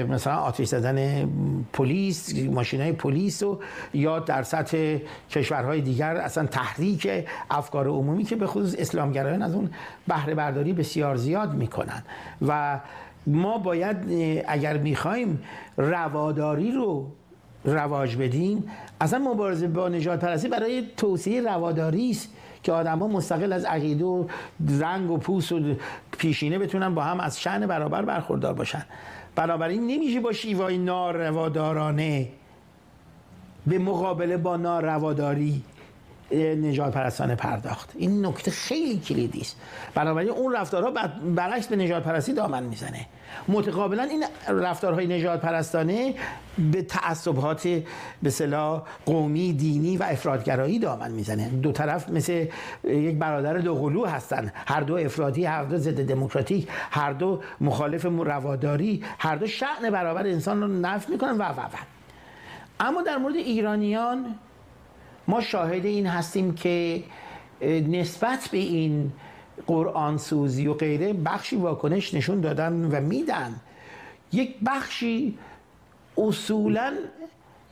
مثلا 0.08 0.36
آتش 0.36 0.66
زدن 0.66 1.28
پلیس 1.72 2.34
ماشین 2.44 2.80
های 2.80 2.92
پلیس 2.92 3.42
و 3.42 3.60
یا 3.94 4.18
در 4.18 4.42
سطح 4.42 4.98
کشورهای 5.30 5.80
دیگر 5.80 6.16
اصلا 6.16 6.46
تحریک 6.46 7.08
افکار 7.50 7.88
عمومی 7.88 8.24
که 8.24 8.36
به 8.36 8.46
خصوص 8.46 8.74
اسلامگرایان 8.78 9.42
از 9.42 9.54
اون 9.54 9.70
بهره 10.08 10.34
برداری 10.34 10.72
بسیار 10.72 11.16
زیاد 11.16 11.54
می‌کنن. 11.54 12.02
و 12.48 12.80
ما 13.26 13.58
باید 13.58 13.96
اگر 14.48 14.76
می‌خوایم 14.76 15.42
رواداری 15.76 16.72
رو 16.72 17.06
رواج 17.64 18.16
بدیم 18.16 18.64
اصلا 19.00 19.18
مبارزه 19.18 19.68
با 19.68 19.88
نجات 19.88 20.20
پرستی 20.20 20.48
برای 20.48 20.82
توسعه 20.96 21.40
رواداری 21.40 22.10
است 22.10 22.28
که 22.62 22.72
آدم 22.72 22.98
ها 22.98 23.06
مستقل 23.06 23.52
از 23.52 23.64
عقیده 23.64 24.04
و 24.04 24.24
رنگ 24.80 25.10
و 25.10 25.16
پوست 25.16 25.52
و 25.52 25.60
پیشینه 26.18 26.58
بتونن 26.58 26.94
با 26.94 27.02
هم 27.02 27.20
از 27.20 27.40
شن 27.40 27.66
برابر 27.66 28.02
برخوردار 28.02 28.54
باشن. 28.54 28.84
بنابراین 29.36 29.86
نمیشه 29.86 30.20
با 30.20 30.32
شیوای 30.32 30.78
ناروادارانه 30.78 32.28
به 33.66 33.78
مقابله 33.78 34.36
با 34.36 34.56
نارواداری 34.56 35.62
نجات 36.34 36.92
پرستانه 36.92 37.34
پرداخت. 37.34 37.92
این 37.94 38.26
نکته 38.26 38.50
خیلی 38.50 38.98
کلیدی 38.98 39.40
است. 39.40 39.56
بنابراین 39.94 40.30
اون 40.30 40.52
رفتارها 40.52 40.92
برعکس 41.34 41.66
به 41.66 41.76
نجات 41.76 42.02
پرستی 42.02 42.32
دامن 42.32 42.62
می‌زنه. 42.62 43.06
متقابلا 43.48 44.02
این 44.02 44.24
رفتارهای 44.48 45.06
نجات 45.06 45.40
پرستانه 45.40 46.14
به 46.72 46.82
تعصبات 46.82 47.68
به 48.22 48.30
صلاح 48.30 48.82
قومی 49.06 49.52
دینی 49.52 49.96
و 49.96 50.02
افرادگرایی 50.02 50.78
دامن 50.78 51.10
می‌زنه. 51.10 51.48
دو 51.48 51.72
طرف 51.72 52.08
مثل 52.08 52.46
یک 52.84 53.16
برادر 53.16 53.58
دوقلو 53.58 54.06
هستن. 54.06 54.52
هر 54.66 54.80
دو 54.80 54.96
افرادی 54.96 55.44
هر 55.44 55.64
دو 55.64 55.76
ضد 55.76 56.06
دموکراتیک 56.06 56.68
هر 56.90 57.12
دو 57.12 57.42
مخالف 57.60 58.04
رواداری 58.04 59.04
هر 59.18 59.36
دو 59.36 59.46
شعن 59.46 59.90
برابر 59.90 60.26
انسان 60.26 60.60
رو 60.60 60.68
نفی 60.68 61.12
می‌کنن 61.12 61.38
و 61.38 61.42
و 61.42 61.60
و. 61.60 61.76
اما 62.80 63.02
در 63.02 63.16
مورد 63.16 63.36
ایرانیان 63.36 64.34
ما 65.28 65.40
شاهد 65.40 65.84
این 65.84 66.06
هستیم 66.06 66.54
که 66.54 67.04
نسبت 67.88 68.48
به 68.52 68.58
این 68.58 69.12
قرآن 69.66 70.18
سوزی 70.18 70.66
و 70.66 70.74
غیره 70.74 71.12
بخشی 71.12 71.56
واکنش 71.56 72.14
نشون 72.14 72.40
دادن 72.40 72.72
و 72.72 73.00
میدن. 73.00 73.60
یک 74.32 74.56
بخشی 74.66 75.38
اصولا 76.18 76.94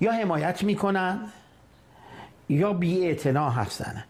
یا 0.01 0.13
حمایت 0.13 0.63
می‌کنن 0.63 1.33
یا 2.49 2.73
بی 2.73 3.17
هستن 3.35 4.05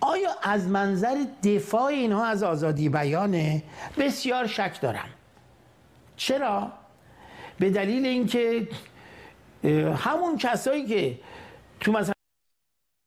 آیا 0.00 0.30
از 0.42 0.68
منظر 0.68 1.24
دفاع 1.42 1.84
اینها 1.84 2.26
از 2.26 2.42
آزادی 2.42 2.88
بیانه؟ 2.88 3.62
بسیار 3.98 4.46
شک 4.46 4.80
دارم. 4.80 5.08
چرا؟ 6.16 6.72
به 7.58 7.70
دلیل 7.70 8.06
اینکه 8.06 8.68
همون 9.96 10.36
کسایی 10.38 10.86
که 10.86 11.18
تو 11.80 11.92
مثلا 11.92 12.14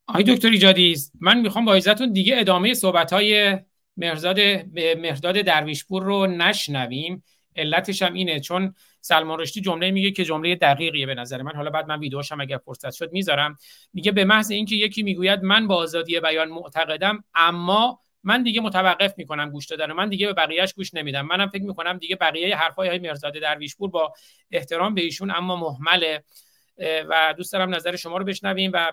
آقای 0.08 0.24
دکتر 0.24 0.50
ایجادی 0.50 0.96
من 1.20 1.42
می‌خوام 1.42 1.66
با 1.66 1.76
عزتون 1.76 2.14
دیگه 2.14 2.40
ادامه 2.40 2.74
صحبت 2.74 3.14
های 3.14 3.58
مهرداد 3.98 4.40
مهرداد 4.98 5.42
درویشپور 5.42 6.04
رو 6.04 6.28
نشنویم. 6.28 7.24
علتش 7.56 8.02
هم 8.02 8.14
اینه 8.14 8.40
چون 8.40 8.74
سلمان 9.02 9.40
رشدی 9.40 9.62
جمله 9.62 9.92
میگه 9.92 10.12
که 10.12 10.26
جمله 10.26 10.56
دقیقیه 10.56 11.06
به 11.06 11.16
نظر 11.16 11.42
من. 11.42 11.56
حالا 11.56 11.70
بعد 11.70 11.88
من 11.88 12.00
ویدیوش 12.00 12.32
هم 12.32 12.42
اگر 12.42 12.58
فرصت 12.58 12.92
شد 12.92 13.12
می‌ذارم. 13.12 13.58
میگه 13.94 14.12
به 14.12 14.26
محض 14.26 14.52
اینکه 14.52 14.76
یکی 14.76 15.04
می‌گوید 15.04 15.44
من 15.44 15.68
با 15.68 15.76
آزادی 15.76 16.20
بیان 16.20 16.50
معتقدم 16.50 17.24
اما 17.36 18.00
من 18.24 18.44
دیگه 18.44 18.62
متوقف 18.62 19.14
می‌کنم 19.18 19.50
گوش 19.50 19.66
دادن 19.66 19.92
من 19.92 20.10
دیگه 20.10 20.28
به 20.28 20.34
بقیهش 20.34 20.74
گوش 20.74 20.94
نمیدم. 20.94 21.26
منم 21.26 21.48
فکر 21.48 21.64
می‌کنم 21.64 21.98
دیگه 21.98 22.16
بقیه 22.16 22.56
حرفای 22.56 22.90
های 22.90 23.00
مرزاده 23.00 23.40
درویشپور 23.40 23.90
با 23.90 24.14
احترام 24.52 24.94
به 24.94 25.02
ایشون 25.02 25.32
اما 25.32 25.56
محمله 25.56 26.24
و 26.80 27.34
دوست 27.38 27.54
دارم 27.54 27.76
نظر 27.76 27.96
شما 27.96 28.18
رو 28.18 28.26
بشنویم 28.26 28.72
و 28.74 28.92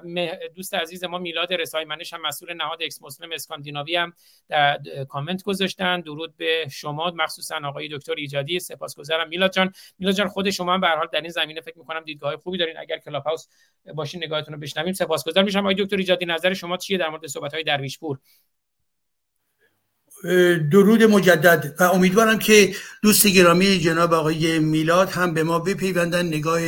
دوست 0.55 0.75
عزیز 0.75 1.05
ما 1.05 1.19
میلاد 1.19 1.53
رسای 1.53 1.85
منش 1.85 2.13
هم 2.13 2.23
مسئول 2.23 2.55
نهاد 2.55 2.83
Ex-Muslim 2.83 3.33
اسکاندیناوی 3.33 3.97
هم 3.97 4.13
در 4.49 4.79
کامنت 5.09 5.43
گذاشتن. 5.43 6.01
درود 6.01 6.37
به 6.37 6.69
شما 6.71 7.13
مخصوصا 7.17 7.61
آقای 7.65 7.89
دکتر 7.89 8.15
ایجادی 8.17 8.61
سپاسگزارم. 8.61 9.29
میلاد 9.29 9.53
جان 9.53 9.73
میلاد 9.99 10.15
جان 10.15 10.29
خود 10.29 10.51
شما 10.51 10.75
هم 10.75 10.81
به 10.81 10.85
هر 10.85 10.89
حال 10.89 11.09
در 11.13 11.21
این 11.21 11.31
زمینه 11.31 11.61
فکر 11.61 11.79
می‌کنم 11.79 12.01
دیدگاه 12.01 12.37
خوبی 12.37 12.59
دارین. 12.59 12.79
اگر 12.79 12.99
کلاب 12.99 13.23
هاوس 13.23 13.47
باشین 13.95 14.25
نگاهتون 14.25 14.55
رو 14.55 14.61
بشنویم. 14.61 14.93
سپاسگزار 14.93 15.45
میشم. 15.45 15.59
آقای 15.59 15.75
دکتر 15.75 15.97
ایجادی 15.97 16.27
نظر 16.27 16.55
شما 16.55 16.77
چیه 16.77 16.99
در 16.99 17.09
مورد 17.09 17.27
صحبت 17.27 17.55
های 17.55 17.63
درویشپور؟ 17.63 18.19
درود 20.71 21.03
مجدد 21.03 21.75
و 21.81 21.85
امیدوارم 21.85 22.39
که 22.39 22.75
دوست 23.03 23.27
گرامی 23.27 23.79
جناب 23.79 24.13
آقای 24.13 24.59
میلاد 24.59 25.11
هم 25.11 25.35
به 25.35 25.43
ما 25.43 25.59
بپیوندن 25.59 26.27
نگاه 26.27 26.61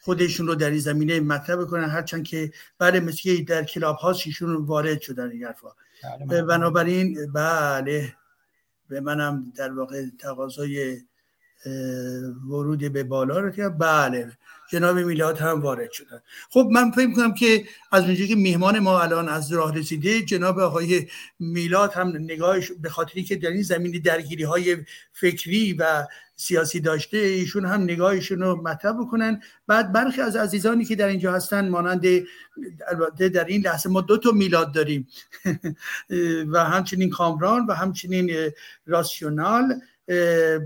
خودشون 0.00 0.46
رو 0.46 0.54
در 0.54 0.70
این 0.70 0.78
زمینه 0.78 1.20
مطرح 1.20 1.56
بکنن. 1.56 1.90
هرچند 1.90 2.24
که 2.24 2.52
بعد 2.78 2.96
مثل 2.96 3.44
در 3.44 3.64
کلاب 3.64 3.96
هاست 3.96 4.26
ایشون 4.26 4.56
وارد 4.56 5.00
شدن 5.00 5.30
این 5.30 5.44
حرفا. 5.44 5.68
بله، 6.28 6.42
بنابراین 6.42 7.32
بله. 7.32 8.14
به 8.88 9.00
منم 9.00 9.52
در 9.56 9.72
واقع 9.72 10.04
تقاضای 10.18 11.00
ورود 12.48 12.92
به 12.92 13.04
بالا 13.04 13.38
رو 13.38 13.50
که 13.50 13.68
بله 13.68 14.32
جناب 14.72 14.98
میلاد 14.98 15.38
هم 15.38 15.60
وارد 15.60 15.90
شدن. 15.92 16.22
خب 16.50 16.68
من 16.72 16.90
فکر 16.90 17.12
کنم 17.12 17.34
که 17.34 17.64
از 17.92 18.04
اونجایی 18.04 18.28
که 18.28 18.34
میهمان 18.34 18.78
ما 18.78 19.00
الان 19.00 19.28
از 19.28 19.52
راه 19.52 19.74
رسیده 19.74 20.22
جناب 20.22 20.58
آقای 20.58 21.06
میلاد 21.38 21.92
هم 21.92 22.08
نگاهش 22.08 22.72
به 22.72 22.88
خاطری 22.88 23.22
که 23.22 23.36
در 23.36 23.50
این 23.50 23.62
زمین 23.62 24.02
درگیری 24.04 24.42
های 24.42 24.76
فکری 25.12 25.72
و 25.72 26.06
سیاسی 26.36 26.80
داشته 26.80 27.16
ایشون 27.16 27.66
هم 27.66 27.82
نگاهشون 27.82 28.38
رو 28.38 28.62
مطرح 28.62 28.92
بکنن. 28.92 29.40
بعد 29.66 29.92
برخی 29.92 30.20
از 30.20 30.36
عزیزانی 30.36 30.84
که 30.84 30.96
در 30.96 31.06
اینجا 31.06 31.32
هستن 31.32 31.68
مانند 31.68 32.04
البته 32.88 33.28
در 33.28 33.44
این 33.44 33.60
لحظه 33.60 33.88
ما 33.88 34.00
دو 34.00 34.18
تا 34.18 34.30
میلاد 34.30 34.74
داریم. 34.74 35.08
و 36.52 36.64
همچنین 36.64 37.10
کامران 37.10 37.66
و 37.66 37.72
همچنین 37.72 38.50
راسیونال. 38.86 39.80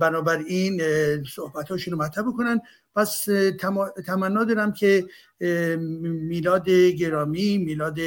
بنابراین 0.01 0.83
صحبتاشون 1.25 1.93
رو 1.95 1.99
مطرح 2.01 2.25
بکنن. 2.25 2.61
پس 2.95 3.25
تمنا 4.07 4.45
دارم 4.45 4.73
که 4.73 5.05
میلاد 6.01 6.71
گرامی 6.71 7.59
میلاد 7.59 7.99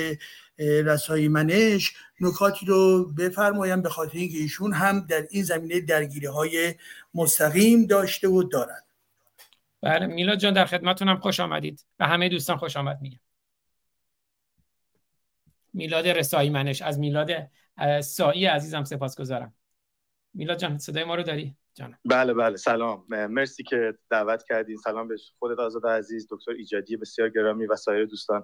رسایی 0.60 1.28
منش 1.28 1.94
نکاتی 2.22 2.66
رو 2.66 3.06
بفرمایم 3.18 3.82
به 3.82 3.90
خاطر 3.90 4.18
اینکه 4.18 4.38
ایشون 4.38 4.74
هم 4.74 5.00
در 5.00 5.28
این 5.30 5.44
زمینه 5.44 5.82
درگیری 5.82 6.26
های 6.26 6.76
مستقیم 7.14 7.86
داشته 7.86 8.28
و 8.28 8.44
دارد 8.44 8.86
بله 9.82 10.08
میلاد 10.08 10.38
جان 10.38 10.54
در 10.54 10.66
خدمتونم 10.66 11.18
خوش 11.18 11.40
آمدید 11.40 11.86
و 12.00 12.08
همه 12.08 12.30
دوستان 12.30 12.58
خوش 12.58 12.78
آمد 12.78 13.02
میگم. 13.02 13.20
میلاد 15.74 16.08
رسایی 16.08 16.50
منش 16.50 16.82
از 16.82 17.00
میلاد 17.00 17.32
سایی 18.04 18.46
عزیزم 18.46 18.84
سپاسگزارم. 18.84 19.54
میلاد 20.34 20.58
جان 20.58 20.78
صدای 20.78 21.04
ما 21.04 21.16
رو 21.16 21.24
داری؟ 21.24 21.56
جانم. 21.74 21.98
بله 22.06 22.34
بله 22.34 22.58
سلام. 22.58 23.06
مرسی 23.10 23.64
که 23.64 23.94
دعوت 24.10 24.44
کردین. 24.44 24.78
سلام 24.78 25.08
به 25.08 25.16
خودت 25.40 25.60
آزاد 25.60 25.88
عزیز 25.88 26.28
دکتر 26.32 26.52
ایجادی 26.52 26.98
بسیار 26.98 27.30
گرامی 27.30 27.66
و 27.66 27.76
سایر 27.76 28.06
دوستان. 28.06 28.44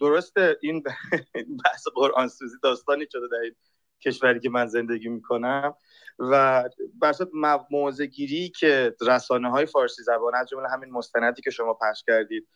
درسته 0.00 0.56
این 0.62 0.82
بحث 1.64 1.84
قرآن 1.94 2.28
سوزی 2.28 2.56
داستانی 2.62 3.06
شده 3.12 3.28
در 3.32 3.38
این 3.38 3.54
کشوری 4.00 4.40
که 4.40 4.50
من 4.50 4.66
زندگی 4.66 5.08
می‌کنم 5.08 5.74
و 6.18 6.64
برصد 6.98 7.28
موضع 7.70 8.06
گیری 8.06 8.48
که 8.48 8.94
رسانه 9.00 9.50
های 9.50 9.66
فارسی 9.66 10.02
زبان 10.02 10.34
از 10.34 10.48
جمله 10.48 10.68
همین 10.68 10.90
مستندی 10.90 11.42
که 11.42 11.50
شما 11.50 11.74
پخش 11.74 12.04
کردید 12.06 12.48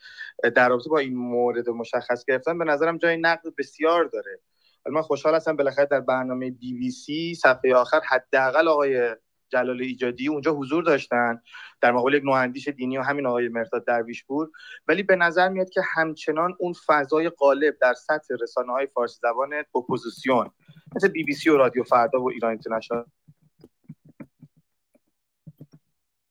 در 0.55 0.69
رابطه 0.69 0.91
با 0.91 0.99
این 0.99 1.17
مورد 1.17 1.69
مشخص 1.69 2.25
گرفتن 2.25 2.59
به 2.59 2.65
نظرم 2.65 2.99
جای 2.99 3.17
نقد 3.17 3.55
بسیار 3.59 4.05
داره. 4.05 4.41
من 4.91 5.03
خوشحال 5.03 5.35
هستم 5.35 5.57
بالاخره 5.57 5.87
در 5.87 6.01
برنامه 6.01 6.51
بی 6.51 6.75
بی 6.75 6.91
سی 6.91 7.35
صفحه 7.35 7.75
آخر 7.75 8.01
حداقل 8.01 8.69
آقای 8.69 9.17
جلال 9.49 9.83
ایجادی 9.83 10.29
اونجا 10.29 10.53
حضور 10.53 10.85
داشتن. 10.85 11.41
در 11.81 11.93
مقابل 11.93 12.15
یک 12.15 12.25
نواندیش 12.25 12.69
دینی 12.69 12.99
و 12.99 13.03
همین 13.03 13.27
آقای 13.27 13.49
مرداد 13.49 13.85
درویشپور. 13.87 14.51
ولی 14.89 15.03
به 15.03 15.17
نظر 15.17 15.49
میاد 15.49 15.71
که 15.71 15.81
همچنان 15.95 16.55
اون 16.59 16.75
فضای 16.87 17.29
غالب 17.29 17.75
در 17.81 17.95
سطح 17.95 18.35
رسانه 18.41 18.73
های 18.73 18.87
فارسی 18.87 19.19
زبان 19.23 19.65
اپوزیسیون 19.75 20.51
مثل 20.97 21.09
بی 21.09 21.25
بی 21.25 21.33
سی 21.33 21.51
و 21.51 21.57
رادیو 21.57 21.83
فردا 21.83 22.23
و 22.23 22.31
ایران 22.31 22.51
اینترنشنال. 22.51 23.05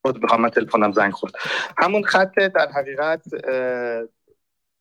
خود 0.02 0.34
من 0.40 0.50
تلفنم 0.50 0.92
زنگ 0.92 1.12
خورد. 1.12 1.34
همون 1.78 2.04
خط 2.04 2.36
در 2.36 2.72
حقیقت 2.72 3.24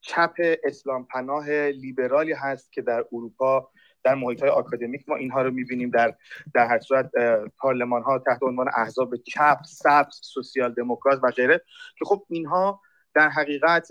چپ 0.02 0.34
اسلام 0.64 1.06
پناه 1.06 1.50
لیبرالی 1.50 2.32
هست 2.32 2.72
که 2.72 2.82
در 2.82 3.04
اروپا 3.12 3.70
در 4.04 4.14
محیط 4.14 4.40
های 4.40 4.50
آکادمیک 4.50 5.08
ما 5.08 5.16
اینها 5.16 5.42
رو 5.42 5.50
می‌بینیم. 5.50 5.90
در 5.90 6.14
در 6.54 6.66
هر 6.66 6.80
صورت 6.80 7.10
پارلمان 7.58 8.02
ها 8.02 8.18
تحت 8.18 8.42
عنوان 8.42 8.66
احزاب 8.76 9.16
چپ 9.16 9.58
سبز 9.66 10.20
سوسیال 10.22 10.74
دموکرات 10.74 11.20
و 11.22 11.30
غیره 11.30 11.60
که 11.98 12.04
خب 12.04 12.26
اینها 12.28 12.80
در 13.14 13.28
حقیقت 13.28 13.88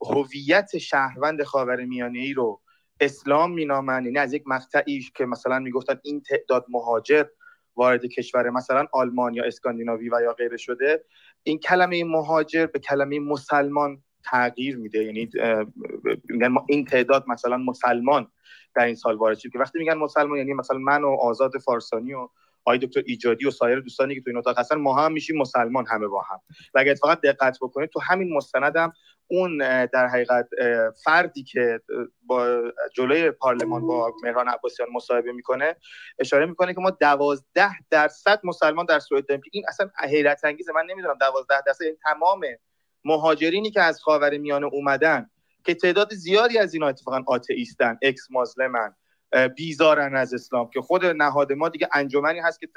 هویت 0.00 0.78
شهروند 0.78 1.42
خاورمیانه 1.42 2.18
ای 2.18 2.32
رو 2.32 2.62
اسلام 3.00 3.52
مینامن 3.52 4.04
یعنی 4.04 4.18
از 4.18 4.32
یک 4.32 4.42
مقطعی 4.46 5.00
که 5.14 5.26
مثلا 5.26 5.58
می‌گفتن 5.58 6.00
این 6.04 6.20
تعداد 6.20 6.64
مهاجر 6.68 7.24
وارد 7.76 8.06
کشور 8.06 8.50
مثلا 8.50 8.86
آلمان 8.92 9.34
یا 9.34 9.44
اسکاندیناوی 9.44 10.08
و 10.08 10.20
یا 10.22 10.32
غیره 10.32 10.56
شده 10.56 11.04
این 11.42 11.58
کلمه 11.58 12.04
مهاجر 12.04 12.66
به 12.66 12.78
کلمه 12.78 13.20
مسلمان 13.20 14.02
تغییر 14.30 14.76
میده. 14.76 15.04
یعنی 15.04 15.30
میگن 16.28 16.54
این 16.68 16.84
تعداد 16.84 17.24
مثلا 17.28 17.56
مسلمان 17.56 18.28
در 18.74 18.84
این 18.84 18.94
سال 18.94 19.16
وارد 19.16 19.38
شد 19.38 19.50
که 19.52 19.58
وقتی 19.58 19.78
میگن 19.78 19.94
مسلمان 19.94 20.38
یعنی 20.38 20.54
مثلا 20.54 20.78
من 20.78 21.04
و 21.04 21.08
آزاد 21.08 21.52
فارسانی 21.64 22.14
و 22.14 22.28
آقای 22.64 22.78
دکتر 22.78 23.02
ایجادی 23.06 23.46
و 23.46 23.50
سایر 23.50 23.80
دوستانی 23.80 24.14
که 24.14 24.20
تو 24.20 24.30
این 24.30 24.36
اتاق 24.36 24.58
هستن 24.58 24.76
ما 24.76 24.94
هم 24.94 25.12
میشیم 25.12 25.38
مسلمان 25.38 25.86
همه 25.86 26.06
با 26.06 26.22
هم. 26.22 26.40
و 26.74 26.78
اگر 26.78 26.94
فقط 26.94 27.20
دقت 27.20 27.58
بکنید 27.60 27.90
تو 27.90 28.00
همین 28.00 28.32
مستندم 28.32 28.92
اون 29.26 29.58
در 29.86 30.06
حقیقت 30.06 30.48
فردی 31.04 31.42
که 31.42 31.80
با 32.22 32.62
جلوی 32.94 33.30
پارلمان 33.30 33.86
با 33.86 34.12
مهران 34.22 34.48
عباسیان 34.48 34.88
مصاحبه 34.92 35.32
می‌کنه 35.32 35.76
اشاره 36.18 36.46
می‌کنه 36.46 36.74
که 36.74 36.80
ما 36.80 36.90
دوازده 36.90 37.70
درصد 37.90 38.40
مسلمان 38.44 38.86
در 38.86 38.98
سوئد 38.98 39.26
داریم 39.26 39.42
که 39.42 39.50
این 39.52 39.64
اصلا 39.68 39.90
حیرت 40.08 40.44
انگیزه 40.44 40.72
من 40.72 40.86
نمی‌دونم 40.90 41.16
دوازده 41.20 41.62
درصد 41.66 41.84
این 41.84 41.96
تمام 42.02 42.40
مهاجرینی 43.06 43.70
که 43.70 43.82
از 43.82 44.00
خاور 44.02 44.38
میانه 44.38 44.66
اومدن 44.66 45.30
که 45.64 45.74
تعداد 45.74 46.14
زیادی 46.14 46.58
از 46.58 46.74
اینا 46.74 46.88
اتفاقا 46.88 47.22
آتئیستن 47.26 47.98
اکس 48.02 48.30
مازلمن 48.30 48.94
بیزارن 49.56 50.16
از 50.16 50.34
اسلام 50.34 50.70
که 50.70 50.80
خود 50.80 51.04
نهاد 51.04 51.52
ما 51.52 51.68
دیگه 51.68 51.88
انجمنی 51.92 52.38
هست 52.38 52.60
که 52.60 52.68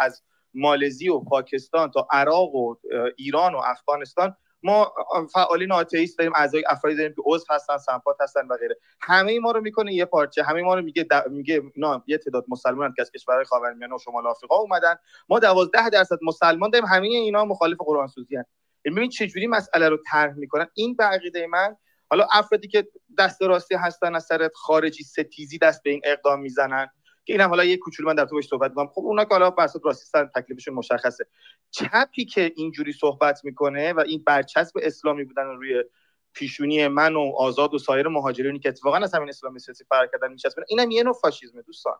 از 0.00 0.22
مالزی 0.54 1.08
و 1.08 1.18
پاکستان 1.18 1.90
تا 1.90 2.08
عراق 2.10 2.54
و 2.54 2.74
ایران 3.16 3.54
و 3.54 3.60
افغانستان 3.64 4.36
ما 4.62 4.92
فعالین 5.32 5.72
آتئیست 5.72 6.18
داریم 6.18 6.32
اعضای 6.36 6.64
افرادی 6.68 6.96
داریم 6.96 7.14
که 7.14 7.22
عضو 7.26 7.44
هستن 7.50 7.78
سمپات 7.78 8.16
هستن 8.20 8.46
و 8.46 8.56
غیره. 8.56 8.76
همه 9.00 9.38
ما 9.38 9.50
رو 9.50 9.60
می‌کنه 9.60 9.94
یه 9.94 10.04
پارچه 10.04 10.42
همه 10.42 10.62
ما 10.62 10.74
رو 10.74 10.82
میگه 10.82 11.06
میگه 11.30 11.62
اینا 11.74 12.04
یه 12.06 12.18
تعداد 12.18 12.44
مسلمان 12.48 12.92
که 12.96 13.02
از 13.02 13.10
کشورهای 13.10 13.44
خاورمیانه 13.44 13.94
و 13.94 13.98
شمال 13.98 14.26
آفریقا 14.26 14.56
اومدن 14.56 14.94
ما 15.28 15.38
12 15.38 15.90
درصد 15.90 16.18
مسلمان 16.22 16.70
داریم 16.70 16.88
همه 16.88 17.06
اینا 17.06 17.44
مخالف 17.44 17.78
قرآن 17.78 18.06
سوزی 18.06 18.36
هستن. 18.36 18.63
ببین 18.84 19.10
چجوری 19.10 19.46
مسئله 19.46 19.88
رو 19.88 19.98
طرح 20.10 20.34
می‌کنن؟ 20.34 20.66
این 20.74 20.96
به 20.96 21.04
عقیده 21.04 21.46
من 21.46 21.76
حالا 22.10 22.26
افرادی 22.32 22.68
که 22.68 22.88
دست 23.18 23.42
راستی 23.42 23.74
هستن 23.74 24.14
از 24.14 24.24
سر 24.24 24.50
خارجی 24.54 25.04
ستیزی 25.04 25.58
دست 25.58 25.82
به 25.82 25.90
این 25.90 26.00
اقدام 26.04 26.40
می‌زنن 26.40 26.88
که 27.24 27.32
اینم 27.32 27.48
حالا 27.48 27.64
یه 27.64 27.76
کوچولو 27.76 28.08
من 28.08 28.14
در 28.14 28.24
تو 28.24 28.42
صحبت 28.42 28.70
می‌کنم. 28.70 28.86
خب 28.86 29.00
اونا 29.00 29.24
که 29.24 29.30
حالا 29.30 29.50
بر 29.50 29.68
راستی 29.84 30.06
سر 30.06 30.24
تکلیفشون 30.34 30.74
مشخصه. 30.74 31.26
چپی 31.70 32.24
که 32.24 32.52
اینجوری 32.56 32.92
صحبت 32.92 33.44
می‌کنه 33.44 33.92
و 33.92 34.00
این 34.00 34.22
برچسب 34.26 34.78
اسلامی 34.82 35.24
بودن 35.24 35.46
روی 35.46 35.84
پیشونی 36.32 36.88
من 36.88 37.16
و 37.16 37.32
آزاد 37.36 37.74
و 37.74 37.78
سایر 37.78 38.08
مهاجرینی 38.08 38.58
که 38.58 38.68
اتفاقا 38.68 38.96
از 38.96 39.14
همین 39.14 39.28
اسلامی 39.28 39.58
سیاسی 39.58 39.84
فرق 39.84 40.10
کردن 40.12 40.32
میچسبن 40.32 40.62
اینم 40.68 40.90
یه 40.90 41.02
نوع 41.02 41.14
فاشیسمه 41.14 41.62
دوستان. 41.62 41.94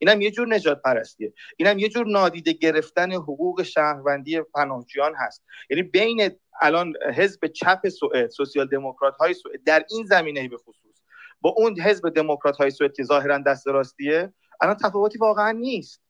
اینم 0.00 0.20
یه 0.20 0.30
جور 0.30 0.48
نجات 0.48 0.82
پرستیه 0.82 1.32
اینم 1.56 1.78
یه 1.78 1.88
جور 1.88 2.06
نادیده 2.06 2.52
گرفتن 2.52 3.12
حقوق 3.12 3.62
شهروندی 3.62 4.40
پناهجویان 4.40 5.14
هست. 5.16 5.44
یعنی 5.70 5.82
بین 5.82 6.30
الان 6.60 6.92
حزب 7.14 7.46
چپ 7.46 7.88
سوئد 7.88 8.30
سوسیال 8.30 8.68
دموکرات 8.68 9.16
های 9.16 9.34
سوئد 9.34 9.64
در 9.64 9.84
این 9.90 10.06
زمینه 10.06 10.48
به 10.48 10.56
خصوص 10.56 11.02
با 11.40 11.54
اون 11.56 11.80
حزب 11.80 12.08
دموکرات 12.08 12.56
های 12.56 12.70
سوئد 12.70 12.96
که 12.96 13.04
ظاهرا 13.04 13.38
دست 13.38 13.66
راستیه 13.66 14.32
الان 14.60 14.76
تفاوتی 14.76 15.18
واقعا 15.18 15.52
نیست. 15.52 16.03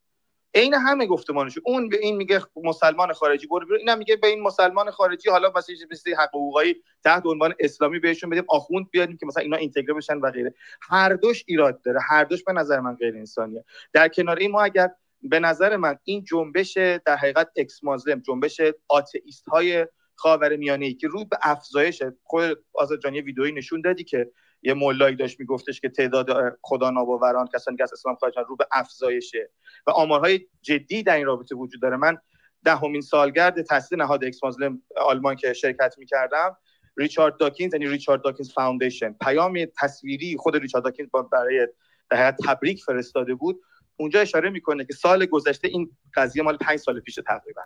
عین 0.54 0.74
همه 0.74 1.06
گفتمانش. 1.06 1.58
اون 1.64 1.88
به 1.88 1.98
این 2.00 2.16
میگه 2.16 2.40
مسلمان 2.64 3.12
خارجی 3.12 3.46
برو 3.46 3.66
بیرون. 3.66 3.78
اینم 3.78 3.98
میگه 3.98 4.16
به 4.16 4.26
این 4.26 4.42
مسلمان 4.42 4.90
خارجی 4.90 5.30
حالا 5.30 5.52
مثلا 5.56 5.76
حق 6.18 6.28
حقوقی 6.28 6.74
تحت 7.04 7.26
عنوان 7.26 7.54
اسلامی 7.60 7.98
بهشون 7.98 8.30
بدیم 8.30 8.44
آخوند 8.48 8.90
بیاریم 8.90 9.16
که 9.16 9.26
مثلا 9.26 9.42
اینا 9.42 9.56
اینتگره 9.56 9.94
بشن 9.94 10.16
و 10.16 10.30
غیره. 10.30 10.54
هر 10.90 11.14
دوش 11.14 11.44
ایراد 11.46 11.82
داره. 11.82 12.00
هر 12.08 12.24
دوش 12.24 12.44
به 12.44 12.52
نظر 12.52 12.80
من 12.80 12.94
غیر 12.94 13.16
انسانیه. 13.16 13.64
در 13.92 14.08
کنار 14.08 14.36
این 14.36 14.50
ما 14.50 14.62
اگر 14.62 14.90
به 15.22 15.40
نظر 15.40 15.76
من 15.76 15.98
این 16.04 16.24
جنبش 16.24 16.76
در 16.76 17.16
حقیقت 17.16 17.48
Ex-Muslim 17.56 18.20
جنبش 18.20 18.60
آتئیست 18.88 19.48
های 19.48 19.86
خاور 20.14 20.56
میانه 20.56 20.86
ای 20.86 20.94
که 20.94 21.08
رو 21.08 21.24
به 21.24 21.38
افزایش 21.42 22.02
خود 22.22 22.64
آزاد 22.74 23.00
جان 23.00 23.10
یه 23.10 23.20
ویدئویی 23.20 23.52
نشون 23.52 23.80
دادی 23.80 24.04
که 24.04 24.30
یه 24.64 24.74
ملایی 24.74 25.16
داشت 25.16 25.40
میگفتش 25.40 25.80
که 25.80 25.88
تعداد 25.88 26.58
خدا 26.62 26.90
ناباوران 26.90 27.48
کسانی 27.54 27.76
که 27.76 27.82
از 27.82 27.92
اسلام 27.92 28.14
خارجن 28.14 28.42
رو 28.48 28.56
به 28.56 28.66
افزایشه. 28.72 29.50
و 29.86 29.90
آمارهای 29.90 30.40
جدی 30.62 31.02
در 31.02 31.16
این 31.16 31.26
رابطه 31.26 31.54
وجود 31.54 31.82
داره. 31.82 31.96
من 31.96 32.18
دهمین 32.64 33.00
سالگرد 33.00 33.62
تاسیس 33.62 33.92
نهاد 33.92 34.24
Ex-Muslim 34.24 34.82
آلمان 34.96 35.36
که 35.36 35.52
شرکت 35.52 35.94
می‌کردم 35.98 36.56
ریچارد 36.96 37.36
داکینز 37.36 37.74
یعنی 37.74 37.88
Richard 37.88 38.22
Dawkins 38.22 38.52
Foundation. 38.52 39.12
پیام 39.12 39.58
تصویری 39.80 40.36
خود 40.36 40.56
ریچارد 40.56 40.84
داکینز 40.84 41.08
برای 41.32 41.68
در 42.10 42.34
تبریک 42.46 42.84
فرستاده 42.84 43.34
بود. 43.34 43.60
اونجا 43.96 44.20
اشاره 44.20 44.50
می‌کنه 44.50 44.84
که 44.84 44.92
سال 44.92 45.26
گذشته 45.26 45.68
این 45.68 45.90
قضیه 46.14 46.42
مال 46.42 46.56
پنج 46.56 46.78
سال 46.78 47.00
پیش 47.00 47.14
تقریبا. 47.14 47.62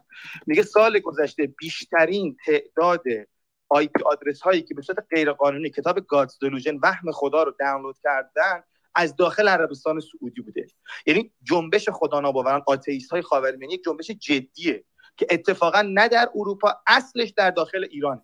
میگه 0.47 0.63
سال 0.63 0.99
گذشته 0.99 1.47
بیشترین 1.59 2.37
تعداد 2.47 3.03
آی 3.69 3.89
پی 3.89 4.03
آدرس 4.03 4.41
هایی 4.41 4.63
که 4.63 4.75
به 4.75 4.83
صورت 4.83 4.99
غیر 5.11 5.33
قانونی 5.33 5.71
کتاب 5.71 6.01
گادز 6.01 6.39
دلوژن 6.41 6.79
وهم 6.83 7.13
خدا 7.13 7.43
رو 7.43 7.55
دانلود 7.61 7.97
کردن 8.03 8.63
از 8.95 9.17
داخل 9.17 9.49
عربستان 9.49 10.01
سعودی 10.01 10.41
بوده. 10.41 10.67
یعنی 11.07 11.33
جنبش 11.43 11.89
خدا 11.89 12.21
ناباوران 12.21 12.63
آتئیست 12.67 13.11
های 13.11 13.23
خاورمیانه 13.23 13.75
یک 13.75 13.85
جنبش 13.85 14.11
جدیه 14.11 14.85
که 15.17 15.27
اتفاقا 15.31 15.83
نه 15.83 16.09
در 16.09 16.29
اروپا 16.35 16.75
اصلش 16.87 17.31
در 17.31 17.51
داخل 17.51 17.87
ایران 17.91 18.23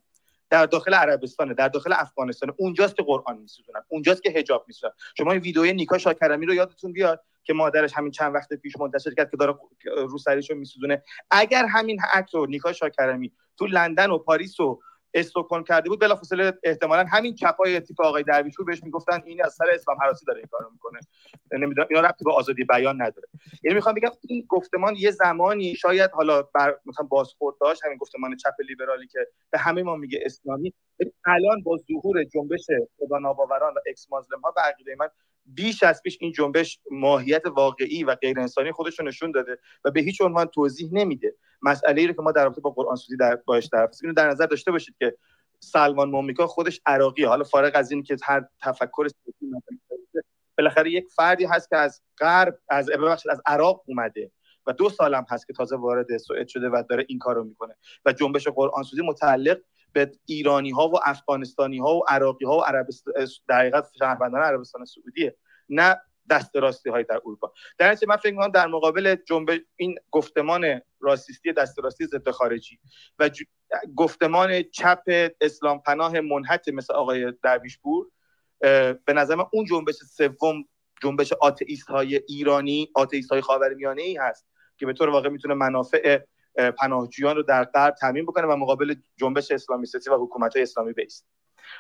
در 0.51 0.67
داخل 0.67 0.95
عربستان 0.95 1.53
در 1.53 1.69
داخل 1.69 1.93
افغانستان 1.93 2.55
اونجاست 2.57 2.97
که 2.97 3.03
قرآن 3.03 3.39
میسوزونن 3.39 3.81
اونجاست 3.89 4.23
که 4.23 4.31
حجاب 4.31 4.65
میسوزن 4.69 4.95
شما 5.19 5.33
این 5.33 5.41
ویدیوی 5.41 5.73
نیکا 5.73 5.99
شاکرمی 5.99 6.47
رو 6.47 6.55
یادتون 6.55 6.93
بیاد 6.93 7.25
که 7.45 7.53
مادرش 7.53 7.93
همین 7.95 8.11
چند 8.11 8.35
وقت 8.35 8.53
پیش 8.53 8.77
منتشر 8.77 9.15
کرد 9.15 9.31
که 9.31 9.37
داره 9.37 9.55
رو 10.49 10.57
میسوزونه. 10.57 11.03
اگر 11.31 11.67
همین 11.67 12.01
عکس 12.13 12.35
رو 12.35 12.47
نیکا 12.47 12.73
شاکرمی 12.73 13.33
تو 13.57 13.67
لندن 13.67 14.11
و 14.11 14.19
پاریس 14.19 14.61
و 14.61 14.81
استکهلم 15.15 15.63
کرده 15.63 15.89
بود 15.89 16.01
بلافاصله 16.01 16.53
احتمالا 16.63 17.05
همین 17.05 17.35
چپای 17.35 17.81
تیپ 17.81 18.01
آقای 18.01 18.23
درویشپور 18.23 18.67
بهش 18.67 18.83
می‌گفتن 18.85 19.23
این 19.27 19.45
از 19.45 19.55
سر 19.55 19.65
اسلام 19.75 19.97
هراسی 20.03 20.27
داره 20.27 20.39
این 20.39 20.49
کارو 20.51 20.71
می‌کنه. 20.73 21.01
نمی‌دونم 21.53 21.89
اینا 21.91 22.03
ربطی 22.03 22.25
به 22.25 22.33
آزادی 22.33 22.65
بیان 22.65 23.03
نداره. 23.03 23.29
یعنی 23.63 23.75
می‌خوام 23.75 23.95
بگم 23.95 24.11
این 24.29 24.47
گفتمان 24.49 24.95
یه 24.97 25.11
زمانی 25.11 25.75
شاید 25.75 26.11
حالا 26.11 26.43
بر 26.43 26.77
مثلا 26.87 27.07
بازخورد 27.07 27.57
داشت 27.61 27.85
همین 27.85 27.99
گفتمان 27.99 28.37
چپ 28.37 28.55
لیبرالی 28.69 29.07
که 29.07 29.19
به 29.51 29.59
همه 29.59 29.83
ما 29.83 29.97
میگه 29.97 30.21
اسلامی 30.25 30.73
الان 31.27 31.63
با 31.63 31.77
ظهور 31.77 32.25
جنبش 32.25 32.67
خدا 32.99 33.19
ناباوران 33.19 33.75
و 33.75 33.79
Ex-Muslim 33.87 34.41
ها 34.41 34.51
به 34.51 34.61
عقیده 34.61 34.97
من 34.99 35.09
بیش 35.47 35.83
از 35.83 36.03
پیش 36.03 36.19
این 36.21 36.33
جنبش 36.33 36.79
ماهیت 36.91 37.43
واقعی 37.47 38.05
و 38.05 38.15
غیر 38.15 38.41
انسانی 38.41 38.73
خودش 38.73 38.99
رو 38.99 39.05
نشون 39.05 39.31
داده 39.31 39.59
و 39.85 39.91
به 39.91 40.01
هیچ 40.01 40.21
عنوان 40.21 40.47
توضیح 40.47 40.91
نمیده. 40.93 41.35
مسئله 41.63 42.01
ای 42.01 42.07
رو 42.07 42.13
که 42.13 42.23
ما 42.23 42.33
در 42.33 42.45
رابطه 42.45 42.61
با 42.61 42.71
قرآن 42.71 42.97
سوزی 42.97 43.17
در 43.17 43.37
باش 43.37 43.67
در 43.67 43.89
اینو 44.03 44.15
در 44.15 44.29
نظر 44.29 44.47
داشته 44.47 44.71
باشید 44.71 44.95
که 44.99 45.17
سلمان 45.61 46.11
مومیکا 46.11 46.47
خودش 46.47 46.81
عراقی 46.87 47.25
حالا 47.25 47.45
فارغ 47.45 47.73
از 47.75 47.91
این 47.91 48.03
که 48.03 48.17
هر 48.23 48.45
تفکر 48.61 49.09
بالاخره 50.59 50.91
یک 50.91 51.09
فردی 51.17 51.45
هست 51.45 51.69
که 51.69 51.77
از 51.77 52.03
غرب 52.19 52.59
از 52.69 52.91
از 53.31 53.41
عراق 53.47 53.83
اومده 53.87 54.31
و 54.67 54.73
دو 54.73 54.91
سالم 54.91 55.27
هست 55.31 55.47
که 55.47 55.53
تازه 55.53 55.77
وارد 55.77 56.17
سوئد 56.17 56.49
شده 56.49 56.69
و 56.69 56.83
داره 56.91 57.05
این 57.09 57.19
کارو 57.19 57.45
می‌کنه. 57.45 57.77
و 58.05 58.13
جنبش 58.13 58.49
قرآن 58.49 58.83
سوزی 58.83 59.03
متعلق 59.03 59.61
به 59.95 60.13
ایرانی 60.27 60.71
ها 60.71 60.89
و 60.89 60.99
افغانستانی 61.05 61.79
ها 61.79 61.97
و 61.97 62.05
عراقی 62.09 62.45
ها 62.45 62.59
و 62.59 62.61
عربستان 62.61 63.15
در 63.49 63.59
حقیقت 63.59 63.87
شهروندان 63.99 64.43
عربستان 64.43 64.85
سعودیه 64.85 65.37
نه 65.69 66.01
دست 66.31 66.57
راستی 66.57 66.91
های 66.91 67.05
در 67.05 67.17
اروپا. 67.17 67.53
در 67.79 67.91
نتیجه 67.91 68.09
من 68.09 68.17
فکر 68.17 68.31
می‌کنم 68.31 68.49
در 68.49 68.67
مقابل 68.67 69.17
جنبه 69.27 69.61
این 69.77 69.99
گفتمان 70.11 70.81
راسیستی 71.01 71.53
دست 71.53 71.79
راستی 71.79 72.07
ضد 72.07 72.31
خارجی 72.31 72.79
و 73.19 73.31
گفتمان 73.97 74.63
چپ 74.63 75.03
اسلام 75.41 75.81
پناه 75.81 76.21
منحت 76.21 76.69
مثل 76.69 76.95
آقای 76.95 77.33
درویشپور 77.43 78.11
به 79.05 79.13
نظر 79.15 79.35
من 79.35 79.45
اون 79.53 79.65
جنبش 79.65 79.95
سوم 79.95 80.65
جنبش 81.03 81.33
آتئیست 81.33 81.89
های 81.89 82.17
ایرانی 82.29 82.91
آتئیست 82.95 83.33
های 83.33 83.41
خاورمیانه 83.41 84.03
ای 84.03 84.17
هست 84.17 84.47
که 84.77 84.87
به 84.87 84.93
طور 84.93 85.09
واقع 85.09 85.29
می‌تونه 85.29 85.55
منافع 85.55 86.21
پناهجویان 86.79 87.37
رو 87.37 87.43
در 87.43 87.65
غرب 87.65 87.95
تامین 87.95 88.25
بکنه 88.25 88.47
و 88.47 88.57
مقابل 88.57 88.95
جنبش 89.17 89.51
اسلامی 89.51 89.87
سیاسی 89.87 90.11
و 90.11 90.15
حکومت 90.15 90.57
اسلامی 90.57 90.93
بیست. 90.93 91.27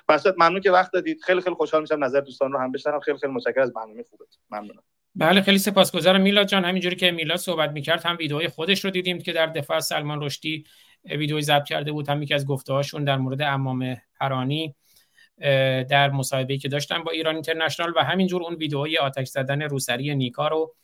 بسات 0.08 0.34
ممنون 0.38 0.60
که 0.60 0.70
وقت 0.70 0.92
دادید. 0.92 1.22
خیلی 1.22 1.40
خیلی 1.40 1.56
خوشحال 1.56 1.80
میشم 1.80 2.04
نظر 2.04 2.20
دوستان 2.20 2.52
رو 2.52 2.58
هم 2.58 2.72
بشنوم. 2.72 3.00
خیلی 3.00 3.18
خیلی 3.18 3.32
متشکرم 3.32 3.62
از 3.62 3.72
برنامه 3.72 4.02
خوبت. 4.10 4.28
ممنونم. 4.50 4.82
بله 5.14 5.42
خیلی 5.42 5.58
سپاسگزارم 5.58 6.20
میلاد 6.20 6.46
جان. 6.46 6.64
همینجوری 6.64 6.96
که 6.96 7.10
میلاد 7.10 7.36
صحبت 7.36 7.70
می‌کرد 7.70 8.02
هم 8.06 8.16
ویدئوی 8.16 8.48
خودش 8.48 8.84
رو 8.84 8.90
دیدیم 8.90 9.18
که 9.18 9.32
در 9.32 9.46
دفاع 9.46 9.80
سلمان 9.80 10.22
رشدی 10.22 10.64
ویدئوی 11.04 11.42
ضبط 11.42 11.64
کرده 11.64 11.92
بود. 11.92 12.08
هم 12.08 12.22
یکی 12.22 12.34
از 12.34 12.46
گفته‌هاشون 12.46 13.04
در 13.04 13.16
مورد 13.16 13.42
امام 13.42 13.96
پرانی 14.20 14.74
در 15.90 16.10
مصاحبه‌ای 16.10 16.58
که 16.58 16.68
داشتن 16.68 17.02
با 17.02 17.10
ایران 17.10 17.34
اینترنشنال 17.34 17.92
و 17.96 18.04
همینجور 18.04 18.42
اون 18.42 18.54
ویدئوی 18.54 18.98
آتش 18.98 19.28
زدن 19.28 19.62
روسری 19.62 20.14
نیکا 20.14 20.48
رو 20.48 20.74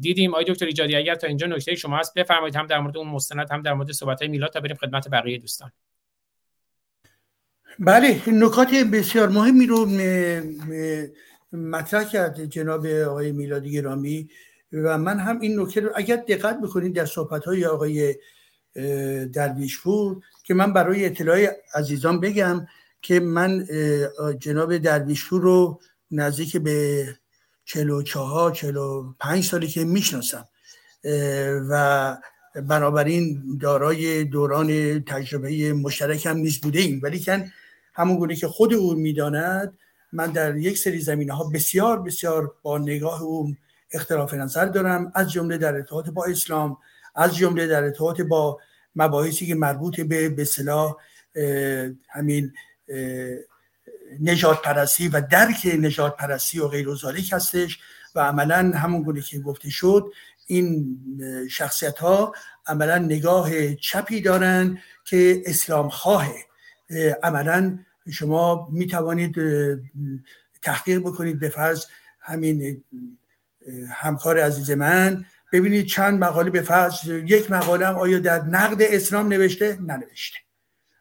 دیدیم 0.00 0.30
آقای 0.30 0.44
دکتر 0.48 0.66
ایجادی 0.66 0.96
اگر 0.96 1.14
تا 1.14 1.26
اینجا 1.26 1.46
نکته 1.46 1.74
شما 1.74 1.96
هست 1.96 2.14
بفرمایید 2.14 2.56
هم 2.56 2.66
در 2.66 2.80
مورد 2.80 2.96
اون 2.96 3.08
مستند 3.08 3.50
هم 3.50 3.62
در 3.62 3.74
مورد 3.74 3.92
صحبت 3.92 4.20
های 4.20 4.28
میلاد 4.28 4.50
تا 4.50 4.60
بریم 4.60 4.76
خدمت 4.76 5.08
بقیه 5.08 5.38
دوستان. 5.38 5.72
بله 7.78 8.22
نکات 8.26 8.74
بسیار 8.74 9.28
مهمی 9.28 9.66
رو 9.66 9.86
مطرح 11.52 12.04
کرد 12.04 12.44
جناب 12.44 12.86
آقای 12.86 13.32
میلادی 13.32 13.72
گرامی 13.72 14.28
و 14.72 14.98
من 14.98 15.18
هم 15.18 15.40
این 15.40 15.60
نکته 15.60 15.80
رو 15.80 15.90
اگر 15.94 16.16
دقت 16.16 16.60
بکنید 16.60 16.94
در 16.94 17.06
صحبت 17.06 17.44
های 17.44 17.66
آقای 17.66 18.14
درویشپور 19.32 20.22
که 20.44 20.54
من 20.54 20.72
برای 20.72 21.06
اطلاع 21.06 21.46
عزیزان 21.74 22.20
بگم 22.20 22.66
که 23.02 23.20
من 23.20 23.66
جناب 24.40 24.78
درویشپور 24.78 25.42
رو 25.42 25.80
نزدیک 26.10 26.56
به 26.56 27.06
چلو 27.64 28.02
چهار 28.02 28.52
چلو 28.52 29.12
پنج 29.20 29.44
سالی 29.44 29.68
که 29.68 29.84
می‌شناسم. 29.84 30.48
و 31.70 32.16
بنابراین 32.54 33.58
دارای 33.60 34.24
دوران 34.24 35.00
تجربه 35.04 35.72
مشترک 35.72 36.26
هم 36.26 36.36
نیست 36.36 36.62
بوده 36.62 36.78
ایم 36.78 37.00
ولی 37.02 37.20
کن 37.20 37.52
همون 37.94 38.16
گونه 38.16 38.36
که 38.36 38.48
خود 38.48 38.74
او 38.74 38.94
می‌داند 38.94 39.78
من 40.12 40.30
در 40.30 40.56
یک 40.56 40.78
سری 40.78 41.00
زمینه 41.00 41.32
ها 41.32 41.44
بسیار 41.44 42.02
بسیار 42.02 42.54
با 42.62 42.78
نگاه 42.78 43.22
او 43.22 43.56
اختلاف 43.92 44.34
نظر 44.34 44.66
دارم. 44.66 45.12
از 45.14 45.32
جمله 45.32 45.58
در 45.58 45.74
ارتباط 45.74 46.10
با 46.10 46.24
اسلام 46.24 46.76
از 47.14 47.36
جمله 47.36 47.66
در 47.66 47.84
ارتباط 47.84 48.20
با 48.20 48.58
مباحثی 48.96 49.46
که 49.46 49.54
مربوط 49.54 50.00
به 50.00 50.28
به 50.28 50.44
همین 52.08 52.52
نجات 54.20 54.62
پرستی 54.62 55.08
و 55.08 55.20
درک 55.20 55.66
نجات 55.80 56.16
پرستی 56.16 56.60
و 56.60 56.68
غیر 56.68 56.88
هستش 57.32 57.78
و 58.14 58.20
عملا 58.20 58.72
همون 58.74 59.02
گونه 59.02 59.20
که 59.20 59.38
گفته 59.38 59.70
شد 59.70 60.12
این 60.46 60.98
شخصیت 61.50 61.98
ها 61.98 62.34
عملا 62.66 62.98
نگاه 62.98 63.74
چپی 63.74 64.20
دارن 64.20 64.78
که 65.04 65.42
اسلام 65.46 65.88
خواهه 65.88 66.46
عملا 67.22 67.78
شما 68.10 68.68
می 68.72 68.86
توانید 68.86 69.36
تحقیق 70.62 71.00
بکنید 71.00 71.38
به 71.38 71.48
فرض 71.48 71.84
همین 72.20 72.84
همکار 73.90 74.38
عزیز 74.38 74.70
من. 74.70 75.24
ببینید 75.52 75.86
چند 75.86 76.24
مقاله 76.24 76.50
به 76.50 76.62
فرض 76.62 77.06
یک 77.06 77.50
مقاله 77.50 77.86
آیا 77.86 78.18
در 78.18 78.42
نقد 78.42 78.82
اسلام 78.82 79.28
نوشته؟ 79.28 79.78
ننوشته. 79.80 80.38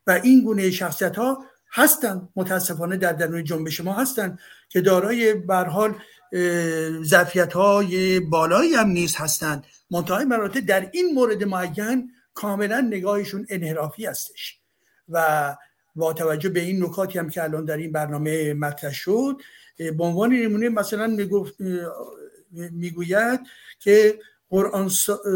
و 0.07 0.11
این 0.11 0.43
گونه 0.43 0.71
شخصیت 0.71 1.15
ها 1.15 1.45
هستن 1.73 2.29
متاسفانه 2.35 2.97
در 2.97 3.13
درون 3.13 3.43
جنبش 3.43 3.81
ما 3.81 3.93
هستن 3.93 4.37
که 4.69 4.81
دارای 4.81 5.33
بر 5.33 5.65
حال 5.65 5.95
ظرفیت 7.03 7.53
های 7.53 8.19
بالایی 8.19 8.73
هم 8.73 8.87
نیست 8.87 9.15
هستند 9.15 9.65
منتهای 9.91 10.25
مراتب 10.25 10.59
در 10.59 10.89
این 10.93 11.13
مورد 11.13 11.43
معین 11.43 12.11
کاملا 12.33 12.81
نگاهشون 12.81 13.45
انحرافی 13.49 14.05
هستش 14.05 14.59
و 15.09 15.55
با 15.95 16.13
توجه 16.13 16.49
به 16.49 16.59
این 16.59 16.83
نکاتی 16.83 17.19
هم 17.19 17.29
که 17.29 17.43
الان 17.43 17.65
در 17.65 17.77
این 17.77 17.91
برنامه 17.91 18.53
مطرح 18.53 18.93
شد 18.93 19.41
به 19.77 20.03
عنوان 20.03 20.33
نمونه 20.33 20.69
مثلا 20.69 21.17
می‌گوید 22.51 23.39
که 23.79 24.19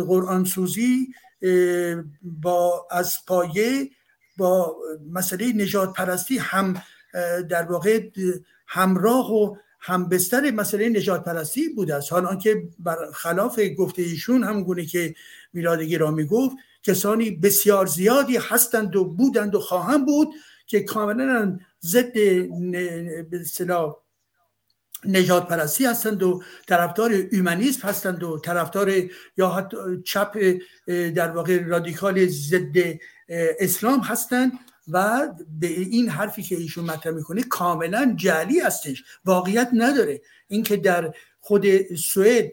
قرآن 0.08 0.44
سوزی 0.46 1.08
با 2.22 2.88
از 2.92 3.26
پایه 3.28 3.90
با 4.38 4.78
مسئله 5.12 5.54
نجات 5.54 5.94
پرستی 5.94 6.38
هم 6.38 6.82
در 7.50 7.64
واقع 7.64 8.10
همراه 8.68 9.34
و 9.34 9.56
همبستر 9.80 10.52
مسئله 10.52 10.90
نجات 10.90 11.24
پرستی 11.24 11.70
بوده 11.70 11.96
است. 11.96 12.14
حال 12.14 12.26
آنکه 12.26 12.70
خلاف 13.14 13.60
گفته 13.78 14.02
ایشون 14.02 14.44
همون 14.44 14.64
گونه 14.64 14.86
که 14.86 15.16
میلادگی 15.54 15.98
را 15.98 16.12
می‌گفت 16.12 16.56
کسانی 16.84 17.32
بسیار 17.32 17.86
زیادی 17.86 18.38
هستند 18.38 18.96
و 18.96 19.06
بودند 19.06 19.56
و 19.56 19.60
خواهم 19.60 20.06
بود 20.06 20.28
که 20.68 20.80
کاملا 20.80 21.60
ضد 21.82 22.14
به 23.30 23.44
نجات 25.06 25.48
پرستی 25.48 25.86
هستند 25.86 26.24
و 26.24 26.44
طرفدار 26.68 27.12
اومانیسم 27.32 27.88
هستند 27.88 28.24
و 28.24 28.40
طرفدار 28.40 28.94
یا 29.38 29.50
حتی 29.50 29.78
چپ 30.06 30.38
در 30.88 31.32
واقع 31.32 31.64
رادیکال 31.64 32.26
ضد 32.28 32.76
اسلام 33.60 34.00
هستند 34.00 34.52
و 34.88 35.28
به 35.60 35.68
این 35.68 36.10
حرفی 36.10 36.44
که 36.44 36.56
ایشون 36.56 36.86
مطرح 36.86 37.14
می‌کنه 37.14 37.44
کاملا 37.44 38.14
جعلی 38.16 38.60
هستش 38.60 39.04
واقعیت 39.26 39.70
نداره. 39.74 40.22
اینکه 40.48 40.78
در 40.78 41.14
خود 41.40 41.96
سوئد 41.96 42.52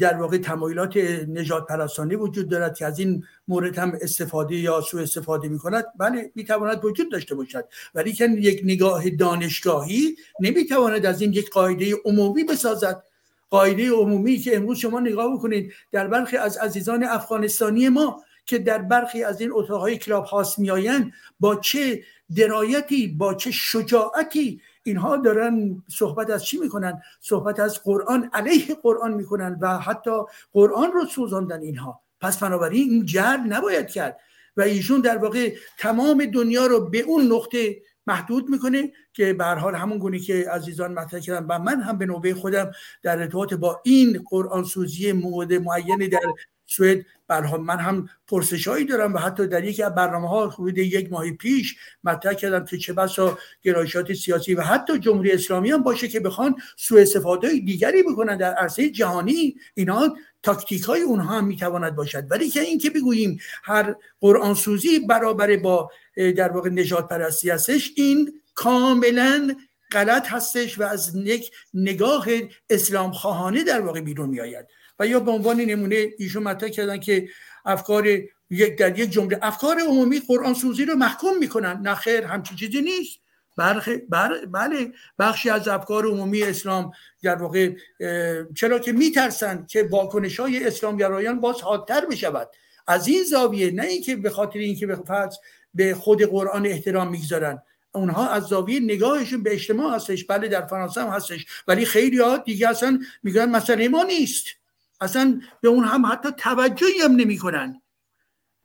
در 0.00 0.16
واقع 0.16 0.38
تمایلات 0.38 0.96
نجات 1.28 1.66
پرستانی 1.66 2.14
وجود 2.14 2.48
دارد 2.48 2.76
که 2.76 2.86
از 2.86 2.98
این 2.98 3.24
مورد 3.48 3.78
هم 3.78 3.98
استفاده 4.00 4.56
یا 4.56 4.80
سو 4.80 4.98
استفاده 4.98 5.48
می 5.48 5.58
کند 5.58 5.84
بله 5.98 6.30
می 6.34 6.44
تواند 6.44 6.84
وجود 6.84 7.12
داشته 7.12 7.34
باشد. 7.34 7.64
ولی 7.94 8.12
که 8.12 8.24
یک 8.24 8.60
نگاه 8.64 9.10
دانشگاهی 9.10 10.16
نمی 10.40 10.66
تواند 10.66 11.06
از 11.06 11.20
این 11.20 11.32
یک 11.32 11.50
قاعده 11.50 11.94
عمومی 12.04 12.44
بسازد. 12.44 13.02
قاعده 13.50 13.90
عمومی 13.90 14.36
که 14.36 14.56
امروز 14.56 14.78
شما 14.78 15.00
نگاه 15.00 15.34
بکنید 15.34 15.72
در 15.92 16.06
برخی 16.08 16.36
از 16.36 16.56
عزیزان 16.56 17.04
افغانستانی 17.04 17.88
ما 17.88 18.22
که 18.46 18.58
در 18.58 18.78
برخی 18.78 19.24
از 19.24 19.40
این 19.40 19.50
اتاقهای 19.52 19.98
کلاب 19.98 20.24
هاست 20.24 20.58
میآیند 20.58 21.12
با 21.40 21.56
چه 21.56 22.02
درایتی 22.36 23.08
با 23.08 23.34
چه 23.34 23.50
شجاعتی 23.50 24.60
اینها 24.82 25.16
دارن 25.16 25.82
صحبت 25.88 26.30
از 26.30 26.44
چی 26.44 26.58
می‌کنن؟ 26.58 27.02
صحبت 27.20 27.60
از 27.60 27.82
قرآن 27.82 28.30
علیه 28.32 28.74
قرآن 28.82 29.14
می‌کنن 29.14 29.58
و 29.60 29.78
حتی 29.78 30.10
قرآن 30.52 30.92
رو 30.92 31.06
سوزاندن 31.06 31.60
اینها. 31.60 32.00
پس 32.20 32.38
بنابراین 32.38 32.90
این 32.90 33.06
جر 33.06 33.36
نباید 33.36 33.86
کرد. 33.86 34.20
و 34.56 34.62
ایشون 34.62 35.00
در 35.00 35.18
واقع 35.18 35.54
تمام 35.78 36.24
دنیا 36.24 36.66
رو 36.66 36.90
به 36.90 37.00
اون 37.00 37.32
نقطه 37.32 37.82
محدود 38.06 38.48
می‌کنه 38.48 38.92
که 39.12 39.32
به 39.32 39.44
حال 39.44 39.74
همون 39.74 39.98
گونه 39.98 40.18
که 40.18 40.50
عزیزان 40.50 40.92
مطرح 40.94 41.20
کردن 41.20 41.46
و 41.46 41.58
من 41.58 41.80
هم 41.80 41.98
به 41.98 42.06
نوبه 42.06 42.34
خودم 42.34 42.70
در 43.02 43.18
ارتباط 43.18 43.54
با 43.54 43.80
این 43.84 44.24
قرآن 44.30 44.64
سوزی 44.64 45.12
مورد 45.12 45.52
معینی 45.52 46.08
در 46.08 46.20
سوئد 46.66 47.06
من 47.40 47.78
هم 47.78 48.08
پرسشهایی 48.28 48.84
دارم 48.84 49.14
و 49.14 49.18
حتی 49.18 49.46
در 49.46 49.64
یکی 49.64 49.82
از 49.82 49.94
برنامه 49.94 50.28
ها 50.28 50.48
حدود 50.48 50.78
یک 50.78 51.12
ماه 51.12 51.30
پیش 51.30 51.76
مطرح 52.04 52.32
کردم 52.34 52.64
که 52.64 52.78
چه 52.78 52.92
بسا 52.92 53.38
گرایشات 53.62 54.12
سیاسی 54.12 54.54
و 54.54 54.62
حتی 54.62 54.98
جمهوری 54.98 55.32
اسلامی 55.32 55.70
هم 55.70 55.82
باشه 55.82 56.08
که 56.08 56.20
بخوان 56.20 56.56
سوء 56.76 57.02
استفاده 57.02 57.48
دیگری 57.48 58.02
بکنن 58.02 58.36
در 58.36 58.54
عرصه 58.54 58.90
جهانی. 58.90 59.54
اینا 59.74 60.16
تاکتیک 60.42 60.82
های 60.82 61.00
اونها 61.00 61.38
هم 61.38 61.44
می‌تواند 61.44 61.96
باشد. 61.96 62.30
ولی 62.30 62.48
که 62.48 62.60
این 62.60 62.78
که 62.78 62.90
بگوییم 62.90 63.38
هر 63.62 63.94
قرآن 64.20 64.54
سوزی 64.54 64.98
برابر 64.98 65.56
با 65.56 65.90
در 66.36 66.52
واقع 66.52 66.70
نجات 66.70 67.08
پرستی 67.08 67.50
هستش 67.50 67.92
این 67.96 68.32
کاملا 68.54 69.54
غلط 69.92 70.26
هستش 70.28 70.78
و 70.78 70.82
از 70.82 71.16
یک 71.16 71.50
نگاه 71.74 72.26
اسلام 72.70 73.12
خواهانه 73.12 73.64
در 73.64 73.80
واقع 73.80 74.00
بیرون 74.00 74.28
میآید. 74.28 74.66
و 74.98 75.06
یا 75.06 75.20
به 75.20 75.30
عنوان 75.30 75.60
نمونه 75.60 76.08
ایشون 76.18 76.42
مطرح 76.42 76.68
کردن 76.68 77.00
که 77.00 77.28
افکار 77.64 78.06
یک 78.50 78.78
در 78.78 78.98
یک 78.98 79.10
جمله 79.10 79.38
افکار 79.42 79.80
عمومی 79.80 80.20
قرآن 80.20 80.54
سوزی 80.54 80.84
رو 80.84 80.94
محکوم 80.94 81.38
می‌کنن. 81.38 81.80
نه 81.82 81.94
خیر 81.94 82.24
همچین 82.24 82.56
چیزی 82.56 82.82
نیست. 82.82 83.18
بله 84.10 84.92
بخشی 85.18 85.50
از 85.50 85.68
افکار 85.68 86.06
عمومی 86.06 86.42
اسلام 86.42 86.92
در 87.22 87.34
واقع 87.34 87.72
چرا 88.54 88.78
که 88.78 88.92
میترسن 88.92 89.66
که 89.68 89.88
واکنش 89.90 90.40
های 90.40 90.66
اسلام 90.66 90.96
گرایان 90.96 91.40
باز 91.40 91.60
حادتر 91.60 92.06
بشود. 92.06 92.48
از 92.86 93.08
این 93.08 93.24
زاویه 93.24 93.70
نه 93.70 93.82
اینکه 93.82 94.16
به 94.16 94.30
خاطر 94.30 94.58
اینکه 94.58 94.86
به 94.86 94.98
به 95.74 95.94
خود 95.94 96.22
قرآن 96.22 96.66
احترام 96.66 97.10
می‌گذارن. 97.10 97.62
اونها 97.94 98.28
از 98.28 98.42
زاویه 98.42 98.80
نگاهشون 98.80 99.42
به 99.42 99.52
اجتماع 99.52 99.94
هستش. 99.94 100.24
بله 100.24 100.48
در 100.48 100.66
فرانسه 100.66 101.00
هم 101.00 101.08
هستش. 101.08 101.46
ولی 101.68 101.84
خیلی 101.84 102.18
ها 102.18 102.36
دیگه 102.36 102.68
اصلا 102.68 103.00
میگن 103.22 103.50
مسئله 103.50 103.88
ما 103.88 104.02
نیست. 104.02 104.46
اصلا 105.02 105.40
به 105.60 105.68
اون 105.68 105.84
هم 105.84 106.06
حتی 106.06 106.28
توجهی 106.38 106.98
هم 107.00 107.12
نمی‌کنن. 107.12 107.82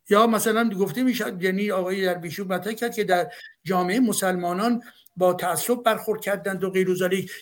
یا 0.09 0.27
مثلا 0.27 0.69
گفته 0.69 1.03
میشه 1.03 1.37
یعنی 1.39 1.71
آقای 1.71 2.05
در 2.05 2.13
بیشو 2.13 2.45
مطرح 2.45 2.73
کرد 2.73 2.95
که 2.95 3.03
در 3.03 3.31
جامعه 3.63 3.99
مسلمانان 3.99 4.83
با 5.15 5.33
تعصب 5.33 5.83
برخورد 5.83 6.21
کردند 6.21 6.63
و 6.63 6.69
غیر 6.69 6.97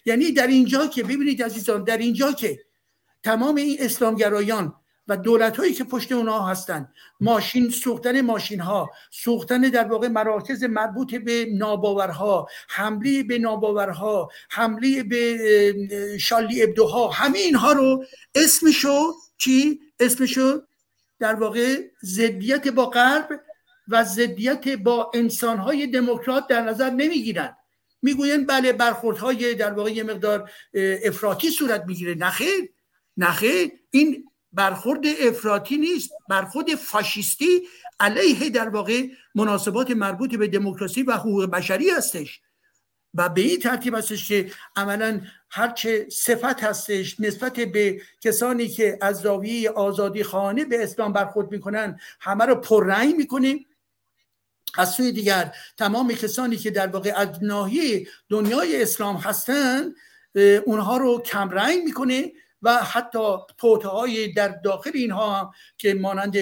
یعنی 0.05 0.31
در 0.31 0.47
اینجا 0.47 0.87
که 0.87 1.03
ببینید 1.03 1.43
عزیزان 1.43 1.83
در 1.83 1.97
اینجا 1.97 2.31
که 2.31 2.59
تمام 3.23 3.55
این 3.55 3.77
اسلامگرایان 3.79 4.75
و 5.07 5.17
دولت 5.17 5.57
هایی 5.57 5.73
که 5.73 5.83
پشت 5.83 6.11
اونها 6.11 6.47
هستن. 6.47 6.91
ماشین 7.19 7.69
سوختن 7.69 8.21
ماشین 8.21 8.59
ها 8.59 8.89
سوختن 9.11 9.61
در 9.61 9.87
واقع 9.87 10.07
مراکز 10.07 10.63
مربوط 10.63 11.15
به 11.15 11.47
ناباورها 11.51 12.47
حمله 12.69 13.23
به 13.23 13.39
ناباورها 13.39 14.29
حمله 14.49 15.03
به 15.03 16.17
شالی 16.19 16.63
ابدوها 16.63 17.07
همه 17.07 17.39
اینها 17.39 17.71
رو 17.71 18.05
اسمشو 18.35 19.13
چی؟ 19.37 19.79
اسمشو 19.99 20.61
در 21.19 21.35
واقع 21.35 21.81
ضدیت 22.03 22.67
با 22.67 22.85
غرب 22.85 23.41
و 23.87 24.03
ضدیت 24.03 24.67
با 24.67 25.11
انسانهای 25.13 25.87
دموکرات 25.87 26.47
در 26.47 26.61
نظر 26.61 26.89
نمی‌گیرن. 26.89 27.57
می‌گوین 28.01 28.45
بله 28.45 28.73
برخوردهای 28.73 29.55
در 29.55 29.73
واقع 29.73 29.91
یه 29.91 30.03
مقدار 30.03 30.51
افراطی 31.03 31.49
صورت 31.49 31.83
می‌گیره. 31.87 32.15
نخیر 32.15 32.69
نخیر 33.17 33.71
این 33.91 34.25
برخورد 34.55 35.05
افراطی 35.21 35.77
نیست 35.77 36.09
برخورد 36.29 36.75
فاشیستی 36.75 37.67
علیه 37.99 38.49
در 38.49 38.69
واقع 38.69 39.07
مناسبات 39.35 39.91
مربوط 39.91 40.35
به 40.35 40.47
دموکراسی 40.47 41.03
و 41.03 41.11
حقوق 41.11 41.45
بشری 41.45 41.89
هستش. 41.89 42.41
و 43.13 43.29
به 43.29 43.41
این 43.41 43.59
ترتیب 43.59 43.95
هستش 43.95 44.27
که 44.27 44.51
عملا 44.75 45.21
هرچه 45.49 46.07
صفت 46.09 46.63
هستش 46.63 47.19
نسبت 47.19 47.53
به 47.53 48.01
کسانی 48.21 48.67
که 48.67 48.97
از 49.01 49.17
زاویه 49.17 49.69
آزادی 49.69 50.23
خانه 50.23 50.65
به 50.65 50.83
اسلام 50.83 51.13
برخورد 51.13 51.51
می‌کنن 51.51 51.99
همه 52.19 52.45
رو 52.45 52.55
پررنگ 52.55 53.15
می‌کنیم. 53.15 53.65
از 54.77 54.89
سوی 54.89 55.11
دیگر 55.11 55.55
تمام 55.77 56.13
کسانی 56.13 56.57
که 56.57 56.71
در 56.71 56.87
واقع 56.87 57.13
از 57.15 57.43
ناحیه 57.43 58.07
دنیای 58.29 58.81
اسلام 58.81 59.15
هستند 59.15 59.95
اونها 60.65 60.97
رو 60.97 61.21
کمرنگ 61.21 61.83
می‌کنه. 61.83 62.31
و 62.65 62.83
حتی 62.83 63.19
های 63.83 64.33
در 64.33 64.47
داخل 64.47 64.91
اینها 64.93 65.39
هم 65.39 65.51
که 65.77 65.93
مانند 65.93 66.35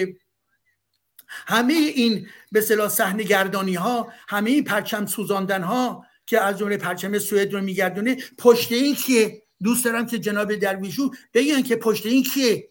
همه 1.28 1.74
این 1.74 2.28
به 2.52 2.60
صلاح 2.60 2.88
صحنه 2.88 3.22
گردانی 3.22 3.74
ها 3.74 4.12
همه 4.28 4.50
این 4.50 4.64
پرچم 4.64 5.06
سوزاندن 5.06 5.62
ها 5.62 6.06
که 6.26 6.40
از 6.40 6.58
جمله 6.58 6.76
پرچم 6.76 7.18
سوئد 7.18 7.52
رو 7.52 7.60
میگردونه 7.60 8.16
پشت 8.38 8.72
این 8.72 8.94
کیه؟ 8.94 9.42
دوست 9.62 9.84
دارم 9.84 10.06
که 10.06 10.18
جناب 10.18 10.54
درویشو 10.54 11.10
بگن 11.34 11.62
که 11.62 11.76
پشت 11.76 12.06
این 12.06 12.22
کیه؟ 12.22 12.68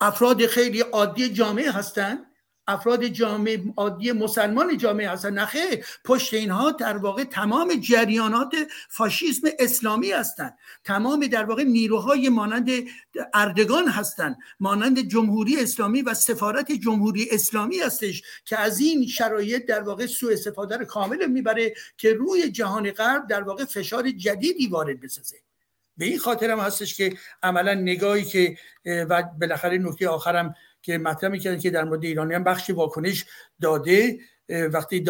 افراد 0.00 0.46
خیلی 0.46 0.80
عادی 0.80 1.28
جامعه 1.28 1.70
هستند 1.70 2.26
افراد 2.68 3.04
جامعه 3.04 3.62
عادی 3.76 4.12
مسلمان 4.12 4.76
جامعه 4.76 5.10
هستن. 5.10 5.38
نخه 5.38 5.84
پشت 6.04 6.34
اینها 6.34 6.70
در 6.70 6.96
واقع 6.96 7.24
تمام 7.24 7.74
جریانات 7.74 8.54
فاشیسم 8.88 9.48
اسلامی 9.58 10.10
هستند 10.10 10.58
تمام 10.84 11.26
در 11.26 11.44
واقع 11.44 11.62
نیروهای 11.62 12.28
مانند 12.28 12.70
اردگان 13.34 13.88
هستند 13.88 14.36
مانند 14.60 15.08
جمهوری 15.08 15.60
اسلامی 15.60 16.02
و 16.02 16.14
سفارت 16.14 16.72
جمهوری 16.72 17.28
اسلامی 17.30 17.78
هستش 17.78 18.22
که 18.44 18.58
از 18.58 18.80
این 18.80 19.06
شرایط 19.06 19.66
در 19.66 19.80
واقع 19.80 20.06
سوء 20.06 20.32
استفاده 20.32 20.76
رو 20.76 20.84
کامل 20.84 21.26
می‌بره 21.26 21.74
که 21.96 22.12
روی 22.12 22.50
جهان 22.50 22.90
غرب 22.90 23.26
در 23.26 23.42
واقع 23.42 23.64
فشار 23.64 24.10
جدیدی 24.10 24.66
وارد 24.66 25.00
بسازه. 25.00 25.36
به 25.96 26.04
این 26.04 26.18
خاطر 26.18 26.50
هستش 26.50 26.96
که 26.96 27.16
عملا 27.42 27.74
نگاهی 27.74 28.24
که 28.24 28.56
و 28.86 29.22
بالاخره 29.40 29.78
نکته 29.78 30.08
آخرم 30.08 30.54
که 30.84 30.98
مطرح 30.98 31.30
می‌کردن 31.30 31.58
که 31.58 31.70
در 31.70 31.84
مورد 31.84 32.04
ایرانی 32.04 32.34
هم 32.34 32.44
بخشی 32.44 32.72
واکنش 32.72 33.24
داده 33.60 34.18
وقتی 34.48 35.00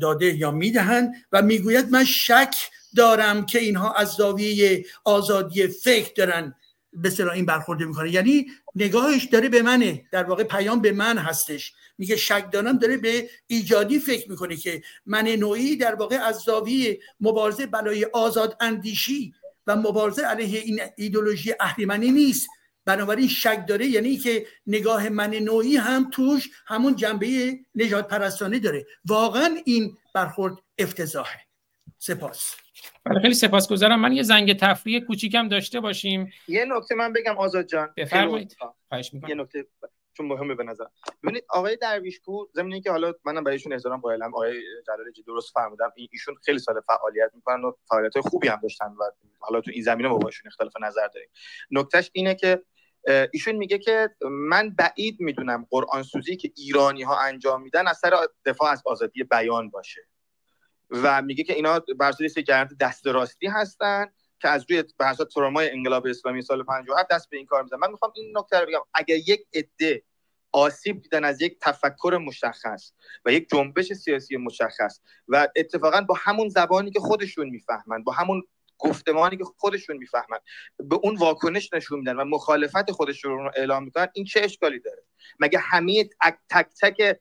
داده 0.00 0.36
یا 0.36 0.50
می‌دهند 0.50 1.14
و 1.32 1.42
می‌گوید 1.42 1.90
من 1.90 2.04
شک 2.04 2.54
دارم 2.96 3.46
که 3.46 3.58
اینها 3.58 3.92
از 3.92 4.08
زاویه 4.08 4.84
آزادی 5.04 5.66
فکر 5.66 6.12
دارن. 6.16 6.54
به 6.92 7.32
این 7.34 7.46
برخورده 7.46 7.84
می‌کنه. 7.84 8.10
یعنی 8.10 8.46
نگاهش 8.74 9.24
داره 9.24 9.48
به 9.48 9.62
منه. 9.62 10.04
در 10.12 10.24
واقع 10.24 10.44
پیام 10.44 10.80
به 10.80 10.92
من 10.92 11.18
هستش. 11.18 11.72
میگه 11.98 12.16
شک 12.16 12.52
دارم 12.52 12.78
داره 12.78 12.96
به 12.96 13.30
ایجادی 13.46 13.98
فکر 13.98 14.30
می‌کنه 14.30 14.56
که 14.56 14.82
من 15.06 15.28
نوعی 15.28 15.76
در 15.76 15.94
واقع 15.94 16.16
از 16.16 16.36
زاویه 16.36 16.98
مبارزه 17.20 17.66
برای 17.66 18.04
آزاد 18.04 18.56
اندیشی 18.60 19.34
و 19.66 19.76
مبارزه 19.76 20.22
علیه 20.22 20.60
این 20.60 20.80
ایدولوژی 20.96 21.54
اهریمنی 21.60 22.10
نیست. 22.10 22.48
بنابراین 22.90 23.28
شک 23.28 23.64
داره 23.68 23.86
یعنی 23.86 24.16
که 24.16 24.46
نگاه 24.66 25.08
من 25.08 25.30
نوعی 25.30 25.76
هم 25.76 26.10
توش 26.10 26.48
همون 26.66 26.96
جنبه 26.96 27.58
نجات 27.74 28.08
پرستانه 28.08 28.58
داره. 28.58 28.86
واقعا 29.04 29.56
این 29.64 29.96
برخورد 30.14 30.54
افتضاحه. 30.78 31.40
سپاس. 31.98 32.54
بله 33.04 33.20
خیلی 33.20 33.34
سپاسگزارم. 33.34 34.00
من 34.00 34.12
یه 34.12 34.22
زنگ 34.22 34.58
تفریح 34.58 35.00
کوچیکم 35.00 35.48
داشته 35.48 35.80
باشیم. 35.80 36.32
یه 36.48 36.64
نکته 36.64 36.94
من 36.94 37.12
بگم 37.12 37.38
آزاد 37.38 37.66
جان. 37.66 37.94
بفرمایید. 37.96 38.56
خواهش 38.88 39.10
یه 39.28 39.34
نکته 39.34 39.66
چون 40.12 40.26
مهمه 40.26 40.54
به 40.54 40.64
نظر. 40.64 40.84
ببینید 41.22 41.44
آقای 41.48 41.76
درویشپور 41.76 42.48
ضمن 42.54 42.80
که 42.80 42.90
حالا 42.90 43.12
منم 43.24 43.44
برایشون 43.44 43.72
احترام 43.72 44.00
قائلم 44.00 44.34
آقای 44.34 44.60
جلالی 44.86 45.22
درست 45.26 45.52
فرمودم 45.54 45.92
ایشون 46.12 46.34
خیلی 46.44 46.58
سال 46.58 46.80
فعالیت 46.86 47.30
می‌کنن 47.34 47.64
و 47.64 47.72
فعالیت 47.88 48.14
های 48.14 48.22
خوبی 48.22 48.48
هم 48.48 48.60
داشتن 48.62 48.86
و 48.86 49.04
حالا 49.38 49.60
تو 49.60 49.70
این 49.74 49.82
زمینه 49.82 50.08
ما 50.08 50.18
باشون 50.18 50.48
اختلاف 50.48 50.72
نظر 50.82 51.08
داریم. 51.14 51.28
نکتهش 51.70 52.10
اینه 52.12 52.34
که 52.34 52.62
ایشون 53.32 53.54
میگه 53.54 53.78
که 53.78 54.10
من 54.30 54.70
بعید 54.70 55.20
می‌دونم 55.20 55.66
قرآن 55.70 56.02
سوزی 56.02 56.36
که 56.36 56.52
ایرانی 56.56 57.02
ها 57.02 57.20
انجام 57.20 57.62
میدن 57.62 57.88
از 57.88 57.98
سر 57.98 58.26
دفاع 58.44 58.70
از 58.70 58.82
آزادی 58.86 59.24
بیان 59.24 59.70
باشه. 59.70 60.00
و 60.90 61.22
میگه 61.22 61.44
که 61.44 61.52
اینا 61.52 61.78
بر 61.98 62.08
اساس 62.08 62.34
دست 62.80 63.06
راستی 63.06 63.46
هستن 63.46 64.06
که 64.40 64.48
از 64.48 64.64
روی 64.68 64.84
بحث 64.98 65.20
ترامای 65.20 65.70
انقلاب 65.70 66.06
اسلامی 66.06 66.42
سال 66.42 66.62
57 66.62 67.08
دست 67.10 67.30
به 67.30 67.36
این 67.36 67.46
کار 67.46 67.62
می‌زنن. 67.62 67.78
من 67.78 67.90
می‌خوام 67.90 68.12
این 68.16 68.38
نکته 68.38 68.60
رو 68.60 68.66
بگم. 68.66 68.80
اگر 68.94 69.16
یک 69.16 69.46
عده 69.54 70.02
آسیب 70.52 71.02
دیدن 71.02 71.24
از 71.24 71.42
یک 71.42 71.58
تفکر 71.60 72.20
مشخص 72.26 72.92
و 73.24 73.32
یک 73.32 73.48
جنبش 73.50 73.92
سیاسی 73.92 74.36
مشخص 74.36 75.00
و 75.28 75.48
اتفاقا 75.56 76.00
با 76.00 76.14
همون 76.18 76.48
زبانی 76.48 76.90
که 76.90 77.00
خودشون 77.00 77.48
می‌فهمند 77.48 78.04
با 78.04 78.12
همون 78.12 78.42
گفتمانی 78.80 79.36
که 79.36 79.44
خودشون 79.44 79.96
می‌فهمند 79.96 80.40
به 80.78 80.96
اون 80.96 81.16
واکنش 81.16 81.72
نشون 81.72 81.98
میدن 81.98 82.16
و 82.16 82.24
مخالفت 82.24 82.90
خودشون 82.90 83.32
رو 83.32 83.50
اعلام 83.56 83.84
می‌کنن 83.84 84.08
این 84.14 84.24
چه 84.24 84.40
اشکالی 84.44 84.80
داره؟ 84.80 85.02
مگه 85.40 85.58
همه 85.58 86.08
تک 86.50 86.66
تک 86.82 87.20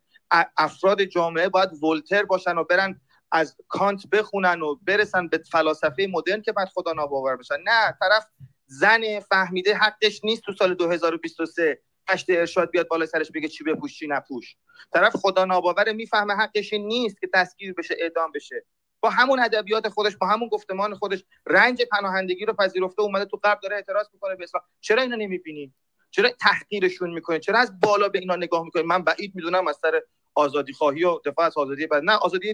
افراد 0.58 1.04
جامعه 1.04 1.50
باید 1.50 1.84
ولتر 1.84 2.24
باشن 2.24 2.58
و 2.58 2.64
برن 2.64 3.02
از 3.32 3.56
کانت 3.68 4.08
بخونن 4.08 4.62
و 4.62 4.76
برسن 4.76 5.28
به 5.28 5.38
فلاسفه 5.52 6.08
مدرن 6.12 6.42
که 6.42 6.52
بعد 6.52 6.68
خدا 6.68 6.94
ناباور 6.94 7.38
بشن؟ 7.38 7.56
نه 7.64 7.98
طرف 8.00 8.26
زن 8.66 9.20
فهمیده 9.20 9.76
حقش 9.76 10.22
نیست 10.24 10.42
تو 10.42 10.54
سال 10.54 10.74
2023 10.74 11.82
هشت 12.08 12.26
ارشاد 12.30 12.72
بیاد 12.72 12.88
بالا 12.88 13.06
سرش 13.06 13.32
بگه 13.32 13.48
چی 13.48 13.64
بپوش 13.64 14.00
چی 14.00 14.08
نپوش. 14.08 14.56
طرف 14.94 15.16
خدا 15.16 15.46
ناباور 15.46 15.92
می‌فهمه 15.92 16.34
حقش 16.34 16.74
نیست 16.74 17.22
که 17.22 17.30
دستگیر 17.34 17.74
بشه 17.74 17.96
اعدام 18.00 18.32
بشه. 18.32 18.66
با 19.02 19.10
همون 19.10 19.40
ادبیات 19.40 19.90
خودش 19.90 20.18
با 20.18 20.28
همون 20.28 20.50
گفتمان 20.50 20.96
خودش 20.96 21.24
رنج 21.46 21.82
پناهندگی 21.92 22.46
رو 22.46 22.54
پذیرفته 22.54 23.02
اومده 23.02 23.26
تو 23.26 23.40
قبل 23.44 23.60
داره 23.62 23.76
اعتراض 23.76 24.08
می‌کنه 24.14 24.36
به 24.36 24.44
اسلام 24.44 24.64
چرا 24.82 25.02
اینو 25.02 25.16
نمی‌بینی؟ 25.16 25.74
چرا 26.12 26.30
تحقیرشون 26.30 27.10
می‌کنه 27.10 27.40
چرا 27.40 27.60
از 27.60 27.80
بالا 27.80 28.10
به 28.10 28.20
اینا 28.20 28.36
نگاه 28.36 28.64
می‌کنه 28.64 28.84
من 28.84 29.04
بعید 29.04 29.36
می‌دونم 29.36 29.68
از 29.68 29.78
سر 29.82 30.02
آزادی 30.36 30.74
خواهی 30.74 31.04
و 31.04 31.20
دفاع 31.26 31.46
از 31.46 31.58
آزادی 31.58 31.88
بیان 31.88 32.04
نه 32.04 32.16
آزادی 32.16 32.54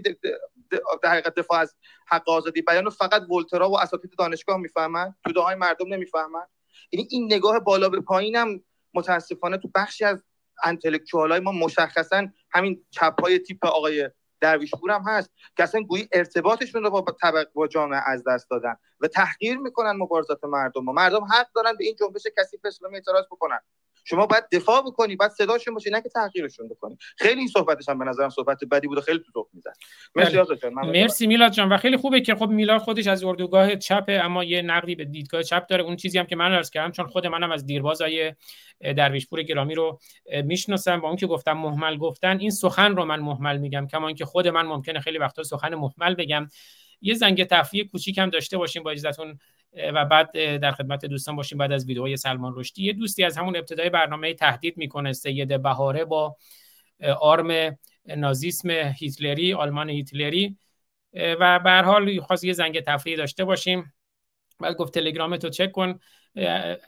در 1.03 1.09
حقیقت 1.11 1.35
دفاع 1.35 1.59
از 1.59 1.75
حق 2.07 2.29
آزادی 2.29 2.61
بیان 2.61 2.89
فقط 2.89 3.21
ولترا 3.29 3.69
و 3.69 3.79
اساتید 3.79 4.11
دانشگاه 4.17 4.57
می‌فهمن 4.57 5.15
توده 5.23 5.39
های 5.39 5.55
مردم 5.55 5.93
نمی‌فهمن. 5.93 6.45
یعنی 6.91 7.07
این 7.11 7.33
نگاه 7.33 7.59
بالا 7.59 7.89
به 7.89 8.01
پایینم 8.01 8.61
متاسفانه 8.93 9.57
تو 9.57 9.69
بخشی 9.75 10.05
از 10.05 10.23
انتלקچوال 10.63 11.31
های 11.31 11.39
ما 11.39 11.51
مشخصا 11.51 12.27
همین 12.51 12.85
چپ 12.91 13.21
های 13.21 13.39
تیپ 13.39 13.65
آقای 13.65 14.09
درویشپور 14.45 14.91
هم 14.91 15.03
هست 15.07 15.31
که 15.57 15.63
اصلا 15.63 15.81
گویی 15.81 16.09
ارتباطشون 16.11 16.83
رو 16.83 16.89
با 16.89 17.05
طبق 17.21 17.47
با 17.53 17.67
جامعه 17.67 18.01
از 18.05 18.23
دست 18.27 18.49
دادن 18.49 18.75
و 18.99 19.07
تحقیر 19.07 19.57
می‌کنن 19.57 19.91
مبارزات 19.91 20.43
مردم 20.43 20.89
و 20.89 20.93
مردم 20.93 21.23
حق 21.23 21.47
دارن 21.55 21.73
به 21.77 21.85
این 21.85 21.95
جنبش 21.99 22.23
کثیف 22.37 22.59
اسلامی 22.65 22.95
اعتراض 22.95 23.25
بکنن. 23.25 23.59
شما 24.07 24.25
باید 24.25 24.43
دفاع 24.51 24.81
بکنی 24.81 25.15
باید 25.15 25.31
صداشون 25.31 25.73
باشی 25.73 25.89
نه 25.89 26.01
که 26.01 26.09
تحقیرشون 26.09 26.69
بکنی. 26.69 26.97
خیلی 27.17 27.39
این 27.39 27.47
صحبتش 27.47 27.89
هم 27.89 27.99
به 27.99 28.05
نظرم 28.05 28.29
صحبت 28.29 28.57
بدی 28.71 28.87
بود 28.87 28.97
و 28.97 29.01
خیلی 29.01 29.19
تو 29.33 29.49
می‌زد. 29.53 29.73
مرسی 30.15 30.37
بله. 30.37 31.03
مرسی 31.03 31.27
میلاد 31.27 31.51
جان. 31.51 31.71
و 31.71 31.77
خیلی 31.77 31.97
خوبه 31.97 32.21
که 32.21 32.35
خب 32.35 32.49
میلاد 32.49 32.81
خودش 32.81 33.07
از 33.07 33.23
اردوگاه 33.23 33.75
چپه 33.75 34.13
اما 34.13 34.43
یه 34.43 34.61
نقدی 34.61 34.95
به 34.95 35.05
دیدگاه 35.05 35.43
چپ 35.43 35.67
داره. 35.67 35.83
اون 35.83 35.95
چیزی 35.95 36.17
هم 36.19 36.25
که 36.25 36.35
من 36.35 36.51
عرض 36.51 36.69
کردم 36.69 36.91
چون 36.91 37.07
خود 37.07 37.27
منم 37.27 37.51
از 37.51 37.65
دیربازای 37.65 38.33
درویشپور 38.97 39.43
گرامی 39.43 39.75
رو 39.75 39.99
می‌شناسم. 40.43 41.01
با 41.01 41.07
اون 41.07 41.17
که 41.17 41.27
گفتم 41.27 41.53
محمل 41.53 41.97
گفتن 41.97 42.39
این 42.39 42.51
سخن 42.51 42.95
رو 42.95 43.05
من 43.05 43.19
محمل 43.19 43.57
میگم. 43.57 43.87
کما 43.87 44.07
اینکه 44.07 44.25
خود 44.25 44.47
من 44.47 44.65
ممکنه 44.65 44.99
خیلی 44.99 45.17
وقتا 45.17 45.43
سخن 45.43 45.75
محمل 45.75 46.15
بگم. 46.15 46.49
یه 47.01 47.13
زنگ 47.13 47.43
تفریح 47.43 47.87
کوچیک 47.91 48.17
هم 48.17 48.29
داشته 48.29 48.57
باشیم 48.57 48.83
با 48.83 48.91
اجازهتون 48.91 49.39
و 49.93 50.05
بعد 50.05 50.57
در 50.57 50.71
خدمت 50.71 51.05
دوستان 51.05 51.35
باشیم 51.35 51.57
بعد 51.57 51.71
از 51.71 51.85
ویدئوی 51.85 52.17
سلمان 52.17 52.53
رشدی. 52.55 52.83
یه 52.83 52.93
دوستی 52.93 53.23
از 53.23 53.37
همون 53.37 53.55
ابتدای 53.55 53.89
برنامه 53.89 54.33
تهدید 54.33 54.77
می‌کنه 54.77 55.13
سید 55.13 55.61
بهاره 55.61 56.05
با 56.05 56.35
آرم 57.21 57.77
نازیسم 58.07 58.69
هیتلری 58.69 59.53
آلمان 59.53 59.89
هیتلری. 59.89 60.57
و 61.13 61.59
به 61.59 61.69
هر 61.69 61.83
حال 61.83 62.19
خواست 62.19 62.43
یه 62.43 62.53
زنگ 62.53 62.79
تفریح 62.79 63.17
داشته 63.17 63.45
باشیم. 63.45 63.93
بعد 64.59 64.75
گفت 64.75 64.93
تلگرام 64.93 65.37
تو 65.37 65.49
چک 65.49 65.71
کن. 65.71 65.99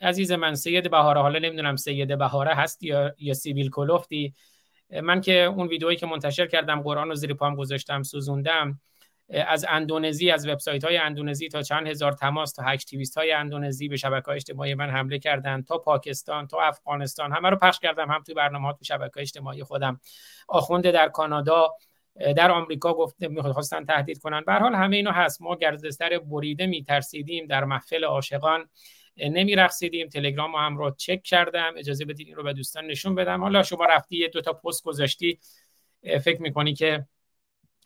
عزیز 0.01 0.31
من 0.31 0.55
سید 0.55 0.91
بهاره 0.91 1.21
حالا 1.21 1.39
نمی‌دونم 1.39 1.75
سید 1.75 2.17
بهاره 2.17 2.55
هست 2.55 2.83
یا 2.83 3.13
یا 3.17 3.33
سیبیل 3.33 3.69
کلوفتی. 3.69 4.33
من 5.03 5.21
که 5.21 5.33
اون 5.33 5.67
ویدئویی 5.67 5.97
که 5.97 6.05
منتشر 6.05 6.47
کردم 6.47 6.81
قرآن 6.81 7.09
رو 7.09 7.15
زیر 7.15 7.33
پام 7.33 7.55
گذاشتم 7.55 8.03
سوزوندم. 8.03 8.79
از 9.29 9.65
اندونزی 9.69 10.31
از 10.31 10.47
وبسایت 10.47 10.83
های 10.83 10.97
اندونزی 10.97 11.47
تا 11.47 11.61
چند 11.61 11.87
هزار 11.87 12.11
تماس 12.11 12.51
تا 12.51 12.63
اکتیویست 12.63 13.17
های 13.17 13.31
اندونزی 13.31 13.87
به 13.87 13.97
شبکه 13.97 14.25
های 14.25 14.35
اجتماعی 14.35 14.73
من 14.73 14.89
حمله 14.89 15.19
کردن 15.19 15.61
تا 15.61 15.77
پاکستان 15.77 16.47
تا 16.47 16.61
افغانستان. 16.61 17.31
همه 17.31 17.49
رو 17.49 17.57
پخش 17.57 17.79
کردم 17.79 18.11
هم 18.11 18.23
توی 18.23 18.35
برنامه 18.35 18.67
ها 18.67 18.73
تو 18.73 18.83
شبکه 18.83 19.21
اجتماعی 19.21 19.63
خودم. 19.63 19.99
آخونده 20.47 20.91
در 20.91 21.09
کانادا 21.09 21.73
در 22.35 22.51
آمریکا 22.51 22.93
گفته 22.93 23.27
می‌خواستن 23.27 23.85
تهدید 23.85 24.19
کنن. 24.19 24.43
به 24.45 24.53
حال 24.53 24.75
همه 24.75 24.95
اینو 24.95 25.11
هست. 25.11 25.41
ما 25.41 25.55
گردستر 25.55 26.19
بریده 26.19 26.65
میترسیدیم 26.65 27.45
در 27.45 27.63
محفل 27.63 28.03
عاشقان. 28.03 28.69
نمیرقصیدیم. 29.17 30.07
تلگرام 30.07 30.55
هم 30.55 30.77
رو 30.77 30.91
چک 30.97 31.23
کردم. 31.23 31.73
اجازه 31.77 32.05
بدید 32.05 32.27
این 32.27 32.35
رو 32.35 32.43
به 32.43 32.53
دوستان 32.53 32.85
نشون 32.85 33.15
بدم. 33.15 33.41
حالا 33.41 33.63
شما 33.63 33.85
رفتی 33.85 34.27
دو 34.27 34.41
تا 34.41 34.53
پست 34.53 34.83
گذاشتی. 34.83 35.39
فکر 36.23 36.41
می‌کنی 36.41 36.73
که 36.73 37.05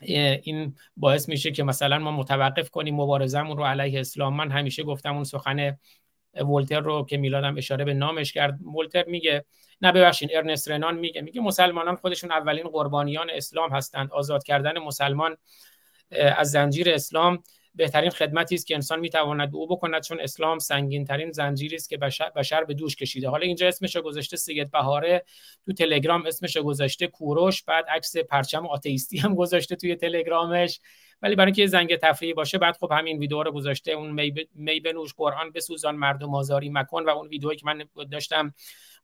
این 0.01 0.75
باعث 0.97 1.29
میشه 1.29 1.51
که 1.51 1.63
مثلا 1.63 1.99
ما 1.99 2.11
متوقف 2.11 2.69
کنیم 2.69 2.95
مبارزمون 2.95 3.57
رو 3.57 3.63
علیه 3.63 3.99
اسلام. 3.99 4.35
من 4.35 4.51
همیشه 4.51 4.83
گفتم 4.83 5.15
اون 5.15 5.23
سخن 5.23 5.77
ولتر 6.33 6.79
رو 6.79 7.05
که 7.05 7.17
میلادم 7.17 7.57
اشاره 7.57 7.85
به 7.85 7.93
نامش 7.93 8.33
کرد. 8.33 8.59
ولتر 8.77 9.05
میگه 9.05 9.45
نه 9.81 9.91
ببخشید 9.91 10.29
ارنست 10.33 10.71
رنان 10.71 10.97
میگه 10.97 11.21
میگه 11.21 11.41
مسلمانان 11.41 11.95
خودشون 11.95 12.31
اولین 12.31 12.67
قربانیان 12.67 13.29
اسلام 13.33 13.71
هستند. 13.71 14.11
آزاد 14.11 14.43
کردن 14.43 14.79
مسلمان 14.79 15.37
از 16.37 16.51
زنجیر 16.51 16.89
اسلام 16.89 17.43
بهترین 17.75 18.09
خدمتی 18.09 18.55
است 18.55 18.67
که 18.67 18.75
انسان 18.75 18.99
می‌تواند 18.99 19.51
به 19.51 19.57
او 19.57 19.67
بکند 19.67 20.03
چون 20.03 20.19
اسلام 20.19 20.59
سنگین 20.59 21.05
ترین 21.05 21.31
زنجیری 21.31 21.75
است 21.75 21.89
که 21.89 21.97
بشر, 21.97 22.29
بشر 22.29 22.63
به 22.63 22.73
دوش 22.73 22.95
کشیده. 22.95 23.29
حالا 23.29 23.45
اینجا 23.45 23.67
اسمش 23.67 23.97
گذاشته 23.97 24.37
سید 24.37 24.71
بهاره 24.71 25.25
تو 25.65 25.73
تلگرام 25.73 26.25
اسمش 26.25 26.57
گذاشته 26.57 27.07
کوروش 27.07 27.63
بعد 27.63 27.85
عکس 27.89 28.17
پرچم 28.17 28.67
آتئیستی 28.67 29.17
هم 29.17 29.35
گذاشته 29.35 29.75
توی 29.75 29.95
تلگرامش. 29.95 30.79
ولی 31.21 31.35
برای 31.35 31.47
اینکه 31.47 31.67
زنگ 31.67 31.95
تفریحی 31.95 32.33
باشه 32.33 32.57
بعد 32.57 32.77
خب 32.77 32.91
همین 32.91 33.19
ویدیو 33.19 33.43
رو 33.43 33.51
گذاشته 33.51 33.91
اون 33.91 34.11
می, 34.11 34.33
می 34.55 34.79
بنوش 34.79 35.13
قرآن 35.13 35.51
بسوزان 35.51 35.95
مردم 35.95 36.35
آزاری 36.35 36.69
مکن. 36.69 37.03
و 37.03 37.09
اون 37.09 37.27
ویدیویی 37.27 37.57
که 37.57 37.65
من 37.65 37.83
داشتم 38.11 38.53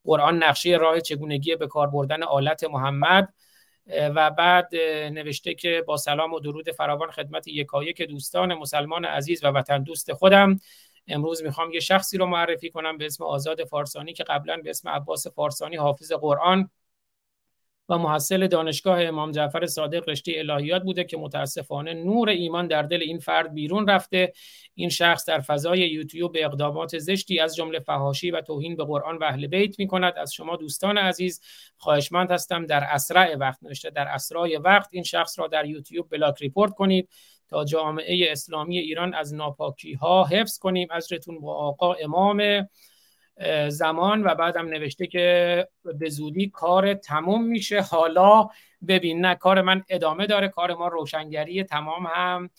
قرآن 0.04 0.44
نقشه 0.44 0.70
راه 0.70 1.02
چگونگی 1.02 1.56
به 1.56 1.68
کار 1.68 1.88
بردن 1.88 2.24
آلت 2.24 2.64
محمد. 2.64 3.34
و 3.90 4.32
بعد 4.32 4.76
نوشته 5.12 5.54
که 5.54 5.84
با 5.88 5.98
سلام 5.98 6.34
و 6.34 6.40
درود 6.40 6.72
فراوان 6.72 7.12
خدمت 7.12 7.48
یکایک 7.48 8.02
دوستان 8.02 8.54
مسلمان 8.54 9.06
عزیز 9.06 9.44
و 9.44 9.48
وطن 9.48 9.84
دوست 9.84 10.14
خودم. 10.14 10.60
امروز 11.08 11.44
می‌خوام 11.44 11.72
یه 11.72 11.80
شخصی 11.80 12.18
رو 12.18 12.26
معرفی 12.26 12.70
کنم 12.70 12.98
به 12.98 13.06
اسم 13.06 13.24
آزاد 13.24 13.64
فارسانی 13.64 14.14
که 14.14 14.24
قبلا 14.24 14.58
به 14.58 14.70
اسم 14.70 14.90
عباس 14.90 15.28
فارسانی 15.28 15.76
حافظ 15.76 16.12
قرآن. 16.12 16.70
و 17.90 17.98
محصل 17.98 18.48
دانشگاه 18.48 19.04
امام 19.04 19.32
جعفر 19.32 19.66
صادق 19.66 20.10
رشته 20.10 20.34
الهیات 20.36 20.84
بوده 20.84 21.04
که 21.04 21.18
متاسفانه 21.18 21.94
نور 21.94 22.30
ایمان 22.30 22.68
در 22.68 22.82
دل 22.82 23.02
این 23.02 23.20
فرد 23.20 23.54
بیرون 23.54 23.88
رفته. 23.88 24.34
این 24.76 24.90
شخص 24.90 25.26
در 25.26 25.40
فضای 25.40 25.80
یوتیوب 25.80 26.32
به 26.32 26.46
اقدامات 26.46 26.98
زشتی 26.98 27.40
از 27.40 27.56
جمله 27.56 27.80
فهاشی 27.80 28.32
و 28.32 28.42
توهین 28.42 28.76
به 28.76 28.86
قرآن 28.86 29.18
و 29.18 29.24
اهل 29.24 29.48
بیت 29.48 29.80
می 29.80 29.88
کند 29.88 30.14
از 30.18 30.34
شما 30.34 30.56
دوستان 30.56 30.98
عزیز 30.98 31.42
خواهشمند 31.78 32.32
هستم 32.32 32.66
در 32.66 32.84
اسرع 32.84 33.36
وقت 33.36 33.64
نوشته 33.64 33.90
در 33.90 34.08
اسرع 34.08 34.58
وقت 34.58 34.90
این 34.92 35.04
شخص 35.04 35.40
را 35.40 35.48
در 35.48 35.66
یوتیوب 35.66 36.08
بلاک 36.12 36.42
ریپورت 36.42 36.74
کنید 36.74 37.10
تا 37.50 37.66
جامعه 37.66 38.32
اسلامی 38.32 38.78
ایران 38.78 39.14
از 39.14 39.34
ناپاکی 39.34 39.94
ها 39.94 40.26
حفظ 40.26 40.58
کنیم. 40.58 40.88
ازتون 40.92 41.40
با 41.40 41.56
آقا 41.56 41.94
امام 41.94 42.68
زمان 43.70 44.24
و 44.24 44.36
بعدم 44.36 44.68
نوشته 44.68 45.08
که 45.08 45.68
به 45.96 46.10
زودی 46.10 46.50
کار 46.50 46.94
تموم 46.94 47.44
میشه. 47.44 47.82
حالا 47.82 48.48
ببین 48.88 49.26
نه 49.26 49.36
کار 49.36 49.62
من 49.62 49.84
ادامه 49.90 50.26
داره 50.26 50.48
کار 50.48 50.74
ما 50.74 50.88
روشنگری 50.88 51.64
تمام 51.64 52.08
هم 52.16 52.50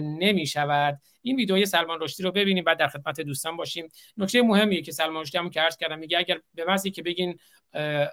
نمی 0.00 0.46
شود 0.46 1.00
این 1.22 1.36
ویدیوی 1.36 1.66
سلمان 1.66 2.00
رشدی 2.00 2.22
رو 2.22 2.32
ببینیم 2.32 2.64
بعد 2.64 2.78
در 2.78 2.88
خدمت 2.88 3.20
دوستان 3.20 3.56
باشیم. 3.56 3.88
نکته 4.16 4.42
مهمیه 4.42 4.82
که 4.82 4.92
سلمان 4.92 5.22
رشدی 5.22 5.38
هم 5.38 5.50
که 5.50 5.60
عرض 5.60 5.76
کردم 5.76 5.98
میگه 5.98 6.18
اگر 6.18 6.40
به 6.54 6.64
محضی 6.64 6.90
که 6.90 7.02
بگین 7.02 7.38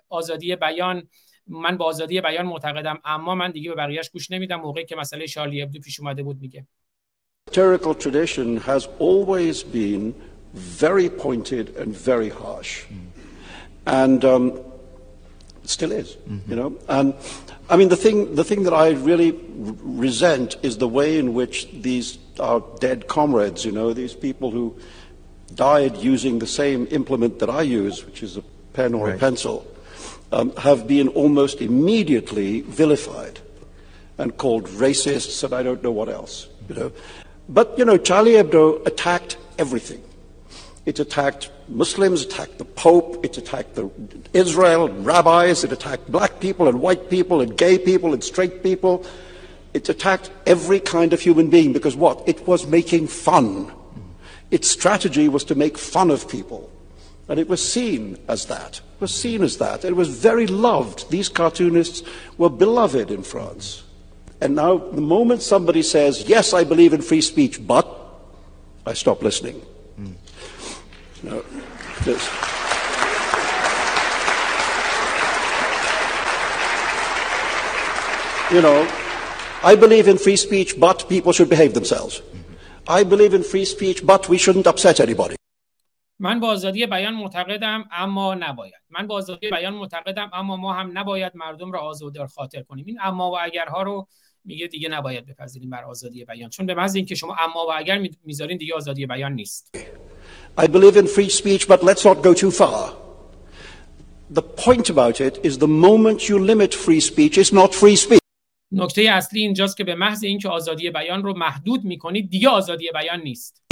آزادی 0.09 0.55
بیان 0.55 1.07
من 1.47 1.77
با 1.77 1.85
آزادی 1.85 2.21
بیان 2.21 2.45
معتقدم 2.45 2.99
اما 3.05 3.35
من 3.35 3.51
دیگه 3.51 3.69
به 3.69 3.75
بقیهش 3.75 4.09
گوش 4.09 4.31
نمیدم. 4.31 4.55
موقعی 4.55 4.85
که 4.85 4.95
مسئله 4.95 5.25
شارلی 5.25 5.61
ابدو 5.61 5.79
پیش 5.79 5.99
اومده 5.99 6.23
بود 6.23 6.41
میگه. 6.41 6.67
Satirical 10.55 10.63
tradition 10.63 10.75
has 10.75 10.87
always 10.89 10.99
been 10.99 10.99
very 10.99 11.09
pointed 11.09 11.75
and 11.77 11.95
very 11.95 12.29
harsh. 12.29 12.85
And 13.85 14.25
um, 14.25 14.59
still 15.63 15.91
is, 15.91 16.17
you 16.47 16.55
know. 16.55 16.77
And 16.87 17.13
I 17.69 17.77
mean, 17.77 17.89
the 17.89 17.95
thing, 17.95 18.35
the 18.35 18.43
thing 18.43 18.63
that 18.63 18.73
I 18.73 18.89
really 18.89 19.31
r- 19.31 19.75
resent 19.83 20.57
is 20.63 20.77
the 20.77 20.87
way 20.87 21.17
in 21.17 21.33
which 21.33 21.67
these 21.71 22.17
our 22.39 22.63
dead 22.79 23.07
comrades, 23.07 23.65
you 23.65 23.71
know, 23.71 23.93
these 23.93 24.13
people 24.13 24.51
who 24.51 24.75
died 25.55 25.97
using 25.97 26.39
the 26.39 26.47
same 26.47 26.87
implement 26.91 27.39
that 27.39 27.49
I 27.49 27.63
use, 27.63 28.05
which 28.05 28.23
is 28.23 28.37
a 28.37 28.41
pen 28.73 28.93
or 28.93 29.09
a 29.09 29.17
pencil, 29.17 29.65
um, 30.31 30.55
have 30.57 30.87
been 30.87 31.09
almost 31.09 31.61
immediately 31.61 32.61
vilified 32.61 33.39
and 34.17 34.37
called 34.37 34.67
racists 34.67 35.43
and 35.43 35.53
I 35.53 35.63
don't 35.63 35.83
know 35.83 35.91
what 35.91 36.09
else, 36.09 36.47
you 36.69 36.75
know. 36.75 36.91
But, 37.49 37.77
you 37.77 37.85
know, 37.85 37.97
Charlie 37.97 38.33
Hebdo 38.33 38.85
attacked 38.85 39.37
everything. 39.57 40.03
It 40.85 40.99
attacked 40.99 41.51
Muslims, 41.67 42.23
attacked 42.23 42.57
the 42.57 42.65
Pope, 42.65 43.23
it 43.23 43.37
attacked 43.37 43.75
the 43.75 43.89
Israel, 44.33 44.89
rabbis, 44.89 45.63
it 45.63 45.71
attacked 45.71 46.11
black 46.11 46.39
people 46.39 46.67
and 46.67 46.81
white 46.81 47.09
people 47.09 47.41
and 47.41 47.57
gay 47.57 47.77
people 47.77 48.13
and 48.13 48.23
straight 48.23 48.63
people. 48.63 49.05
It 49.73 49.87
attacked 49.89 50.31
every 50.45 50.79
kind 50.79 51.13
of 51.13 51.19
human 51.19 51.49
being 51.49 51.73
because 51.73 51.95
what? 51.95 52.27
It 52.27 52.47
was 52.47 52.65
making 52.65 53.07
fun. 53.07 53.71
Its 54.51 54.67
strategy 54.67 55.29
was 55.29 55.43
to 55.45 55.55
make 55.55 55.77
fun 55.77 56.09
of 56.09 56.27
people. 56.27 56.71
And 57.27 57.39
it 57.39 57.47
was 57.47 57.61
seen 57.71 58.17
as 58.27 58.45
that. 58.45 58.77
It 58.77 59.01
was 59.01 59.13
seen 59.13 59.43
as 59.43 59.57
that. 59.57 59.85
It 59.85 59.95
was 59.95 60.09
very 60.09 60.47
loved. 60.47 61.11
These 61.11 61.29
cartoonists 61.29 62.01
were 62.39 62.49
beloved 62.49 63.11
in 63.11 63.21
France. 63.21 63.83
And 64.41 64.55
now, 64.55 64.77
the 64.77 65.01
moment 65.01 65.43
somebody 65.43 65.83
says, 65.83 66.27
Yes, 66.27 66.53
I 66.53 66.63
believe 66.63 66.93
in 66.93 67.01
free 67.01 67.21
speech, 67.21 67.65
but 67.65 67.87
I 68.85 68.93
stop 68.93 69.21
listening. 69.21 69.61
No. 71.23 71.43
You 78.51 78.61
know, 78.61 78.87
I 79.63 79.75
believe 79.75 80.07
in 80.07 80.17
free 80.17 80.37
speech, 80.37 80.79
but 80.79 81.09
people 81.09 81.33
should 81.33 81.49
behave 81.49 81.73
themselves. 81.73 82.21
I 82.87 83.03
believe 83.03 83.33
in 83.33 83.43
free 83.43 83.65
speech, 83.65 84.05
but 84.05 84.29
we 84.29 84.37
shouldn't 84.37 84.67
upset 84.67 84.99
anybody. 84.99 85.35
من 86.21 86.39
با 86.39 86.47
آزادی 86.47 86.85
بیان 86.85 87.13
معتقدم 87.13 87.89
اما 87.91 88.35
نباید 88.35 88.73
من 88.89 89.07
با 89.07 89.15
آزادی 89.15 89.49
بیان 89.49 89.73
معتقدم 89.73 90.29
اما 90.33 90.55
ما 90.55 90.73
هم 90.73 90.97
نباید 90.97 91.31
مردم 91.35 91.71
را 91.71 91.79
آزادار 91.79 92.27
خاطر 92.27 92.63
کنیم 92.63 92.85
این 92.85 92.97
اما 93.01 93.31
و 93.31 93.39
اگرها 93.41 93.81
رو 93.81 94.07
میگه 94.45 94.67
دیگه 94.67 94.89
نباید 94.89 95.25
بپذیریم 95.25 95.69
بر 95.69 95.83
آزادی 95.83 96.25
بیان 96.25 96.49
چون 96.49 96.65
به 96.65 96.73
محض 96.73 96.95
اینکه 96.95 97.15
شما 97.15 97.35
اما 97.39 97.65
و 97.67 97.71
اگر 97.77 98.07
می‌ذارین 98.23 98.57
دیگه 98.57 98.75
آزادی 98.75 99.05
بیان 99.05 99.33
نیست 99.33 99.75
I 100.56 100.66
believe 100.66 100.96
in 100.96 101.06
free 101.06 101.28
speech, 101.28 101.66
but 101.66 101.82
let's 101.82 102.04
not 102.04 102.22
go 102.22 102.32
too 102.34 102.50
far. 102.50 102.94
The 104.30 104.42
point 104.42 104.88
about 104.88 105.20
it 105.20 105.38
is 105.42 105.58
the 105.58 105.68
moment 105.68 106.28
you 106.28 106.38
limit 106.38 106.74
free 106.74 107.00
speech, 107.00 107.38
it's 107.38 107.52
not 107.52 107.74
free 107.74 107.96
speech. 107.96 108.20
نکته 108.72 109.02
اصلی 109.02 109.40
اینجاست 109.40 109.76
که 109.76 109.84
به 109.84 109.94
محض 109.94 110.24
اینکه 110.24 110.48
آزادی 110.48 110.90
بیان 110.90 111.22
رو 111.22 111.38
محدود 111.38 111.84
میکنید 111.84 112.30
دیگه 112.30 112.48
آزادی 112.48 112.90
بیان 112.94 113.20
نیست 113.20 113.62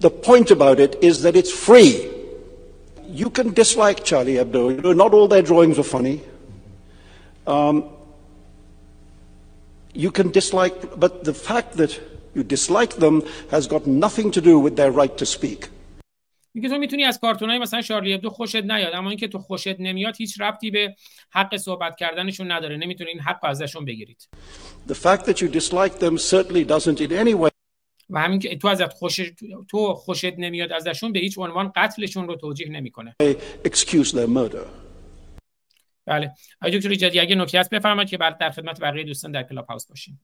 The 0.00 0.10
point 0.10 0.50
about 0.50 0.80
it 0.80 0.96
is 1.02 1.22
that 1.22 1.36
it's 1.36 1.50
free. 1.50 2.08
You 3.12 3.28
can 3.28 3.52
dislike 3.52 4.02
Charlie 4.02 4.36
Hebdo. 4.36 4.62
You 4.74 4.80
know, 4.80 4.94
not 4.94 5.12
all 5.12 5.28
their 5.28 5.42
drawings 5.42 5.78
are 5.78 5.90
funny. 5.96 6.22
Um, 7.46 7.84
you 9.92 10.10
can 10.10 10.30
dislike, 10.30 10.98
but 10.98 11.24
the 11.24 11.34
fact 11.34 11.76
that 11.76 12.00
you 12.35 12.43
dislike 12.43 12.93
them 13.03 13.15
has 13.51 13.67
got 13.73 13.83
nothing 14.05 14.27
to 14.31 14.41
do 14.49 14.59
with 14.65 14.75
their 14.75 14.91
right 14.91 15.17
to 15.17 15.25
speak. 15.25 15.69
میگه 16.53 16.69
تو 16.69 16.77
می‌تونی 16.77 17.03
از 17.03 17.19
کارتونای 17.19 17.59
مثلا 17.59 17.81
شارلی 17.81 18.13
ابدو 18.13 18.29
خوشت 18.29 18.55
نیاد 18.55 18.93
اما 18.93 19.09
اینکه 19.09 19.27
تو 19.27 19.39
خوشت 19.39 19.79
نمیاد 19.79 20.15
هیچ 20.17 20.41
ربطی 20.41 20.71
به 20.71 20.95
حق 21.29 21.57
صحبت 21.57 21.95
کردنشون 21.95 22.51
نداره. 22.51 22.77
نمی‌تونی 22.77 23.09
این 23.09 23.19
حق 23.19 23.45
ازشون 23.45 23.85
بگیرید. 23.85 24.29
The 24.87 24.93
fact 24.93 25.21
that 25.25 25.37
you 25.37 25.47
dislike 25.59 25.99
them 25.99 26.17
certainly 26.17 26.65
doesn't 26.65 26.99
in 26.99 27.11
any 27.11 27.35
way 27.43 27.49
و 28.09 28.19
همین 28.19 28.39
که 28.39 28.57
تو 28.57 28.67
ازت 28.67 28.93
خوش 28.93 29.21
تو 29.67 29.93
خوشت 29.93 30.33
نمیاد 30.37 30.71
ازشون 30.71 31.11
به 31.11 31.19
هیچ 31.19 31.37
عنوان 31.37 31.71
قتلشون 31.75 32.27
رو 32.27 32.35
توجیه 32.35 32.69
نمی‌کنه. 32.69 33.15
Excuse 33.67 34.09
their 34.09 34.27
murder. 34.27 34.67
بله. 36.05 36.31
آقای 36.61 36.77
دکتر 36.77 36.89
ایجادی 36.89 37.19
اگه 37.19 37.35
نکته 37.35 37.59
هست 37.59 37.69
بفرمایید 37.69 38.09
که 38.09 38.17
بعد 38.17 38.37
در 38.37 38.49
خدمت 38.49 38.79
بقیه 38.81 39.03
دوستان 39.03 39.31
در 39.31 39.43
کلاب 39.43 39.65
هاوس 39.65 39.85
باشیم. 39.85 40.21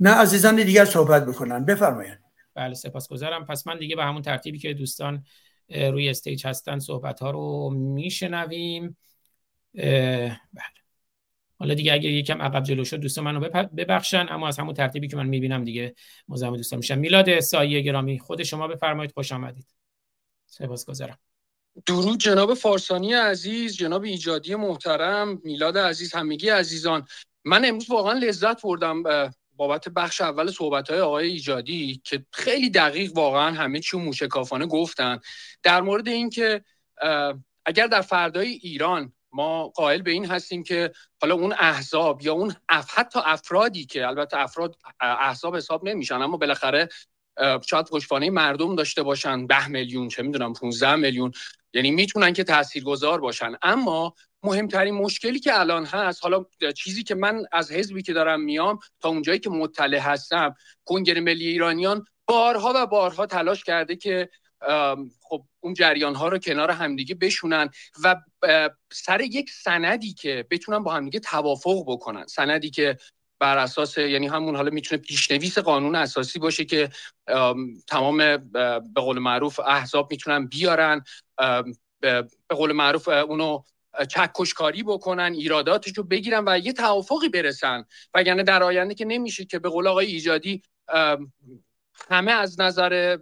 نه 0.00 0.10
عزیزان 0.10 0.56
دیگر 0.56 0.84
صحبت 0.84 1.26
بکنن. 1.26 1.64
بفرمایید. 1.64 2.18
بله 2.54 2.74
سپاسگزارم. 2.74 3.46
پس 3.46 3.66
من 3.66 3.78
دیگه 3.78 3.96
به 3.96 4.04
همون 4.04 4.22
ترتیبی 4.22 4.58
که 4.58 4.74
دوستان 4.74 5.24
روی 5.68 6.08
stage 6.08 6.46
هستن 6.46 6.78
صحبت 6.78 7.20
ها 7.20 7.30
رو 7.30 7.70
میشنویم. 7.70 8.96
بله. 9.74 10.74
حالا 11.58 11.74
دیگه 11.74 11.92
اگه 11.92 12.10
یکم 12.10 12.42
عقب 12.42 12.62
جلو 12.62 12.84
شد 12.84 12.96
دوستان 12.96 13.24
منو 13.24 13.40
ببخشن 13.76 14.26
اما 14.30 14.48
از 14.48 14.58
همون 14.58 14.74
ترتیبی 14.74 15.08
که 15.08 15.16
من 15.16 15.26
می‌بینم 15.26 15.64
دیگه 15.64 15.94
مزاحم 16.28 16.56
دوستان 16.56 16.76
میشم. 16.76 16.98
میلاد 16.98 17.40
سایه 17.40 17.80
گرامی 17.80 18.18
خود 18.18 18.42
شما 18.42 18.68
بفرمایید 18.68 19.12
خوش 19.12 19.32
آمدید. 19.32 19.66
سپاسگزارم. 20.46 21.18
درود 21.86 22.18
جناب 22.18 22.54
فارسانی 22.54 23.12
عزیز 23.12 23.76
جناب 23.76 24.02
ایجادی 24.02 24.54
محترم 24.54 25.40
میلاد 25.44 25.78
عزیز 25.78 26.14
همگی 26.14 26.48
عزیزان. 26.48 27.06
من 27.44 27.64
امروز 27.64 27.90
واقعا 27.90 28.12
لذت 28.12 28.62
بردم 28.62 29.02
بابت 29.56 29.88
بخش 29.88 30.20
اول 30.20 30.50
صحبت 30.50 30.90
های 30.90 31.00
آقای 31.00 31.28
ایجادی 31.28 32.00
که 32.04 32.26
خیلی 32.32 32.70
دقیق 32.70 33.16
واقعا 33.16 33.54
همه 33.54 33.80
چی 33.80 33.96
موشکافانه 33.96 34.66
گفتن. 34.66 35.20
در 35.62 35.80
مورد 35.80 36.08
اینکه 36.08 36.64
اه، 37.00 37.34
اگر 37.66 37.86
در 37.86 38.00
فردای 38.00 38.48
ایران 38.48 39.12
ما 39.32 39.68
قائل 39.68 40.02
به 40.02 40.10
این 40.10 40.26
هستیم 40.26 40.62
که 40.62 40.92
حالا 41.22 41.34
اون 41.34 41.54
احزاب 41.58 42.22
یا 42.22 42.32
اون 42.32 42.54
اف... 42.68 42.98
حتی 42.98 43.20
افرادی 43.24 43.86
که 43.86 44.06
البته 44.06 44.38
افراد 44.38 44.76
احزاب 45.00 45.56
حساب 45.56 45.88
نمیشن 45.88 46.14
اما 46.14 46.36
بالاخره 46.36 46.88
شاید 47.66 47.86
پشتوانه 47.86 48.30
مردم 48.30 48.76
داشته 48.76 49.02
باشن. 49.02 49.46
ده 49.46 49.68
میلیون 49.68 50.08
چه 50.08 50.22
می‌دونم 50.22 50.52
15 50.52 50.96
میلیون 50.96 51.32
یعنی 51.74 51.90
می‌تونن 51.90 52.32
که 52.32 52.44
تاثیرگذار 52.44 53.20
باشن. 53.20 53.52
اما 53.62 54.14
مهمترین 54.44 54.94
مشکلی 54.94 55.40
که 55.40 55.60
الان 55.60 55.84
هست 55.84 56.22
حالا 56.22 56.44
چیزی 56.76 57.02
که 57.02 57.14
من 57.14 57.44
از 57.52 57.72
حزبی 57.72 58.02
که 58.02 58.12
دارم 58.12 58.40
میام 58.40 58.78
تا 59.00 59.08
اونجایی 59.08 59.38
که 59.38 59.50
مطلع 59.50 59.98
هستم 59.98 60.54
کنگره 60.84 61.20
ملی 61.20 61.46
ایرانیان 61.46 62.04
بارها 62.26 62.72
و 62.76 62.86
بارها 62.86 63.26
تلاش 63.26 63.64
کرده 63.64 63.96
که 63.96 64.28
خب 65.20 65.44
اون 65.60 65.74
جریان 65.74 66.14
ها 66.14 66.28
رو 66.28 66.38
کنار 66.38 66.70
همدیگه 66.70 67.14
بشونن 67.14 67.70
و 68.04 68.16
سر 68.92 69.20
یک 69.20 69.50
سندی 69.50 70.12
که 70.12 70.46
بتونن 70.50 70.78
با 70.78 70.92
همدیگه 70.92 71.20
توافق 71.20 71.84
بکنن. 71.86 72.26
سندی 72.26 72.70
که 72.70 72.96
بر 73.38 73.58
اساس 73.58 73.98
یعنی 73.98 74.26
همون 74.26 74.56
حالا 74.56 74.70
می‌تونه 74.70 75.02
پیشنویس 75.02 75.58
قانون 75.58 75.94
اساسی 75.94 76.38
باشه 76.38 76.64
که 76.64 76.88
ام، 77.28 77.74
تمام 77.88 78.16
به 78.16 79.00
قول 79.00 79.18
معروف 79.18 79.60
احزاب 79.60 80.10
می‌تونن 80.10 80.46
بیارن 80.46 81.04
به 82.00 82.28
قول 82.48 82.72
معروف 82.72 83.08
اونو 83.08 83.62
چکشکاری 84.08 84.82
بکنن 84.82 85.32
ایراداتش 85.32 85.92
رو 85.98 86.04
بگیرن 86.04 86.44
و 86.46 86.58
یه 86.58 86.72
توافقی 86.72 87.28
برسن. 87.28 87.84
وگرنه 88.14 88.42
در 88.42 88.62
آینده 88.62 88.94
که 88.94 89.04
نمیشه 89.04 89.44
که 89.44 89.58
به 89.58 89.68
قول 89.68 89.86
آقای 89.86 90.06
ایجادی 90.06 90.62
همه 92.10 92.32
از 92.32 92.60
نظر 92.60 93.18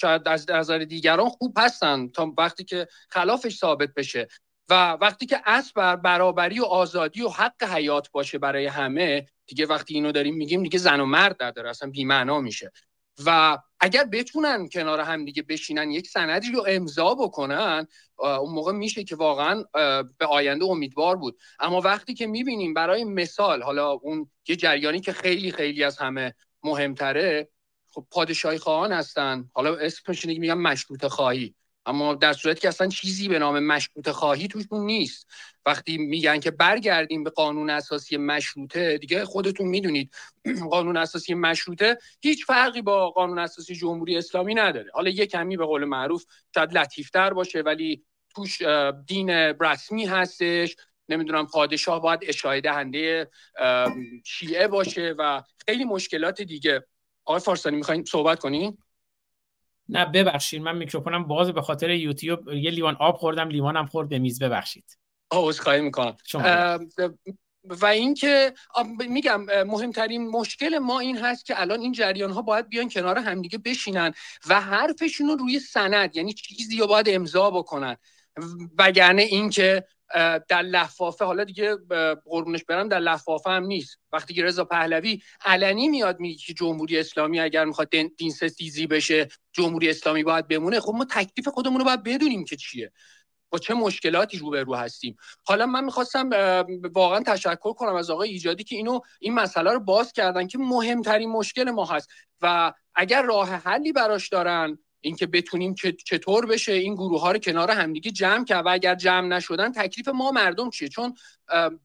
شاید 0.00 0.28
از 0.28 0.50
نظر 0.50 0.78
دیگران 0.78 1.28
خوب 1.28 1.58
هستن 1.58 2.08
تا 2.08 2.34
وقتی 2.38 2.64
که 2.64 2.88
خلافش 3.10 3.56
ثابت 3.56 3.94
بشه. 3.94 4.28
و 4.68 4.92
وقتی 4.92 5.26
که 5.26 5.40
اصل 5.46 5.72
بر 5.76 5.96
برابری 5.96 6.60
و 6.60 6.64
آزادی 6.64 7.22
و 7.22 7.28
حق 7.28 7.62
حیات 7.62 8.10
باشه 8.10 8.38
برای 8.38 8.66
همه 8.66 9.26
دیگه 9.46 9.66
وقتی 9.66 9.94
اینو 9.94 10.12
داریم 10.12 10.34
میگیم 10.34 10.62
دیگه 10.62 10.78
زن 10.78 11.00
و 11.00 11.06
مرد 11.06 11.42
نداره 11.42 11.70
اصلا 11.70 11.90
بی‌معنا 11.90 12.40
میشه. 12.40 12.72
و 13.26 13.58
اگر 13.80 14.04
بتونن 14.04 14.68
کنار 14.68 15.00
هم 15.00 15.24
دیگه 15.24 15.42
بشینن 15.42 15.90
یک 15.90 16.08
سندی 16.08 16.52
رو 16.52 16.64
امضا 16.68 17.14
بکنن 17.14 17.86
اون 18.16 18.54
موقع 18.54 18.72
میشه 18.72 19.04
که 19.04 19.16
واقعا 19.16 19.64
به 20.18 20.26
آینده 20.26 20.64
امیدوار 20.64 21.16
بود. 21.16 21.38
اما 21.60 21.80
وقتی 21.80 22.14
که 22.14 22.26
می‌بینیم 22.26 22.74
برای 22.74 23.04
مثال 23.04 23.62
حالا 23.62 23.90
اون 23.90 24.30
یه 24.48 24.56
جریانی 24.56 25.00
که 25.00 25.12
خیلی 25.12 25.52
خیلی 25.52 25.84
از 25.84 25.98
همه 25.98 26.34
مهمتره 26.62 27.48
خب 27.90 28.06
پادشاهی 28.10 28.58
خواهان 28.58 28.92
هستن. 28.92 29.50
حالا 29.52 29.76
اسمش 29.76 30.24
میگم 30.24 30.58
مشروط 30.58 31.06
خواهی 31.06 31.54
اما 31.86 32.14
در 32.14 32.32
صورتی 32.32 32.60
که 32.60 32.68
اصلا 32.68 32.88
چیزی 32.88 33.28
به 33.28 33.38
نام 33.38 33.58
مشروط 33.58 34.08
خواهی 34.08 34.48
توشون 34.48 34.86
نیست. 34.86 35.26
وقتی 35.66 35.98
میگن 35.98 36.40
که 36.40 36.50
برگردیم 36.50 37.24
به 37.24 37.30
قانون 37.30 37.70
اساسی 37.70 38.16
مشروطه 38.16 38.98
دیگه 38.98 39.24
خودتون 39.24 39.66
می‌دونید 39.66 40.14
قانون 40.70 40.96
اساسی 40.96 41.34
مشروطه 41.34 41.98
هیچ 42.20 42.46
فرقی 42.46 42.82
با 42.82 43.10
قانون 43.10 43.38
اساسی 43.38 43.74
جمهوری 43.74 44.16
اسلامی 44.16 44.54
نداره. 44.54 44.90
حالا 44.94 45.10
یه 45.10 45.26
کمی 45.26 45.56
به 45.56 45.66
قول 45.66 45.84
معروف 45.84 46.24
شاید 46.54 46.78
لطیفتر 46.78 47.32
باشه 47.32 47.60
ولی 47.60 48.04
توش 48.34 48.62
دین 49.06 49.30
رسمی 49.30 50.04
هستش. 50.04 50.76
نمی‌دونم 51.08 51.46
پادشاه 51.46 52.02
باید 52.02 52.20
اشاره 52.22 52.60
دهنده 52.60 53.30
شیعه 54.24 54.68
باشه 54.68 55.14
و 55.18 55.42
خیلی 55.66 55.84
مشکلات 55.84 56.42
دیگه. 56.42 56.86
آقای 57.24 57.40
فارسانی 57.40 57.76
می‌خواین 57.76 58.04
صحبت 58.04 58.38
کنین 58.40 58.78
نه 59.88 60.04
ببخشید 60.04 60.62
من 60.62 60.76
میکروفونم 60.76 61.24
باز 61.24 61.50
به 61.50 61.62
خاطر 61.62 61.90
یوتیوب 61.90 62.48
یه 62.48 62.70
لیوان 62.70 62.96
آب 63.00 63.16
خوردم 63.16 63.48
لیوانم 63.48 63.86
خورد 63.86 64.08
به 64.08 64.18
میز 64.18 64.42
ببخشید. 64.42 64.98
آه 65.30 65.52
خواهی 65.52 65.80
می‌کنم. 65.80 66.16
و 67.64 67.86
اینکه 67.86 68.52
میگم 69.08 69.44
مهمترین 69.66 70.28
مشکل 70.28 70.78
ما 70.78 71.00
این 71.00 71.18
هست 71.18 71.46
که 71.46 71.60
الان 71.60 71.80
این 71.80 71.92
جریان 71.92 72.30
ها 72.30 72.42
باید 72.42 72.68
بیان 72.68 72.88
کنار 72.88 73.18
همدیگه 73.18 73.58
بشینن 73.58 74.12
و 74.48 74.60
حرفشون 74.60 75.28
رو 75.28 75.36
روی 75.36 75.60
سند 75.60 76.16
یعنی 76.16 76.32
چیزی 76.32 76.78
رو 76.78 76.86
باید 76.86 77.06
امضا 77.08 77.50
بکنن. 77.50 77.96
وگرنه 78.78 79.22
اینکه 79.22 79.84
در 80.48 80.62
لفافه 80.62 81.24
حالا 81.24 81.44
دیگه 81.44 81.76
قربونش 82.24 82.64
برم 82.64 82.88
در 82.88 82.98
لفافه 82.98 83.50
هم 83.50 83.64
نیست. 83.64 83.98
وقتی 84.12 84.34
که 84.34 84.44
رضا 84.44 84.64
پهلوی 84.64 85.22
علنی 85.44 85.88
میاد 85.88 86.20
میگه 86.20 86.36
که 86.36 86.54
جمهوری 86.54 86.98
اسلامی 86.98 87.40
اگر 87.40 87.64
می‌خواد 87.64 87.88
دین 88.16 88.30
ستیزی 88.30 88.86
بشه 88.86 89.28
جمهوری 89.52 89.90
اسلامی 89.90 90.24
باید 90.24 90.48
بمونه 90.48 90.80
خب 90.80 90.92
ما 90.94 91.04
تکلیف 91.04 91.48
خودمون 91.48 91.78
رو 91.78 91.84
باید 91.84 92.02
بدونیم 92.02 92.44
که 92.44 92.56
چیه. 92.56 92.92
با 93.50 93.58
چه 93.58 93.74
مشکلاتی 93.74 94.38
روبرو 94.38 94.74
هستیم. 94.74 95.16
حالا 95.42 95.66
من 95.66 95.84
می‌خواستم 95.84 96.30
واقعا 96.94 97.20
تشکر 97.20 97.72
کنم 97.72 97.94
از 97.94 98.10
آقای 98.10 98.28
ایجادی 98.28 98.64
که 98.64 98.76
اینو 98.76 99.00
این 99.20 99.34
مسئله 99.34 99.72
رو 99.72 99.80
باز 99.80 100.12
کردن 100.12 100.46
که 100.46 100.58
مهمترین 100.58 101.30
مشکل 101.30 101.70
ما 101.70 101.84
هست. 101.84 102.08
و 102.42 102.72
اگر 102.94 103.22
راه 103.22 103.50
حلی 103.50 103.92
براش 103.92 104.28
دارن 104.28 104.78
اینکه 105.04 105.26
بتونیم 105.26 105.74
چطور 106.06 106.46
بشه 106.46 106.72
این 106.72 106.94
گروه 106.94 107.20
ها 107.20 107.32
رو 107.32 107.38
کنار 107.38 107.70
همدیگه 107.70 108.10
جمع 108.10 108.44
کرد 108.44 108.66
و 108.66 108.68
اگر 108.68 108.94
جمع 108.94 109.28
نشدن 109.28 109.72
تکلیف 109.72 110.08
ما 110.08 110.30
مردم 110.30 110.70
چیه؟ 110.70 110.88
چون 110.88 111.14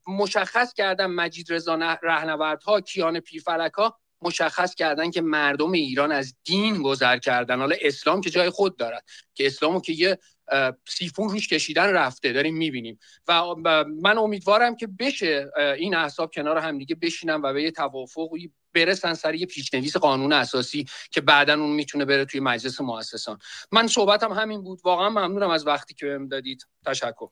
مشخص 0.08 0.74
کردن 0.74 1.06
مجید 1.06 1.54
رضا 1.54 1.76
رهنوردها 2.04 2.82
کیان 2.82 3.20
پیرفلک 3.20 3.72
ها 3.72 4.00
مشخص 4.22 4.76
کردن 4.76 5.12
که 5.12 5.22
مردم 5.22 5.72
ایران 5.72 6.12
از 6.12 6.36
دین 6.44 6.82
گذر 6.82 7.18
کردن. 7.18 7.60
حالا 7.60 7.76
اسلام 7.82 8.22
که 8.22 8.30
جای 8.30 8.50
خود 8.50 8.78
دارد. 8.78 9.06
که 9.34 9.48
اسلامو 9.48 9.82
که 9.82 9.94
یه 9.94 10.20
سیفون 10.88 11.30
روش 11.30 11.48
کشیدن 11.48 11.94
رفته 11.94 12.34
داریم 12.34 12.58
می‌بینیم. 12.58 13.00
و 13.28 13.56
من 14.02 14.18
امیدوارم 14.18 14.76
که 14.76 14.88
بشه 14.88 15.50
این 15.78 15.96
احساب 15.96 16.34
کنار 16.34 16.58
همدیگه 16.58 16.96
بشینن 16.96 17.42
و 17.44 17.54
به 17.54 17.64
یه 17.64 17.72
توافقی 17.72 18.52
برسن 18.74 19.14
سر 19.14 19.36
یه 19.36 19.46
پیشنویس 19.46 19.98
قانون 19.98 20.34
اساسی 20.34 20.86
که 21.12 21.22
بعدا 21.22 21.54
اون 21.54 21.70
می‌تونه 21.70 22.06
بره 22.06 22.26
توی 22.26 22.40
مجلس 22.40 22.82
مؤسسان. 22.82 23.40
من 23.72 23.88
صحبتم 23.88 24.34
همین 24.34 24.62
بود. 24.62 24.80
واقعا 24.84 25.10
ممنونم 25.10 25.50
از 25.50 25.68
وقتی 25.68 25.94
که 25.94 26.06
بهم 26.06 26.28
دادید. 26.28 26.68
تشکر. 26.86 27.28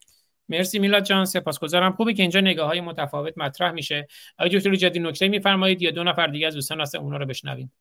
مرسی 0.50 0.80
میلاد 0.80 1.04
جان. 1.04 1.26
سپاسگزارم. 1.26 1.94
خوبه 1.94 2.14
که 2.14 2.22
اینجا 2.22 2.40
نگاه 2.40 2.68
های 2.68 2.82
متفاوت 2.82 3.34
مطرح 3.38 3.72
میشه. 3.72 4.08
آقای 4.40 4.58
دکتر 4.58 4.76
جدی 4.76 5.00
نکته 5.00 5.28
میفرمایید 5.28 5.82
یا 5.82 5.92
دو 5.92 6.04
نفر 6.04 6.28
دیگه 6.28 6.48
از 6.48 6.54
دوستان 6.54 6.82
هستن 6.82 6.98
اونا 6.98 7.18
رو 7.18 7.26
بشنویم. 7.26 7.74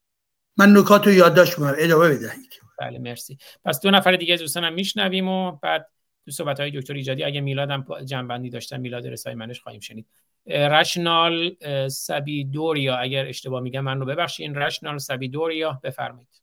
من 0.57 0.77
نکات 0.77 1.07
رو 1.07 1.13
یادداشت 1.13 1.59
می‌کنم. 1.59 1.75
ادامه 1.79 2.09
بدهید. 2.09 2.66
بله 2.79 2.99
مرسی. 2.99 3.39
پس 3.65 3.81
دو 3.81 3.91
نفر 3.91 4.17
دیگه 4.17 4.35
از 4.35 4.41
دوستان 4.41 4.65
هم 4.65 4.75
میشنویم 4.75 5.29
و 5.29 5.53
بعد 5.53 5.89
تو 6.25 6.31
صحبت 6.31 6.61
های 6.61 6.71
دکتر 6.71 6.95
ایجادی 6.95 7.25
اگه 7.25 7.41
میلاد 7.41 7.71
هم 7.71 7.87
جنبندی 8.05 8.51
داشتن 8.51 8.81
میلاد 8.81 9.07
رسای 9.07 9.35
منش 9.35 9.61
خواهیم 9.61 9.81
شنید. 9.81 10.07
رشنال 10.47 11.57
سبیدوریا 11.89 12.97
اگر 12.97 13.27
اشتباه 13.27 13.61
میگم 13.61 13.81
من 13.81 14.01
رو 14.01 14.07
ببخشید 14.07 14.59
رشنال 14.59 14.99
سبیدوریا 14.99 15.81
بفرمایید. 15.83 16.43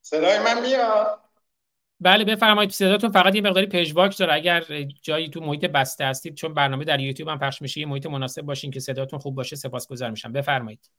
صدای 0.00 0.38
من 0.38 0.62
میاد؟ 0.62 1.20
بله 2.00 2.24
بفرمایید. 2.24 2.70
صداتون 2.70 3.10
فقط 3.10 3.34
یه 3.34 3.40
مقداری 3.40 3.66
پژواک 3.66 4.18
داره. 4.18 4.34
اگر 4.34 4.64
جایی 5.02 5.28
تو 5.28 5.40
محیط 5.40 5.64
بسته 5.64 6.04
هستید 6.04 6.34
چون 6.34 6.54
برنامه 6.54 6.84
در 6.84 7.00
یوتیوب 7.00 7.28
هم 7.28 7.38
پخش 7.38 7.62
میشه 7.62 7.80
یه 7.80 7.86
محیط 7.86 8.06
مناسب 8.06 8.42
باشین 8.42 8.70
که 8.70 8.80
صداتون 8.80 9.18
خوب 9.18 9.34
باشه 9.34 9.56
سپاسگزار 9.56 10.10
میشم. 10.10 10.32
بفرمایید. 10.32 10.90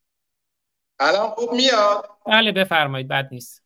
الان 1.02 1.30
خوب 1.30 1.54
میاد؟ 1.54 2.10
بله 2.28 2.52
بفرمایید 2.52 3.08
بد 3.08 3.28
نیست. 3.32 3.64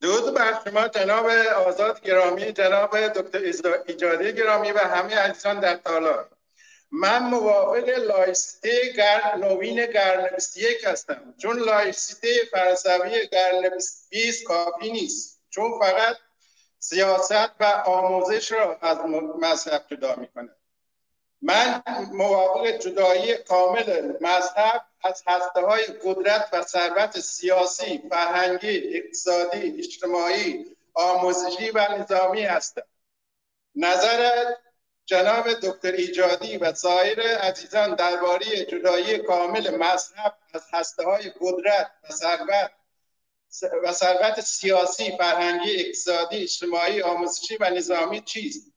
درود 0.00 0.34
بر 0.34 0.60
شما 0.64 0.88
جناب 0.88 1.26
آزاد 1.66 2.00
گرامی 2.00 2.52
جناب 2.52 3.08
دکتر 3.08 3.38
ایجادی 3.86 4.32
گرامی 4.32 4.72
و 4.72 4.78
همه 4.78 5.14
عزیزان 5.14 5.60
در 5.60 5.76
تالار. 5.76 6.28
من 6.92 7.18
موافق 7.18 7.88
لایسته 7.88 8.92
گر... 8.96 9.36
نوین 9.36 9.86
قرن 9.86 10.28
21 10.36 10.84
هستم. 10.84 11.34
چون 11.42 11.58
لایسته 11.58 12.28
فرانسوی 12.52 13.26
قرن 13.26 13.70
20 14.10 14.44
کافی 14.44 14.92
نیست. 14.92 15.42
چون 15.50 15.70
فقط 15.80 16.16
سیاست 16.78 17.50
و 17.60 17.64
آموزش 17.86 18.52
را 18.52 18.78
از 18.82 18.98
مذهب 19.40 19.82
جدا 19.90 20.16
می‌کنه 20.16 20.50
من 21.42 21.82
موافق 22.12 22.66
جدایی 22.66 23.34
کامل 23.34 24.12
مذهب 24.20 24.84
از 25.02 25.22
هسته 25.26 25.60
های 25.60 25.84
قدرت 25.84 26.48
و 26.52 26.62
ثروت 26.62 27.20
سیاسی، 27.20 28.02
فرهنگی، 28.10 28.96
اقتصادی، 28.96 29.78
اجتماعی، 29.78 30.76
آموزشی 30.94 31.70
و 31.70 31.88
نظامی 31.98 32.42
هستم. 32.42 32.82
نظر 33.74 34.44
جناب 35.06 35.52
دکتر 35.52 35.92
ایجادی 35.92 36.56
و 36.56 36.74
سایر 36.74 37.20
عزیزان 37.20 37.94
درباره 37.94 38.64
جدایی 38.64 39.18
کامل 39.18 39.76
مذهب 39.76 40.34
از 40.54 40.62
هسته 40.72 41.04
های 41.04 41.32
قدرت 41.40 41.90
و 42.04 42.12
ثروت 42.12 42.70
و 43.84 43.92
ثروت 43.92 44.40
سیاسی، 44.40 45.16
فرهنگی، 45.18 45.80
اقتصادی، 45.80 46.42
اجتماعی، 46.42 47.02
آموزشی 47.02 47.56
و 47.60 47.70
نظامی 47.70 48.20
چیست؟ 48.20 48.69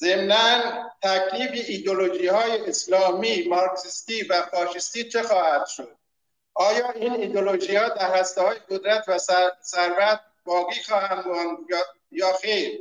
ضمنا 0.00 0.62
تکلیف 1.02 1.64
ایدولوژی 1.68 2.26
های 2.26 2.60
اسلامی 2.66 3.48
مارکسیستی 3.48 4.22
و 4.22 4.42
فاشisتی 4.42 5.04
چه 5.04 5.22
خواهد 5.22 5.66
شد؟ 5.66 5.96
آیا 6.54 6.90
این 6.90 7.12
ایدولوژی 7.12 7.76
ها 7.76 7.88
در 7.88 8.18
هسته 8.18 8.42
های 8.42 8.56
قدرت 8.70 9.04
و 9.08 9.18
ثروت 9.62 10.20
باقی 10.44 10.82
خواهند 10.88 11.26
ماند 11.26 11.58
یا 12.10 12.26
خیر؟ 12.42 12.80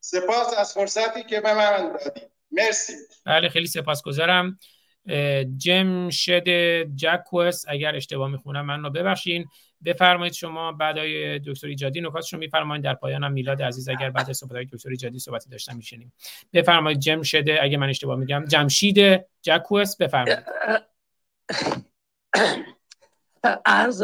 سپاس 0.00 0.58
از 0.58 0.74
فرصتی 0.74 1.22
که 1.22 1.40
به 1.40 1.54
من 1.54 1.92
دادید. 1.92 2.30
مرسی. 2.52 2.92
بله 3.26 3.48
خیلی 3.48 3.66
سپاسگزارم. 3.66 4.58
جمشد 5.56 6.44
جکوس 6.94 7.64
اگر 7.68 7.96
اشتباه 7.96 8.28
می‌خونم 8.28 8.66
من 8.66 8.82
رو 8.82 8.90
ببخشین. 8.90 9.48
بفرمایید 9.84 10.32
شما 10.32 10.72
بعدای 10.72 11.38
دکتر 11.38 11.66
ایجادی 11.66 12.00
نکاتشون 12.00 12.38
میفرمایید. 12.38 12.84
در 12.84 12.94
پایان 12.94 13.24
هم 13.24 13.32
میلاد 13.32 13.62
عزیز 13.62 13.88
اگر 13.88 14.10
بعد 14.10 14.32
صحبت 14.32 14.52
های 14.52 14.64
دکتر 14.64 14.88
ایجادی 14.88 15.18
صحبتی 15.18 15.50
داشتن 15.50 15.76
میشنیم. 15.76 16.12
بفرمایید. 16.52 16.98
جمشد 16.98 17.44
اگه 17.62 17.76
من 17.76 17.88
اشتباه 17.88 18.16
میگم. 18.18 18.44
جمشید 18.44 19.24
جکوس 19.42 19.96
بفرمایید. 19.96 20.38
عرض 23.66 24.02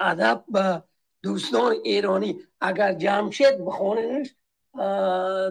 ادب 0.00 0.44
دوستان 1.22 1.74
ایرانی 1.84 2.36
اگر 2.60 2.92
جمشید 2.92 3.64
بخوننش 3.66 4.28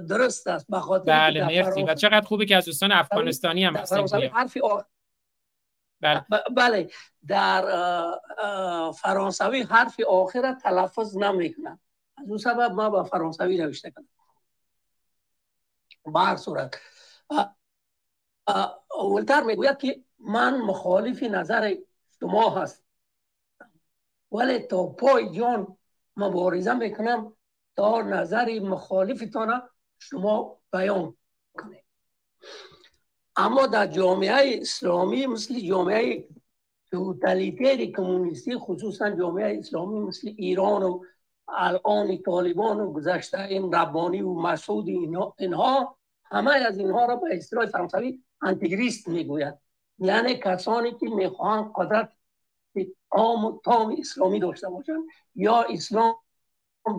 درست 0.10 0.48
است. 0.48 0.72
بخاطر 0.72 1.11
بله 1.11 1.45
مرسی. 1.45 1.84
و 1.84 1.95
چقدر 1.95 2.26
خوبه 2.26 2.45
که 2.45 2.56
از 2.56 2.65
دوستان 2.65 2.91
افغانستانی 2.91 3.65
هم 3.65 3.76
هستن 3.76 4.27
حرفی 4.27 4.61
بله. 6.06 6.44
بله. 6.56 6.90
در 7.27 7.61
فرانسوی 8.91 9.61
حرف 9.61 9.99
آخر 9.99 10.53
تلفظ 10.64 11.18
نمی‌کنم. 11.18 11.80
از 12.18 12.30
اون 12.30 12.38
سبب 12.38 12.72
ما 12.72 12.90
با 12.90 13.03
فرانسوی 13.03 13.57
نوشته 13.57 13.91
کنم. 13.91 14.07
بر 16.06 16.36
صورت. 16.36 16.76
اولتر 18.91 19.44
می‌گوید 19.44 19.77
که 19.77 20.03
من 20.19 20.57
مخالف 20.57 21.23
نظر 21.23 21.76
شما 22.19 22.49
هست 22.49 22.84
ولی 24.32 24.60
تا 24.60 24.88
پای 24.88 25.32
جان 25.32 25.77
مبارزه 26.18 26.73
می‌کنم 26.73 27.34
تا 27.76 28.02
نظر 28.02 28.60
مخالفتان 28.60 29.69
شما 29.99 30.60
بیان 30.73 31.18
کنید. 31.53 31.84
اما 33.37 33.67
در 33.67 33.87
جامعه 33.87 34.59
اسلامی 34.61 35.27
مثل 35.27 35.59
جامعه 35.59 36.27
توتالیتر 36.91 37.85
کمونیستی 37.85 38.57
خصوصا 38.57 39.09
جامعه 39.09 39.59
اسلامی 39.59 39.99
مثل 39.99 40.33
ایران 40.37 40.83
و 40.83 41.01
الان 41.47 42.17
طالبان 42.17 42.79
و 42.79 42.91
گذشته 42.93 43.41
این 43.41 43.73
ربانی 43.73 44.21
و 44.21 44.33
مسعود 44.33 44.89
اینها 45.37 45.97
همه 46.25 46.51
از 46.51 46.77
اینها 46.77 47.05
را 47.05 47.15
به 47.15 47.27
اصطلاح 47.31 47.65
فرانسوی 47.65 48.23
انتگریست 48.41 49.07
می‌گوید. 49.07 49.53
یعنی 49.99 50.35
کسانی 50.35 50.91
که 50.91 51.09
می‌خواهند 51.09 51.71
قدرت 51.75 52.11
عام 53.11 53.45
و 53.45 53.59
تام 53.63 53.95
اسلامی 53.99 54.39
داشته 54.39 54.69
باشند 54.69 55.03
یا 55.35 55.61
اسلام 55.69 56.15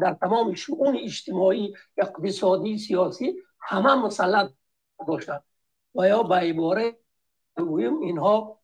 در 0.00 0.14
تمام 0.14 0.54
شؤون 0.54 0.96
اجتماعی 0.96 1.74
اقتصادی 1.98 2.78
سیاسی 2.78 3.34
همه 3.60 3.94
مسلط 3.94 4.50
باشند 5.06 5.44
و 5.96 6.08
یا 6.08 6.22
به 6.22 6.34
عباره 6.34 6.96
اینها 8.02 8.60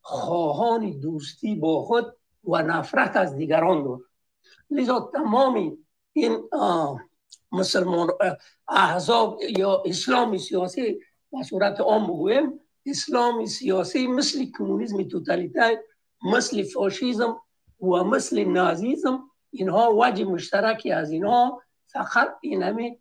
خواهان 0.00 1.00
دوستی 1.00 1.54
با 1.54 1.82
خود 1.82 2.16
و 2.44 2.62
نفرت 2.62 3.16
از 3.16 3.36
دیگران 3.36 3.84
دارد 3.84 4.00
لذا 4.70 5.10
تمامی 5.14 5.78
این 6.12 6.48
مسلمان 7.52 8.10
احزاب 8.68 9.40
یا 9.58 9.82
اسلام 9.86 10.38
سیاسی 10.38 11.00
به 11.32 11.42
صورت 11.42 11.80
عام 11.80 12.06
بگویم 12.06 12.60
اسلام 12.86 13.46
سیاسی 13.46 14.06
مثل 14.06 14.46
کمونیسم 14.58 15.02
توتالیتر 15.02 15.76
مثل 16.32 16.62
فاشیزم 16.62 17.40
و 17.80 18.04
مثل 18.04 18.44
نازیزم 18.44 19.30
اینها 19.50 19.92
وجه 19.96 20.24
مشترکی 20.24 20.92
از 20.92 21.10
اینها 21.10 21.62
فقط 21.86 22.36
اینمی 22.40 22.98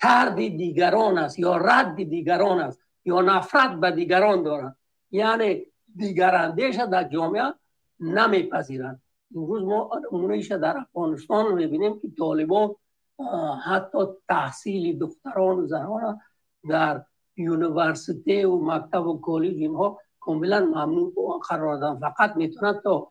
ترد 0.00 0.34
دیگران 0.34 1.18
است 1.18 1.38
یا 1.38 1.56
رد 1.56 1.94
دیگران 1.96 2.60
است. 2.60 2.78
یا 3.04 3.20
نفرت 3.20 3.70
به 3.70 3.90
دیگران 3.90 4.42
دارند 4.42 4.76
یعنی 5.10 5.66
دیگراندیش 5.96 6.76
در 6.76 7.04
جامعه 7.04 7.54
نمیپذیرند. 8.00 9.02
امروز 9.36 9.62
ما 9.62 9.90
نمونهش 10.12 10.52
در 10.52 10.76
افغانستان 10.78 11.54
می‌بینیم 11.54 12.00
که 12.00 12.08
طالبان 12.18 12.74
حتی 13.64 13.98
تحصیل 14.28 14.98
دختران 14.98 15.58
و 15.58 15.66
زنان 15.66 16.20
در 16.68 17.02
university 17.36 18.44
و 18.44 18.56
مکتب 18.56 19.06
و 19.06 19.20
کالج 19.20 19.56
اینها 19.56 19.98
کاملا 20.20 20.60
ممنوع 20.60 21.40
قرار 21.48 21.76
دادن. 21.76 22.00
فقط 22.00 22.36
می‌تونن 22.36 22.80
تا 22.84 23.10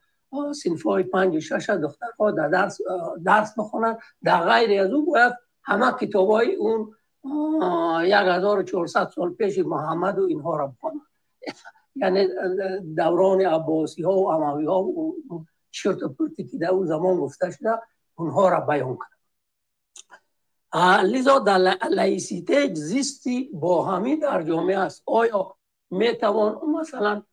صنف 0.54 0.84
های 0.84 1.03
پنج 1.03 1.36
و 1.36 1.40
شش 1.40 1.70
دخترها 1.70 2.32
در 2.32 2.48
درس, 2.48 2.78
درس 3.26 3.60
بخونن. 3.60 3.98
در 4.24 4.49
غیر 4.49 4.82
از 4.82 4.91
اون 4.91 5.06
باید 5.06 5.34
همه 5.64 5.91
کتاب 5.91 6.30
های 6.30 6.56
اون 6.56 6.95
یک 8.04 8.14
هزار 8.14 8.66
سال 9.16 9.34
پیش 9.34 9.60
محمد 9.60 10.20
و 10.20 10.24
اینها 10.24 10.56
را 10.56 10.68
بخونن 10.68 11.02
یعنی 11.96 12.28
دوران 12.96 13.41
عباسی 13.41 14.04
ها 14.04 14.14
و 14.14 14.30
اموی 14.30 14.66
ها 14.66 14.84
و 14.84 15.16
شرط 15.72 16.04
پرتی 16.04 16.44
که 16.44 16.58
در 16.58 16.70
اون 16.70 16.86
زمان 16.86 17.18
گفته 17.18 17.52
شده 17.52 17.70
اونها 18.16 18.50
را 18.50 18.60
بیان 18.60 18.98
کنن 18.98 19.20
لذا 21.04 21.40
در 21.40 21.58
لایسیته 21.91 22.74
زیستی 22.74 23.50
با 23.54 23.86
همی 23.86 24.18
در 24.18 24.44
جامعه 24.44 24.78
است. 24.78 25.04
آیا 25.06 25.56
می 25.91 26.16
توان 26.16 26.60
مثلا 26.80 27.24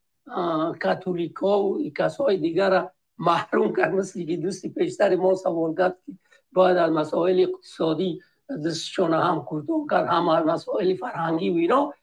کاتولیکا 0.82 1.62
و 1.62 1.90
کسای 1.90 2.36
دیگر 2.36 2.70
را 2.70 2.92
محروم 3.18 3.76
کرد؟ 3.76 3.94
مثل 3.94 4.24
که 4.24 4.36
دوستی 4.36 4.68
پیشتر 4.68 5.16
ما 5.16 5.34
سوال 5.34 5.74
کرد 5.74 5.98
که 6.06 6.12
باید 6.52 6.78
مسائل 6.78 7.46
اقتصادی 7.48 8.20
دستشون 8.64 9.14
هم 9.14 9.44
کوتاه 9.44 9.86
کرد 9.90 10.06
هم 10.06 10.44
مسائل 10.44 10.97
فرهنگی 10.97 11.51
و 11.51 11.55
اینا. 11.55 11.94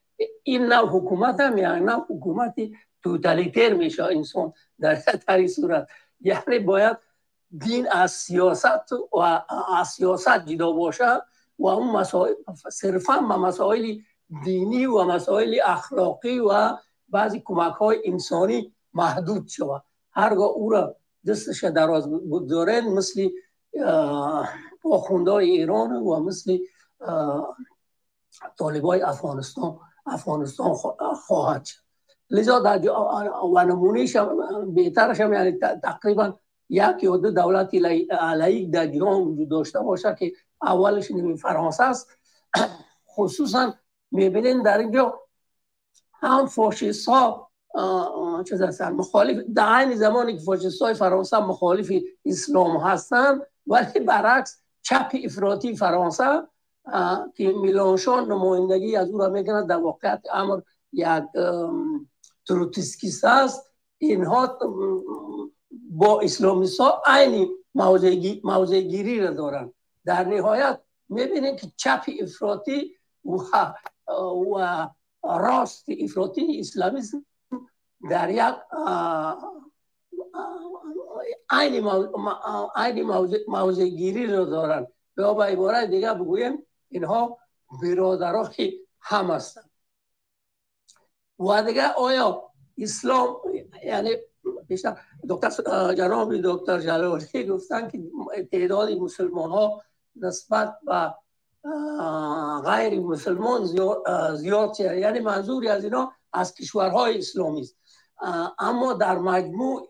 این 0.44 0.66
نوع 0.66 0.90
حکومت 0.90 1.40
هم 1.40 1.58
یعنی 1.58 1.86
نوع 1.86 2.06
حکومتی 2.10 2.78
توتالیتر 3.04 3.74
میشه 3.74 4.04
انسان 4.04 4.54
در 4.80 4.96
تری 4.96 5.48
صورت. 5.48 5.88
یعنی 6.22 6.60
باید 6.60 6.98
دین 7.58 7.88
از 7.92 8.12
سیاست 8.12 8.94
و 9.14 9.18
از 9.78 9.88
سیاست 9.88 10.46
جدا 10.46 10.72
باشه 10.72 11.22
و 11.60 11.68
اون 11.68 11.92
مسائل 11.92 12.34
صرفا 12.72 13.18
به 13.18 13.38
مسائل 13.38 13.98
دینی 14.44 14.86
و 14.86 15.04
مسائل 15.04 15.60
اخلاقی 15.66 16.40
و 16.40 16.78
بعضی 17.10 17.42
کمک 17.46 17.74
های 17.74 18.02
انسانی 18.06 18.74
محدود 18.94 19.48
شود. 19.48 19.84
هرگاه 20.12 20.50
او 20.50 20.70
را 20.70 20.96
دستش 21.28 21.64
دراز 21.64 22.12
بگذارن 22.12 22.88
مثل 22.88 23.30
آخوندهای 24.84 25.50
ایران 25.50 25.92
و 25.94 26.20
مثل 26.20 26.58
طالبای 28.58 29.02
افغانستان 29.02 29.80
افغانستان 30.06 30.74
خواهد 31.28 31.66
شد. 31.66 31.84
لذا 32.30 32.60
در 32.60 32.92
و 33.54 33.64
نمونهش 33.64 34.18
بهترش 34.76 35.22
هم 35.22 35.34
یعنی 35.34 35.52
تقریبا 35.84 36.34
یک 36.70 37.04
یا 37.04 37.18
دو 37.18 37.32
دولتی 37.32 37.80
لایق 37.80 38.70
در 38.72 38.88
جهان 38.88 39.22
وجود 39.22 39.50
داشته 39.50 39.80
باشه 39.80 40.16
که 40.20 40.32
اولش 40.62 41.12
نمی 41.12 41.38
فرانسه 41.38 41.84
است. 41.84 42.18
خصوصا 43.16 43.74
می‌بینین 44.12 44.62
در 44.62 44.78
اینجا 44.78 45.20
هم 46.14 46.46
فاشیست 46.46 47.10
ها 47.10 47.52
چیز 48.50 48.62
هستن 48.62 48.92
مخالف 48.92 49.44
در 49.56 49.78
این 49.78 49.96
زمانی 49.96 50.38
که 50.38 50.44
فاشیست 50.44 50.82
های 50.82 50.94
فرانسه 50.94 51.40
مخالف 51.40 51.92
اسلام 52.26 52.78
هستن 52.78 53.40
ولی 53.68 54.00
برعکس 54.00 54.64
چپ 54.82 55.16
افراطی 55.24 55.76
فرانسه 55.76 56.48
که 57.36 57.54
میلانشان 57.62 58.32
نمایندگی 58.32 58.96
از 58.96 59.10
او 59.10 59.18
را 59.18 59.30
می‌کنند 59.30 59.70
در 59.70 59.78
واقعیت 59.78 60.22
امر 60.34 60.60
یک 60.94 61.24
تروتسکیست 62.48 63.24
است. 63.24 63.72
اینها 63.98 64.60
با 65.90 66.22
اسلامیست 66.22 66.80
ها 66.80 67.02
عین 67.06 67.50
موضع 68.44 68.80
گیری 68.80 69.20
را 69.20 69.32
دارند. 69.32 69.74
در 70.06 70.28
نهایت 70.28 70.80
می‌بینیم 71.10 71.56
که 71.56 71.68
چپ 71.78 72.06
افراطی 72.22 72.96
و, 73.26 73.38
و 74.54 74.88
راست 75.24 75.86
افراطی 76.04 76.60
اسلامیسم 76.60 77.26
در 78.10 78.30
یک 78.30 78.56
عین 82.76 83.04
موضع 83.48 83.86
گیری 83.86 84.28
را 84.28 84.46
دارند 84.46 84.88
یا 85.18 85.34
به 85.34 85.44
عبارت 85.44 85.90
دیگه 85.90 86.14
بگویم 86.14 86.66
اینها 86.90 87.38
برادرای 87.82 88.80
هم 89.02 89.32
هستند 89.32 89.70
و 91.40 91.64
دیگه 91.64 91.88
آیا 91.88 92.44
اسلام 92.78 93.38
یعنی 93.86 94.10
بیشتر 94.68 94.98
دکتر 95.30 95.94
جناب 95.94 96.42
دکتر 96.44 96.80
جلالی 96.80 97.48
گفتن 97.48 97.90
که 97.90 98.02
تعداد 98.52 98.92
مسلمان 98.92 99.52
ها 99.52 99.82
نسبت 100.16 100.78
به 100.86 101.14
غیر 102.66 103.00
مسلمان 103.00 103.66
زیاد 104.36 104.80
یعنی 104.80 105.20
منظوری 105.20 105.68
از 105.68 105.84
اینا 105.84 106.12
از 106.34 106.54
کشورهای 106.54 107.18
اسلامی 107.18 107.62
است 107.62 107.78
اما 108.60 108.94
در 108.94 109.18
مجموع 109.18 109.90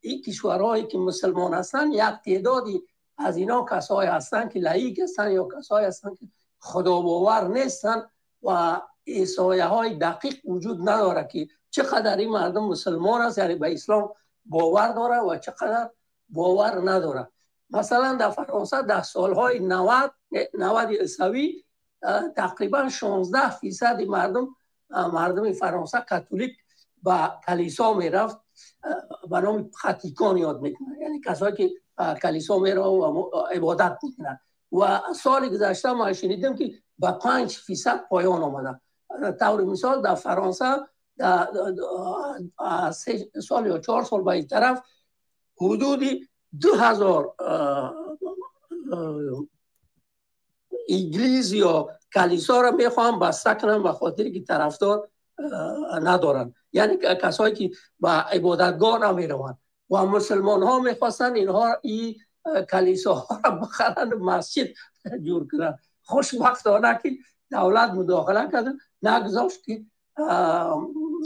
این 0.00 0.22
کشورهایی 0.22 0.86
که 0.86 0.98
مسلمان 0.98 1.54
هستن 1.54 1.92
یک 1.92 2.14
تعدادی 2.24 2.82
از 3.18 3.36
اینا 3.36 3.66
کسایی 3.70 4.10
هستن 4.10 4.48
که 4.48 4.58
لایق 4.58 5.00
هستن 5.00 5.32
یا 5.32 5.48
کسایی 5.58 5.86
هستن 5.86 6.14
که 6.14 6.26
خدا 6.58 7.00
باور 7.00 7.48
نیستن 7.48 8.02
و 8.42 8.80
ایسایه 9.04 9.64
های 9.64 9.94
دقیق 9.94 10.34
وجود 10.44 10.88
نداره 10.88 11.28
که 11.32 11.48
چقدر 11.70 12.16
این 12.16 12.30
مردم 12.30 12.64
مسلمان 12.64 13.20
است 13.20 13.38
یعنی 13.38 13.54
به 13.54 13.72
اسلام 13.72 14.10
باور 14.44 14.88
داره 14.88 15.20
و 15.20 15.38
چقدر 15.38 15.90
باور 16.28 16.90
نداره. 16.90 17.28
مثلا 17.70 18.14
در 18.14 18.30
فرانسه 18.30 18.82
در 18.82 19.02
سالهای 19.02 19.58
90 19.58 20.12
90 20.58 20.88
اسوی 21.00 21.64
تقریبا 22.36 22.88
16 22.88 23.50
فیصد 23.50 24.02
مردم 24.02 24.48
مردم 24.90 25.52
فرانسه 25.52 26.04
کاتولیک 26.08 26.56
با 27.02 27.40
کلیسا 27.46 27.94
می‌رفت. 27.94 28.36
به 29.30 29.40
نام 29.40 29.70
خطیکان 29.74 30.36
یاد 30.36 30.60
می‌کنن. 30.60 30.96
یعنی 31.00 31.20
کسایی 31.20 31.54
که 31.56 31.70
کلیسا 32.22 32.58
میره 32.58 32.80
و 32.80 33.22
عبادت 33.52 33.98
می‌کنن. 34.02 34.40
و 34.72 35.00
سال 35.14 35.48
گذشته 35.48 35.92
ما 35.92 36.12
شنیدیم 36.12 36.56
که 36.56 36.72
با 36.98 37.12
5 37.12 37.56
فیصد 37.56 38.04
پایان 38.08 38.42
آمده 38.42 38.80
طور 39.38 39.64
مثال 39.64 40.02
در 40.02 40.14
فرانسه 40.14 40.76
در 41.18 41.48
سال 43.42 43.66
یا 43.66 43.78
چهار 43.78 44.04
سال 44.04 44.22
به 44.22 44.30
این 44.30 44.46
طرف 44.46 44.82
حدودی 45.60 46.28
دو 46.60 46.74
هزار 46.74 47.34
انگلیس 50.88 51.52
یا 51.52 51.88
کلیسا 52.14 52.60
را 52.60 52.70
می‌خوام 52.70 53.18
بسته 53.18 53.54
کنم 53.54 53.82
به 53.82 53.92
خاطر 53.92 54.28
که 54.28 54.44
طرفدار 54.44 55.08
ندارن. 56.02 56.54
یعنی 56.72 56.96
کسایی 56.96 57.54
که 57.54 57.70
به 58.00 58.08
عبادتگاه 58.08 59.12
نمی‌روند. 59.12 59.58
و 59.90 60.06
مسلمان 60.06 60.62
ها 60.62 60.78
می‌خواستن 60.78 61.34
اینها 61.34 61.76
این 61.82 62.14
کلیسا 62.70 63.14
ها 63.14 63.40
را 63.44 63.50
بخرن 63.50 64.14
مسجد 64.14 64.68
جور 65.22 65.46
کنن 65.52 65.78
خوشبختانه 66.02 66.98
که 67.02 67.10
دولت 67.50 67.90
مداخله 67.90 68.50
کردن 68.52 68.78
نگذاشت 69.02 69.64
که 69.64 69.84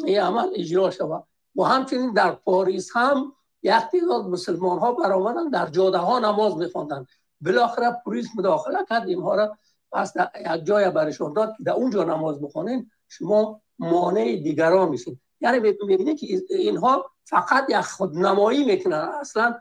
این 0.05 0.21
عمل 0.21 0.49
اجرا 0.55 0.91
شود. 0.91 1.25
و 1.57 1.63
همچنین 1.63 2.13
در 2.13 2.31
پاریس 2.33 2.91
هم 2.95 3.33
یک 3.63 3.73
تعداد 3.93 4.27
مسلمان 4.27 4.79
ها 4.79 4.93
برآمدن 4.93 5.49
در 5.49 5.67
جاده 5.67 5.99
ها 5.99 6.19
نماز 6.19 6.57
میخواندن 6.57 7.07
بالاخره 7.41 7.97
پلیس 8.07 8.27
مداخله 8.37 8.79
کرد 8.89 9.09
اینها 9.09 9.35
را 9.35 9.57
پس 9.93 10.13
یک 10.57 10.65
جای 10.65 10.91
برشان 10.91 11.33
داد 11.33 11.55
که 11.59 11.65
در 11.65 11.73
اونجا 11.73 12.05
نماز 12.05 12.41
بخونین 12.41 12.91
شما 13.09 13.61
مانع 13.79 14.25
دیگران 14.25 14.89
میشین 14.89 15.21
یعنی 15.41 15.75
می‌بینید 15.87 16.19
که 16.19 16.41
اینها 16.51 17.11
فقط 17.25 17.65
یک 17.69 17.77
خودنمایی 17.77 18.65
می‌کنن. 18.65 19.11
اصلا 19.21 19.61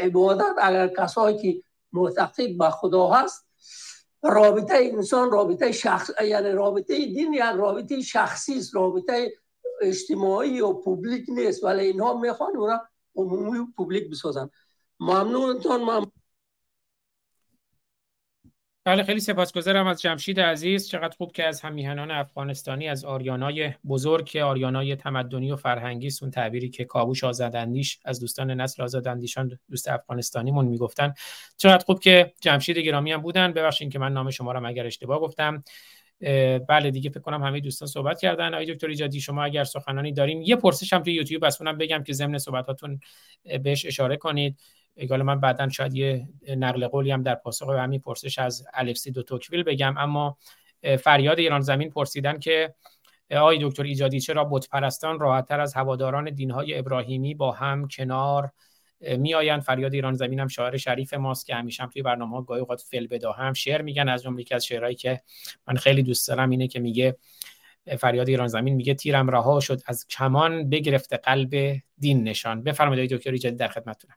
عبادت 0.00 0.54
اگر 0.58 0.88
کسایی 0.88 1.38
که 1.38 1.62
معتقد 1.92 2.58
به 2.58 2.70
خدا 2.70 3.08
هست 3.08 3.46
رابطه 4.22 4.74
انسان 4.74 5.30
رابطه 5.30 5.72
شخص 5.72 6.10
یعنی 6.24 6.50
رابطه 6.50 6.96
دین 6.96 7.32
یک 7.32 7.40
رابطه 7.40 8.00
شخصی 8.00 8.58
است 8.58 8.74
رابطه 8.74 9.32
اجتماعی 9.82 10.60
و 10.60 10.72
پوبلیک 10.72 11.24
نیست. 11.28 11.64
ولی 11.64 11.86
اینها 11.86 12.20
می‌خوان 12.20 12.56
او 12.56 12.66
را 12.66 12.88
عمومی 13.16 13.58
و 13.58 13.66
پوبلیک 13.76 14.10
بسازن. 14.10 14.50
ممنونتون 15.00 15.84
من 15.84 16.06
بله 18.86 19.02
خیلی 19.02 19.20
سپاسگزارم 19.20 19.86
از 19.86 20.02
جمشید 20.02 20.40
عزیز. 20.40 20.88
چقدر 20.88 21.16
خوب 21.16 21.32
که 21.32 21.44
از 21.44 21.60
همیهنان 21.60 22.10
افغانستانی 22.10 22.88
از 22.88 23.04
آریانای 23.04 23.72
بزرگ 23.88 24.24
که 24.24 24.42
آریانای 24.42 24.96
تمدنی 24.96 25.52
و 25.52 25.56
فرهنگی 25.56 26.10
اون 26.22 26.30
تعبیری 26.30 26.68
که 26.70 26.84
کاووش 26.84 27.24
آزاداندیش 27.24 27.98
از 28.04 28.20
دوستان 28.20 28.50
نسل 28.50 28.82
آزاداندیشان 28.82 29.58
دوست 29.70 29.88
افغانستانیمون 29.88 30.64
می‌گفتن. 30.64 31.14
چقدر 31.56 31.84
خوب 31.84 32.00
که 32.00 32.32
جمشید 32.40 32.78
گرامی 32.78 33.12
هم 33.12 33.22
بودن. 33.22 33.52
ببخشید 33.52 33.92
که 33.92 33.98
من 33.98 34.12
نام 34.12 34.30
شما 34.30 34.52
رو 34.52 34.66
اگر 34.66 34.86
اشتباه 34.86 35.20
گفتم. 35.20 35.64
بله 36.68 36.90
دیگه 36.90 37.10
فکر 37.10 37.20
کنم 37.20 37.42
همه 37.42 37.60
دوستان 37.60 37.88
صحبت 37.88 38.20
کردن. 38.20 38.54
آقای 38.54 38.74
دکتر 38.74 38.88
ایجادی 38.88 39.20
شما 39.20 39.44
اگر 39.44 39.64
سخنانی 39.64 40.12
داریم 40.12 40.42
یه 40.42 40.56
پرسش 40.56 40.92
هم 40.92 41.02
توی 41.02 41.12
یوتیوب 41.12 41.46
بس 41.46 41.62
بگم 41.62 42.02
که 42.02 42.12
ضمن 42.12 42.38
صحبتاتون 42.38 43.00
بهش 43.62 43.86
اشاره 43.86 44.16
کنید. 44.16 44.58
اگه 44.96 45.16
من 45.16 45.40
بعدا 45.40 45.68
شاید 45.68 45.94
یه 45.94 46.28
نقل 46.56 46.86
قولی 46.86 47.10
هم 47.10 47.22
در 47.22 47.34
پاسخ 47.34 47.66
به 47.66 47.80
همین 47.80 48.00
پرسش 48.00 48.38
از 48.38 48.66
الکسی 48.74 49.10
دو 49.10 49.22
توکویل 49.22 49.62
بگم 49.62 49.94
اما 49.98 50.38
فریاد 50.98 51.38
ایران 51.38 51.60
زمین 51.60 51.90
پرسیدن 51.90 52.38
که 52.38 52.74
آقای 53.30 53.58
دکتر 53.62 53.82
ایجادی 53.82 54.20
چرا 54.20 54.44
بت 54.44 54.68
پرستان 54.68 55.20
راحتتر 55.20 55.60
از 55.60 55.74
هواداران 55.74 56.30
دینهای 56.30 56.78
ابراهیمی 56.78 57.34
با 57.34 57.52
هم 57.52 57.88
کنار 57.88 58.52
میآیند؟ 59.00 59.62
فریاد 59.62 59.94
ایران 59.94 60.14
زمین 60.14 60.40
هم 60.40 60.48
شاعر 60.48 60.76
شریف 60.76 61.14
ماست 61.14 61.46
که 61.46 61.54
همیشه 61.54 61.82
هم 61.82 61.88
توی 61.88 62.02
برنامه 62.02 62.36
ها 62.36 62.42
گاهی 62.42 62.60
اوقات 62.60 62.80
فل 62.80 63.06
بدا 63.06 63.32
هم 63.32 63.52
شعر 63.52 63.82
میگن. 63.82 64.08
از 64.08 64.22
جمله 64.22 64.44
از 64.50 64.66
شعرهایی 64.66 64.94
که 64.94 65.20
من 65.68 65.76
خیلی 65.76 66.02
دوست 66.02 66.28
دارم 66.28 66.50
اینه 66.50 66.68
که 66.68 66.80
میگه 66.80 67.16
فریاد 67.98 68.28
ایران 68.28 68.48
زمین 68.48 68.74
میگه 68.74 68.94
تیرم 68.94 69.30
رها 69.30 69.60
شد 69.60 69.80
از 69.86 70.06
کمان 70.08 70.70
بگرفت 70.70 71.12
قلب 71.12 71.80
دین 71.98 72.24
نشان. 72.24 72.62
بفرمایید 72.62 73.12
دکتر 73.12 73.30
ایجادی 73.30 73.56
در 73.56 73.68
خدمتتونم. 73.68 74.16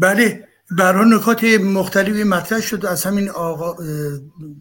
بله 0.00 0.48
برای 0.70 1.10
نکات 1.10 1.44
مختلفی 1.44 2.24
مطرح 2.24 2.60
شد. 2.60 2.86
از 2.86 3.04
همین 3.04 3.28
آقا 3.30 3.76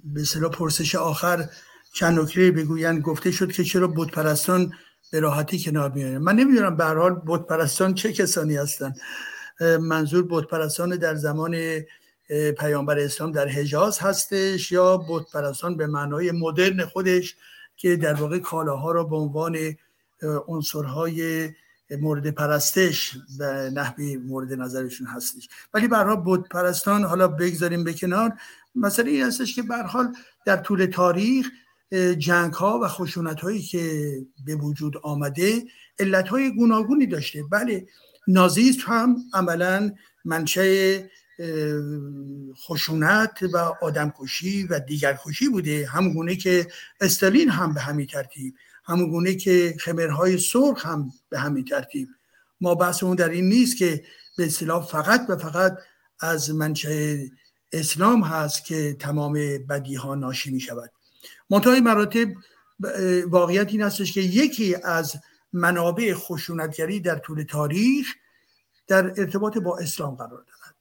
به 0.03 0.49
پرسش 0.53 0.95
آخر 0.95 1.49
چند 1.93 2.19
نکته 2.19 2.51
بگویند. 2.51 3.01
گفته 3.01 3.31
شد 3.31 3.51
که 3.51 3.63
چرا 3.63 3.87
بود 3.87 4.11
پرستان 4.11 4.73
به 5.11 5.19
راحتی 5.19 5.63
کنار 5.63 5.91
میارن 5.91 6.17
من 6.17 6.35
نمی‌دونم 6.35 6.77
به 6.77 6.85
هر 6.85 6.95
حال 6.95 7.13
بود 7.13 7.47
پرستان 7.47 7.93
چه 7.93 8.13
کسانی 8.13 8.55
هستن 8.55 8.93
منظور 9.81 10.23
بود 10.23 10.47
پرستان 10.47 10.89
در 10.95 11.15
زمان 11.15 11.55
پیامبر 12.59 12.99
اسلام 12.99 13.31
در 13.31 13.47
حجاز 13.47 13.99
هستش 13.99 14.71
یا 14.71 14.97
بود 14.97 15.27
پرستان 15.33 15.77
به 15.77 15.87
معنای 15.87 16.31
مدرن 16.31 16.85
خودش 16.85 17.35
که 17.77 17.95
در 17.95 18.13
واقع 18.13 18.39
کالاها 18.39 18.91
را 18.91 19.03
به 19.03 19.15
عنوان 19.15 19.57
عنصرهای 20.47 21.49
مورد 21.97 22.31
پرستش 22.31 23.17
و 23.39 23.69
نحوی 23.69 24.17
مورد 24.17 24.53
نظرشون 24.53 25.07
هستش. 25.07 25.49
ولی 25.73 25.87
برها 25.87 26.15
بود 26.15 26.49
پرستان 26.49 27.03
حالا 27.03 27.27
بگذاریم 27.27 27.83
به 27.83 27.93
کنار. 27.93 28.33
مسئله 28.75 29.11
این 29.11 29.23
هستش 29.23 29.55
که 29.55 29.63
حال 29.87 30.15
در 30.45 30.57
طول 30.57 30.85
تاریخ 30.85 31.49
جنگ 32.17 32.53
ها 32.53 32.79
و 32.83 32.87
خشونت 32.87 33.41
هایی 33.41 33.61
که 33.61 34.15
به 34.45 34.55
وجود 34.55 34.97
آمده 34.97 35.63
علت 35.99 36.27
های 36.27 36.55
گوناگونی 36.55 37.07
داشته. 37.07 37.43
بله 37.43 37.87
نازیست 38.27 38.79
هم 38.83 39.17
عملا 39.33 39.91
منشه 40.25 41.09
خشونت 42.67 43.39
و 43.53 43.57
آدمکشی 43.81 44.63
و 44.63 44.79
دیگرکشی 44.79 45.49
بوده. 45.49 45.87
همگونه 45.87 46.35
که 46.35 46.67
استالین 47.01 47.49
هم 47.49 47.73
به 47.73 47.81
همین 47.81 48.07
ترتیب. 48.07 48.53
همون 48.89 49.09
گونه 49.09 49.35
که 49.35 49.75
خمرهای 49.79 50.37
سرخ 50.37 50.85
هم 50.85 51.11
به 51.29 51.39
همین 51.39 51.65
ترتیب. 51.65 52.07
ما 52.61 52.75
بحثمون 52.75 53.15
در 53.15 53.29
این 53.29 53.49
نیست 53.49 53.77
که 53.77 54.03
به 54.37 54.45
اصطلاح 54.45 54.85
فقط 54.85 55.25
و 55.29 55.37
فقط 55.37 55.77
از 56.19 56.51
منشأ 56.51 57.17
اسلام 57.71 58.23
هست 58.23 58.65
که 58.65 58.95
تمام 58.99 59.33
بدی 59.69 59.95
ها 59.95 60.15
ناشی 60.15 60.51
می 60.51 60.59
شود 60.59 60.91
منتهای 61.49 61.79
مراتب 61.79 62.27
واقعیت 63.27 63.67
این 63.67 63.81
هستش 63.81 64.11
که 64.11 64.21
یکی 64.21 64.75
از 64.83 65.15
منابع 65.53 66.13
خشونتگری 66.13 66.99
در 66.99 67.15
طول 67.15 67.43
تاریخ 67.43 68.07
در 68.87 69.05
ارتباط 69.05 69.57
با 69.57 69.77
اسلام 69.77 70.15
قرار 70.15 70.29
دارد. 70.29 70.75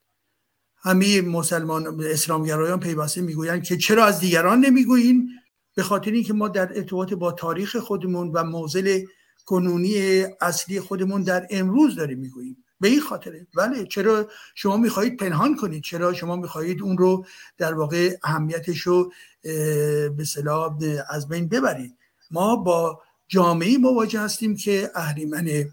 همه 0.77 1.23
مسلمان 1.23 2.01
اسلامگرایان 2.05 2.81
پیوسته 2.81 3.21
می‌گویند 3.21 3.63
که 3.65 3.77
چرا 3.77 4.05
از 4.05 4.21
دیگران 4.21 4.61
نمی‌گویین؟ 4.61 5.31
به 5.79 5.85
خاطر 5.85 6.11
اینکه 6.11 6.33
ما 6.33 6.49
در 6.49 6.77
ارتباط 6.77 7.13
با 7.13 7.33
تاریخ 7.33 7.77
خودمون 7.77 8.31
و 8.33 8.45
موزل 8.45 9.05
کنونی 9.45 10.23
اصلی 10.41 10.81
خودمون 10.81 11.23
در 11.23 11.47
امروز 11.51 11.97
داریم 11.97 12.19
می‌گوییم. 12.19 12.65
به 12.81 12.89
این 12.89 13.01
خاطره. 13.01 13.47
بله 13.55 13.87
چرا 13.87 14.29
شما 14.55 14.77
می‌خواهید 14.77 15.17
پنهان 15.17 15.57
کنید؟ 15.57 15.83
چرا 15.83 16.13
شما 16.13 16.37
می‌خواهید 16.37 16.83
اون 16.83 16.99
رو 16.99 17.27
در 17.59 17.75
واقع 17.75 18.17
اهمیتش 18.23 18.81
رو 18.81 19.13
به 19.43 21.05
از 21.11 21.29
بین 21.29 21.49
ببرید؟ 21.49 21.97
ما 22.31 22.57
با 22.57 23.03
جامعه 23.29 23.79
مواجه 23.79 24.21
هستیم 24.21 24.57
که 24.57 24.91
اهریمن 24.95 25.65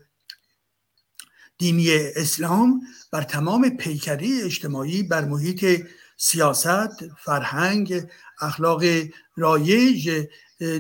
دینی 1.58 1.88
اسلام 2.16 2.82
بر 3.12 3.22
تمام 3.22 3.70
پیکری 3.70 4.42
اجتماعی 4.42 5.04
بر 5.04 5.26
محیط 5.26 5.86
سیاست 6.18 7.08
فرهنگ 7.18 8.04
اخلاق 8.42 8.84
رایج 9.38 10.28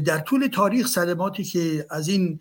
در 0.06 0.18
طول 0.19 0.48
تاریخ 0.48 0.88
صدماتی 0.88 1.44
که 1.44 1.86
از 1.90 2.07
این 2.07 2.40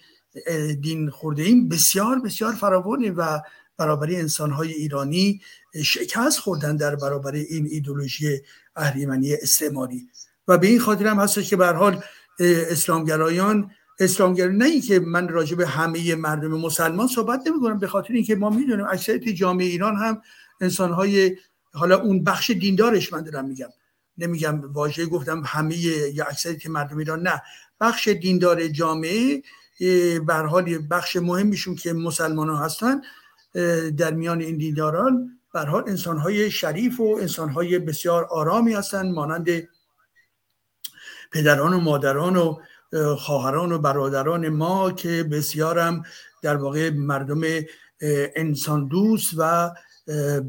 دین 0.80 1.10
خورده 1.10 1.42
این 1.42 1.68
بسیار 1.68 2.18
بسیار 2.18 2.52
فراوانه 2.52 3.10
و 3.10 3.38
برابری 3.78 4.16
انسانهای 4.16 4.72
ایرانی 4.72 5.40
شکست 5.84 6.38
خوردن 6.38 6.76
در 6.76 6.96
برابر 6.96 7.34
این 7.34 7.68
ایدولوژی 7.70 8.40
اهریمنی 8.76 9.34
استعماری. 9.34 10.08
و 10.48 10.58
به 10.58 10.66
این 10.66 10.78
خاطر 10.78 11.06
هم 11.06 11.18
هستش 11.18 11.50
که 11.50 11.56
به 11.56 11.66
حال 11.66 12.02
اسلامگرایان 12.70 13.70
اسلامگر 14.00 14.48
نه 14.48 14.64
اینکه 14.64 15.00
من 15.00 15.28
راجع 15.28 15.56
به 15.56 15.66
همه 15.66 16.14
مردم 16.14 16.48
مسلمان 16.48 17.08
صحبت 17.08 17.46
نمی 17.46 17.60
کنم 17.60 17.78
به 17.78 17.86
خاطر 17.86 18.14
اینکه 18.14 18.36
ما 18.36 18.50
می‌دونیم 18.50 18.86
اکثریت 18.90 19.28
جامعه 19.28 19.66
ایران 19.66 19.96
هم 19.96 20.22
انسانهای 20.60 21.36
حالا 21.72 22.00
اون 22.00 22.24
بخش 22.24 22.50
دیندارش 22.50 23.12
من 23.12 23.22
دارم 23.22 23.48
میگم. 23.48 23.68
نمیگم 24.18 24.72
واژه 24.72 25.06
گفتم 25.06 25.42
همه 25.46 25.76
یا 25.76 26.24
اکثریت 26.24 26.66
مردم 26.66 26.98
ایران 26.98 27.22
نه. 27.22 27.42
بخش 27.80 28.08
دیندار 28.08 28.68
جامعه 28.68 29.42
بر 30.26 30.46
حال 30.46 30.78
بخش 30.90 31.16
مهمیشون 31.16 31.74
که 31.74 31.92
مسلمان 31.92 32.48
ها 32.48 32.56
هستن 32.56 33.00
در 33.96 34.14
میان 34.14 34.40
این 34.40 34.58
دینداران 34.58 35.38
بر 35.54 35.66
حال 35.66 35.84
انسان 35.88 36.18
های 36.18 36.50
شریف 36.50 37.00
و 37.00 37.18
انسان 37.20 37.48
های 37.48 37.78
بسیار 37.78 38.24
آرامی 38.24 38.72
هستند 38.72 39.14
مانند 39.14 39.48
پدران 41.32 41.74
و 41.74 41.80
مادران 41.80 42.36
و 42.36 42.58
خواهران 43.16 43.72
و 43.72 43.78
برادران 43.78 44.48
ما 44.48 44.92
که 44.92 45.22
بسیارم 45.22 46.02
در 46.42 46.56
واقع 46.56 46.90
مردم 46.90 47.40
انسان 48.36 48.88
دوست 48.88 49.30
و 49.36 49.70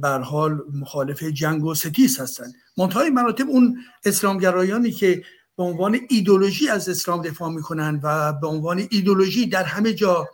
بر 0.01 0.19
حال 0.21 0.61
مخالف 0.73 1.23
جنگ 1.23 1.63
و 1.63 1.75
ستیز 1.75 2.19
هستند. 2.19 2.53
منتهای 2.77 3.09
مراتب 3.09 3.49
اون 3.49 3.77
اسلامگرایانی 4.05 4.91
که 4.91 5.23
به 5.57 5.63
عنوان 5.63 5.99
ایدولوژی 6.09 6.69
از 6.69 6.89
اسلام 6.89 7.21
دفاع 7.21 7.49
می‌کنن 7.49 7.99
و 8.03 8.33
به 8.33 8.47
عنوان 8.47 8.87
ایدولوژی 8.91 9.45
در 9.45 9.63
همه 9.63 9.93
جا 9.93 10.29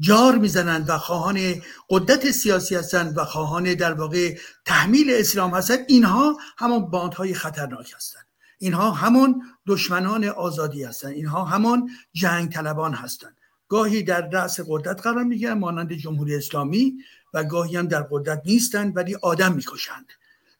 جار 0.00 0.38
می‌زنند 0.38 0.88
و 0.88 0.98
خواهان 0.98 1.54
قدرت 1.90 2.30
سیاسی 2.30 2.74
هستند 2.74 3.18
و 3.18 3.24
خواهان 3.24 3.74
در 3.74 3.92
واقع 3.92 4.38
تحمیل 4.64 5.10
اسلام 5.10 5.54
هستند 5.54 5.78
اینها 5.88 6.36
همان 6.58 6.90
باندهای 6.90 7.34
خطرناک 7.34 7.92
هستند. 7.96 8.26
اینها 8.58 8.90
همان 8.90 9.42
دشمنان 9.66 10.24
آزادی 10.24 10.84
هستند. 10.84 11.12
اینها 11.12 11.44
همان 11.44 11.90
جنگ 12.12 12.52
طلبان 12.52 12.94
هستند. 12.94 13.36
گاهی 13.68 14.02
در 14.02 14.28
رأس 14.28 14.60
قدرت 14.68 15.02
قرار 15.02 15.24
می‌گیرن 15.24 15.58
مانند 15.58 15.92
جمهوری 15.92 16.36
اسلامی 16.36 16.94
و 17.36 17.44
گاهی 17.44 17.76
هم 17.76 17.88
در 17.88 18.02
قدرت 18.10 18.42
نیستند 18.46 18.96
ولی 18.96 19.14
آدم 19.22 19.52
می‌کشند. 19.52 20.06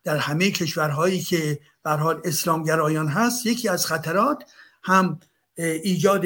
در 0.04 0.16
همه 0.16 0.50
کشورهایی 0.50 1.20
که 1.20 1.58
بر 1.82 1.96
حال 1.96 2.20
اسلامگرایان 2.24 3.08
هست 3.08 3.46
یکی 3.46 3.68
از 3.68 3.86
خطرات 3.86 4.44
هم 4.82 5.20
ایجاد 5.56 6.24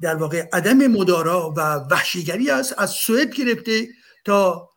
در 0.00 0.16
واقع 0.16 0.48
عدم 0.52 0.86
مدارا 0.86 1.54
و 1.56 1.60
وحشیگری 1.60 2.50
است. 2.50 2.74
از 2.78 2.90
سوئد 2.90 3.34
گرفته 3.34 3.88
تا 4.24 4.70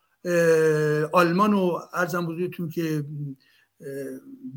آلمان 1.12 1.54
و 1.54 1.80
ارزم 1.94 2.26
بزرگتون 2.26 2.70
که 2.70 3.06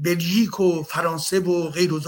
بلژیک 0.02 0.60
و 0.60 0.82
فرانسه 0.82 1.40
و 1.40 1.70
غیر 1.70 1.94
و 1.94 2.00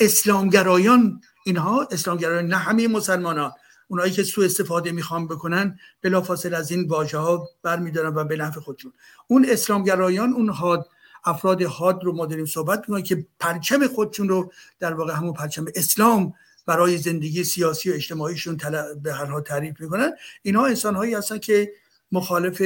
اسلامگرایان 0.00 1.20
اینها 1.44 1.88
اسلامگرایان 1.90 2.46
نه 2.46 2.56
همه 2.56 2.88
مسلمانان. 2.88 3.52
اونایی 3.92 4.12
که 4.12 4.22
سوء 4.22 4.44
استفاده 4.44 4.92
می‌خوان 4.92 5.26
بکنن 5.26 5.78
بلافاصله 6.02 6.56
از 6.56 6.70
این 6.70 6.88
واژه 6.88 7.18
ها 7.18 7.48
برمیدارن 7.62 8.14
و 8.14 8.24
به 8.24 8.36
نفع 8.36 8.60
خودشون. 8.60 8.92
اون 9.26 9.46
اسلامگرایان 9.48 10.32
اون 10.32 10.48
حاد 10.48 10.88
افراد 11.24 11.62
حاد 11.62 12.04
رو 12.04 12.12
ما 12.12 12.26
داریم 12.26 12.46
صحبت 12.46 12.78
می‌کنیم 12.78 13.04
که 13.04 13.26
پرچم 13.40 13.86
خودشون 13.86 14.28
رو 14.28 14.52
در 14.80 14.94
واقع 14.94 15.12
همون 15.12 15.32
پرچم 15.32 15.64
اسلام 15.74 16.34
برای 16.66 16.98
زندگی 16.98 17.44
سیاسی 17.44 17.90
و 17.90 17.94
اجتماعیشون 17.94 18.58
به 19.02 19.12
هر 19.12 19.24
حال 19.24 19.42
تعریف 19.42 19.80
می‌کنن. 19.80 20.12
اینها 20.42 20.66
انسان 20.66 20.94
هایی 20.94 21.14
هستن 21.14 21.38
که 21.38 21.72
مخالف 22.12 22.62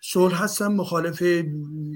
صلح 0.00 0.42
هستن 0.42 0.66
مخالف 0.66 1.22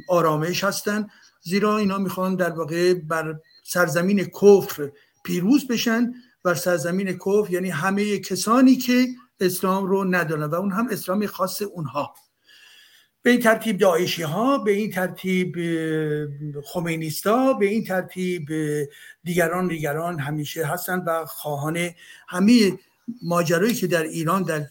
آرامش 0.09 0.65
هستن 0.65 1.07
زیرا 1.43 1.77
اینا 1.77 1.99
می‌خوان 1.99 2.37
در 2.37 2.51
واقع 2.51 2.95
بر 2.95 3.41
سرزمین 3.65 4.25
کفر 4.25 4.91
پیروز 5.25 5.67
بشن 5.67 6.13
بر 6.45 6.55
سرزمین 6.55 7.19
کفر 7.19 7.51
یعنی 7.51 7.71
همه 7.71 8.19
کسانی 8.19 8.77
که 8.77 9.07
اسلام 9.41 9.87
رو 9.87 10.05
ندارن 10.05 10.45
و 10.45 10.55
اون 10.55 10.73
هم 10.73 10.89
اسلامی 10.91 11.27
خاص 11.27 11.63
اونها. 11.63 12.15
به 13.23 13.31
این 13.31 13.41
ترتیب 13.41 13.79
داعشی 13.79 14.23
ها 14.23 14.59
به 14.59 14.71
این 14.71 14.91
ترتیب 14.91 15.57
خمینیستا 16.65 17.53
به 17.53 17.67
این 17.67 17.85
ترتیب 17.85 18.49
دیگران 19.25 19.69
دیگران 19.69 20.19
همیشه 20.19 20.67
هستن 20.67 21.05
و 21.07 21.25
خواهان 21.27 21.91
همه 22.29 22.79
ماجرایی 23.23 23.75
که 23.75 23.87
در 23.87 24.03
ایران 24.03 24.43
در 24.43 24.67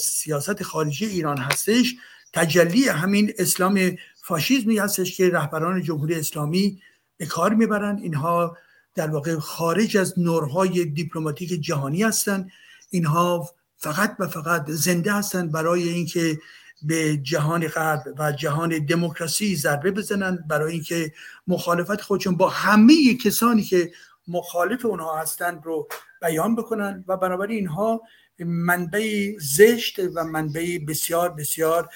سیاست 0.00 0.62
خارجی 0.62 1.06
ایران 1.06 1.38
هستش. 1.38 1.94
تجلی 2.32 2.88
همین 2.88 3.32
اسلام 3.38 3.96
فاشیزمی 4.22 4.78
هستش 4.78 5.16
که 5.16 5.30
رهبران 5.30 5.82
جمهوری 5.82 6.14
اسلامی 6.14 6.82
به 7.16 7.26
کار 7.26 7.54
می‌برند 7.54 8.00
اینها 8.02 8.56
در 8.94 9.10
واقع 9.10 9.38
خارج 9.38 9.96
از 9.96 10.18
نورهای 10.18 10.84
دیپلماتیک 10.84 11.60
جهانی 11.60 12.02
هستند 12.02 12.50
اینها 12.90 13.50
فقط 13.76 14.16
و 14.18 14.28
فقط 14.28 14.70
زنده 14.70 15.12
هستند 15.12 15.52
برای 15.52 15.88
اینکه 15.88 16.38
به 16.82 17.16
جهان 17.16 17.68
غرب 17.68 18.02
و 18.18 18.32
جهان 18.32 18.86
دموکراسی 18.86 19.56
ضربه 19.56 19.90
بزنن 19.90 20.44
برای 20.48 20.72
اینکه 20.72 21.12
مخالفت 21.46 22.00
خودشون 22.00 22.36
با 22.36 22.48
همه 22.48 23.14
کسانی 23.14 23.62
که 23.62 23.92
مخالف 24.28 24.84
اونها 24.84 25.18
هستند 25.18 25.60
رو 25.64 25.88
بیان 26.22 26.56
بکنن. 26.56 27.04
و 27.08 27.16
بنابراین 27.16 27.58
اینها 27.58 28.02
منبع 28.38 29.32
زشت 29.38 29.98
و 30.14 30.24
منبع 30.24 30.78
بسیار 30.88 31.30
بسیار 31.30 31.88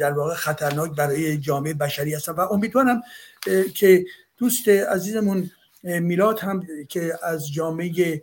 در 0.00 0.12
واقع 0.12 0.34
خطرناک 0.34 0.96
برای 0.96 1.38
جامعه 1.38 1.74
بشری 1.74 2.14
هستن. 2.14 2.32
و 2.32 2.40
امیدوارم 2.40 3.02
که 3.74 4.04
دوست 4.36 4.68
عزیزمون 4.68 5.50
میلاد 5.84 6.40
هم 6.40 6.66
که 6.88 7.18
از 7.22 7.52
جامعه 7.52 8.22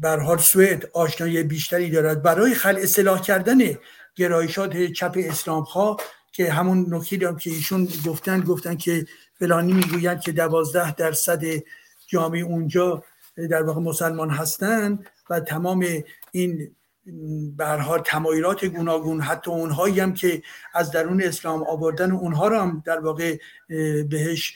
برحال 0.00 0.38
سوئد 0.38 0.90
آشنایی 0.92 1.42
بیشتری 1.42 1.90
دارد. 1.90 2.22
برای 2.22 2.54
خل 2.54 2.76
اصلاح 2.76 3.22
کردن 3.22 3.58
گرایشات 4.16 4.76
چپ 4.76 5.14
اسلام 5.18 5.64
خواه 5.64 5.96
که 6.32 6.52
همون 6.52 6.94
نکته 6.94 7.28
هم 7.28 7.36
که 7.36 7.50
ایشون 7.50 7.88
گفتن 8.06 8.40
گفتن 8.40 8.76
که 8.76 9.06
فلانی 9.38 9.72
می‌گویند 9.72 10.20
که 10.20 10.32
دوازده 10.32 10.94
درصد 10.94 11.42
جامعه 12.06 12.40
اونجا 12.40 13.04
در 13.50 13.62
واقع 13.62 13.80
مسلمان 13.80 14.30
هستند 14.30 15.06
و 15.30 15.40
تمام 15.40 15.86
این 16.32 16.76
حال 17.58 18.02
تمایلات 18.04 18.64
گوناگون 18.64 19.20
حتی 19.20 19.50
اونهایی 19.50 20.00
هم 20.00 20.14
که 20.14 20.42
از 20.74 20.90
درون 20.90 21.22
اسلام 21.22 21.62
آوردن 21.62 22.12
اونها 22.12 22.48
رو 22.48 22.58
هم 22.58 22.82
در 22.86 23.00
واقع 23.00 23.38
بهش 24.08 24.54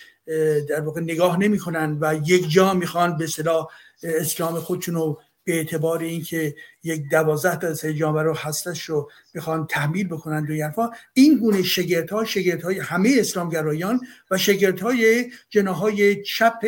در 0.69 0.81
واقع 0.81 1.01
نگاه 1.01 1.39
نمی‌کنن 1.39 1.99
و 2.01 2.21
یک 2.25 2.51
جا 2.51 2.75
می‌خوان 2.75 3.17
به 3.17 3.27
صلاح 3.27 3.69
اسلام 4.03 4.61
خودشون 4.61 4.95
رو 4.95 5.21
به 5.45 5.57
اعتبار 5.57 5.99
اینکه 5.99 6.55
یک 6.83 7.03
دوازده 7.11 7.57
درصد 7.57 7.89
جامعه 7.89 8.23
رو 8.23 8.35
هستش 8.37 8.83
رو 8.83 9.11
می‌خوان 9.35 9.67
تحمیل 9.67 10.09
بکنن 10.09 10.47
و 10.51 10.65
حرفا 10.65 10.91
این 11.15 11.39
گونه 11.39 11.63
شگرت 11.63 12.11
ها 12.11 12.25
شگرت 12.25 12.63
های 12.63 12.79
همه 12.79 13.17
اسلامگرایان 13.19 14.01
و 14.31 14.39
شگرت 14.39 14.81
های 14.81 15.31
جناهای 15.51 16.23
چپ 16.23 16.67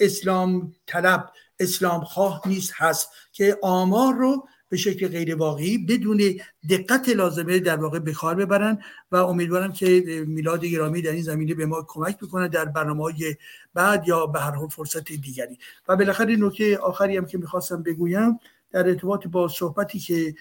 اسلام 0.00 0.74
طلب 0.86 1.30
اسلام 1.60 2.04
خواه 2.04 2.42
نیست 2.46 2.72
هست 2.76 3.08
که 3.32 3.58
آمار 3.62 4.14
رو 4.14 4.48
به 4.68 4.76
شکل 4.76 5.08
غیر 5.08 5.36
واقعی 5.36 5.78
بدون 5.78 6.40
دقت 6.70 7.08
لازمه 7.08 7.58
در 7.58 7.76
واقع 7.76 7.98
به 7.98 8.12
کار 8.12 8.34
ببرن 8.34 8.78
و 9.12 9.16
امیدوارم 9.16 9.72
که 9.72 10.24
میلاد 10.26 10.64
گرامی 10.64 11.02
در 11.02 11.12
این 11.12 11.22
زمینه 11.22 11.54
به 11.54 11.66
ما 11.66 11.84
کمک 11.88 12.18
بکنه 12.18 12.48
در 12.48 12.64
برنامه 12.64 13.02
های 13.02 13.36
بعد 13.74 14.08
یا 14.08 14.26
به 14.26 14.40
هر 14.40 14.50
حال 14.50 14.68
فرصت 14.68 15.12
دیگری. 15.12 15.58
و 15.88 15.96
بالاخره 15.96 16.36
نکته 16.36 16.78
آخری 16.78 17.16
هم 17.16 17.26
که 17.26 17.38
می‌خواستم 17.38 17.82
بگویم 17.82 18.38
در 18.70 18.88
ارتباط 18.88 19.26
با 19.26 19.48
صحبتی 19.48 19.98
که 19.98 20.34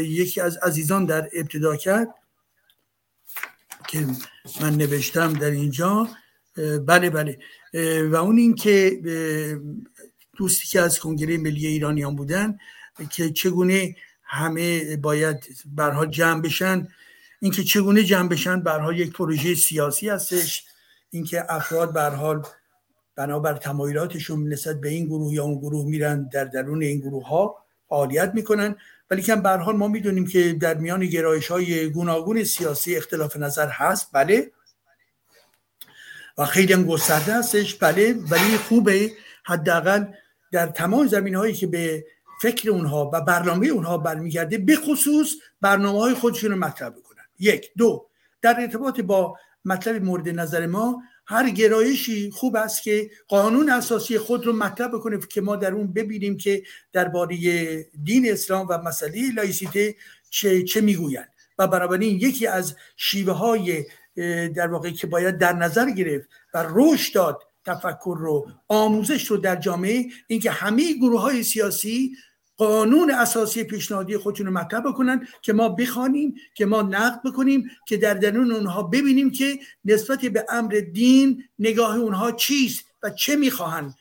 یکی 0.00 0.40
از 0.40 0.56
عزیزان 0.56 1.04
در 1.06 1.28
ابتدا 1.32 1.76
کرد 1.76 2.08
که 3.88 4.06
من 4.60 4.74
نوشتم 4.74 5.32
در 5.32 5.50
اینجا 5.50 6.08
بله 6.86 7.10
بله 7.10 7.38
و 8.04 8.16
اون 8.16 8.38
این 8.38 8.54
که 8.54 9.00
دوستی 10.36 10.68
که 10.68 10.80
از 10.80 10.98
کنگره 10.98 11.38
ملی 11.38 11.66
ایرانیان 11.66 12.16
بودن 12.16 12.58
که 13.10 13.30
چگونه 13.30 13.96
همه 14.22 14.96
باید 14.96 15.48
برها 15.66 16.06
جمع 16.06 16.42
بشن. 16.42 16.88
اینکه 17.40 17.64
چگونه 17.64 18.02
جمع 18.02 18.28
بشن 18.28 18.60
برها 18.60 18.92
یک 18.92 19.12
پروژه 19.12 19.54
سیاسی 19.54 20.08
هستش. 20.08 20.64
اینکه 21.10 21.44
افراد 21.48 21.92
بر 21.92 22.14
حال 22.14 22.42
بنابر 23.16 23.54
تمایلاتشون 23.54 24.52
نسبت 24.52 24.80
به 24.80 24.88
این 24.88 25.06
گروه 25.06 25.34
یا 25.34 25.44
اون 25.44 25.58
گروه 25.58 25.86
میرن 25.86 26.28
در 26.32 26.44
درون 26.44 26.82
این 26.82 27.00
گروه 27.00 27.28
ها 27.28 27.56
فعالیت 27.88 28.30
می‌کنن. 28.34 28.76
ولی 29.10 29.22
که 29.22 29.36
حال 29.36 29.76
ما 29.76 29.88
می‌دونیم 29.88 30.26
که 30.26 30.52
در 30.52 30.74
میان 30.74 31.06
گرایش 31.06 31.48
های 31.48 31.90
گوناگون 31.90 32.44
سیاسی 32.44 32.96
اختلاف 32.96 33.36
نظر 33.36 33.68
هست. 33.68 34.08
بله. 34.12 34.50
و 36.38 36.44
خیلی 36.44 36.72
هم 36.72 36.84
گسترده 36.84 37.34
هستش. 37.34 37.74
بله. 37.74 38.14
ولی 38.30 38.56
خوبه. 38.56 39.12
حداقل 39.44 40.04
در 40.52 40.66
تمام 40.66 41.06
زمین 41.06 41.34
هایی 41.34 41.54
که 41.54 41.66
به 41.66 42.04
فکر 42.42 42.70
اونها 42.70 43.10
و 43.14 43.20
برنامه 43.20 43.66
اونها 43.66 43.98
برمیگرده 43.98 44.58
به 44.58 44.76
خصوص 44.76 45.28
برنامه 45.60 45.98
های 45.98 46.14
خودشون 46.14 46.50
رو 46.50 46.56
مطرح 46.56 46.88
بکنن. 46.88 47.22
یک. 47.38 47.70
دو. 47.76 48.06
در 48.42 48.60
ارتباط 48.60 49.00
با 49.00 49.36
مطلب 49.64 50.04
مورد 50.04 50.28
نظر 50.28 50.66
ما 50.66 51.02
هر 51.26 51.50
گرایشی 51.50 52.30
خوب 52.30 52.56
است 52.56 52.82
که 52.82 53.10
قانون 53.28 53.70
اساسی 53.70 54.18
خود 54.18 54.46
رو 54.46 54.52
مطرح 54.52 54.88
بکنه 54.88 55.18
که 55.18 55.40
ما 55.40 55.56
در 55.56 55.72
اون 55.72 55.92
ببینیم 55.92 56.36
که 56.36 56.62
درباره 56.92 57.36
دین 58.04 58.32
اسلام 58.32 58.66
و 58.70 58.78
مسئله 58.78 59.32
لایسیته 59.34 59.94
چه, 60.30 60.62
چه 60.62 60.80
می‌گویند. 60.80 61.28
و 61.58 61.66
بنابراین 61.66 62.16
یکی 62.16 62.46
از 62.46 62.76
شیوه 62.96 63.32
های 63.32 63.84
در 64.54 64.66
واقع 64.66 64.90
که 64.90 65.06
باید 65.06 65.38
در 65.38 65.52
نظر 65.52 65.90
گرفت 65.90 66.28
و 66.54 66.66
رشد 66.68 67.14
داد 67.14 67.42
تفکر 67.64 68.16
رو 68.18 68.50
آموزش 68.68 69.26
رو 69.26 69.36
در 69.36 69.56
جامعه 69.56 70.06
اینکه 70.26 70.50
همه 70.50 70.92
گروه 70.92 71.20
های 71.20 71.42
سیاسی 71.42 72.16
قانون 72.62 73.10
اساسی 73.10 73.64
پیشنهادی 73.64 74.16
خودشون 74.16 74.46
رو 74.46 74.52
مطرح 74.52 74.80
بکنن 74.80 75.26
که 75.42 75.52
ما 75.52 75.68
بخوانیم 75.68 76.34
که 76.54 76.66
ما 76.66 76.82
نقد 76.82 77.22
بکنیم 77.24 77.70
که 77.86 77.96
در 77.96 78.14
درون 78.14 78.52
اونها 78.52 78.82
ببینیم 78.82 79.30
که 79.30 79.58
نسبت 79.84 80.20
به 80.20 80.46
امر 80.48 80.82
دین 80.92 81.44
نگاه 81.58 81.96
اونها 81.96 82.32
چیست 82.32 82.84
و 83.02 83.10
چه 83.10 83.36
می‌خواهند 83.36 83.94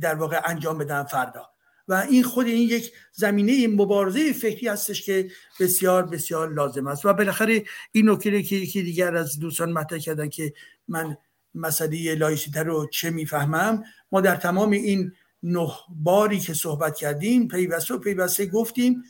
در 0.00 0.14
واقع 0.14 0.40
انجام 0.44 0.78
بدن 0.78 1.04
فردا. 1.04 1.48
و 1.88 1.94
این 1.94 2.22
خود 2.22 2.46
این 2.46 2.68
یک 2.68 2.92
زمینه 3.12 3.68
مبارزه 3.68 4.32
فکری 4.32 4.68
هستش 4.68 5.02
که 5.02 5.30
بسیار 5.60 6.06
بسیار 6.06 6.52
لازم 6.52 6.86
است. 6.86 7.04
و 7.06 7.12
بالاخره 7.12 7.64
این 7.92 8.10
نکته 8.10 8.42
که 8.42 8.56
یکی 8.56 8.82
دیگر 8.82 9.16
از 9.16 9.38
دوستان 9.38 9.72
مطرح 9.72 9.98
کردن 9.98 10.28
که 10.28 10.52
من 10.88 11.16
مسئله 11.54 12.14
لایسیته 12.14 12.62
رو 12.62 12.88
چه 12.92 13.10
می‌فهمم 13.10 13.84
ما 14.12 14.20
در 14.20 14.36
تمام 14.36 14.70
این 14.70 15.12
نه 15.42 15.68
باری 15.88 16.40
که 16.40 16.54
صحبت 16.54 16.96
کردیم 16.96 17.48
پیوسته 17.48 17.94
و 17.94 17.98
پیوسته 17.98 18.46
گفتیم 18.46 19.04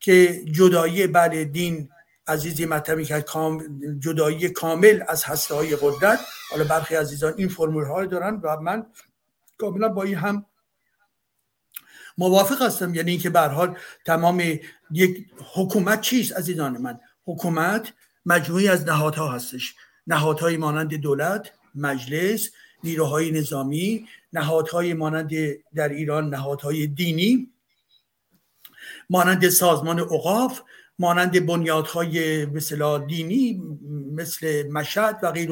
که 0.00 0.44
جدایی 0.52 1.06
بله 1.06 1.44
دین 1.44 1.88
عزیزی 2.26 2.66
مطرح 2.66 3.02
کرد 3.02 3.26
جدایی 4.00 4.48
کامل 4.48 5.02
از 5.08 5.24
هسته 5.24 5.54
های 5.54 5.76
قدرت. 5.76 6.20
حالا 6.50 6.64
برخی 6.64 6.94
عزیزان 6.94 7.34
این 7.36 7.48
فرمول 7.48 7.84
های 7.84 8.06
دارن 8.06 8.40
و 8.42 8.60
من 8.60 8.86
کاملا 9.58 9.88
با 9.88 10.02
این 10.02 10.14
هم 10.14 10.46
موافق 12.18 12.62
هستم. 12.62 12.94
یعنی 12.94 13.10
اینکه 13.10 13.30
به 13.30 13.40
حال 13.40 13.76
تمام 14.06 14.42
یک 14.90 15.26
حکومت 15.54 16.00
چیست 16.00 16.36
عزیزان 16.36 16.78
من؟ 16.78 17.00
حکومت 17.24 17.92
مجموعی 18.26 18.68
از 18.68 18.84
نهادها 18.84 19.32
هستش. 19.32 19.74
نهادهای 20.06 20.56
مانند 20.56 20.94
دولت 20.94 21.52
مجلس 21.74 22.50
نیروهای 22.84 23.30
نظامی 23.30 24.06
نهادهای 24.32 24.94
مانند 24.94 25.30
در 25.74 25.88
ایران 25.88 26.28
نهادهای 26.28 26.86
دینی 26.86 27.50
مانند 29.10 29.48
سازمان 29.48 30.00
اوقاف 30.00 30.60
مانند 30.98 31.46
بنیادهای 31.46 32.46
مثلا 32.46 32.98
دینی 32.98 33.62
مثل 34.12 34.68
مشهد 34.68 35.18
و 35.22 35.32
غیر 35.32 35.50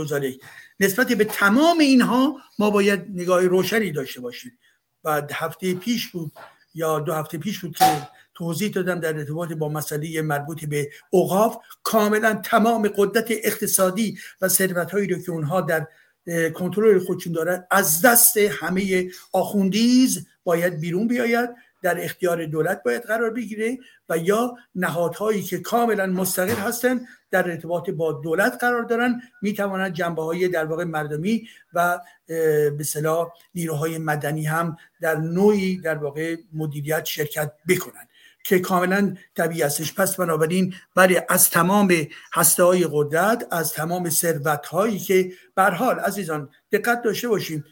نسبت 0.81 1.13
به 1.13 1.25
تمام 1.25 1.79
اینها 1.79 2.37
ما 2.59 2.71
باید 2.71 3.07
نگاه 3.15 3.47
روشنی 3.47 3.93
داشته 3.93 4.21
باشیم. 4.21 4.59
و 5.05 5.23
هفته 5.33 5.75
پیش 5.75 6.09
بود 6.09 6.33
یا 6.75 6.99
دو 6.99 7.13
هفته 7.13 7.39
پیش 7.39 7.59
بود 7.59 7.77
که 7.77 8.09
توضیح 8.35 8.71
دادم 8.71 9.01
در 9.01 9.17
ارتباط 9.17 9.53
با 9.53 9.69
مسئله 9.69 10.23
مربوط 10.23 10.65
به 10.65 10.91
اوقاف 11.11 11.57
کاملا 11.83 12.35
تمام 12.35 12.89
قدرت 12.97 13.27
اقتصادی 13.31 14.19
و 14.41 14.49
ثروت 14.49 14.91
هایی 14.91 15.07
رو 15.09 15.23
که 15.23 15.31
اونها 15.31 15.61
در 15.61 15.87
کنترل 16.55 16.99
خودشون 16.99 17.33
دارن. 17.33 17.65
از 17.71 18.03
دست 18.03 18.37
همه 18.37 19.11
آخوندیز 19.33 20.27
باید 20.45 20.81
بیرون 20.81 21.09
بیاید 21.09 21.51
در 21.83 22.05
اختیار 22.05 22.47
دولت 22.47 22.83
باید 22.83 23.03
قرار 23.03 23.31
بگیره 23.31 23.79
و 24.09 24.19
یا 24.19 24.55
نهادهایی 24.75 25.43
که 25.43 25.59
کاملا 25.59 26.07
مستقل 26.07 26.55
هستند 26.55 27.07
در 27.31 27.51
ارتباط 27.51 27.91
با 27.91 28.13
دولت 28.13 28.59
قرار 28.61 28.83
دارن. 28.83 29.21
می‌توانند 29.43 29.93
جنبه 29.93 30.23
های 30.23 30.49
در 30.49 30.65
واقع 30.65 30.85
مردمی 30.85 31.49
و 31.75 32.01
به 32.79 32.85
صلاح 32.85 33.29
نیروهای 33.55 33.99
مدنی 33.99 34.47
هم 34.47 34.77
در 35.01 35.17
نوعی 35.17 35.81
در 35.81 35.95
واقع 35.95 36.37
مدیریت 36.53 37.05
شرکت 37.05 37.53
بکنند. 37.69 38.08
که 38.49 38.59
کاملا 38.59 39.15
طبیعی 39.37 39.63
هستش. 39.63 39.95
پس 39.95 40.17
بنابراین 40.17 40.75
بله 40.95 41.27
از 41.29 41.51
تمام 41.51 41.93
هسته 42.33 42.63
های 42.63 42.89
قدرت 42.93 43.47
از 43.51 43.73
تمام 43.73 44.11
ثروت 44.11 44.67
هایی 44.67 44.99
که 44.99 45.33
بر 45.55 45.71
حال 45.71 45.99
عزیزان 45.99 46.49
دقت 46.73 47.03
داشته 47.03 47.29
باشیم 47.29 47.65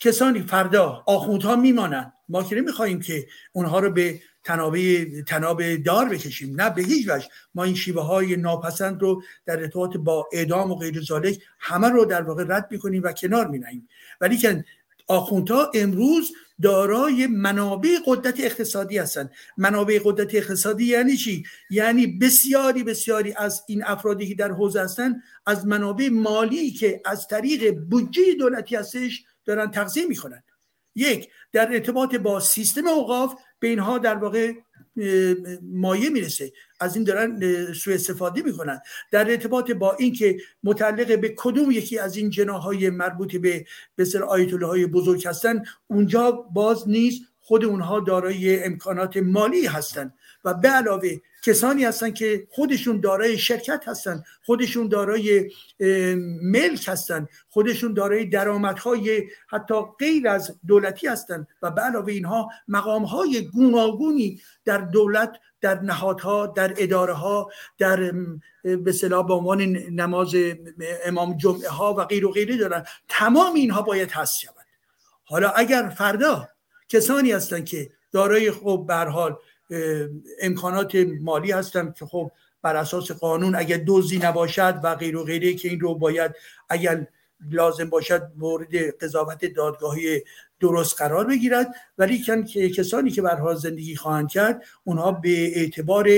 کسانی 0.00 0.42
فردا 0.42 1.02
آخوندها 1.06 1.56
میمانند. 1.56 2.12
ما 2.28 2.42
که 2.42 2.56
نمی‌خواهیم 2.56 3.00
که 3.00 3.26
اونها 3.52 3.78
رو 3.78 3.90
به 3.90 4.20
تنابه 4.44 5.22
تناب 5.22 5.76
دار 5.76 6.08
بکشیم. 6.08 6.60
نه 6.60 6.70
به 6.70 6.82
هیچ 6.82 7.08
وجه. 7.08 7.26
ما 7.54 7.64
این 7.64 7.74
شیوه 7.74 8.02
های 8.02 8.36
ناپسند 8.36 9.02
رو 9.02 9.22
در 9.46 9.60
ارتباط 9.60 9.96
با 9.96 10.28
اعدام 10.32 10.70
و 10.70 10.74
غیر 10.74 11.02
ذالک 11.02 11.38
همه 11.58 11.88
رو 11.88 12.04
در 12.04 12.22
واقع 12.22 12.44
رد 12.48 12.68
می‌کنیم 12.70 13.02
و 13.02 13.12
کنار 13.12 13.48
مینهیم. 13.48 13.88
ولی 14.20 14.36
که 14.36 14.64
آخوندها 15.08 15.70
امروز 15.74 16.32
دارای 16.62 17.26
منابع 17.26 17.98
قدرت 18.06 18.40
اقتصادی 18.40 18.98
هستند 18.98 19.30
منابع 19.56 20.00
قدرت 20.04 20.34
اقتصادی 20.34 20.84
یعنی 20.84 21.16
چی؟ 21.16 21.44
یعنی 21.70 22.06
بسیاری 22.06 22.82
بسیاری 22.84 23.34
از 23.36 23.62
این 23.68 23.84
افرادی 23.84 24.28
که 24.28 24.34
در 24.34 24.52
حوزه 24.52 24.80
هستند 24.80 25.22
از 25.46 25.66
منابع 25.66 26.08
مالی 26.08 26.70
که 26.70 27.02
از 27.04 27.26
طریق 27.26 27.74
بودجه 27.74 28.34
دولتی 28.38 28.76
هستش 28.76 29.24
دارن 29.44 29.70
تغذیه 29.70 30.06
می‌کنن 30.06 30.42
یک 30.94 31.28
در 31.52 31.72
ارتباط 31.72 32.14
با 32.14 32.40
سیستم 32.40 32.86
اوقاف 32.86 33.34
به 33.58 33.68
اینها 33.68 33.98
در 33.98 34.14
واقع 34.14 34.52
مایه 35.62 36.10
می‌رسه. 36.10 36.52
از 36.80 36.96
این 36.96 37.04
دارن 37.04 37.40
سوء 37.72 37.94
استفاده 37.94 38.42
می‌کنن. 38.42 38.80
در 39.10 39.30
ارتباط 39.30 39.70
با 39.70 39.96
اینکه 39.98 40.36
متعلق 40.64 41.20
به 41.20 41.34
کدوم 41.36 41.70
یکی 41.70 41.98
از 41.98 42.16
این 42.16 42.30
جناهای 42.30 42.90
مربوط 42.90 43.36
به 43.36 43.64
به 43.96 44.06
آیت 44.28 44.52
های 44.52 44.86
بزرگ 44.86 45.26
هستن 45.26 45.62
اونجا 45.86 46.30
باز 46.30 46.88
نیست 46.88 47.22
خود 47.40 47.64
اونها 47.64 48.00
دارای 48.00 48.64
امکانات 48.64 49.16
مالی 49.16 49.66
هستند 49.66 50.14
و 50.44 50.54
به 50.54 50.68
علاوه 50.68 51.16
کسانی 51.42 51.84
هستن 51.84 52.10
که 52.10 52.46
خودشون 52.50 53.00
دارای 53.00 53.38
شرکت 53.38 53.88
هستن 53.88 54.22
خودشون 54.42 54.88
دارای 54.88 55.50
ملک 56.42 56.88
هستن 56.88 57.26
خودشون 57.48 57.94
دارای 57.94 58.24
درآمدهای 58.24 59.22
حتی 59.48 59.74
غیر 59.98 60.28
از 60.28 60.58
دولتی 60.66 61.06
هستن 61.06 61.46
و 61.62 61.70
به 61.70 61.80
علاوه 61.80 62.12
اینها 62.12 62.48
مقامهای 62.68 63.48
گوناگونی 63.48 64.40
در 64.64 64.78
دولت 64.78 65.32
در 65.60 65.80
نهادها 65.80 66.46
در 66.46 66.74
اداره 66.76 67.12
ها 67.12 67.50
در 67.78 68.12
به 68.62 68.92
صلاح 68.92 69.26
به 69.26 69.34
عنوان 69.34 69.62
نماز 69.90 70.34
امام 71.04 71.36
جمعه 71.36 71.68
ها 71.68 71.94
و 71.94 72.04
غیر 72.04 72.26
و 72.26 72.30
غیره 72.30 72.56
دارن. 72.56 72.84
تمام 73.08 73.54
اینها 73.54 73.82
باید 73.82 74.10
هست 74.10 74.38
شود. 74.38 74.66
حالا 75.24 75.50
اگر 75.50 75.88
فردا 75.88 76.48
کسانی 76.88 77.32
هستند 77.32 77.64
که 77.64 77.90
دارای 78.12 78.50
خب 78.50 78.84
به 78.88 78.94
حال 78.94 79.36
امکانات 80.40 80.94
مالی 81.20 81.52
هستن 81.52 81.92
که 81.98 82.06
خب 82.06 82.32
بر 82.62 82.76
اساس 82.76 83.10
قانون 83.10 83.54
اگر 83.54 83.76
دوزی 83.76 84.18
نباشد 84.18 84.80
و 84.82 84.94
غیر 84.94 85.16
و 85.16 85.24
غیره 85.24 85.54
که 85.54 85.68
این 85.68 85.80
رو 85.80 85.94
باید 85.94 86.32
اگر 86.68 87.06
لازم 87.50 87.90
باشد 87.90 88.32
مورد 88.36 88.98
قضاوت 88.98 89.44
دادگاهی 89.44 90.22
درست 90.60 90.98
قرار 90.98 91.26
بگیرد. 91.26 91.74
ولی 91.98 92.18
که 92.18 92.70
کسانی 92.70 93.10
که 93.10 93.22
برها 93.22 93.54
زندگی 93.54 93.96
خواهند 93.96 94.28
کرد 94.28 94.64
اونها 94.84 95.12
به 95.12 95.58
اعتبار 95.58 96.08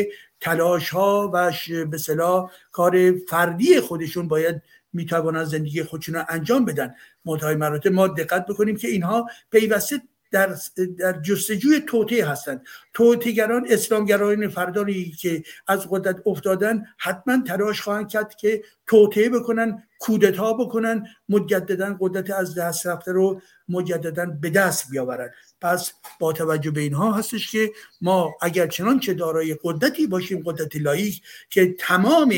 تلاش 0.41 0.91
ها 0.91 1.31
و 1.35 1.53
به 1.91 1.99
صلاح 1.99 2.51
کار 2.73 3.13
فردی 3.29 3.81
خودشون 3.81 4.29
باید 4.29 4.63
می‌توانند 4.93 5.47
زندگی 5.47 5.83
خودشون 5.83 6.15
رو 6.15 6.25
انجام 6.29 6.65
بدن. 6.65 6.95
منتهای 7.25 7.55
مراتب 7.55 7.93
ما 7.93 8.09
دقت 8.09 8.47
بکنیم 8.47 8.77
که 8.77 8.89
اینها 8.89 9.27
پیوسته 9.51 10.03
در, 10.35 10.57
در 10.99 11.21
جستجوی 11.21 11.81
توطعه 11.81 12.27
هستند. 12.27 12.67
توطئهگران 12.93 13.67
اسلامگرایان 13.71 14.49
فردانی 14.49 15.11
که 15.11 15.43
از 15.67 15.87
قدرت 15.91 16.23
افتادن 16.27 16.85
حتما 16.99 17.43
تلاش 17.47 17.81
خواهند 17.81 18.09
کرد 18.09 18.37
که 18.37 18.63
توطعه 18.87 19.29
بکنن 19.29 19.83
کودتا 19.99 20.53
بکنن 20.53 21.07
مجددا 21.29 21.97
قدرت 22.01 22.31
از 22.31 22.55
دست 22.55 22.87
رفته 22.87 23.13
رو 23.13 23.41
مجددا 23.69 24.27
به 24.27 24.51
دست 24.51 24.91
بیاورن. 24.91 25.31
پس 25.61 25.93
با 26.21 26.33
توجه 26.33 26.71
به 26.71 26.81
اینها 26.81 27.13
هستش 27.13 27.53
که 27.53 27.73
ما 28.01 28.35
اگر 28.41 28.67
چنانچه 28.67 29.15
دارای 29.15 29.57
قدرتی 29.63 30.07
باشیم 30.07 30.43
قدرت 30.47 30.77
لایک 30.77 31.23
که 31.51 31.75
تمام 31.79 32.35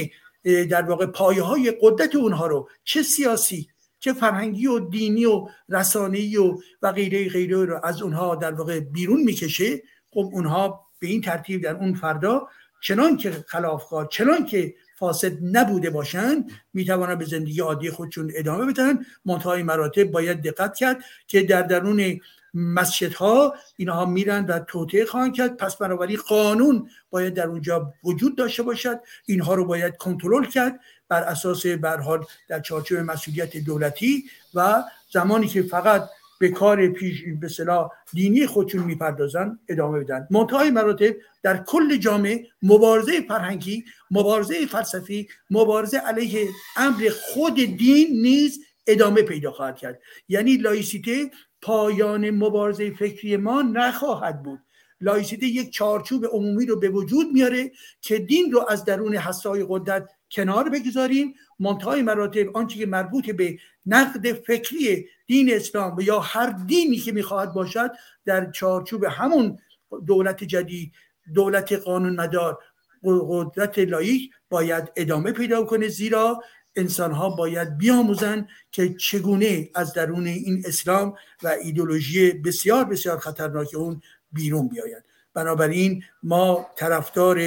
در 0.71 0.83
واقع 0.83 1.07
پایه 1.07 1.43
های 1.43 1.73
قدرت 1.81 2.15
اونها 2.15 2.47
رو 2.47 2.69
چه 2.85 3.03
سیاسی 3.03 3.69
چه 3.99 4.13
فرهنگی 4.13 4.67
و 4.67 4.79
دینی 4.79 5.25
و 5.25 5.49
رسانه‌ای 5.69 6.37
و 6.37 6.59
و 6.83 6.93
غیره 6.93 7.29
غیره 7.29 7.65
رو 7.65 7.81
از 7.85 8.03
اونها 8.03 8.35
در 8.35 8.53
واقع 8.53 8.81
بیرون 8.81 9.23
می‌کشه 9.23 9.83
خب 10.11 10.31
اونها 10.33 10.87
به 10.99 11.07
این 11.07 11.21
ترتیب 11.21 11.63
در 11.63 11.77
اون 11.77 11.95
فردا 11.95 12.49
چنان 12.81 13.17
که 13.17 13.31
خلافکار 13.47 14.07
چنان 14.07 14.47
که 14.47 14.75
فاسد 14.99 15.33
نبوده 15.43 15.91
باشند 15.91 16.51
می‌توانند 16.75 17.19
به 17.19 17.25
زندگی 17.25 17.61
عادی 17.61 17.91
خودشون 17.91 18.33
ادامه 18.35 18.67
بدن 18.73 18.99
منتهای 19.25 19.63
مراتب 19.63 20.05
باید 20.05 20.43
دقت 20.43 20.77
کرد 20.77 21.05
که 21.27 21.43
در 21.43 21.63
درون 21.63 22.21
مسجدها 22.55 23.55
اینها 23.77 24.05
میرن 24.05 24.45
و 24.45 24.59
توطعه 24.59 25.05
خواهند 25.05 25.35
کرد. 25.35 25.57
پس 25.57 25.77
بنابراین 25.77 26.19
قانون 26.29 26.89
باید 27.11 27.35
در 27.35 27.47
اونجا 27.47 27.95
وجود 28.05 28.37
داشته 28.37 28.63
باشد. 28.63 29.01
اینها 29.27 29.55
رو 29.55 29.65
باید 29.65 29.97
کنترل 29.97 30.45
کرد. 30.45 30.81
بر 31.09 31.23
اساس 31.23 31.67
بر 31.67 32.01
حال 32.01 32.25
در 32.49 32.61
چارچوب 32.61 32.99
مسئولیت 32.99 33.57
دولتی 33.57 34.25
و 34.55 34.85
زمانی 35.11 35.49
که 35.49 35.63
فقط 35.63 36.09
به 36.39 36.49
کار 36.49 36.89
پیش 36.89 37.25
به 37.41 37.49
صلاح 37.49 37.91
دینی 38.13 38.47
خودشون 38.47 38.85
می‌پردازن 38.85 39.59
ادامه 39.69 40.01
بدن. 40.01 40.29
منتهای 40.31 40.71
مراتب 40.71 41.15
در 41.43 41.57
کل 41.57 41.97
جامعه 41.97 42.47
مبارزه 42.63 43.21
فرهنگی 43.29 43.85
مبارزه 44.11 44.67
فلسفی 44.67 45.29
مبارزه 45.51 45.99
علیه 45.99 46.49
امر 46.77 47.09
خود 47.23 47.55
دین 47.55 48.23
نیز 48.23 48.61
ادامه 48.87 49.23
پیدا 49.23 49.53
خواهد 49.53 49.77
کرد. 49.77 50.01
یعنی 50.29 50.57
لایسیته 50.57 51.31
پایان 51.63 52.31
مبارزه 52.31 52.91
فکری 52.91 53.37
ما 53.37 53.63
نخواهد 53.63 54.43
بود. 54.43 54.61
لایسیته 55.01 55.47
یک 55.47 55.73
چارچوب 55.73 56.27
عمومی 56.27 56.67
رو 56.67 56.81
به 56.81 56.89
وجود 56.89 57.27
میاره 57.33 57.71
که 58.01 58.19
دین 58.19 58.53
رو 58.53 58.65
از 58.69 58.85
درون 58.85 59.17
حسای 59.17 59.67
قدرت 59.69 60.11
کنار 60.31 60.69
بگذاریم 60.69 61.35
منتهای 61.59 62.03
مراتب 62.03 62.57
آنچه 62.57 62.79
که 62.79 62.87
مربوط 62.87 63.31
به 63.31 63.59
نقد 63.87 64.33
فکری 64.33 65.07
دین 65.27 65.55
اسلام 65.55 66.01
یا 66.01 66.21
هر 66.21 66.51
دینی 66.67 66.97
که 66.97 67.13
می‌خواهد 67.13 67.53
باشد 67.53 67.91
در 68.25 68.51
چارچوب 68.51 69.05
همون 69.05 69.59
دولت 70.07 70.45
جدید 70.45 70.93
دولت 71.35 71.73
قانون 71.73 72.17
مدار 72.17 72.59
قدرت 73.05 73.79
لایک 73.79 74.31
باید 74.51 74.93
ادامه 74.97 75.33
پیدا 75.33 75.65
کنه. 75.65 75.89
زیرا 75.89 76.41
انسان 76.77 77.13
ها 77.13 77.29
باید 77.29 77.79
بیاموزن 77.79 78.49
که 78.73 78.95
چگونه 78.95 79.71
از 79.75 79.93
درون 79.93 80.27
این 80.27 80.63
اسلام 80.67 81.15
و 81.43 81.49
ایدولوژی 81.49 82.33
بسیار 82.33 82.85
بسیار 82.85 83.19
خطرناک 83.19 83.75
اون 83.75 84.03
بیرون 84.33 84.69
بیاید. 84.69 85.05
بنابراین 85.35 86.03
ما 86.23 86.67
طرفدار 86.77 87.39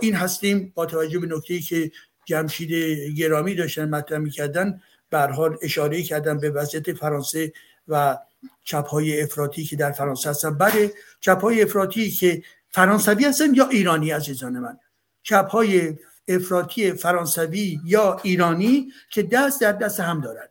این 0.00 0.14
هستیم 0.14 0.72
با 0.74 0.86
توجه 0.86 1.18
به 1.18 1.26
نکته 1.26 1.60
که 1.60 1.90
جمشید 2.24 2.72
گرامی 3.16 3.54
داشتن 3.54 3.88
مطرح 3.88 4.18
می‌کردن. 4.18 4.80
به 5.10 5.18
حال 5.18 5.58
اشاره 5.62 6.02
کردن 6.02 6.38
به 6.38 6.50
وضعیت 6.50 6.92
فرانسه 6.92 7.52
و 7.88 8.18
چپ 8.64 8.86
های 8.86 9.22
افراطی 9.22 9.64
که 9.64 9.76
در 9.76 9.92
فرانسه 9.92 10.30
هستن. 10.30 10.58
بله 10.58 10.92
چپ 11.20 11.40
های 11.40 11.62
افراطی 11.62 12.10
که 12.10 12.42
فرانسوی 12.68 13.24
هستن 13.24 13.54
یا 13.54 13.68
ایرانی 13.68 14.10
عزیزان 14.10 14.58
من؟ 14.58 14.78
چپ 15.22 15.48
های 15.50 15.96
افراطی 16.28 16.92
فرانسوی 16.92 17.80
یا 17.84 18.20
ایرانی 18.22 18.92
که 19.10 19.22
دست 19.22 19.60
در 19.60 19.72
دست 19.72 20.00
هم 20.00 20.20
دارن. 20.20 20.48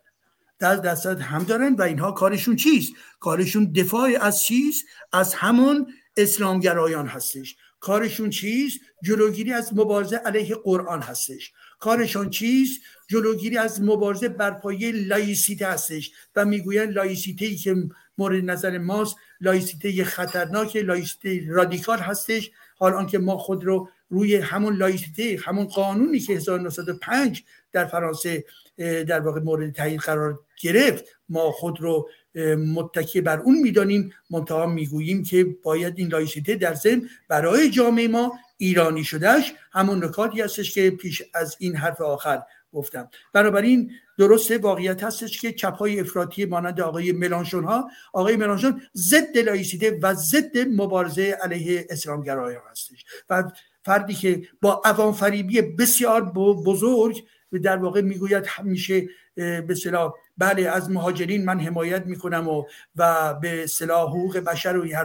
دست 0.59 0.81
دست 0.81 1.05
هم 1.05 1.43
دارن 1.43 1.75
و 1.75 1.81
اینها 1.81 2.11
کارشون 2.11 2.55
چیست؟ 2.55 2.93
کارشون 3.19 3.71
دفاع 3.71 4.09
از 4.21 4.43
چیست؟ 4.43 4.85
از 5.13 5.33
همون 5.33 5.87
اسلامگرایان 6.17 7.07
هستش. 7.07 7.55
کارشون 7.79 8.29
چیست 8.29 8.79
جلوگیری 9.03 9.53
از 9.53 9.73
مبارزه 9.73 10.17
علیه 10.17 10.55
قرآن 10.55 11.01
هستش. 11.01 11.51
کارشون 11.79 12.29
چیست 12.29 12.81
جلوگیری 13.07 13.57
از 13.57 13.81
مبارزه 13.81 14.29
بر 14.29 14.51
پایه 14.51 14.91
لایسیته 14.91 15.67
هستش 15.67 16.11
و 16.35 16.45
می‌گویند 16.45 16.93
لایسیته 16.93 17.45
ای 17.45 17.55
که 17.55 17.75
مورد 18.17 18.43
نظر 18.43 18.77
ماست 18.77 19.15
لایسیته 19.41 20.03
خطرناک 20.03 20.75
لایسیته 20.75 21.47
رادیکال 21.47 21.99
هستش. 21.99 22.51
حال 22.77 22.93
آنکه 22.93 23.17
ما 23.17 23.37
خود 23.37 23.63
رو 23.63 23.89
روی 24.09 24.35
همون 24.35 24.75
لایسیته 24.75 25.39
همون 25.43 25.65
قانونی 25.65 26.19
که 26.19 26.33
1905 26.33 27.43
در 27.71 27.85
فرانسه 27.85 28.45
در 28.77 29.19
واقع 29.19 29.39
مورد 29.39 29.73
تعیین 29.73 29.97
قرار 29.97 30.39
گرفت 30.61 31.05
ما 31.29 31.51
خود 31.51 31.81
رو 31.81 32.09
متکی 32.55 33.21
بر 33.21 33.39
اون 33.39 33.59
می‌دانیم. 33.59 34.13
منتها 34.29 34.65
می‌گوییم 34.65 35.23
که 35.23 35.43
باید 35.63 35.93
این 35.97 36.07
لایسیته 36.07 36.55
در 36.55 36.73
ذهن 36.73 37.09
برای 37.29 37.69
جامعه 37.69 38.07
ما 38.07 38.39
ایرانی 38.57 39.03
شدهش 39.03 39.53
همون 39.71 40.03
نکاتی 40.03 40.41
هستش 40.41 40.73
که 40.73 40.89
پیش 40.89 41.23
از 41.33 41.55
این 41.59 41.75
حرف 41.75 42.01
آخر 42.01 42.41
گفتم. 42.73 43.09
بنابراین 43.33 43.91
درسته 44.17 44.57
واقعیت 44.57 45.03
هستش 45.03 45.41
که 45.41 45.51
چپ 45.51 45.73
های 45.73 45.99
افراطی 45.99 46.45
مانند 46.45 46.81
آقای 46.81 47.11
ملانشون 47.11 47.63
ها 47.63 47.89
آقای 48.13 48.35
ملانشون 48.35 48.81
ضد 48.95 49.37
لایسیته 49.37 49.99
و 50.03 50.13
ضد 50.13 50.57
مبارزه 50.57 51.37
علیه 51.41 51.87
اسلامگرایان 51.89 52.61
هستش. 52.71 53.05
و 53.29 53.43
فردی 53.85 54.13
که 54.13 54.41
با 54.61 54.81
عوام 54.85 55.13
فریبی 55.13 55.61
بسیار 55.61 56.31
بزرگ 56.65 57.23
در 57.63 57.77
واقع 57.77 58.01
می‌گوید 58.01 58.43
همیشه 58.47 59.07
به 59.35 59.75
صلاح 59.83 60.13
بله 60.37 60.69
از 60.69 60.89
مهاجرین 60.89 61.45
من 61.45 61.59
حمایت 61.59 62.05
می‌کنم 62.05 62.47
و 62.47 62.63
و 62.95 63.33
به 63.33 63.67
صلاح 63.67 64.09
حقوق 64.09 64.37
بشر 64.37 64.77
و 64.77 64.81
این 64.81 64.95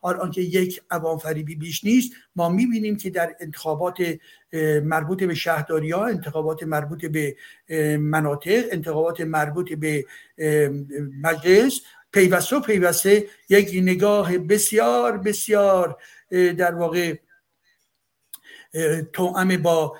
حال 0.00 0.20
آنکه 0.20 0.40
یک 0.40 0.82
عوام 0.90 1.18
فریبی 1.18 1.54
بیش 1.54 1.84
نیست. 1.84 2.12
ما 2.36 2.48
می‌بینیم 2.48 2.96
که 2.96 3.10
در 3.10 3.36
انتخابات 3.40 3.96
مربوط 4.82 5.24
به 5.24 5.34
شهرداری 5.34 5.90
ها 5.90 6.06
انتخابات 6.06 6.62
مربوط 6.62 7.04
به 7.04 7.36
مناطق 7.96 8.64
انتخابات 8.72 9.20
مربوط 9.20 9.72
به 9.72 10.04
مجلس 11.22 11.80
پیوسته 12.12 12.56
و 12.56 12.60
پیوسته 12.60 13.24
یک 13.48 13.70
نگاه 13.74 14.38
بسیار 14.38 15.18
بسیار 15.18 15.96
در 16.30 16.74
واقع 16.74 17.14
توأم 19.12 19.56
با 19.56 19.96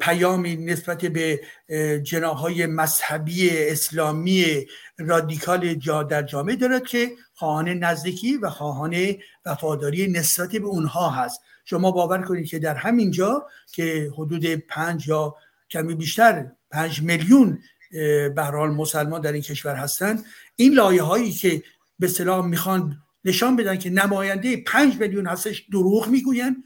پیامی 0.00 0.56
نسبت 0.56 1.04
به 1.04 1.40
جناهای 2.02 2.66
مذهبی 2.66 3.50
اسلامی 3.50 4.66
رادیکال 4.98 5.74
جا 5.74 6.02
در 6.02 6.22
جامعه 6.22 6.56
دارد 6.56 6.86
که 6.86 7.10
خواهان 7.34 7.68
نزدیکی 7.68 8.36
و 8.36 8.50
خواهان 8.50 9.14
وفاداری 9.46 10.12
نسبت 10.12 10.50
به 10.50 10.66
اونها 10.66 11.10
هست. 11.10 11.40
شما 11.64 11.90
باور 11.90 12.22
کنید 12.22 12.46
که 12.46 12.58
در 12.58 12.74
همین 12.74 13.10
جا 13.10 13.46
که 13.72 14.10
حدود 14.14 14.46
پنج 14.46 15.08
یا 15.08 15.34
کمی 15.70 15.94
بیشتر 15.94 16.46
پنج 16.70 17.02
میلیون 17.02 17.58
به 18.36 18.50
مسلمان 18.52 19.20
در 19.20 19.32
این 19.32 19.42
کشور 19.42 19.74
هستند 19.74 20.24
این 20.56 20.74
لایه 20.74 21.02
هایی 21.02 21.32
که 21.32 21.62
به 21.98 22.08
صلاح 22.08 22.46
می‌خوان 22.46 23.02
نشان 23.24 23.56
بدن 23.56 23.76
که 23.76 23.90
نماینده 23.90 24.56
پنج 24.56 25.00
میلیون 25.00 25.26
هستش 25.26 25.64
دروغ 25.72 26.08
می‌گوین 26.08 26.64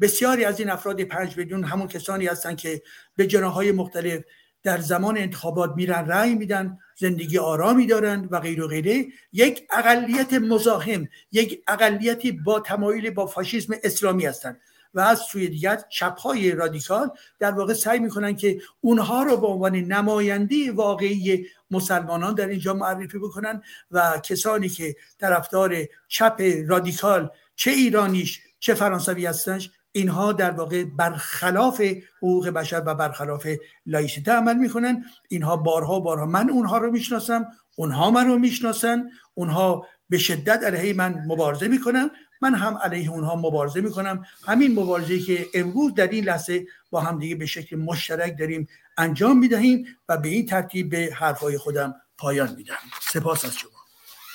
بسیاری 0.00 0.44
از 0.44 0.60
این 0.60 0.70
افراد 0.70 1.02
پنج 1.02 1.36
میلیون 1.36 1.64
همون 1.64 1.88
کسانی 1.88 2.26
هستند 2.26 2.56
که 2.56 2.82
به 3.16 3.26
جناهای 3.26 3.72
مختلف 3.72 4.22
در 4.62 4.78
زمان 4.78 5.18
انتخابات 5.18 5.72
میرن 5.76 6.06
رأی 6.06 6.34
میدن 6.34 6.78
زندگی 6.96 7.38
آرامی 7.38 7.86
دارند 7.86 8.32
و 8.32 8.40
غیر 8.40 8.64
و 8.64 8.68
غیره. 8.68 9.06
یک 9.32 9.66
اقلیت 9.70 10.32
مزاحم 10.32 11.08
یک 11.32 11.62
اقلیتی 11.68 12.32
با 12.32 12.60
تمایل 12.60 13.10
با 13.10 13.26
فاشیسم 13.26 13.74
اسلامی 13.82 14.26
هستند 14.26 14.60
و 14.94 15.00
از 15.00 15.18
سوی 15.18 15.48
دیگر 15.48 15.80
چپهای 15.88 16.52
رادیکال 16.52 17.10
در 17.38 17.50
واقع 17.50 17.74
سعی 17.74 17.98
می‌کنن 17.98 18.36
که 18.36 18.60
اونها 18.80 19.22
رو 19.22 19.36
به 19.36 19.46
عنوان 19.46 19.76
نماینده 19.76 20.72
واقعی 20.72 21.46
مسلمانان 21.70 22.34
در 22.34 22.48
اینجا 22.48 22.74
معرفی 22.74 23.18
بکنن 23.18 23.62
و 23.90 24.20
کسانی 24.24 24.68
که 24.68 24.96
طرفدار 25.18 25.76
چپ 26.08 26.42
رادیکال 26.66 27.30
چه 27.56 27.70
ایرانیش 27.70 28.40
چه 28.58 28.74
فرانسوی 28.74 29.26
هستنش 29.26 29.70
اینها 29.92 30.32
در 30.32 30.50
واقع 30.50 30.84
برخلاف 30.84 31.80
حقوق 32.16 32.48
بشر 32.48 32.82
و 32.86 32.94
برخلاف 32.94 33.46
لایسیته 33.86 34.32
عمل 34.32 34.56
می‌کنن. 34.56 35.04
اینها 35.28 35.56
بارها 35.56 36.00
بارها 36.00 36.26
من 36.26 36.50
اونها 36.50 36.78
رو 36.78 36.90
می‌شناسم 36.90 37.46
اونها 37.76 38.10
من 38.10 38.26
رو 38.26 38.38
می‌شناسن 38.38 39.10
اونها 39.34 39.86
به 40.08 40.18
شدت 40.18 40.62
علیه 40.64 40.94
من 40.94 41.24
مبارزه 41.26 41.68
می‌کنن 41.68 42.10
من 42.42 42.54
هم 42.54 42.78
علیه 42.78 43.10
اونها 43.10 43.36
مبارزه 43.36 43.80
می‌کنم. 43.80 44.24
همین 44.46 44.80
مبارزه 44.80 45.18
که 45.18 45.46
امروز 45.54 45.94
در 45.94 46.08
این 46.08 46.24
لحظه 46.24 46.66
با 46.90 47.00
همدیگه 47.00 47.34
به 47.34 47.46
شکل 47.46 47.76
مشترک 47.76 48.38
داریم 48.38 48.68
انجام 48.98 49.38
می‌دهیم 49.38 49.86
و 50.08 50.16
به 50.16 50.28
این 50.28 50.46
ترتیب 50.46 50.90
به 50.90 51.10
حرفهای 51.14 51.58
خودم 51.58 51.94
پایان 52.18 52.54
میدم. 52.56 52.74
سپاس 53.12 53.44
از 53.44 53.56
شما. 53.56 53.70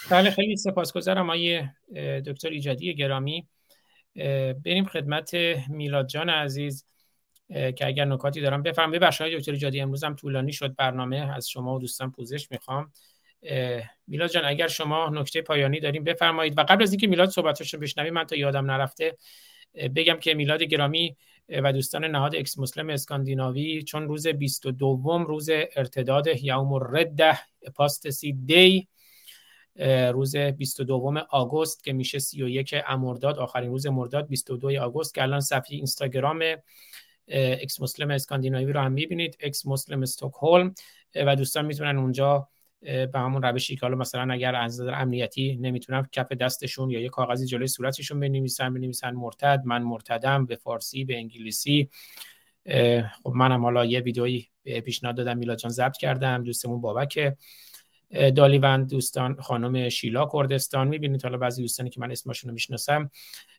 بله 0.10 0.32
خیلی 0.32 0.58
سپاسگزارم 0.58 1.30
آقای 1.30 1.64
دکتر 2.26 2.50
ایجادی 2.50 2.96
گرامی. 2.96 3.48
بریم 4.66 4.86
خدمت 4.86 5.34
میلاد 5.70 6.08
جان 6.08 6.30
عزیز 6.30 6.86
که 7.50 7.86
اگر 7.88 8.06
نکاتی 8.06 8.42
دارم 8.42 8.64
بخش 8.64 9.22
های 9.22 9.38
دکتر 9.38 9.56
جادی 9.56 9.82
امروز 9.82 10.04
هم 10.04 10.16
طولانی 10.16 10.54
شد 10.54 10.76
برنامه 10.76 11.36
از 11.36 11.50
شما 11.50 11.76
و 11.76 11.80
دوستان 11.80 12.12
پوزش 12.12 12.52
می‌خوام. 12.52 12.92
میلاد 14.08 14.30
جان 14.30 14.46
اگر 14.46 14.68
شما 14.68 15.10
نکته 15.10 15.42
پایانی 15.42 15.80
داریم 15.80 16.04
بفرمایید. 16.04 16.58
و 16.58 16.64
قبل 16.64 16.84
از 16.84 16.92
اینکه 16.92 17.08
میلاد 17.08 17.30
صحبتش 17.30 17.74
رو 17.74 17.80
بشنویم 17.80 18.14
من 18.14 18.24
تا 18.24 18.36
یادم 18.36 18.72
نرفته 18.72 19.18
بگم 19.96 20.18
که 20.20 20.34
میلاد 20.34 20.64
گرامی 20.64 21.16
و 21.50 21.74
دوستان 21.74 22.06
نهاد 22.06 22.36
Ex-Muslim 22.36 22.90
اسکاندیناوی 22.90 23.84
چون 23.84 24.08
روز 24.08 24.28
22 24.28 25.26
روز 25.28 25.50
ارتداد 25.76 26.28
یوم 26.28 26.74
الرده 26.74 27.40
Apostasy 27.76 28.34
Day 28.34 28.88
روز 30.14 30.36
22 30.36 31.20
آگوست 31.30 31.84
که 31.84 31.94
میشه 31.94 32.20
31 32.20 32.76
امرداد 32.88 33.40
آخرین 33.40 33.70
روز 33.70 33.88
مرداد 33.88 34.28
22 34.28 34.82
آگوست 34.82 35.14
که 35.14 35.24
الان 35.24 35.40
صفحه 35.40 35.76
اینستاگرام 35.76 36.44
Ex-Muslim 37.28 38.12
اسکاندیناوی 38.12 38.74
رو 38.74 38.80
هم 38.80 38.92
می‌بینید 38.92 39.38
Ex-Muslim 39.40 40.02
استکهلم 40.02 40.76
و 41.16 41.36
دوستان 41.36 41.66
می‌تونن 41.66 41.98
اونجا 41.98 42.48
به 42.82 43.10
همون 43.14 43.42
روشی 43.42 43.76
که 43.76 43.82
حالا 43.82 43.96
مثلا 43.96 44.34
اگر 44.34 44.56
از 44.56 44.82
نظر 44.82 44.94
امنیتی 44.94 45.58
نمی‌تونن 45.62 46.08
کف 46.12 46.32
دستشون 46.32 46.90
یا 46.90 47.00
یه 47.00 47.10
کاغذی 47.10 47.46
جلوی 47.46 47.68
صورتشون 47.68 48.20
بنویسن 48.20 48.74
بنویسن 48.74 49.12
مرتد 49.12 49.62
من 49.66 49.84
مرتدم 49.84 50.46
به 50.46 50.56
فارسی 50.56 51.06
به 51.06 51.18
انگلیسی. 51.18 51.90
خب 53.24 53.32
منم 53.36 53.64
حالا 53.64 53.86
یه 53.86 54.00
ویدئویی 54.00 54.50
پیشنهاد 54.64 55.16
دادم 55.16 55.38
میلاد 55.38 55.58
جان 55.58 55.72
ضبط 55.72 55.98
کردم 55.98 56.44
دوستمون 56.44 56.82
بابک 56.82 57.36
دالیوند 58.36 58.90
دوستان 58.90 59.42
خانم 59.42 59.90
شیلا 59.90 60.30
کردستان. 60.34 60.88
می‌بینید 60.88 61.24
حالا 61.24 61.38
بعضی 61.38 61.62
دوستانی 61.62 61.90
که 61.90 62.00
من 62.00 62.12
اسمشون 62.12 62.50
رو 62.50 62.54
می‌شناسم 62.54 63.12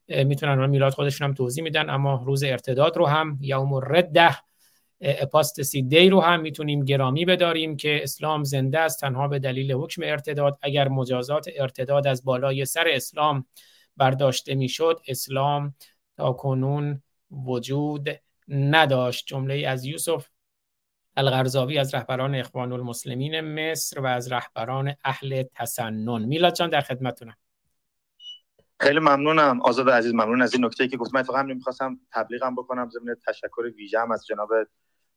می‌تونن 0.08 0.66
میلاد 0.66 0.92
خودشون 0.92 1.28
هم 1.28 1.34
توضیح 1.34 1.64
میدن 1.64 1.90
اما 1.90 2.22
روز 2.26 2.44
ارتداد 2.44 2.96
رو 2.96 3.06
هم 3.06 3.38
یوم 3.40 3.74
رده 3.74 4.36
اپاستسی 5.00 5.82
دی 5.82 6.10
رو 6.10 6.20
هم 6.20 6.40
می‌تونیم 6.40 6.84
گرامی 6.84 7.24
بداریم 7.24 7.76
که 7.76 8.02
اسلام 8.02 8.44
زنده 8.44 8.78
است 8.78 9.00
تنها 9.00 9.28
به 9.28 9.38
دلیل 9.38 9.72
حکم 9.72 10.02
ارتداد. 10.04 10.58
اگر 10.62 10.88
مجازات 10.88 11.48
ارتداد 11.56 12.06
از 12.06 12.24
بالای 12.24 12.64
سر 12.64 12.84
اسلام 12.88 13.46
برداشته 13.96 14.54
می‌شد 14.54 15.00
اسلام 15.08 15.74
تا 16.16 16.32
کنون 16.32 17.02
وجود 17.30 18.08
نداشت. 18.48 19.26
جمله 19.26 19.68
از 19.68 19.84
یوسف 19.84 20.26
الغرزاوی 21.16 21.78
از 21.78 21.94
رهبران 21.94 22.34
اخوان 22.34 22.72
المسلمین 22.72 23.40
مصر 23.40 24.00
و 24.00 24.06
از 24.06 24.32
رهبران 24.32 24.94
اهل 25.04 25.42
تسنن. 25.54 26.24
میلاد 26.24 26.54
جان 26.54 26.70
در 26.70 26.80
خدمتونم 26.80 27.36
خیلی 28.80 28.98
ممنونم. 28.98 29.60
آزاد 29.60 29.90
عزیز 29.90 30.14
ممنون 30.14 30.42
از 30.42 30.54
این 30.54 30.64
نکته 30.64 30.88
که 30.88 30.96
گفتم 30.96 31.22
فقط 31.22 31.44
نمی‌خواستم 31.44 32.00
تبلیغم 32.12 32.54
بکنم. 32.54 32.90
ضمن 32.90 33.16
تشکر 33.26 33.62
ویژه 33.76 34.12
از 34.12 34.26
جناب 34.26 34.50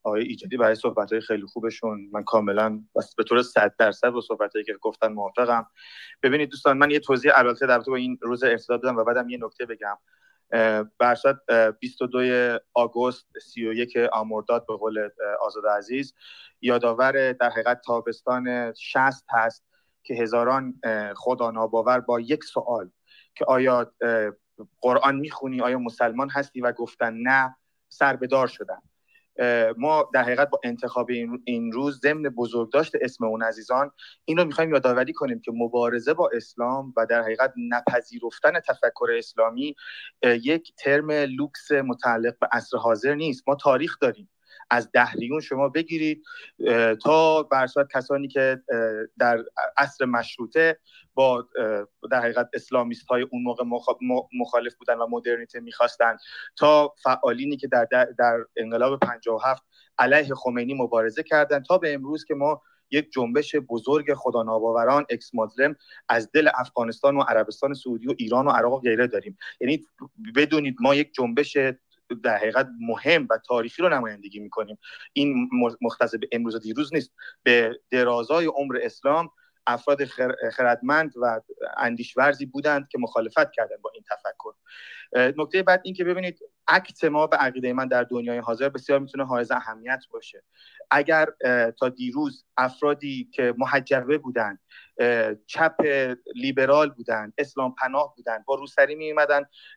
آقای 0.04 0.24
ایجادی 0.24 0.58
برای 0.58 0.76
صحبت 0.76 1.12
های 1.12 1.22
خیلی 1.22 1.46
خوبشون. 1.46 2.10
من 2.12 2.24
کاملا 2.24 2.84
به 3.18 3.24
طور 3.24 3.42
100 3.42 3.76
درصد 3.80 4.10
با 4.10 4.22
صحبت 4.22 4.52
که 4.66 4.74
گفتن 4.82 5.08
موافقم. 5.08 5.68
ببینید 6.24 6.50
دوستان 6.50 6.78
من 6.78 6.92
یه 6.92 7.00
توضیح 7.00 7.32
البته 7.36 7.66
در 7.68 7.80
با 7.80 7.96
این 7.96 8.18
روز 8.22 8.44
ارتداد 8.44 8.82
بدم 8.82 8.98
و 8.98 9.04
بعدم 9.04 9.30
یه 9.30 9.38
نکته 9.42 9.66
بگم. 9.66 9.98
برصد 11.00 11.40
22 11.80 12.60
آگوست 12.74 13.26
31 13.42 13.98
آمرداد 14.14 14.66
به 14.68 14.78
قول 14.78 15.10
آزاد 15.42 15.68
عزیز. 15.68 16.14
یادآور 16.62 17.32
در 17.34 17.50
حقیقت 17.50 17.82
تابستان 17.86 18.74
60 18.74 19.26
هست 19.30 19.66
که 20.04 20.14
هزاران 20.14 20.82
خدا 21.16 21.52
ناباور 21.52 22.00
با 22.00 22.20
یک 22.20 22.44
سوال 22.44 22.90
که 23.36 23.46
آیا 23.46 23.94
قرآن 24.82 25.16
می‌خونی؟ 25.16 25.62
آیا 25.62 25.80
مسلمان 25.80 26.30
هستی؟ 26.30 26.62
و 26.62 26.72
گفتن 26.72 27.14
نه 27.14 27.56
سربدار 27.90 28.48
شدن. 28.48 28.82
ما 29.78 30.10
در 30.14 30.24
حقیقت 30.24 30.50
با 30.50 30.60
انتخاب 30.64 31.10
این 31.46 31.72
روز 31.72 32.00
ضمن 32.00 32.22
بزرگداشت 32.24 32.92
اسم 33.02 33.26
اون 33.26 33.44
عزیزان 33.44 33.92
این 34.26 34.38
رو 34.38 34.46
می‌خوایم 34.46 34.74
یادآوری 34.74 35.14
کنیم 35.14 35.40
که 35.40 35.52
مبارزه 35.56 36.14
با 36.14 36.30
اسلام 36.34 36.94
و 36.98 37.06
در 37.06 37.22
حقیقت 37.22 37.54
نپذیرفتن 37.70 38.60
تفکر 38.60 39.08
اسلامی 39.18 39.76
یک 40.24 40.74
ترم 40.78 41.12
لوکس 41.12 41.72
متعلق 41.72 42.40
به 42.40 42.48
عصر 42.52 42.78
حاضر 42.78 43.16
نیست. 43.16 43.44
ما 43.48 43.56
تاریخ 43.56 43.98
داریم. 44.02 44.30
از 44.70 44.92
دهریون 44.92 45.40
شما 45.40 45.70
بگیرید 45.70 46.24
تا 47.04 47.44
برصورت 47.44 47.88
کسانی 47.94 48.28
که 48.28 48.62
در 49.20 49.44
عصر 49.78 50.06
مشروطه 50.06 50.80
با 51.14 51.48
در 52.12 52.22
حقیقت 52.22 52.50
اسلامیست 52.54 53.08
های 53.08 53.22
اون 53.32 53.44
موقع 53.44 53.64
مخالف 54.40 54.76
بودن 54.76 54.98
و 54.98 55.08
مدرنیته 55.10 55.60
می‌خواستن 55.60 56.18
تا 56.56 56.94
فعالینی 57.04 57.58
که 57.58 57.68
در, 57.68 57.88
در 58.20 58.46
انقلاب 58.58 59.00
57 59.00 59.64
علیه 59.98 60.36
خمینی 60.36 60.74
مبارزه 60.74 61.24
کردن 61.24 61.64
تا 61.64 61.78
به 61.78 61.94
امروز 61.94 62.26
که 62.26 62.36
ما 62.36 62.62
یک 62.92 63.12
جنبش 63.12 63.56
بزرگ 63.56 64.14
خدا 64.14 64.44
ناباوران 64.44 65.06
اکس 65.10 65.36
مازلم 65.36 65.76
از 66.10 66.32
دل 66.32 66.50
افغانستان 66.56 67.18
و 67.18 67.22
عربستان 67.22 67.74
سعودی 67.74 68.08
و 68.08 68.16
ایران 68.18 68.48
و 68.48 68.50
عراق 68.50 68.74
و 68.74 68.80
غیره 68.80 69.08
داریم. 69.08 69.38
یعنی 69.62 69.86
بدونید 70.36 70.76
ما 70.80 70.96
یک 70.96 71.14
جنبش 71.14 71.58
در 72.16 72.38
حقیقت 72.38 72.68
مهم 72.82 73.28
و 73.30 73.38
تاریخی 73.48 73.82
رو 73.82 73.90
نمایندگی 73.90 74.40
می‌کنیم. 74.40 74.78
این 75.14 75.50
مختص 75.82 76.16
به 76.16 76.28
امروز 76.32 76.56
و 76.56 76.60
دیروز 76.60 76.94
نیست. 76.94 77.12
به 77.44 77.80
درازای 77.92 78.46
عمر 78.46 78.80
اسلام 78.84 79.30
افراد 79.70 80.06
خردمند 80.54 81.14
و 81.22 81.42
اندیشورزی 81.78 82.46
بودند 82.46 82.88
که 82.88 82.98
مخالفت 82.98 83.52
کردند 83.52 83.82
با 83.82 83.92
این 83.94 84.04
تفکر. 84.10 84.54
نکته 85.38 85.64
بعد 85.64 85.82
این 85.84 85.94
که 85.94 86.04
ببینید 86.04 86.40
عکت 86.68 87.04
ما 87.04 87.28
به 87.28 87.38
عقیده 87.38 87.74
من 87.74 87.88
در 87.88 88.04
دنیای 88.04 88.38
حاضر 88.38 88.70
بسیار 88.70 89.00
می‌تونه 89.00 89.26
حائز 89.26 89.52
اهمیت 89.52 90.04
باشه. 90.12 90.44
اگر 90.92 91.28
تا 91.80 91.90
دیروز 91.90 92.46
افرادی 92.58 93.30
که 93.34 93.54
محجبه 93.58 94.18
بودند 94.18 94.60
چپ 95.48 95.76
لیبرال 96.36 96.90
بودند 96.90 97.34
اسلام 97.38 97.76
پناه 97.76 98.14
بودند 98.16 98.46
با 98.46 98.56
روسری 98.56 98.96
می 98.96 99.14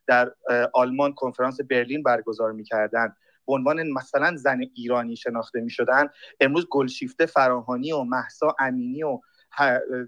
در 0.06 0.32
آلمان 0.74 1.14
کنفرانس 1.14 1.60
برلین 1.70 2.02
برگزار 2.02 2.52
می‌کردند 2.52 3.16
به 3.46 3.52
عنوان 3.52 3.90
مثلا 3.90 4.36
زن 4.36 4.60
ایرانی 4.74 5.16
شناخته 5.16 5.60
می 5.60 5.70
شدن 5.70 6.08
امروز 6.40 6.66
گلشیفته 6.70 7.26
فراهانی 7.26 7.92
و 7.92 8.02
محسا 8.02 8.56
امینی 8.58 9.02
و 9.02 9.20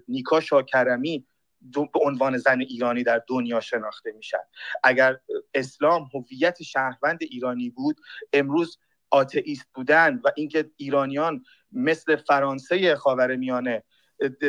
نیکا 0.07 0.39
شاکرمی 0.39 1.25
به 1.71 1.99
عنوان 2.05 2.37
زن 2.37 2.61
ایرانی 2.61 3.03
در 3.03 3.21
دنیا 3.27 3.59
شناخته 3.59 4.11
میشن 4.11 4.37
اگر 4.83 5.19
اسلام 5.53 6.09
هویت 6.13 6.63
شهروند 6.63 7.17
ایرانی 7.21 7.69
بود 7.69 8.01
امروز 8.33 8.77
آتئیست 9.09 9.67
بودن 9.73 10.21
و 10.23 10.31
اینکه 10.35 10.69
ایرانیان 10.77 11.43
مثل 11.71 12.15
فرانسه 12.15 12.95
خاورمیانه 12.95 13.83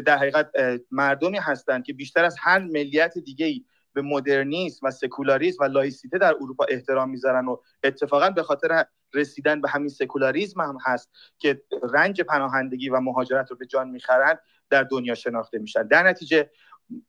در 0.06 0.18
حقیقت 0.18 0.50
مردمی 0.90 1.38
هستند 1.38 1.84
که 1.84 1.92
بیشتر 1.92 2.24
از 2.24 2.36
هر 2.38 2.58
ملیت 2.58 3.18
دیگه 3.18 3.46
ای 3.46 3.64
به 3.92 4.02
مدرنیسم 4.02 4.86
و 4.86 4.90
سکولاریسم 4.90 5.64
و 5.64 5.68
لایسیته 5.68 6.18
در 6.18 6.34
اروپا 6.34 6.66
احترام 6.68 7.10
می‌ذارن 7.10 7.46
و 7.46 7.56
اتفاقا 7.82 8.30
به 8.30 8.42
خاطر 8.42 8.84
رسیدن 9.14 9.60
به 9.60 9.68
همین 9.68 9.88
سکولاریسم 9.88 10.60
هم 10.60 10.78
هست 10.84 11.10
که 11.38 11.62
رنج 11.92 12.20
پناهندگی 12.20 12.88
و 12.88 13.00
مهاجرت 13.00 13.50
رو 13.50 13.56
به 13.56 13.66
جان 13.66 13.90
می‌خرند 13.90 14.38
در 14.70 14.82
دنیا 14.82 15.14
شناخته 15.14 15.58
میشن. 15.58 15.86
در 15.86 16.02
نتیجه 16.02 16.50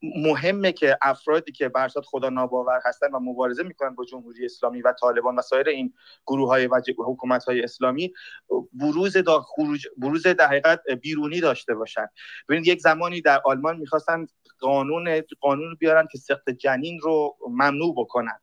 مهمه 0.02 0.72
که 0.72 0.98
افرادی 1.02 1.52
که 1.52 1.70
برسات 1.70 2.06
خدا 2.06 2.30
ناباور 2.30 2.82
هستن 2.86 3.12
و 3.12 3.20
مبارزه 3.20 3.64
می‌کنن 3.64 3.96
با 3.96 4.06
جمهوری 4.06 4.46
اسلامی 4.46 4.82
و 4.82 4.94
طالبان 5.02 5.36
و 5.36 5.42
سایر 5.42 5.68
این 5.68 5.94
گروه 6.28 6.50
های 6.50 6.68
و 6.68 6.82
حکومت 7.06 7.44
های 7.44 7.64
اسلامی 7.64 8.14
بروز 8.74 9.18
دا 9.18 9.42
خروج 9.42 9.88
بروز 9.98 10.28
در 10.28 10.48
حقیقت 10.48 10.90
بیرونی 11.02 11.40
داشته 11.40 11.76
باشن. 11.76 12.08
ببینید 12.50 12.68
یک 12.68 12.82
زمانی 12.82 13.22
در 13.22 13.42
آلمان 13.46 13.78
می‌خواستن 13.78 14.26
قانون 14.60 15.22
قانون 15.40 15.76
بیارن 15.80 16.08
که 16.12 16.18
سخت 16.18 16.50
جنین 16.50 17.00
رو 17.00 17.38
ممنوع 17.50 17.94
بکنن. 17.98 18.40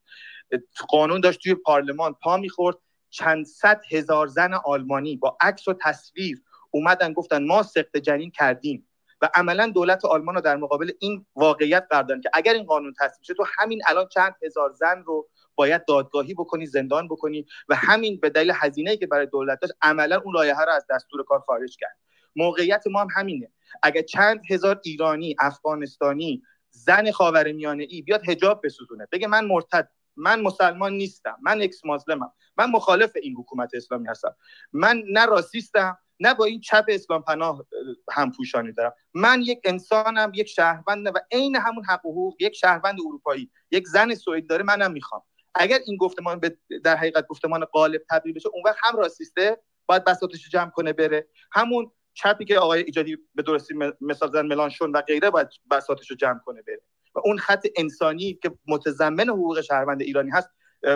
قانون 0.88 1.20
داشت 1.20 1.40
توی 1.40 1.54
پارلمان 1.54 2.14
پا 2.22 2.36
می‌خورد. 2.36 2.76
چند 3.10 3.46
صد 3.46 3.80
هزار 3.90 4.26
زن 4.26 4.54
آلمانی 4.54 5.16
با 5.16 5.36
عکس 5.40 5.68
و 5.68 5.74
تصویر 5.82 6.42
اومدن 6.70 7.12
گفتن 7.12 7.46
ما 7.46 7.62
سخت 7.62 7.96
جنین 7.96 8.30
کردیم. 8.30 8.88
و 9.24 9.28
عملا 9.34 9.66
دولت 9.74 10.04
آلمان 10.04 10.34
رو 10.34 10.40
در 10.40 10.56
مقابل 10.56 10.90
این 10.98 11.26
واقعیت 11.36 11.86
قرار 11.90 12.20
که 12.20 12.30
اگر 12.32 12.52
این 12.52 12.64
قانون 12.64 12.94
تصویب 13.00 13.22
شد 13.22 13.34
تو 13.34 13.44
همین 13.58 13.82
الان 13.88 14.08
چند 14.08 14.34
هزار 14.42 14.72
زن 14.72 15.02
رو 15.06 15.28
باید 15.54 15.84
دادگاهی 15.84 16.34
بکنی 16.34 16.66
زندان 16.66 17.08
بکنی 17.08 17.46
و 17.68 17.74
همین 17.74 18.20
به 18.20 18.30
دلیل 18.30 18.52
هزینه‌ای 18.54 18.96
که 18.96 19.06
برای 19.06 19.26
دولت 19.26 19.60
داشت 19.60 19.74
عملا 19.82 20.20
اون 20.24 20.34
لایحه 20.34 20.64
رو 20.64 20.72
از 20.72 20.86
دستور 20.90 21.24
کار 21.24 21.40
خارج 21.40 21.76
کرد. 21.76 21.98
موقعیت 22.36 22.86
ما 22.86 23.00
هم 23.00 23.08
همینه. 23.16 23.50
اگر 23.82 24.02
چند 24.02 24.40
هزار 24.50 24.80
ایرانی 24.84 25.36
افغانستانی 25.38 26.42
زن 26.70 27.10
خاورمیانه 27.10 27.86
ای 27.88 28.02
بیاد 28.02 28.22
حجاب 28.28 28.60
بسوزونه 28.64 29.08
بگه 29.12 29.26
من 29.26 29.44
مرتد 29.44 29.88
من 30.16 30.40
مسلمان 30.40 30.92
نیستم 30.92 31.36
من 31.42 31.62
اکس 31.62 31.84
مازلمم 31.84 32.32
من 32.56 32.70
مخالف 32.70 33.12
این 33.22 33.34
حکومت 33.38 33.70
اسلامی 33.74 34.08
هستم 34.08 34.36
من 34.72 35.02
نه 35.08 35.26
راسیستم 35.26 35.98
نه 36.20 36.34
با 36.34 36.44
این 36.44 36.60
چپ 36.60 36.84
اسلام 36.88 37.22
پناه 37.22 37.66
همپوشانی 38.12 38.72
دارم. 38.72 38.92
من 39.14 39.42
یک 39.42 39.60
انسانم 39.64 40.32
یک 40.34 40.48
شهروندم 40.48 41.12
و 41.14 41.18
عین 41.32 41.56
همون 41.56 41.84
حق 41.84 42.06
و 42.06 42.10
حقوق 42.10 42.36
یک 42.40 42.54
شهروند 42.54 42.98
اروپایی 43.06 43.50
یک 43.70 43.86
زن 43.86 44.14
سوئدی 44.14 44.46
داره 44.46 44.64
منم 44.64 44.92
می‌خوام. 44.92 45.22
اگر 45.54 45.78
این 45.86 45.96
گفتمان 45.96 46.40
در 46.84 46.96
حقیقت 46.96 47.26
گفتمان 47.26 47.64
غالب 47.64 48.02
تبدیل 48.10 48.32
بشه 48.34 48.48
اون 48.52 48.62
وقت 48.66 48.76
هم 48.82 48.96
راسیسته 48.96 49.58
باید 49.86 50.04
بساطش 50.04 50.48
جمع 50.48 50.70
کنه 50.70 50.92
بره. 50.92 51.28
همون 51.52 51.90
چپی 52.14 52.44
که 52.44 52.58
آقای 52.58 52.82
ایجادی 52.82 53.16
به 53.34 53.42
درستی 53.42 53.74
مثال 54.00 54.30
زن 54.30 54.46
ملانشون 54.46 54.92
و 54.92 55.00
غیره 55.00 55.30
باید 55.30 55.48
بساطش 55.70 56.10
رو 56.10 56.16
جمع 56.16 56.38
کنه 56.38 56.62
بره. 56.62 56.80
و 57.14 57.20
اون 57.24 57.38
خط 57.38 57.66
انسانی 57.76 58.38
که 58.42 58.50
متضمن 58.66 59.28
حقوق 59.28 59.60
شهروند 59.60 60.02
ایرانی 60.02 60.30
هست 60.30 60.48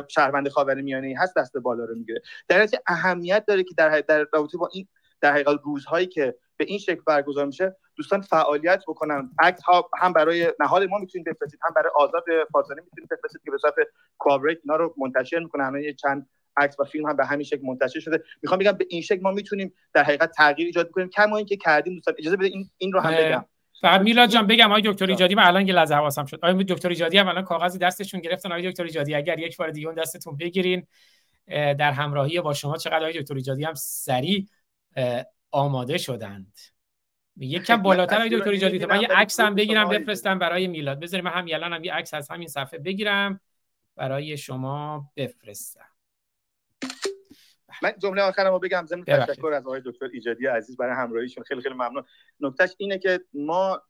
شهروند 0.09 0.49
خاورمیانه 0.49 1.15
هست 1.19 1.37
دست 1.37 1.57
بالا 1.57 1.85
رو 1.85 1.95
می‌گیره. 1.95 2.23
در 2.49 2.69
اهمیت 2.87 3.45
داره 3.47 3.63
که 3.63 3.75
در 3.77 4.01
در 4.01 4.27
رابطه 4.33 4.59
با 4.59 4.69
این 4.73 4.89
در 5.21 5.33
حقیقت 5.33 5.61
روزهایی 5.65 6.07
که 6.07 6.35
به 6.57 6.65
این 6.65 6.79
شکل 6.79 7.01
برگزار 7.07 7.47
میشه 7.47 7.77
دوستان 7.97 8.21
فعالیت 8.21 8.83
بکنن. 8.89 9.31
اکت 9.39 9.63
ها 9.63 9.91
هم 9.99 10.13
برای 10.13 10.53
نهاد 10.61 10.83
ما 10.83 10.99
می‌تونید 10.99 11.27
بفرستید 11.27 11.61
هم 11.63 11.75
برای 11.77 11.91
آزاد 11.97 12.25
فاصله 12.53 12.83
می‌تونید 12.83 13.11
بفرستید 13.11 13.41
که 13.45 13.51
به 13.51 13.59
صورت 13.59 13.75
کوآپریت 14.19 14.59
اینا 14.65 14.77
رو 14.77 14.95
منتشر 14.99 15.49
الان 15.55 15.81
یه 15.81 15.95
چند 15.95 16.29
عکس 16.57 16.81
و 16.81 16.85
فیلم 16.85 17.07
هم 17.07 17.17
به 17.17 17.27
همین 17.27 17.45
شکل 17.45 17.67
منتشر 17.67 18.01
شده. 18.01 18.23
می‌خوام 18.43 18.59
بگم 18.59 18.73
به 18.73 18.87
این 18.91 19.03
شکل 19.03 19.21
ما 19.21 19.31
می‌تونیم 19.31 19.75
در 19.93 20.03
حقیقت 20.03 20.33
تغییر 20.37 20.67
ایجاد 20.67 20.91
کنیم 20.91 21.09
کما 21.09 21.37
اینکه 21.37 21.57
کردیم 21.57 21.95
دوستان 21.95 22.15
اجازه 22.19 22.37
بده 22.37 22.47
این, 22.47 22.71
این 22.79 22.93
رو 22.93 23.01
هم 23.01 23.15
بگم. 23.17 23.45
فقط 23.81 24.01
میلاد 24.01 24.29
جان 24.29 24.47
بگم 24.47 24.67
آقای 24.67 24.83
دکتر 24.85 25.07
ایجادی 25.07 25.35
من 25.35 25.43
الان 25.43 25.69
یه 25.69 25.75
لحظه 25.75 25.95
حواسم 25.95 26.25
شد. 26.25 26.39
آقای 26.43 26.65
دکتر 26.65 26.89
ایجادی 26.89 27.19
هم 27.19 27.29
الان 27.29 27.45
کاغذی 27.45 27.79
دستشون 27.79 28.21
گرفتن. 28.21 28.53
آقای 28.53 28.71
دکتر 28.71 28.85
ایجادی 28.85 29.15
اگر 29.15 29.39
یک 29.39 29.57
بار 29.57 29.71
دیگه 29.71 29.87
اون 29.87 29.97
دستتون 29.97 30.37
بگیرین 30.37 30.87
در 31.49 31.93
همراهی 31.93 32.41
با 32.41 32.55
شما. 32.55 32.77
چقدر 32.77 32.97
آقای 32.97 33.23
دکتر 33.23 33.35
ایجادی 33.35 33.65
هم 33.65 33.75
سریع 33.75 34.47
آماده 35.51 35.99
شدند. 35.99 36.59
یک 37.37 37.63
کم 37.63 37.83
بالاتر 37.83 38.17
آقای 38.17 38.29
دکتر 38.29 38.51
ایجادی 38.51 38.87
من 38.87 39.01
یه 39.01 39.09
عکس 39.09 39.41
هم 39.41 39.55
بگیرم 39.55 39.89
بفرستم 39.89 40.39
برای 40.39 40.67
میلاد. 40.67 41.01
بذاریم 41.01 41.25
من 41.25 41.31
هم 41.31 41.47
الان 41.53 41.73
هم 41.73 41.85
یه 41.85 41.93
عکس 41.93 42.15
از 42.15 42.29
همین 42.29 42.49
صفحه 42.49 42.79
بگیرم 42.79 43.41
برای 43.97 44.37
شما 44.37 45.11
بفرستم. 45.17 45.89
من 47.83 47.93
جمله 47.99 48.23
آخرم 48.23 48.53
رو 48.53 48.59
بگم 48.59 48.87
ضمن 48.87 49.05
تشکر 49.05 49.53
از 49.53 49.67
آقای 49.67 49.83
دکتر 49.85 50.09
ایجادی 50.13 50.47
عزیز 50.47 50.77
برای 50.77 50.95
همراهیشون. 50.95 51.45
خیلی 51.45 51.61
خیلی 51.61 51.75
ممنون. 51.75 52.05
نکتهش 52.41 52.71
اینه 52.79 52.99
که 52.99 53.21
ما 53.35 53.83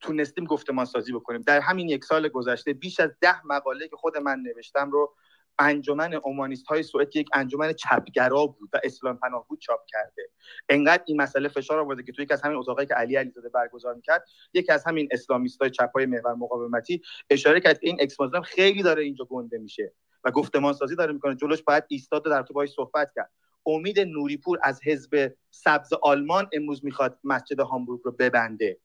تونستیم 0.00 0.44
گفتمان 0.44 0.84
سازی 0.84 1.12
بکنیم. 1.12 1.40
در 1.42 1.60
همین 1.60 1.88
یک 1.88 2.04
سال 2.04 2.28
گذشته 2.28 2.72
بیش 2.72 3.00
از 3.00 3.10
ده 3.20 3.46
مقاله 3.46 3.88
که 3.88 3.96
خود 3.96 4.16
من 4.16 4.38
نوشتم 4.38 4.90
رو 4.90 5.14
انجمن 5.58 6.14
اومانیست 6.14 6.66
های 6.66 6.82
سوئد 6.82 7.16
یک 7.16 7.28
انجمن 7.34 7.72
چپگرا 7.72 8.46
بود 8.46 8.70
و 8.72 8.80
اسلام 8.84 9.16
پناه 9.16 9.46
بود 9.48 9.60
چاپ 9.60 9.80
کرده. 9.88 10.30
انقدر 10.68 11.02
این 11.06 11.22
مسئله 11.22 11.48
فشار 11.48 11.78
آورده 11.78 12.02
که 12.02 12.12
توی 12.12 12.24
یکی 12.24 12.34
از 12.34 12.42
همین 12.42 12.58
اتاقی 12.58 12.86
که 12.86 12.94
علی 12.94 13.16
علیزاده 13.16 13.48
برگزار 13.48 13.94
می‌کرد 13.94 14.24
یکی 14.54 14.72
از 14.72 14.84
همین 14.84 15.08
اسلامیست 15.10 15.60
های 15.60 15.70
چپ 15.70 15.90
های 15.94 16.06
محور 16.06 16.34
مقاومتی 16.34 17.02
اشاره 17.30 17.60
کرد 17.60 17.78
این 17.82 17.96
اکسمازم 18.00 18.40
خیلی 18.40 18.82
داره 18.82 19.02
اینجا 19.02 19.24
گنده 19.24 19.58
میشه 19.58 19.94
و 20.24 20.30
گفتمان 20.30 20.72
سازی 20.72 20.96
داره 20.96 21.12
می‌کنه. 21.12 21.34
جلوش 21.34 21.62
باید 21.62 21.84
ایستاد 21.88 22.24
در 22.24 22.42
تو 22.42 22.54
باهاش 22.54 22.70
صحبت 22.70 23.12
کرد. 23.14 23.30
امید 23.66 24.00
نوریپور 24.00 24.58
از 24.62 24.80
حزب 24.84 25.32
سبز 25.50 25.92
آلمان 26.02 26.48
امروز 26.52 26.84
می‌خواد 26.84 27.18
مسجد 27.24 27.60
هامبورگ 27.60 28.00
رو 28.04 28.12
ببنده. 28.12 28.78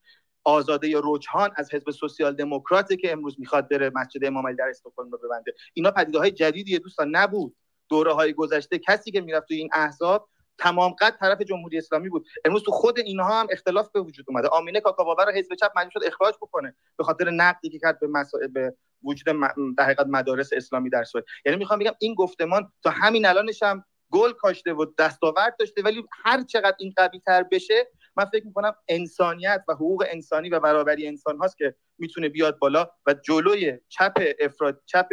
آزاده 0.43 0.99
روجهان 0.99 1.49
از 1.55 1.73
حزب 1.73 1.91
سوسیال 1.91 2.35
دموکراتی 2.35 2.97
که 2.97 3.11
امروز 3.11 3.39
می‌خواد 3.39 3.69
بره 3.69 3.91
مسجد 3.95 4.25
امام 4.25 4.47
علی 4.47 4.55
در 4.55 4.69
استکهلم 4.69 5.11
رو 5.11 5.17
ببنده. 5.17 5.53
اینا 5.73 5.91
پدیده 5.91 6.19
های 6.19 6.31
جدیدی 6.31 6.79
دوستان 6.79 7.15
نبود. 7.15 7.55
دوره 7.89 8.13
های 8.13 8.33
گذشته 8.33 8.79
کسی 8.79 9.11
که 9.11 9.21
می‌رفت 9.21 9.47
توی 9.47 9.57
این 9.57 9.69
احزاب 9.73 10.29
تمام 10.57 10.91
قد 10.91 11.17
طرف 11.19 11.41
جمهوری 11.41 11.77
اسلامی 11.77 12.09
بود. 12.09 12.27
امروز 12.45 12.63
تو 12.63 12.71
خود 12.71 12.99
اینها 12.99 13.39
هم 13.39 13.47
اختلاف 13.51 13.89
به 13.91 14.01
وجود 14.01 14.25
اومده. 14.29 14.47
آمینه 14.47 14.79
کاکاواوا 14.81 15.23
رو 15.23 15.31
حزب 15.31 15.55
چپ 15.55 15.71
مجبور 15.75 15.91
شد 15.91 16.07
اخراج 16.07 16.35
بکنه 16.41 16.75
به 16.97 17.03
خاطر 17.03 17.29
نقدی 17.29 17.69
که 17.69 17.79
کرد 17.79 17.99
به 17.99 18.07
مسائل 18.07 18.47
به 18.47 18.75
وجود 19.03 19.35
در 19.77 19.83
حقیقت 19.83 20.05
مدارس 20.07 20.49
اسلامی 20.53 20.89
در 20.89 21.03
سوئد. 21.03 21.23
یعنی 21.45 21.57
می‌خوام 21.57 21.79
بگم 21.79 21.93
این 21.99 22.15
گفتمان 22.15 22.71
تا 22.83 22.89
همین 22.89 23.25
الانش 23.25 23.63
هم 23.63 23.83
گل 24.11 24.31
کاشته 24.31 24.73
و 24.73 24.85
دستاورد 24.99 25.55
داشته 25.59 25.81
ولی 25.81 26.03
هر 26.23 26.43
چقدر 26.43 26.75
این 26.79 26.93
قوی 26.97 27.19
تر 27.19 27.43
بشه 27.43 27.87
من 28.15 28.25
فکر 28.25 28.45
می‌کنم 28.45 28.75
انسانیت 28.87 29.63
و 29.67 29.73
حقوق 29.73 30.05
انسانی 30.07 30.49
و 30.49 30.59
برابری 30.59 31.07
انسان 31.07 31.37
هاست 31.37 31.57
که 31.57 31.75
می‌تونه 31.97 32.29
بیاد 32.29 32.59
بالا 32.59 32.89
و 33.05 33.13
جلوی 33.13 33.79
چپ 33.89 34.23
افراد 34.39 34.81
چپ 34.85 35.07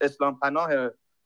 اسلام 0.00 0.38
پناه 0.38 0.70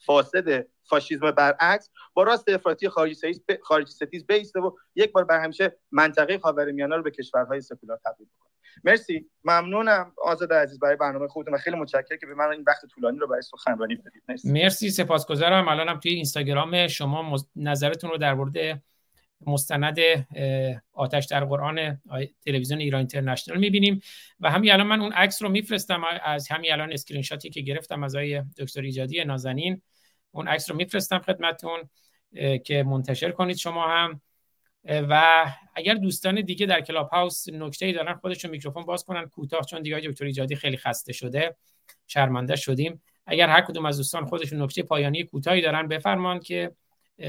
فاسد 0.06 0.66
فاشیسم 0.88 1.30
برعکس 1.30 1.90
یا 2.14 2.22
راست 2.22 2.48
افراطی 2.48 2.88
خارجی 2.88 3.14
ستیز 3.14 3.40
خارجی 3.62 3.92
ستیز 3.92 4.26
بایسته 4.26 4.60
و 4.60 4.70
یک 4.94 5.12
بار 5.12 5.24
برای 5.24 5.40
همیشه 5.40 5.76
منطقه 5.90 6.38
خاورمیانه 6.38 6.96
رو 6.96 7.02
به 7.02 7.10
کشورهای 7.10 7.60
سکولار 7.60 8.00
تبدیل 8.04 8.26
کنه 8.40 8.54
مرسی. 8.84 9.30
ممنونم 9.44 10.12
آزاد 10.22 10.52
عزیز 10.52 10.78
برای 10.78 10.96
برنامه 10.96 11.28
خودتون 11.28 11.54
و 11.54 11.58
خیلی 11.58 11.76
متشکرم 11.76 12.18
که 12.20 12.26
به 12.26 12.34
من 12.34 12.50
این 12.50 12.64
وقت 12.66 12.86
طولانی 12.86 13.18
رو 13.18 13.26
برای 13.26 13.42
سخنرانی 13.42 13.96
دادید. 13.96 14.22
مرسی. 14.28 14.52
مرسی 14.52 14.90
سپاسگزارم. 14.90 15.68
الانم 15.68 16.00
توی 16.00 16.12
اینستاگرام 16.12 16.86
شما 16.86 17.36
نظرتون 17.56 18.10
رو 18.10 18.16
در 18.16 18.34
مورد 18.34 18.82
مستند 19.46 19.98
آتش 20.92 21.26
در 21.26 21.44
قرآن 21.44 22.00
تلویزیون 22.44 22.80
ایران 22.80 22.98
اینترنشنال 22.98 23.58
می‌بینیم. 23.58 24.00
و 24.40 24.50
همین 24.50 24.72
الان 24.72 24.86
من 24.86 25.00
اون 25.00 25.12
عکس 25.12 25.42
رو 25.42 25.48
میفرستم 25.48 26.02
از 26.24 26.50
همین 26.50 26.72
الان 26.72 26.92
اسکرین 26.92 27.22
شاتی 27.22 27.50
که 27.50 27.60
گرفتم 27.60 28.02
از 28.02 28.16
آقای 28.16 28.42
دکتر 28.58 28.80
ایجادی 28.80 29.24
نازنین 29.24 29.82
اون 30.30 30.48
عکس 30.48 30.70
رو 30.70 30.76
میفرستم 30.76 31.18
خدمتتون 31.18 31.90
که 32.64 32.82
منتشر 32.82 33.30
کنید 33.30 33.56
شما 33.56 33.88
هم. 33.88 34.20
و 34.84 35.44
اگر 35.74 35.94
دوستان 35.94 36.40
دیگه 36.40 36.66
در 36.66 36.80
کلاب 36.80 37.08
هاوس 37.08 37.48
نکته 37.48 37.86
ای 37.86 37.92
دارن 37.92 38.14
خودشون 38.14 38.50
میکروفون 38.50 38.84
باز 38.84 39.04
کنن. 39.04 39.26
کوتاه 39.26 39.64
چون 39.64 39.82
دیگه 39.82 40.00
دکتر 40.00 40.24
ایجادی 40.24 40.56
خیلی 40.56 40.76
خسته 40.76 41.12
شده. 41.12 41.56
شرمنده 42.06 42.56
شدیم. 42.56 43.02
اگر 43.26 43.48
هر 43.48 43.60
کدوم 43.60 43.86
از 43.86 43.96
دوستان 43.96 44.26
خودشون 44.26 44.62
نکته 44.62 44.82
پایانی 44.82 45.24
کوتاهی 45.24 45.60
دارن 45.60 45.88
بفرمان 45.88 46.40
که 46.40 46.70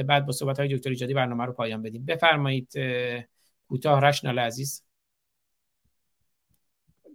بعد 0.08 0.26
با 0.26 0.32
صحبت 0.32 0.60
های 0.60 0.78
دکتر 0.78 0.90
ایجادی 0.90 1.14
برنامه 1.14 1.46
رو 1.46 1.54
پایان 1.54 1.82
بدیم. 1.82 2.06
بفرمایید 2.06 2.74
کوتاه. 3.68 4.02
رشنال 4.02 4.40
عزیز 4.40 4.84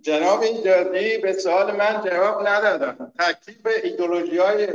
جناب 0.01 0.41
ایجادی 0.41 1.19
به 1.19 1.33
سوال 1.33 1.77
من 1.77 2.03
جواب 2.05 2.49
ندادن. 2.49 3.13
تکلیف 3.19 3.67
ایدولوژی 3.85 4.39
های 4.39 4.69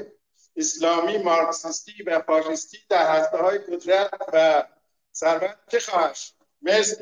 اسلامی 0.58 1.18
مارکسیستی 1.18 2.04
و 2.04 2.20
فاشیستی 2.20 2.78
در 2.90 3.20
هسته 3.20 3.38
های 3.38 3.58
قدرت 3.58 4.14
و 4.34 4.64
ثروت 5.14 5.58
چه 5.72 5.80
خواهد 5.80 6.16
مرسی. 6.62 6.96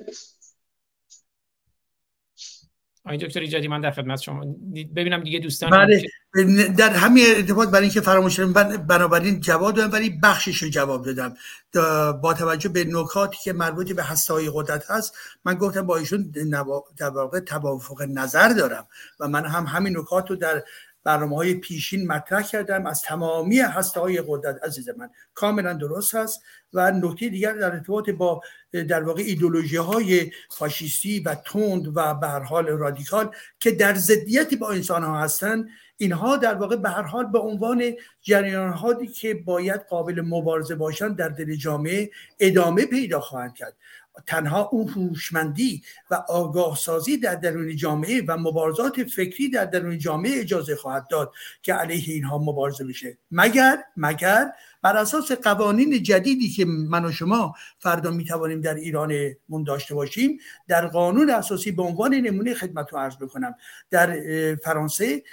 آقای 3.05 3.17
دکتر 3.17 3.39
ایجادی 3.39 3.67
من 3.67 3.81
در 3.81 3.91
خدمت 3.91 4.21
شما. 4.21 4.45
ببینم 4.95 5.23
دیگه 5.23 5.39
دوستان 5.39 5.69
بله. 5.69 6.03
در 6.77 6.89
همین 6.89 7.25
ارتباط 7.35 7.69
برای 7.69 7.83
اینکه 7.83 8.01
فراموش 8.01 8.39
بنابراین 8.39 9.39
جواب 9.39 9.75
دادم 9.75 9.91
ولی 9.93 10.19
بخشش 10.23 10.63
رو 10.63 10.69
جواب 10.69 11.05
دادم. 11.05 11.35
با 12.21 12.33
توجه 12.33 12.69
به 12.69 12.83
نکاتی 12.83 13.37
که 13.43 13.53
مربوط 13.53 13.91
به 13.91 14.03
هسته 14.03 14.33
های 14.33 14.51
قدرت 14.53 14.91
هست 14.91 15.17
من 15.45 15.53
گفتم 15.53 15.81
با 15.81 15.97
ایشون 15.97 16.33
در 16.97 17.09
واقع 17.09 17.39
توافق 17.39 18.01
نظر 18.01 18.49
دارم 18.49 18.87
و 19.19 19.27
من 19.27 19.45
هم 19.45 19.65
همین 19.65 19.97
نکات 19.97 20.29
رو 20.29 20.35
در 20.35 20.63
برنامه 21.03 21.35
های 21.35 21.53
پیشین 21.53 22.07
مطرح 22.07 22.41
کردم. 22.41 22.85
از 22.85 23.01
تمامی 23.01 23.59
هسته 23.59 23.99
های 23.99 24.23
قدرت 24.27 24.63
عزیز 24.63 24.89
من 24.89 25.09
کاملا 25.33 25.73
درست 25.73 26.15
هست 26.15 26.41
و 26.73 26.91
نکته 26.91 27.29
دیگر 27.29 27.53
در 27.53 27.71
ارتباط 27.71 28.09
با 28.09 28.41
در 28.89 29.03
واقع 29.03 29.21
ایدولوژی 29.21 29.77
های 29.77 30.31
فاشیستی 30.51 31.19
و 31.19 31.35
تند 31.35 31.97
و 31.97 32.13
به 32.13 32.27
حال 32.27 32.67
رادیکال 32.67 33.35
که 33.59 33.71
در 33.71 33.93
ضدیتی 33.95 34.55
با 34.55 34.71
انسان 34.71 35.03
ها 35.03 35.19
هستند 35.19 35.69
اینها 35.97 36.37
در 36.37 36.55
واقع 36.55 36.75
به 36.75 36.89
هر 36.89 37.01
حال 37.01 37.25
به 37.25 37.39
عنوان 37.39 37.93
جریان 38.21 38.73
هایی 38.73 39.07
که 39.07 39.33
باید 39.33 39.81
قابل 39.81 40.21
مبارزه 40.21 40.75
باشند 40.75 41.15
در 41.15 41.29
دل 41.29 41.55
جامعه 41.55 42.11
ادامه 42.39 42.85
پیدا 42.85 43.19
خواهند 43.19 43.55
کرد. 43.55 43.73
تنها 44.27 44.69
اون 44.71 44.89
هوشمندی 44.89 45.83
و 46.11 46.15
آگاه 46.15 46.77
سازی 46.77 47.17
در 47.17 47.35
درون 47.35 47.75
جامعه 47.75 48.21
و 48.27 48.37
مبارزات 48.37 49.03
فکری 49.03 49.49
در 49.49 49.65
درون 49.65 49.97
جامعه 49.97 50.39
اجازه 50.39 50.75
خواهد 50.75 51.07
داد 51.07 51.31
که 51.61 51.73
علیه 51.73 52.13
اینها 52.13 52.37
مبارزه 52.37 52.83
بشه. 52.83 53.17
مگر 53.31 53.83
مگر 53.97 54.51
بر 54.81 54.97
اساس 54.97 55.31
قوانین 55.31 56.03
جدیدی 56.03 56.49
که 56.49 56.65
من 56.65 57.05
و 57.05 57.11
شما 57.11 57.55
فردا 57.79 58.11
می 58.11 58.25
توانیم 58.25 58.61
در 58.61 58.75
ایران 58.75 59.13
من 59.49 59.63
داشته 59.63 59.95
باشیم 59.95 60.37
در 60.67 60.87
قانون 60.87 61.29
اساسی 61.29 61.71
به 61.71 61.83
عنوان 61.83 62.13
نمونه 62.13 62.53
خدمت 62.53 62.93
رو 62.93 62.99
عرض 62.99 63.15
بکنم. 63.15 63.55
در 63.89 64.17
فرانسه 64.55 65.23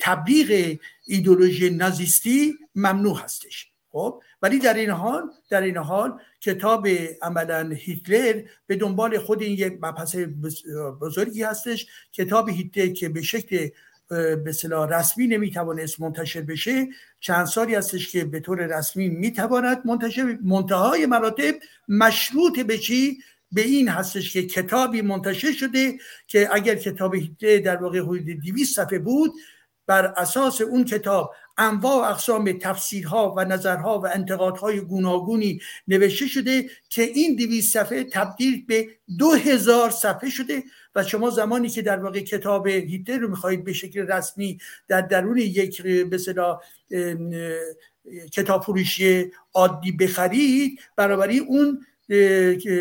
تبلیغ 0.00 0.78
ایدولوژی 1.06 1.70
نازیستی 1.70 2.54
ممنوع 2.74 3.20
هستش. 3.20 3.72
خب 3.98 4.22
ولی 4.42 4.58
در 4.58 4.74
این 4.74 4.90
حال 4.90 5.30
در 5.50 5.62
این 5.62 5.76
حال 5.76 6.20
کتاب 6.40 6.88
عملا 7.22 7.70
هیتلر 7.70 8.42
به 8.66 8.76
دنبال 8.76 9.18
خود 9.18 9.42
این 9.42 9.52
یک 9.52 9.78
مبحث 9.82 10.16
بزرگی 11.00 11.42
هستش. 11.42 11.86
کتاب 12.12 12.48
هیتلر 12.48 12.86
که 12.86 13.08
به 13.08 13.22
شکل 13.22 13.68
به 14.44 14.52
صلاح 14.52 14.88
رسمی 14.88 15.26
نمی‌توانست 15.26 16.00
منتشر 16.00 16.40
بشه 16.40 16.86
چند 17.20 17.46
سالی 17.46 17.74
هستش 17.74 18.12
که 18.12 18.24
به 18.24 18.40
طور 18.40 18.78
رسمی 18.78 19.08
می‌تواند 19.08 19.82
منتشر 19.84 20.38
منتهای 20.42 21.06
مراتب 21.06 21.54
مشروط 21.88 22.60
به 22.60 22.78
چی؟ 22.78 23.18
به 23.52 23.60
این 23.60 23.88
هستش 23.88 24.32
که 24.32 24.42
کتابی 24.42 25.02
منتشر 25.02 25.52
شده 25.52 25.98
که 26.26 26.48
اگر 26.52 26.74
کتاب 26.74 27.14
هیتلر 27.14 27.58
در 27.58 27.76
واقع 27.76 28.00
حدود 28.00 28.26
200 28.26 28.76
صفحه 28.76 28.98
بود 28.98 29.32
بر 29.88 30.06
اساس 30.16 30.60
اون 30.60 30.84
کتاب 30.84 31.34
انواع 31.58 31.96
و 31.96 32.10
اقسام 32.10 32.58
تفسیرها 32.58 33.34
و 33.36 33.44
نظرها 33.44 34.00
و 34.00 34.06
انتقادهای 34.06 34.80
گوناگونی 34.80 35.60
نوشته 35.88 36.26
شده 36.26 36.70
که 36.88 37.02
این 37.02 37.36
دویست 37.36 37.72
صفحه 37.72 38.04
تبدیل 38.04 38.64
به 38.66 38.88
دو 39.18 39.32
هزار 39.32 39.90
صفحه 39.90 40.30
شده 40.30 40.62
و 40.94 41.04
شما 41.04 41.30
زمانی 41.30 41.68
که 41.68 41.82
در 41.82 41.98
واقع 41.98 42.20
کتاب 42.20 42.66
هیتلر 42.66 43.18
رو 43.18 43.28
می‌خواهید 43.28 43.64
به 43.64 43.72
شکل 43.72 44.00
رسمی 44.00 44.58
در 44.88 45.00
درون 45.00 45.38
یک 45.38 45.82
به 45.82 46.18
کتاب 48.32 48.62
فروشی 48.62 49.30
عادی 49.54 49.92
بخرید 49.92 50.80
برابری 50.96 51.38
اون 51.38 51.86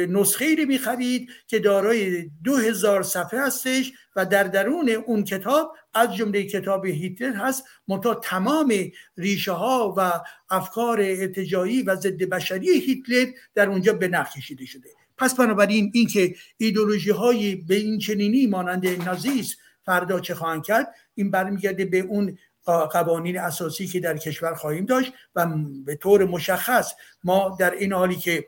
نسخه 0.09 0.45
ای 0.45 0.55
رو 0.55 0.65
می‌خرید 0.65 1.29
که 1.47 1.59
دارای 1.59 2.29
دو 2.43 2.57
هزار 2.57 3.03
صفحه 3.03 3.39
هستش 3.39 3.93
و 4.15 4.25
در 4.25 4.43
درون 4.43 4.89
اون 4.89 5.23
کتاب 5.23 5.75
از 5.97 6.15
جمله 6.15 6.43
کتاب 6.43 6.85
هیتلر 6.85 7.33
هست 7.35 7.63
منتها 7.87 8.15
تمام 8.15 8.73
ریشه 9.17 9.51
ها 9.51 9.93
و 9.97 10.11
افکار 10.49 11.01
ارتجایی 11.01 11.81
و 11.81 11.95
ضد 11.95 12.23
بشری 12.23 12.69
هیتلر 12.69 13.25
در 13.55 13.69
اونجا 13.69 13.93
به 13.93 14.07
نخ 14.07 14.33
کشیده 14.33 14.65
شده. 14.65 14.89
پس 15.17 15.35
بنابراین 15.35 15.91
اینکه 15.93 16.35
ایدولوژی 16.57 17.11
های 17.11 17.55
به 17.55 17.75
این 17.75 17.99
چنینی 17.99 18.47
مانند 18.47 18.87
نازیسم 18.87 19.57
فردا 19.85 20.19
چه 20.19 20.35
خواهند 20.35 20.63
کرد 20.63 20.95
این 21.15 21.31
برمیگرده 21.31 21.85
به 21.85 21.99
اون 21.99 22.37
قوانین 22.65 23.39
اساسی 23.39 23.87
که 23.87 23.99
در 23.99 24.17
کشور 24.17 24.53
خواهیم 24.53 24.85
داشت 24.85 25.13
و 25.35 25.47
به 25.85 25.95
طور 25.95 26.25
مشخص 26.25 26.93
ما 27.23 27.57
در 27.59 27.71
این 27.71 27.93
حالی 27.93 28.15
که 28.15 28.47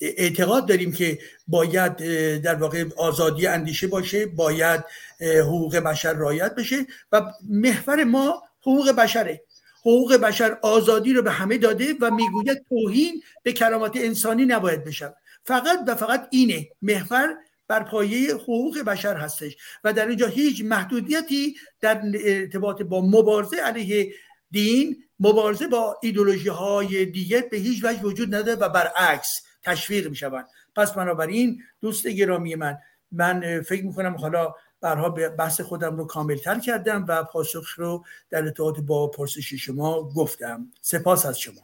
اعتقاد 0.00 0.68
داریم 0.68 0.92
که 0.92 1.18
باید 1.46 1.96
در 2.40 2.54
واقع 2.54 2.84
آزادی 2.96 3.46
اندیشه 3.46 3.86
باشه 3.86 4.26
باید 4.26 4.84
حقوق 5.20 5.76
بشر 5.76 6.12
رایت 6.12 6.54
بشه 6.54 6.86
و 7.12 7.22
محور 7.48 8.04
ما 8.04 8.42
حقوق 8.60 8.90
بشره. 8.90 9.42
حقوق 9.80 10.16
بشر 10.16 10.58
آزادی 10.62 11.12
رو 11.12 11.22
به 11.22 11.30
همه 11.30 11.58
داده 11.58 11.94
و 12.00 12.10
می‌گوید 12.10 12.64
توهین 12.68 13.22
به 13.42 13.52
کرامات 13.52 13.96
انسانی 13.96 14.44
نباید 14.44 14.84
بشه. 14.84 15.14
فقط 15.44 15.78
و 15.86 15.94
فقط 15.94 16.28
اینه 16.30 16.68
محور 16.82 17.34
بر 17.68 17.82
پایه 17.82 18.34
حقوق 18.34 18.78
بشر 18.78 19.16
هستش. 19.16 19.56
و 19.84 19.92
در 19.92 20.08
اینجا 20.08 20.26
هیچ 20.26 20.64
محدودیتی 20.64 21.56
در 21.80 22.02
ارتباط 22.24 22.82
با 22.82 23.00
مبارزه 23.00 23.56
علیه 23.56 24.14
دین 24.50 25.04
مبارزه 25.20 25.66
با 25.66 25.98
ایدولوژی 26.02 26.48
های 26.48 27.06
دیگه 27.06 27.40
به 27.50 27.56
هیچ 27.56 27.84
وجه 27.84 28.02
وجود 28.02 28.34
نداره 28.34 28.58
و 28.58 28.68
برعکس. 28.68 29.42
تشویق 29.64 30.08
می 30.08 30.16
شوند 30.16 30.46
پس 30.76 30.92
بنابراین 30.92 31.62
دوست 31.80 32.06
گرامی 32.06 32.54
من 32.54 32.78
من 33.12 33.62
فکر 33.62 33.84
می‌کنم 33.84 34.16
حالا 34.16 34.54
برها 34.80 35.08
بحث 35.10 35.60
خودم 35.60 35.96
رو 35.96 36.06
کامل 36.06 36.36
تر 36.36 36.58
کردم 36.58 37.04
و 37.08 37.24
پاسخ 37.24 37.74
رو 37.76 38.04
در 38.30 38.42
ارتباط 38.42 38.80
با 38.80 39.08
پرسش 39.08 39.54
شما 39.54 40.02
گفتم. 40.02 40.66
سپاس 40.80 41.26
از 41.26 41.40
شما. 41.40 41.60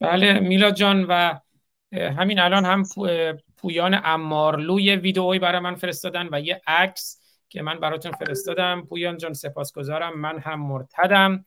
بله 0.00 0.40
میلاد 0.40 0.74
جان 0.74 1.06
و 1.08 1.38
همین 1.92 2.38
الان 2.38 2.64
هم 2.64 2.82
پویان 3.56 4.00
امارلوی 4.04 4.96
ویدئویی 4.96 5.38
برای 5.38 5.60
من 5.60 5.74
فرستادن 5.74 6.28
و 6.32 6.40
یه 6.40 6.60
عکس 6.66 7.20
که 7.48 7.62
من 7.62 7.80
براتون 7.80 8.12
فرستادم. 8.12 8.86
پویان 8.88 9.16
جان 9.16 9.32
سپاسگزارم. 9.32 10.20
من 10.20 10.38
هم 10.38 10.60
مرتدم. 10.60 11.44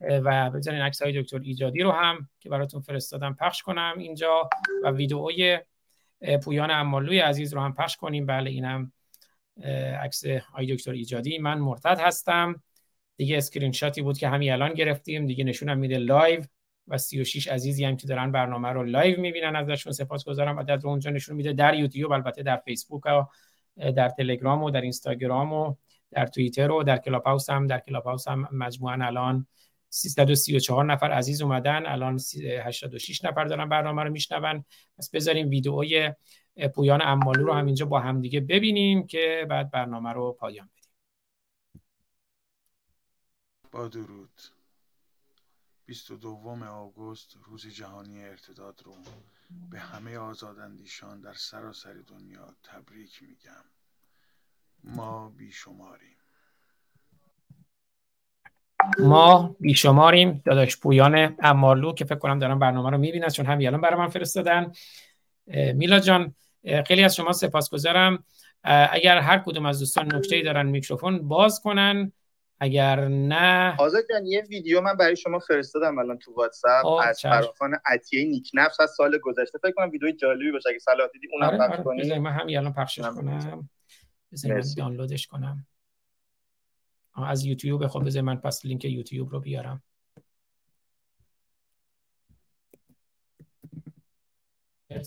و 0.00 0.50
بذارین 0.50 0.80
عکس 0.80 1.02
های 1.02 1.22
دکتر 1.22 1.40
ایجادی 1.40 1.80
رو 1.80 1.90
هم 1.90 2.28
که 2.40 2.48
براتون 2.48 2.80
فرستادم 2.80 3.34
پخش 3.34 3.62
کنم 3.62 3.94
اینجا 3.98 4.48
و 4.84 4.90
ویدئوی 4.90 5.58
پویان 6.42 6.70
امالوی 6.70 7.18
عزیز 7.18 7.54
رو 7.54 7.60
هم 7.60 7.74
پخش 7.74 7.96
کنیم. 7.96 8.26
بله 8.26 8.50
اینم 8.50 8.92
عکس 10.02 10.24
های 10.26 10.74
دکتر 10.74 10.92
ایجادی. 10.92 11.38
من 11.38 11.58
مرتد 11.58 12.00
هستم. 12.00 12.62
دیگه 13.16 13.36
اسکرین 13.36 13.72
شاتی 13.72 14.02
بود 14.02 14.18
که 14.18 14.28
همین 14.28 14.52
الان 14.52 14.74
گرفتیم. 14.74 15.26
دیگه 15.26 15.44
نشونم 15.44 15.78
میده 15.78 15.98
live 15.98 16.42
و 16.88 16.98
36 16.98 17.48
عزیزی 17.48 17.84
هم 17.84 17.96
که 17.96 18.06
دارن 18.06 18.32
برنامه 18.32 18.68
رو 18.68 18.84
live 18.84 19.20
می‌بینن 19.20 19.56
ازشون. 19.56 19.92
سپاسگزارم. 19.92 20.56
و 20.56 20.62
در 20.62 20.78
اونجا 20.84 21.10
نشون 21.10 21.36
میده 21.36 21.52
در 21.52 21.74
یوتیوب 21.74 22.12
البته 22.12 22.42
در 22.42 22.56
فیسبوک 22.56 23.06
و 23.06 23.24
در 23.90 24.08
تلگرام 24.08 24.62
و 24.62 24.70
در 24.70 24.80
اینستاگرام 24.80 25.52
و 25.52 25.74
در 26.10 26.26
توییتر 26.26 26.70
و 26.70 26.82
در 26.82 26.98
کلاب 26.98 27.26
هم. 27.48 27.66
در 27.66 27.78
کلاب 27.78 28.06
هم 28.26 28.48
مجموعا 28.52 29.06
الان 29.06 29.46
334 29.96 30.84
نفر 30.84 31.10
عزیز 31.10 31.42
اومدن. 31.42 31.86
الان 31.86 32.20
86 32.64 33.24
نفر 33.24 33.44
دارن 33.44 33.68
برنامه 33.68 34.02
رو 34.02 34.10
میشنون. 34.10 34.64
پس 34.98 35.10
بذاریم 35.10 35.48
ویدئوی 35.48 36.12
پویان 36.74 37.02
امالو 37.02 37.44
رو 37.44 37.52
هم 37.52 37.66
اینجا 37.66 37.86
با 37.86 38.00
همدیگه 38.00 38.40
ببینیم 38.40 39.06
که 39.06 39.46
بعد 39.50 39.70
برنامه 39.70 40.12
رو 40.12 40.32
پایان 40.32 40.70
بدیم. 40.76 40.92
با 43.72 43.88
درود. 43.88 44.40
22 45.86 46.64
آگوست 46.64 47.36
روز 47.44 47.66
جهانی 47.66 48.24
ارتداد 48.24 48.82
رو 48.84 48.96
به 49.70 49.78
همه 49.78 50.18
آزاداندیشان 50.18 51.20
در 51.20 51.34
سراسر 51.34 51.92
دنیا 51.92 52.54
تبریک 52.62 53.22
میگم. 53.22 53.64
ما 54.84 55.28
بیشماریم. 55.28 56.15
ما 58.98 59.56
بیشماریم 59.60 60.42
داداش 60.44 60.76
پویان 60.76 61.36
امارلو 61.42 61.92
که 61.92 62.04
فکر 62.04 62.18
کنم 62.18 62.38
دارم 62.38 62.58
برنامه 62.58 62.90
رو 62.90 62.98
می‌بینن 62.98 63.28
چون 63.28 63.46
همین 63.46 63.66
الان 63.66 63.80
برای 63.80 63.98
من 63.98 64.08
فرستادن. 64.08 64.72
میلا 65.74 65.98
جان 65.98 66.34
خیلی 66.86 67.04
از 67.04 67.16
شما 67.16 67.32
سپاسگزارم. 67.32 68.24
اگر 68.64 69.18
هر 69.18 69.38
کدوم 69.38 69.66
از 69.66 69.78
دوستان 69.78 70.14
نکته 70.14 70.42
دارن 70.42 70.66
میکروفون 70.66 71.28
باز 71.28 71.60
کنن 71.60 72.12
اگر 72.60 73.08
نه. 73.08 73.76
آزاد 73.78 74.02
جان 74.10 74.26
یه 74.26 74.42
ویدیو 74.48 74.80
من 74.80 74.96
برای 74.96 75.16
شما 75.16 75.38
فرستادم 75.38 75.98
الان 75.98 76.18
تو 76.18 76.34
واتساپ 76.34 76.86
از. 76.86 77.20
فراخان 77.20 77.78
عطیه 77.86 78.24
نیک 78.24 78.50
نفس 78.54 78.80
از 78.80 78.90
سال 78.96 79.18
گذشته. 79.18 79.58
فکر 79.58 79.72
کنم 79.72 79.90
ویدیو 79.90 80.10
جالبی 80.10 80.52
باشه 80.52 80.68
اگه 80.68 80.78
صلاح 80.78 81.08
دیدی 81.12 81.28
اونم 81.32 81.48
آره 81.48 81.58
پخش 81.58 81.72
آره 81.72 81.82
کنی. 81.82 82.18
من 82.18 82.30
همین 82.30 82.58
الان 82.58 82.72
پخشش 82.72 83.02
کنم. 83.02 83.68
مرسی. 84.48 84.74
دانلودش 84.74 85.26
کنم. 85.26 85.66
از 87.24 87.44
یوتیوب 87.44 87.86
خب 87.86 88.04
بذاری 88.04 88.26
من 88.26 88.36
پس 88.36 88.66
لینک 88.66 88.84
یوتیوب 88.84 89.30
رو 89.30 89.40
بیارم. 89.40 89.82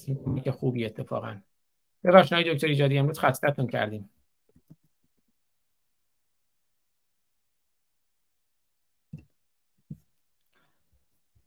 لینک 0.07 0.49
خوبی 0.49 0.85
اتفاقا. 0.85 1.41
ببخشید 2.03 2.33
آقای 2.33 2.53
دکتر 2.53 2.67
ایجادی 2.67 2.97
امروز 2.97 3.19
خستتون 3.19 3.67
کردیم. 3.67 4.09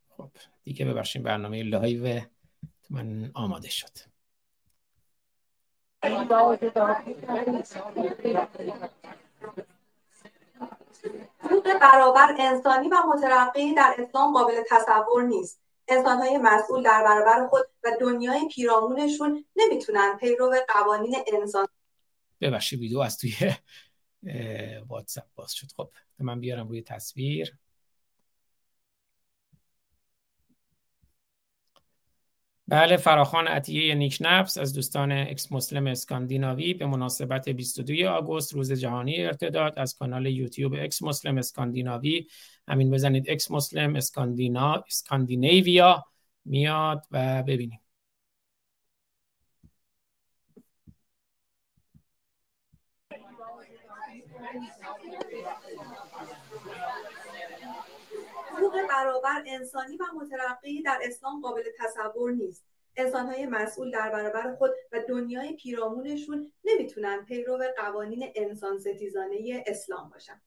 خب 0.08 0.30
دیگه 0.64 0.86
ببخشید 0.86 1.22
برنامه 1.22 1.62
live 1.62 2.20
من 2.90 3.30
آماده 3.34 3.68
شد. 3.70 3.98
حقوق 11.38 11.78
برابر 11.78 12.36
انسانی 12.38 12.88
و 12.88 12.96
مترقی 13.14 13.74
در 13.74 13.94
اسلام 13.98 14.32
قابل 14.32 14.62
تصور 14.70 15.22
نیست. 15.22 15.60
انسانهای 15.88 16.38
مسئول 16.38 16.82
در 16.82 17.04
برابر 17.04 17.46
خود 17.48 17.64
و 17.84 17.88
دنیای 18.00 18.48
پیرامونشون 18.54 19.44
نمی‌تونن 19.56 20.16
پیرو 20.20 20.56
قوانین 20.68 21.16
انسان 21.32 21.68
ببخشید 22.40 22.80
ویدیو 22.80 22.98
از 22.98 23.18
توی 23.18 23.32
واتساپ 24.88 25.24
باز 25.34 25.52
شد. 25.52 25.66
خب 25.76 25.90
من 26.18 26.40
بیارم 26.40 26.68
روی 26.68 26.82
تصویر. 26.82 27.58
بله 32.72 32.96
فراخوان 32.96 33.46
عطیه 33.46 33.94
نیکنفس 33.94 34.58
از 34.58 34.74
دوستان 34.74 35.12
Ex-Muslim 35.12 35.86
اسکاندیناوی 35.86 36.74
به 36.74 36.86
مناسبت 36.86 37.48
22 37.48 38.08
آگوست 38.08 38.54
روز 38.54 38.72
جهانی 38.72 39.24
ارتداد 39.26 39.78
از 39.78 39.96
کانال 39.98 40.26
یوتیوب 40.26 40.74
Ex-Muslim 40.78 41.38
اسکاندیناوی. 41.38 42.26
همین 42.68 42.90
بزنید 42.90 43.30
Ex-Muslim 43.30 43.96
Scandina 43.96 44.84
Scandinavia 44.86 46.04
میاد 46.44 47.06
و 47.10 47.42
ببینیم 47.42 47.80
حقوق 58.56 58.81
برابر 58.92 59.42
انسانی 59.46 59.96
و 59.96 60.04
مترقی 60.14 60.82
در 60.82 60.98
اسلام 61.02 61.40
قابل 61.40 61.62
تصور 61.78 62.32
نیست. 62.32 62.64
انسانهای 62.96 63.46
مسئول 63.46 63.90
در 63.90 64.10
برابر 64.10 64.54
خود 64.54 64.70
و 64.92 65.00
دنیای 65.08 65.52
پیرامونشون 65.52 66.52
نمی‌تونن 66.64 67.24
پیرو 67.24 67.64
قوانین 67.76 68.32
انسان 68.34 68.78
ستیزانه 68.78 69.64
اسلام 69.66 70.10
باشن. 70.10 70.42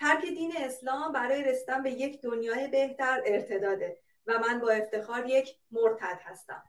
ترک 0.00 0.22
دین 0.22 0.52
اسلام 0.56 1.12
برای 1.12 1.42
رسیدن 1.42 1.82
به 1.82 1.90
یک 1.90 2.20
دنیای 2.20 2.68
بهتر 2.68 3.22
ارتداده 3.26 3.98
و 4.26 4.38
من 4.38 4.60
با 4.60 4.70
افتخار 4.70 5.26
یک 5.26 5.56
مرتد 5.70 6.18
هستم. 6.22 6.62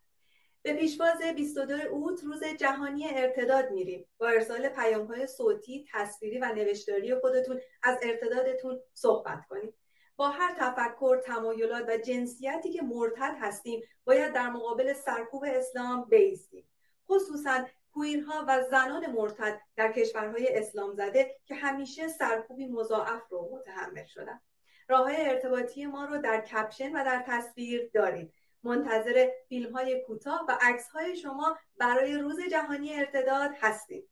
به 0.62 0.74
پیشواز 0.74 1.22
22 1.36 1.74
اوت 1.74 2.24
روز 2.24 2.44
جهانی 2.44 3.10
ارتداد 3.10 3.72
میریم. 3.72 4.08
با 4.18 4.28
ارسال 4.28 4.70
پیام‌های 4.70 5.28
صوتی، 5.28 5.86
تصویری 5.94 6.40
و 6.40 6.46
نوشتاری 6.46 7.16
خودتون 7.16 7.62
از 7.84 7.98
ارتدادتون 8.04 8.80
صحبت 8.94 9.46
کنید. 9.50 9.74
با 10.16 10.30
هر 10.30 10.56
تفکر، 10.58 11.18
تمایلات 11.26 11.86
و 11.88 11.98
جنسیتی 11.98 12.72
که 12.72 12.82
مرتد 12.82 13.36
هستیم 13.42 13.82
باید 14.06 14.34
در 14.34 14.50
مقابل 14.50 14.94
سرکوب 14.94 15.44
اسلام 15.48 16.06
بیستیم. 16.06 16.70
خصوصا 17.08 17.66
کویرها 17.94 18.46
و 18.48 18.64
زنان 18.72 19.12
مرتد 19.12 19.62
در 19.76 19.92
کشورهای 19.92 20.58
اسلام 20.58 20.94
زده 20.94 21.36
که 21.46 21.56
همیشه 21.56 22.08
سرکوبی 22.08 22.68
مضاعف 22.68 23.22
رو 23.30 23.50
متحمل 23.54 24.06
شدن. 24.06 24.40
راه 24.88 25.12
ارتباطی 25.16 25.86
ما 25.86 26.06
رو 26.06 26.18
در 26.22 26.42
کپشن 26.42 26.92
و 26.92 27.06
در 27.06 27.24
تصویر 27.28 27.90
دارید. 27.94 28.34
منتظر 28.64 29.30
فیلم 29.50 29.72
های 29.72 30.04
کوتاه 30.08 30.46
و 30.50 30.58
عکس 30.62 30.90
های 30.90 31.16
شما 31.16 31.58
برای 31.78 32.18
روز 32.18 32.38
جهانی 32.52 32.94
ارتداد 32.94 33.52
هستید. 33.62 34.10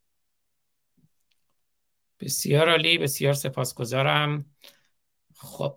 بسیار 2.20 2.70
عالی 2.70 2.98
بسیار 2.98 3.34
سپاسگزارم 3.34 4.46
خب. 5.42 5.76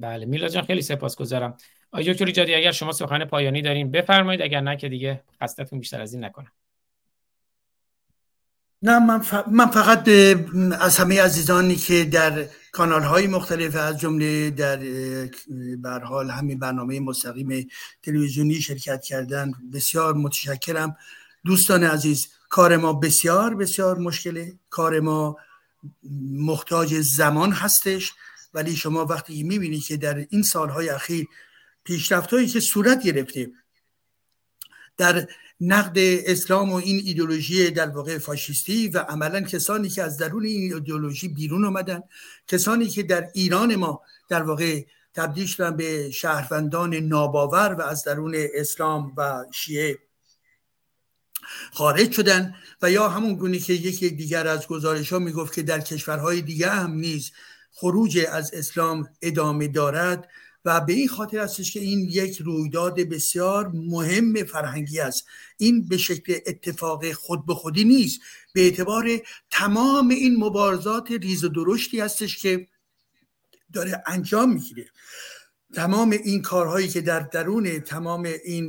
بله. 0.00 0.26
میلا 0.26 0.48
جان 0.48 0.64
خیلی 0.64 0.82
سپاسگزارم. 0.82 1.56
آقای 1.92 2.12
دکتر 2.12 2.26
ایجادی 2.26 2.54
اگر 2.54 2.72
شما 2.72 2.92
سخن 2.92 3.24
پایانی 3.24 3.62
دارین 3.62 3.90
بفرمایید. 3.90 4.42
اگر 4.42 4.60
نه 4.60 4.76
که 4.76 4.88
دیگه 4.88 5.24
خستتون 5.42 5.78
بیشتر 5.78 6.00
از 6.00 6.14
این 6.14 6.24
نکنم. 6.24 6.52
نه 8.82 8.98
من, 8.98 9.22
ف- 9.22 9.48
من 9.48 9.66
فقط 9.66 10.08
از 10.80 10.96
همه 10.96 11.22
عزیزانی 11.22 11.76
که 11.76 12.04
در 12.04 12.46
کانال 12.72 13.02
های 13.02 13.26
مختلف 13.26 13.76
از 13.76 14.00
جمله 14.00 14.50
در 14.50 14.80
بر 15.78 16.04
حال 16.04 16.30
همین 16.30 16.58
برنامه 16.58 17.00
مستقیم 17.00 17.68
تلویزیونی 18.02 18.54
شرکت 18.54 19.02
کردن 19.02 19.52
بسیار 19.72 20.14
متشکرم. 20.14 20.96
دوستان 21.44 21.84
عزیز 21.84 22.28
کار 22.48 22.76
ما 22.76 22.92
بسیار 22.92 23.54
بسیار 23.54 23.98
مشکله. 23.98 24.52
کار 24.70 25.00
ما 25.00 25.36
محتاج 26.32 27.00
زمان 27.00 27.52
هستش 27.52 28.12
ولی 28.54 28.76
شما 28.76 29.04
وقتی 29.04 29.42
می‌بینید 29.42 29.84
که 29.84 29.96
در 29.96 30.26
این 30.30 30.42
سالهای 30.42 30.88
اخیر 30.88 31.26
پیشرفتهایی 31.84 32.46
که 32.46 32.60
صورت 32.60 33.02
گرفته 33.02 33.50
در 34.96 35.28
نقد 35.60 35.98
اسلام 36.26 36.72
و 36.72 36.74
این 36.74 37.02
ایدولوژی 37.04 37.70
در 37.70 37.88
واقع 37.88 38.18
فاشیستی 38.18 38.88
و 38.88 38.98
عملا 38.98 39.40
کسانی 39.40 39.88
که 39.88 40.02
از 40.02 40.16
درون 40.18 40.44
این 40.44 40.74
ایدولوژی 40.74 41.28
بیرون 41.28 41.64
آمدن 41.64 42.02
کسانی 42.48 42.86
که 42.86 43.02
در 43.02 43.30
ایران 43.34 43.76
ما 43.76 44.00
در 44.28 44.42
واقع 44.42 44.82
تبدیل 45.14 45.46
شدن 45.46 45.76
به 45.76 46.10
شهروندان 46.10 46.94
ناباور 46.94 47.74
و 47.78 47.82
از 47.82 48.04
درون 48.04 48.34
اسلام 48.54 49.12
و 49.16 49.44
شیعه 49.52 49.98
خارج 51.72 52.12
شدن 52.12 52.54
و 52.82 52.90
یا 52.90 53.08
همون 53.08 53.34
گونه 53.34 53.58
که 53.58 53.72
یکی 53.72 54.10
دیگر 54.10 54.46
از 54.46 54.66
گزارش 54.66 55.12
ها 55.12 55.18
می‌گفت 55.18 55.54
که 55.54 55.62
در 55.62 55.80
کشورهای 55.80 56.42
دیگه 56.42 56.70
هم 56.70 56.92
نیز 56.92 57.30
خروج 57.72 58.26
از 58.30 58.54
اسلام 58.54 59.08
ادامه 59.22 59.68
دارد 59.68 60.28
و 60.64 60.80
به 60.80 60.92
این 60.92 61.08
خاطر 61.08 61.38
هستش 61.38 61.72
که 61.72 61.80
این 61.80 62.08
یک 62.10 62.38
رویداد 62.38 63.00
بسیار 63.00 63.68
مهم 63.68 64.44
فرهنگی 64.44 65.00
است. 65.00 65.26
این 65.56 65.88
به 65.88 65.96
شکل 65.96 66.38
اتفاق 66.46 67.12
خود 67.12 67.46
به 67.46 67.54
خودی 67.54 67.84
نیست. 67.84 68.20
به 68.52 68.60
اعتبار 68.60 69.18
تمام 69.50 70.08
این 70.08 70.36
مبارزات 70.36 71.10
ریز 71.10 71.44
و 71.44 71.48
درشتی 71.48 72.00
هستش 72.00 72.38
که 72.38 72.68
داره 73.72 74.02
انجام 74.06 74.52
می‌گیره. 74.52 74.86
تمام 75.74 76.10
این 76.10 76.42
کارهایی 76.42 76.88
که 76.88 77.00
در 77.00 77.20
درون 77.20 77.78
تمام 77.80 78.28
این 78.44 78.68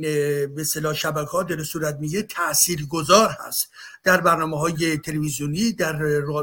به 0.54 0.64
صلاح 0.64 0.94
شبکه 0.94 1.30
ها 1.30 1.42
داره 1.42 1.64
صورت 1.64 1.96
میگه 2.00 2.22
تأثیر 2.22 2.86
گذار 2.86 3.36
هست. 3.40 3.70
در 4.04 4.20
برنامه 4.20 4.58
های 4.58 4.96
تلویزیونی 4.96 5.72
در 5.72 5.98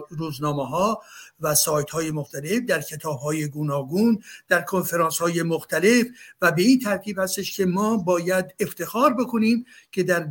روزنامه 0.10 0.68
ها 0.68 1.02
و 1.40 1.56
سایت 1.56 1.90
های 1.90 2.12
مختلف 2.12 2.60
در 2.68 2.82
کتاب 2.82 3.20
های 3.20 3.48
گوناگون 3.48 4.24
در 4.48 4.62
کنفرانس 4.62 5.18
های 5.18 5.44
مختلف 5.44 6.08
و 6.42 6.52
به 6.52 6.62
این 6.62 6.80
ترتیب 6.80 7.20
هستش 7.20 7.58
که 7.58 7.66
ما 7.66 7.98
باید 7.98 8.46
افتخار 8.60 9.14
بکنیم 9.14 9.66
که 9.92 10.04
در 10.04 10.28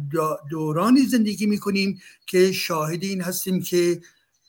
دورانی 0.51 1.03
زندگی 1.03 1.47
می‌کنیم 1.47 2.01
که 2.27 2.53
شاهد 2.53 3.03
این 3.03 3.23
هستیم 3.23 3.63
که 3.63 4.01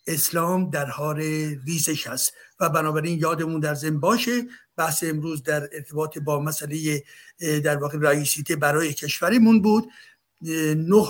اسلام 0.07 0.69
در 0.69 0.85
حال 0.85 1.19
ریزش 1.65 2.07
هست. 2.07 2.33
و 2.61 2.69
بنابراین 2.69 3.19
یادمون 3.19 3.59
در 3.59 3.73
ذهن 3.73 3.99
باشه 3.99 4.41
بحث 4.77 5.03
امروز 5.03 5.43
در 5.43 5.69
ارتباط 5.73 6.17
با 6.17 6.39
مسئله 6.39 7.03
در 7.63 7.77
واقع 7.77 7.97
رئیسیته 8.01 8.55
برای 8.55 8.93
کشورمون 8.93 9.61
بود. 9.61 9.89
نه 10.75 11.05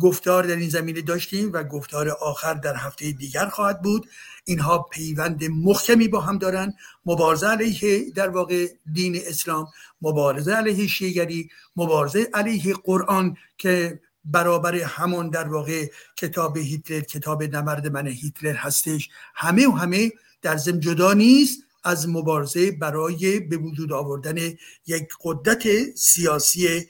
گفتار 0.00 0.44
در 0.44 0.56
این 0.56 0.68
زمینه 0.68 1.00
داشتیم 1.00 1.50
و 1.52 1.64
گفتار 1.64 2.08
آخر 2.08 2.54
در 2.54 2.76
هفته 2.76 3.12
دیگر 3.12 3.46
خواهد 3.46 3.82
بود. 3.82 4.06
اینها 4.44 4.78
پیوند 4.78 5.44
محکمی 5.44 6.08
با 6.08 6.20
هم 6.20 6.38
دارن. 6.38 6.74
مبارزه 7.06 7.46
علیه 7.46 8.10
در 8.10 8.28
واقع 8.28 8.66
دین 8.92 9.16
اسلام 9.16 9.66
مبارزه 10.02 10.52
علیه 10.52 10.86
شیگری 10.86 11.50
مبارزه 11.76 12.28
علیه 12.34 12.74
قرآن 12.74 13.36
که 13.58 14.00
برابر 14.24 14.74
همون 14.74 15.30
در 15.30 15.48
واقع 15.48 15.86
کتاب 16.16 16.56
هیتلر 16.56 17.00
کتاب 17.00 17.42
نبرد 17.42 17.86
من 17.86 18.06
هیتلر 18.06 18.54
هستش. 18.54 19.08
همه 19.34 19.68
و 19.68 19.70
همه 19.70 20.12
در 20.42 20.56
زم 20.56 20.80
جدا 20.80 21.12
نیست 21.12 21.64
از 21.84 22.08
مبارزه 22.08 22.70
برای 22.70 23.40
به 23.40 23.56
وجود 23.56 23.92
آوردن 23.92 24.36
یک 24.86 25.08
قدرت 25.22 25.66
سیاسی 25.94 26.88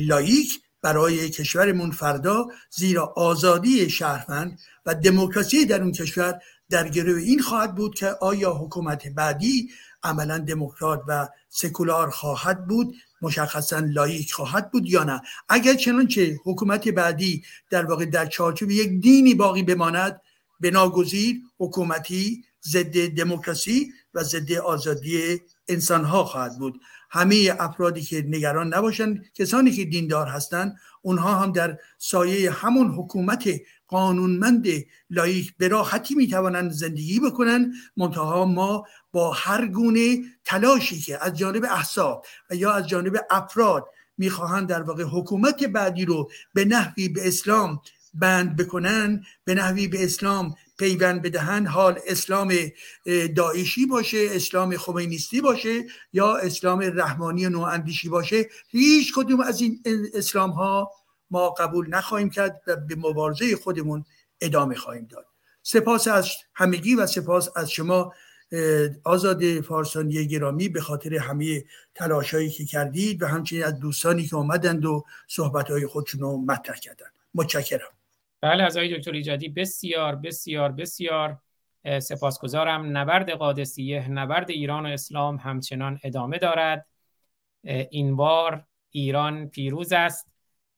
لایک 0.00 0.60
برای 0.82 1.30
کشورمون 1.30 1.90
فردا 1.90 2.46
زیرا 2.70 3.12
آزادی 3.16 3.90
شهروند 3.90 4.58
و 4.86 4.94
دموکراسی 4.94 5.64
در 5.64 5.82
اون 5.82 5.92
کشور 5.92 6.40
در 6.70 6.88
گروه 6.88 7.20
این 7.20 7.42
خواهد 7.42 7.74
بود 7.74 7.94
که 7.94 8.06
آیا 8.20 8.52
حکومت 8.52 9.08
بعدی 9.08 9.70
عملا 10.02 10.38
دموکرات 10.38 11.02
و 11.08 11.28
سکولار 11.48 12.10
خواهد 12.10 12.66
بود 12.66 12.94
مشخصا 13.22 13.78
لایک 13.78 14.32
خواهد 14.32 14.70
بود 14.70 14.86
یا 14.86 15.04
نه. 15.04 15.22
اگر 15.48 15.74
چنانچه 15.74 16.40
حکومت 16.44 16.88
بعدی 16.88 17.44
در 17.70 17.84
واقع 17.84 18.04
در 18.04 18.26
چارچوب 18.26 18.70
یک 18.70 19.00
دینی 19.00 19.34
باقی 19.34 19.62
بماند 19.62 20.20
بناگزیر 20.60 21.36
حکومتی 21.58 22.44
ضد 22.62 23.08
دموکراسی 23.08 23.92
و 24.14 24.22
ضد 24.22 24.52
آزادی 24.52 25.40
انسان 25.68 26.04
ها 26.04 26.24
خواهد 26.24 26.58
بود. 26.58 26.80
همه 27.10 27.56
افرادی 27.58 28.02
که 28.02 28.24
نگران 28.28 28.74
نباشند 28.74 29.24
کسانی 29.34 29.70
که 29.70 29.84
دیندار 29.84 30.26
هستند 30.26 30.76
اونها 31.02 31.34
هم 31.34 31.52
در 31.52 31.78
سایه 31.98 32.50
همون 32.50 32.90
حکومت 32.90 33.48
قانونمند 33.90 34.66
لایک 35.10 35.54
به 35.58 35.68
راحتی 35.68 36.14
می‌توانند 36.14 36.70
زندگی 36.70 37.20
بکنند. 37.20 37.72
منتها 37.96 38.44
ما 38.44 38.84
با 39.12 39.32
هر 39.32 39.66
گونه 39.66 40.18
تلاشی 40.44 41.00
که 41.00 41.24
از 41.24 41.38
جانب 41.38 41.64
احساب 41.64 42.26
و 42.50 42.54
یا 42.54 42.72
از 42.72 42.88
جانب 42.88 43.16
افراد 43.30 43.84
می‌خواهند 44.18 44.68
در 44.68 44.82
واقع 44.82 45.04
حکومت 45.04 45.64
بعدی 45.64 46.04
رو 46.04 46.30
به 46.54 46.64
نحوی 46.64 47.08
به 47.08 47.28
اسلام 47.28 47.80
بند 48.14 48.56
بکنن 48.56 49.24
به 49.44 49.54
نحوی 49.54 49.88
به 49.88 50.04
اسلام 50.04 50.54
پیوند 50.78 51.22
بدهند. 51.22 51.66
حال 51.66 51.98
اسلام 52.06 52.52
داعشی 53.36 53.86
باشه 53.86 54.28
اسلام 54.30 54.76
خمینیستی 54.76 55.40
باشه 55.40 55.84
یا 56.12 56.36
اسلام 56.36 56.80
رحمانی 56.94 57.48
نواندیشی 57.48 58.08
باشه 58.08 58.48
هیچ 58.68 59.12
کدوم 59.14 59.40
از 59.40 59.60
این 59.60 59.82
اسلام 60.14 60.50
ها 60.50 60.90
ما 61.30 61.50
قبول 61.50 61.88
نخواهیم 61.88 62.30
کرد 62.30 62.62
و 62.66 62.76
به 62.76 62.96
مبارزه 62.96 63.56
خودمون 63.56 64.04
ادامه 64.40 64.74
خواهیم 64.74 65.04
داد. 65.04 65.26
سپاس 65.62 66.08
از 66.08 66.30
همگی 66.54 66.94
و 66.94 67.06
سپاس 67.06 67.48
از 67.56 67.70
شما 67.70 68.12
آزاد 69.04 69.60
فارسانی 69.60 70.26
گرامی 70.26 70.68
به 70.68 70.80
خاطر 70.80 71.14
همه 71.14 71.64
تلاشایی 71.94 72.50
که 72.50 72.64
کردید 72.64 73.22
و 73.22 73.26
همچنین 73.26 73.64
از 73.64 73.80
دوستانی 73.80 74.26
که 74.26 74.36
آمدند 74.36 74.84
و 74.84 75.04
صحبتهای 75.28 75.86
خودشون 75.86 76.20
رو 76.20 76.36
مطرح 76.36 76.76
کردند. 76.76 77.12
متشکرم. 77.34 77.88
بله 78.40 78.62
از 78.62 78.76
آقای 78.76 78.98
دکتر 78.98 79.12
ایجادی 79.12 79.48
بسیار 79.48 80.16
بسیار 80.16 80.72
بسیار 80.72 81.38
سپاسگزارم. 81.98 82.96
نبرد 82.96 83.30
قادسیه 83.30 84.08
نبرد 84.08 84.50
ایران 84.50 84.86
و 84.86 84.88
اسلام 84.88 85.36
همچنان 85.36 86.00
ادامه 86.02 86.38
دارد. 86.38 86.86
این 87.90 88.16
بار 88.16 88.64
ایران 88.90 89.48
پیروز 89.48 89.92
است. 89.92 90.26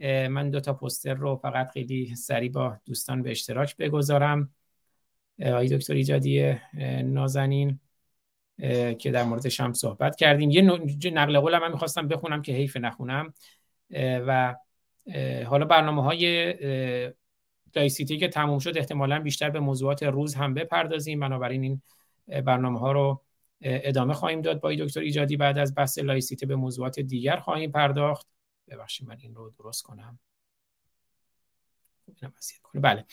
من 0.03 0.51
دو 0.51 0.61
تا 0.61 0.75
پوستر 0.75 1.15
رو 1.15 1.37
فقط 1.37 1.71
خیلی 1.71 2.15
سریع 2.17 2.51
با 2.51 2.77
دوستان 2.87 3.23
به 3.23 3.31
اشتراک 3.31 3.77
بگذارم. 3.77 4.55
آقای 5.47 5.69
دکتر 5.69 5.95
ایجادی 5.95 6.55
نازنین 7.05 7.81
که 8.99 9.11
در 9.13 9.25
موردش 9.25 9.61
هم 9.61 9.73
صحبت 9.73 10.17
کردیم. 10.17 10.51
یه 10.51 10.63
نقل 11.11 11.41
قول 11.41 11.59
من 11.59 11.73
می‌خواستم 11.73 12.09
بخونم 12.09 12.43
که 12.43 12.53
حیف 12.53 12.77
نخونم. 12.77 13.35
و 14.27 14.55
حالا 15.47 15.65
برنامه 15.65 16.03
های 16.03 16.55
لایسیته 17.73 18.19
که 18.19 18.29
تموم 18.29 18.59
شد 18.59 18.79
احتمالا 18.79 19.21
بیشتر 19.21 19.51
به 19.51 19.61
موضوعات 19.61 20.03
روز 20.03 20.35
هم 20.35 20.55
بپردازیم. 20.55 21.21
بنابراین 21.21 21.63
این 21.63 21.83
برنامه 22.43 22.79
ها 22.79 22.93
رو 22.93 23.23
ادامه 23.63 24.15
خواهیم 24.15 24.41
داد 24.41 24.61
با 24.61 24.75
دکتر 24.75 25.01
ایجادی. 25.01 25.37
بعد 25.37 25.59
از 25.59 25.75
بحث 25.75 25.99
لایسیته 25.99 26.47
به 26.47 26.57
موضوعات 26.57 27.01
دیگر 27.01 27.37
خواهیم 27.37 27.71
پرداخت. 27.71 28.27
ببخشید 28.69 29.09
من 29.09 29.17
این 29.21 29.35
رو 29.35 29.51
درست 29.59 29.83
کنم. 29.83 30.19
بله. 32.75 33.05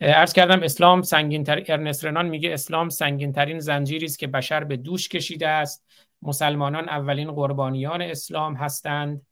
عرض 0.00 0.32
کردم 0.32 0.62
اسلام 0.62 1.02
سنگین 1.02 1.44
تر 1.44 1.64
ارنست 1.68 2.04
رنان 2.04 2.28
میگه 2.28 2.52
اسلام 2.54 2.88
سنگین 2.88 3.32
ترین 3.32 3.60
زنجیری 3.60 4.06
است 4.06 4.18
که 4.18 4.26
بشر 4.26 4.64
به 4.64 4.76
دوش 4.76 5.08
کشیده 5.08 5.48
است. 5.48 5.86
مسلمانان 6.22 6.88
اولین 6.88 7.32
قربانیان 7.32 8.02
اسلام 8.02 8.54
هستند. 8.54 9.26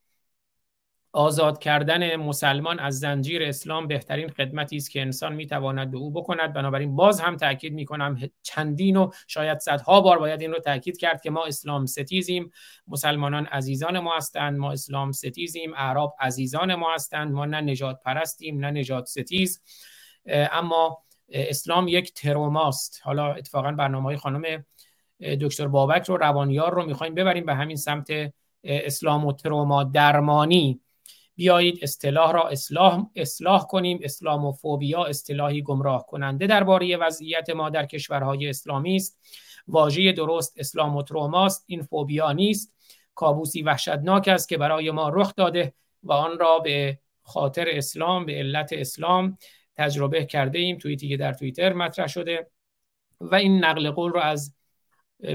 آزاد 1.15 1.59
کردن 1.59 2.17
مسلمان 2.17 2.79
از 2.79 2.99
زنجیر 2.99 3.43
اسلام 3.43 3.87
بهترین 3.87 4.29
خدمتی 4.29 4.77
است 4.77 4.91
که 4.91 5.01
انسان 5.01 5.35
می‌تواند 5.35 5.91
به 5.91 5.99
او 5.99 6.11
بکند. 6.11 6.53
بنابراین 6.53 6.97
باز 6.97 7.21
هم 7.21 7.37
تاکید 7.37 7.73
می‌کنم 7.73 8.19
چندین 8.43 8.97
و 8.97 9.11
شاید 9.27 9.59
صدها 9.59 10.01
بار 10.01 10.19
باید 10.19 10.41
این 10.41 10.53
رو 10.53 10.59
تاکید 10.59 10.99
کرد 10.99 11.23
که 11.23 11.31
ما 11.31 11.45
اسلام 11.47 11.87
ستیزیم. 11.87 12.51
مسلمانان 12.87 13.47
عزیزان 13.47 13.99
ما 13.99 14.17
هستند. 14.17 14.59
ما 14.59 14.73
اسلام 14.73 15.13
ستیزیم. 15.13 15.75
اعراب 15.75 16.15
عزیزان 16.21 16.75
ما 16.75 16.95
هستند. 16.95 17.33
ما 17.33 17.45
نه 17.45 17.61
نجات 17.61 18.01
پرستیم 18.05 18.65
نه 18.65 18.71
نجات 18.71 19.07
ستیز. 19.07 19.63
اما 20.27 20.99
اسلام 21.29 21.89
یک 21.89 22.13
تروماست. 22.13 23.01
حالا 23.05 23.33
اتفاقا 23.33 23.73
برنامه 23.73 24.05
های 24.05 24.17
خانم 24.17 24.65
دکتر 25.21 25.69
بابک 25.69 26.07
رو 26.07 26.17
روانیار 26.17 26.75
رو 26.75 26.87
می‌خوایم 26.87 27.15
ببریم 27.15 27.47
به 27.47 27.55
همین 27.55 27.77
سمت 27.77 28.09
اسلام 28.65 29.27
و 29.27 29.33
تروما 29.33 29.85
درمانی. 29.85 30.81
بیایید 31.37 31.79
اصطلاح 31.83 32.33
را 32.33 32.49
اصلاح, 32.49 33.07
اصلاح 33.17 33.67
کنیم. 33.67 33.99
اسلاموفوبیا 34.03 35.05
اصطلاحی 35.05 35.63
گمراه 35.63 36.07
کننده 36.07 36.47
درباره 36.47 36.97
وضعیت 36.97 37.51
ما 37.51 37.71
در 37.71 37.87
کشورهای 37.87 38.49
اسلامی 38.49 38.97
است. 38.97 39.19
واژه 39.69 40.13
درست 40.13 40.55
اسلام 40.57 40.97
و 40.97 41.03
تروماست 41.03 41.65
این 41.67 41.83
فوبیا 41.83 42.33
نیست. 42.33 42.75
کابوسی 43.15 43.63
وحشتناک 43.63 44.29
است 44.29 44.49
که 44.49 44.59
برای 44.59 44.91
ما 44.91 45.09
رخ 45.09 45.35
داده 45.37 45.75
و 46.03 46.13
آن 46.13 46.39
را 46.39 46.59
به 46.59 46.99
خاطر 47.23 47.67
اسلام 47.69 48.27
به 48.27 48.33
علت 48.33 48.73
اسلام 48.73 49.39
تجربه 49.77 50.25
کرده 50.25 50.59
ایم. 50.59 50.79
توییتی 50.79 51.09
که 51.09 51.17
در 51.17 51.33
توییتر 51.33 51.73
مطرح 51.73 52.07
شده. 52.07 52.51
و 53.21 53.35
این 53.35 53.65
نقل 53.65 53.91
قول 53.91 54.13
رو 54.13 54.21
از 54.21 54.55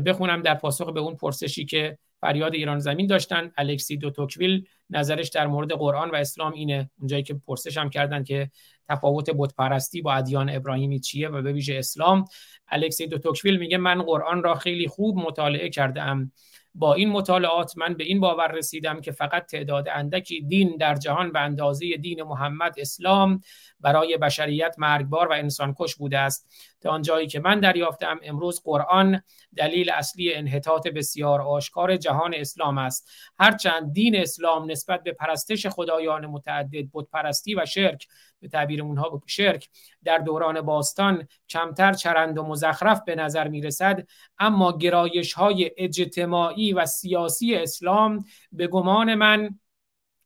بخونم 0.05 0.41
در 0.41 0.55
پاسخ 0.55 0.89
به 0.89 0.99
اون 0.99 1.15
پرسشی 1.15 1.65
که 1.65 1.97
فریاد 2.21 2.53
ایران 2.53 2.79
زمین 2.79 3.07
داشتن. 3.07 3.51
الکسی 3.57 3.97
دو 3.97 4.09
توکویل 4.09 4.67
نظرش 4.89 5.29
در 5.29 5.47
مورد 5.47 5.71
قرآن 5.71 6.11
و 6.11 6.15
اسلام 6.15 6.53
اینه. 6.53 6.89
اونجایی 6.99 7.23
که 7.23 7.33
پرسش 7.33 7.77
هم 7.77 7.89
کردن 7.89 8.23
که 8.23 8.51
تفاوت 8.89 9.29
بت 9.37 9.55
پرستی 9.55 10.01
با 10.01 10.13
ادیان 10.13 10.49
ابراهیمی 10.49 10.99
چیه 10.99 11.29
و 11.29 11.41
به 11.41 11.53
ویژه 11.53 11.75
اسلام. 11.75 12.25
الکسی 12.67 13.07
دو 13.07 13.17
توکویل 13.17 13.57
میگه 13.57 13.77
من 13.77 14.01
قرآن 14.01 14.43
را 14.43 14.55
خیلی 14.55 14.87
خوب 14.87 15.17
مطالعه 15.17 15.69
کرده 15.69 16.01
ام 16.01 16.31
با 16.75 16.93
این 16.93 17.09
مطالعات 17.09 17.77
من 17.77 17.93
به 17.93 18.03
این 18.03 18.19
باور 18.19 18.51
رسیدم 18.51 19.01
که 19.01 19.11
فقط 19.11 19.45
تعداد 19.45 19.89
اندکی 19.89 20.41
دین 20.41 20.77
در 20.77 20.95
جهان 20.95 21.31
به 21.31 21.39
اندازه 21.39 21.97
دین 21.97 22.23
محمد 22.23 22.75
اسلام 22.77 23.41
برای 23.79 24.17
بشریت 24.17 24.75
مرگبار 24.77 25.27
و 25.27 25.33
انسانکش 25.33 25.95
بوده 25.95 26.17
است. 26.19 26.49
تا 26.81 26.89
آنجایی 26.89 27.27
که 27.27 27.39
من 27.39 27.59
دریافتم 27.59 28.19
امروز 28.23 28.61
قرآن 28.63 29.21
دلیل 29.57 29.89
اصلی 29.89 30.33
انحطاط 30.33 30.87
بسیار 30.87 31.41
آشکار 31.41 31.97
جهان 31.97 32.33
اسلام 32.35 32.77
است. 32.77 33.09
هرچند 33.39 33.93
دین 33.93 34.15
اسلام 34.15 34.71
نسبت 34.71 35.03
به 35.03 35.11
پرستش 35.11 35.67
خدایان 35.67 36.25
متعدد 36.25 36.89
پرستی 37.11 37.55
و 37.55 37.65
شرک 37.65 38.07
به 38.39 38.47
تعبیر 38.47 38.81
اونها 38.81 39.21
شرک 39.27 39.69
در 40.03 40.17
دوران 40.17 40.61
باستان 40.61 41.27
کمتر 41.49 41.93
چرند 41.93 42.37
و 42.37 42.43
مزخرف 42.43 43.01
به 43.05 43.15
نظر 43.15 43.47
می 43.47 43.61
رسد 43.61 44.07
اما 44.39 44.77
گرایش 44.77 45.33
های 45.33 45.71
اجتماعی 45.77 46.73
و 46.73 46.85
سیاسی 46.85 47.55
اسلام 47.55 48.25
به 48.51 48.67
گمان 48.67 49.15
من 49.15 49.59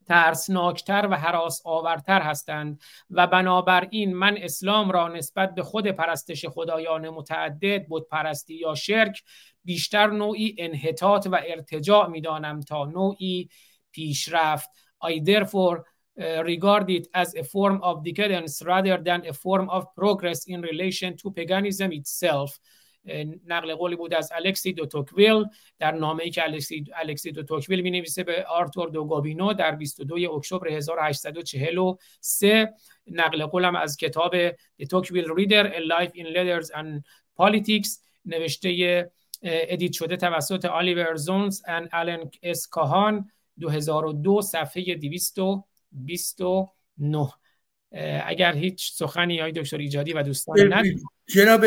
ترسناکتر 0.08 1.08
و 1.12 1.16
حراس 1.16 1.62
آورتر 1.66 2.22
هستند 2.22 2.82
و 3.10 3.28
بنابراین 3.28 4.14
من 4.14 4.38
اسلام 4.38 4.92
را 4.92 5.08
نسبت 5.08 5.56
به 5.56 5.64
خود 5.64 5.88
پرستش 5.88 6.46
خدایان 6.46 7.10
متعدد 7.10 7.88
بود 7.88 8.08
پرستی 8.08 8.56
یا 8.56 8.76
شرک 8.76 9.24
بیشتر 9.64 10.08
نوعی 10.08 10.56
انحطاط 10.58 11.28
و 11.32 11.42
ارتجاع 11.48 12.08
می‌دانم 12.08 12.60
تا 12.60 12.86
نوعی 12.86 13.50
پیشرفت. 13.92 14.70
I 15.04 15.20
therefore 15.20 15.84
uh, 16.20 16.44
regard 16.44 16.90
it 16.90 17.08
as 17.14 17.36
a 17.36 17.44
form 17.44 17.82
of 17.84 18.04
decadence 18.04 18.62
rather 18.66 18.98
than 18.98 19.26
a 19.26 19.34
form 19.34 19.70
of 19.70 19.84
progress 19.96 20.46
in 20.48 20.62
relation 20.62 21.18
to 21.18 21.32
paganism 21.32 21.92
itself. 21.92 22.60
نقل 23.48 23.76
قولی 23.76 23.96
بود 23.96 24.14
از 24.14 24.32
الکسی 24.36 24.74
دو 24.74 24.86
توکویل. 24.86 25.46
در 25.80 25.92
نامه‌ای 25.92 26.30
که 26.30 26.44
الکسی, 26.44 26.86
الکسی 26.96 27.32
دو 27.32 27.44
توکویل 27.44 27.82
می 27.82 27.92
نویسه 27.92 28.24
به 28.24 28.46
آرتور 28.46 28.90
دو 28.90 29.06
گابینو 29.06 29.54
در 29.54 29.72
22 29.72 30.34
اکتبر 30.36 30.68
1843 30.68 32.74
نقل 33.08 33.46
قولم 33.46 33.76
از 33.76 33.98
کتاب 33.98 34.52
The 34.52 34.86
Tocqueville 34.86 35.38
Reader 35.38 35.74
A 35.74 35.80
Life 35.80 36.12
in 36.16 36.26
Letters 36.36 36.70
and 36.76 37.02
Politics. 37.42 38.00
نوشته 38.26 39.12
edit 39.44 39.94
شده 39.94 40.18
توسط 40.18 40.66
آلیور 40.66 41.16
زونز 41.16 41.62
و 41.68 41.88
آلن 41.94 42.30
اس 42.44 42.68
کاهان 42.68 43.30
2002 43.60 44.42
صفحه 44.42 44.96
229 44.96 47.28
اگر 48.26 48.56
هیچ 48.56 48.92
سخنی 48.94 49.40
های 49.40 49.52
دکتر 49.52 49.78
ایجادی 49.78 50.14
و 50.14 50.24
دوستان 50.24 50.74
ند 50.74 50.86
جناب 51.28 51.66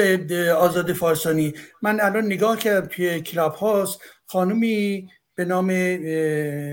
آزاد 0.58 0.92
فارسانی 0.92 1.54
من 1.82 2.00
الان 2.00 2.24
نگاه 2.24 2.58
کردم 2.58 2.86
توی 2.86 3.20
کلاب 3.20 3.54
هاست 3.54 4.00
خانمی 4.26 5.08
به 5.34 5.44
نام 5.44 5.66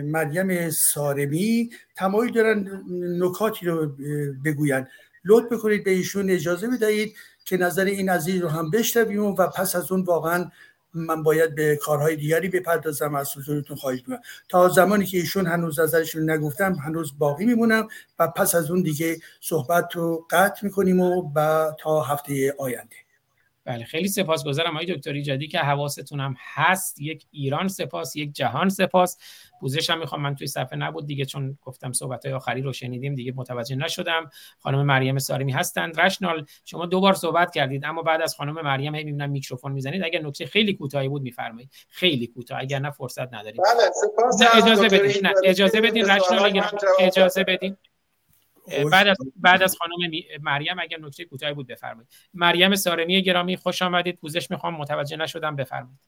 مریم 0.01 0.69
سارمی 0.69 1.69
تمایل 1.95 2.33
دارن 2.33 2.83
نکاتی 3.19 3.65
رو 3.65 3.97
بگوین 4.45 4.87
لطف 5.25 5.53
بکنید 5.53 5.83
به 5.83 5.91
ایشون 5.91 6.29
اجازه 6.29 6.67
بدهید 6.67 7.15
که 7.45 7.57
نظر 7.57 7.85
این 7.85 8.09
عزیز 8.09 8.41
رو 8.41 8.47
هم 8.47 8.71
بشنویم 8.71 9.23
و 9.23 9.47
پس 9.47 9.75
از 9.75 9.91
اون 9.91 10.03
واقعا 10.03 10.49
من 10.93 11.23
باید 11.23 11.55
به 11.55 11.75
کارهای 11.75 12.15
دیگری 12.15 12.49
بپردازم 12.49 13.15
از 13.15 13.37
حضورتون 13.37 13.77
خواهش 13.77 13.99
می‌کنم. 13.99 14.19
تا 14.49 14.69
زمانی 14.69 15.05
که 15.05 15.17
ایشون 15.17 15.47
هنوز 15.47 15.79
ازشون 15.79 16.29
نگفتم 16.29 16.73
هنوز 16.73 17.17
باقی 17.17 17.45
میمونم 17.45 17.87
و 18.19 18.27
پس 18.27 18.55
از 18.55 18.71
اون 18.71 18.81
دیگه 18.81 19.17
صحبت 19.41 19.95
رو 19.95 20.27
قطع 20.29 20.65
می‌کنیم 20.65 20.99
و 20.99 21.71
تا 21.79 22.01
هفته 22.01 22.55
آینده. 22.57 23.02
بله 23.65 23.85
خیلی 23.85 24.07
سپاسگزارم 24.07 24.75
آقای 24.75 24.85
دکتر 24.85 25.13
ایجادی 25.13 25.47
که 25.47 25.59
حواستون 25.59 26.19
هم 26.19 26.35
هست. 26.53 27.01
یک 27.01 27.25
ایران 27.31 27.67
سپاس 27.67 28.15
یک 28.15 28.33
جهان 28.33 28.69
سپاس. 28.69 29.17
پوزش 29.59 29.89
هم 29.89 29.99
می‌خوام 29.99 30.21
من 30.21 30.35
توی 30.35 30.47
صفحه 30.47 30.77
نبود 30.77 31.07
دیگه 31.07 31.25
چون 31.25 31.57
گفتم 31.61 31.91
صحبت 31.91 32.25
های 32.25 32.35
آخری 32.35 32.61
رو 32.61 32.73
شنیدیم 32.73 33.15
دیگه 33.15 33.33
متوجه 33.35 33.75
نشدم. 33.75 34.29
خانم 34.59 34.85
مریم 34.85 35.19
سارمی 35.19 35.51
هستند 35.51 35.99
رشنال 35.99 36.45
شما 36.65 36.85
دو 36.85 36.99
بار 36.99 37.13
صحبت 37.13 37.53
کردید 37.53 37.85
اما 37.85 38.01
بعد 38.01 38.21
از 38.21 38.35
خانم 38.35 38.53
مریم 38.53 38.95
هی 38.95 39.03
می‌بینم 39.03 39.29
میکروفون 39.29 39.71
می‌زنید. 39.71 40.03
اگر 40.03 40.21
نکته 40.21 40.45
خیلی 40.45 40.73
کوتاهی 40.73 41.09
بود 41.09 41.21
میفرمایید. 41.21 41.69
خیلی 41.89 42.27
کوتاه 42.27 42.59
اگر 42.59 42.79
نه 42.79 42.91
فرصت 42.91 43.33
ندارید. 43.33 43.61
بله 43.61 43.91
سپاس 43.91 44.63
اجازه 44.63 44.87
بدید 44.87 45.27
نه 45.27 45.33
اجازه 45.43 45.81
بدید 45.81 46.05
رشنال 46.05 46.61
اجازه 46.99 47.43
بدید 47.43 47.77
بعد 48.91 49.07
از 49.07 49.17
بعد 49.35 49.63
از 49.63 49.77
خانم 49.77 50.11
مریم 50.41 50.79
اگر 50.79 50.99
نکته 50.99 51.25
کوتاهی 51.25 51.53
بود 51.53 51.67
بفرمایید. 51.67 52.09
مریم 52.33 52.75
سارمی 52.75 53.21
گرامی 53.21 53.57
خوش 53.57 53.81
آمدید. 53.81 54.17
پوزش 54.17 54.51
می‌خوام 54.51 54.75
متوجه 54.75 55.17
نشدم. 55.17 55.55
بفرمایید. 55.55 55.99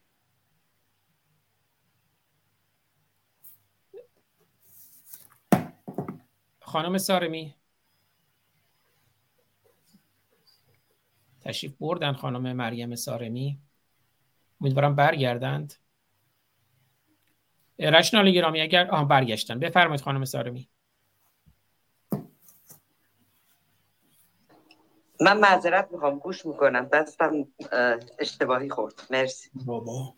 خانم 6.62 6.98
سارمی 6.98 7.56
تشریف 11.42 11.74
بردن 11.80 12.14
خانم 12.14 12.54
مریم 12.54 12.96
سارمی 12.96 13.60
امیدوارم 14.62 14.96
برگردند. 14.96 15.74
رشنال 17.80 18.32
گرامی 18.32 18.62
اگر 18.62 18.88
آه 18.88 19.08
برگشتن. 19.08 19.60
بفرمایید 19.60 20.02
خانم 20.02 20.26
سارمی 20.26 20.70
من 25.22 25.38
معذرت 25.38 25.88
می‌خوام 25.92 26.20
گوش 26.20 26.46
می‌کنم. 26.46 26.86
دستم 26.86 27.48
اشتباهی 28.20 28.70
خورد. 28.70 28.94
مرسی. 29.10 29.50
بابا. 29.66 30.14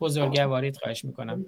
بزرگوارید 0.00 0.76
خواهش 0.76 1.04
می‌کنم. 1.04 1.44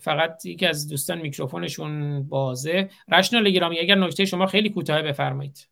فقط 0.00 0.44
یکی 0.44 0.66
از 0.66 0.88
دوستان 0.88 1.18
میکروفونشون 1.18 2.22
بازه. 2.22 2.90
رشنال 3.08 3.50
گرامی 3.50 3.78
اگر 3.78 3.94
نکته 3.94 4.24
شما 4.24 4.46
خیلی 4.46 4.70
کوتاه 4.70 5.02
بفرمایید. 5.02 5.68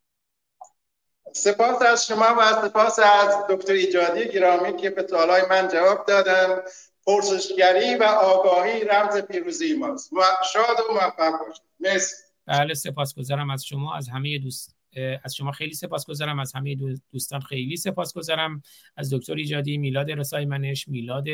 سپاس 1.33 1.83
از 1.83 2.07
شما 2.07 2.36
و 2.39 2.68
سپاس 2.68 2.99
از 2.99 3.34
دکتر 3.50 3.73
ایجادی 3.73 4.28
گرامی 4.28 4.76
که 4.76 4.91
به 4.91 5.07
سوالای 5.07 5.42
من 5.50 5.68
جواب 5.68 6.07
دادن. 6.07 6.60
پرسشگری 7.07 7.94
و 7.94 8.02
آگاهی 8.02 8.84
رمز 8.84 9.17
پیروزی 9.17 9.76
ماست. 9.76 10.10
شاد 10.52 10.76
و 10.91 10.92
موفق 10.92 11.47
باشید. 11.47 11.62
مرسی. 11.81 12.17
بله 12.50 12.74
سپاسگزارم 12.74 13.50
از 13.50 13.64
شما 13.64 13.94
از 13.94 14.08
همه 14.08 14.38
دوست 14.38 14.76
از 15.24 15.34
شما 15.34 15.52
خیلی 15.52 15.74
سپاسگزارم 15.74 16.38
از 16.38 16.52
همه 16.54 16.76
دوستان 17.12 17.40
خیلی 17.40 17.76
سپاسگزارم. 17.76 18.62
از 18.96 19.14
دکتر 19.14 19.34
ایجادی 19.34 19.78
میلاد 19.78 20.10
رسای 20.10 20.44
منش 20.44 20.88
میلاد 20.88 21.26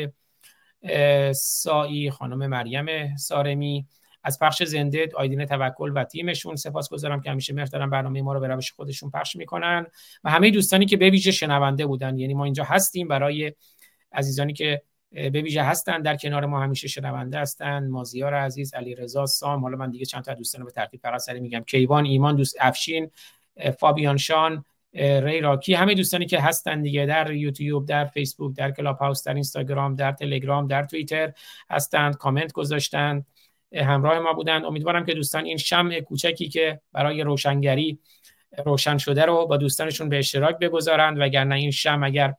سایی 1.33 2.11
خانم 2.11 2.47
مریم 2.47 3.15
سارمی. 3.15 3.87
از 4.23 4.39
پخش 4.39 4.63
زنده 4.63 5.09
آیدین 5.15 5.45
توکل 5.45 5.91
و 5.95 6.03
تیمشون 6.03 6.55
سپاسگزارم 6.55 7.21
که 7.21 7.31
همیشه 7.31 7.53
دارن 7.53 7.89
برنامه 7.89 8.21
ما 8.21 8.33
رو 8.33 8.39
به 8.39 8.47
روش 8.47 8.71
خودشون 8.71 9.11
پخش 9.11 9.35
می‌کنن. 9.35 9.85
و 10.23 10.29
همه 10.29 10.51
دوستانی 10.51 10.85
که 10.85 10.97
به 10.97 11.09
ویژه 11.09 11.31
شنونده 11.31 11.85
بودن 11.85 12.17
یعنی 12.17 12.33
ما 12.33 12.43
اینجا 12.43 12.63
هستیم 12.63 13.07
برای 13.07 13.53
عزیزانی 14.11 14.53
که 14.53 14.81
به 15.11 15.41
ویژه 15.41 15.63
هستن. 15.63 16.01
در 16.01 16.15
کنار 16.15 16.45
ما 16.45 16.63
همیشه 16.63 16.87
شنونده 16.87 17.39
هستن. 17.39 17.87
مازیار 17.87 18.33
عزیز 18.33 18.73
علی 18.73 18.95
رضا 18.95 19.25
سام. 19.25 19.61
حالا 19.61 19.77
من 19.77 19.91
دیگه 19.91 20.05
چند 20.05 20.23
تا 20.23 20.33
دوستان 20.33 20.65
به 20.65 20.71
ترتیب 20.71 21.17
سری 21.17 21.39
میگم. 21.39 21.59
کیوان 21.59 22.05
ایمان 22.05 22.35
دوست 22.35 22.57
افشین 22.59 23.11
فابیان 23.79 24.17
شان 24.17 24.65
ری 24.93 25.41
راکی. 25.41 25.73
همه 25.73 25.93
دوستانی 25.93 26.25
که 26.25 26.39
هستن 26.39 26.81
دیگه 26.81 27.05
در 27.05 27.31
یوتیوب 27.31 27.85
در 27.85 28.05
فیسبوک 28.05 28.55
در 28.55 28.71
کلاب 28.71 28.97
هاوس 28.97 29.23
در 29.23 29.33
اینستاگرام 29.33 29.95
در 29.95 30.11
تلگرام 30.11 30.67
در 30.67 30.83
توییتر 30.83 31.33
هستند 31.69 32.17
کامنت 32.17 32.53
گذاشتن. 32.53 33.25
همراه 33.75 34.19
ما 34.19 34.33
بودند 34.33 34.65
امیدوارم 34.65 35.05
که 35.05 35.13
دوستان 35.13 35.45
این 35.45 35.57
شمع 35.57 35.99
کوچکی 35.99 36.49
که 36.49 36.81
برای 36.93 37.21
روشنگری 37.21 37.99
روشن 38.65 38.97
شده 38.97 39.25
رو 39.25 39.45
با 39.45 39.57
دوستانشون 39.57 40.09
به 40.09 40.19
اشتراک 40.19 40.59
بگذارند 40.59 41.19
وگرنه 41.19 41.55
این 41.55 41.71
شم 41.71 42.03
اگر 42.03 42.33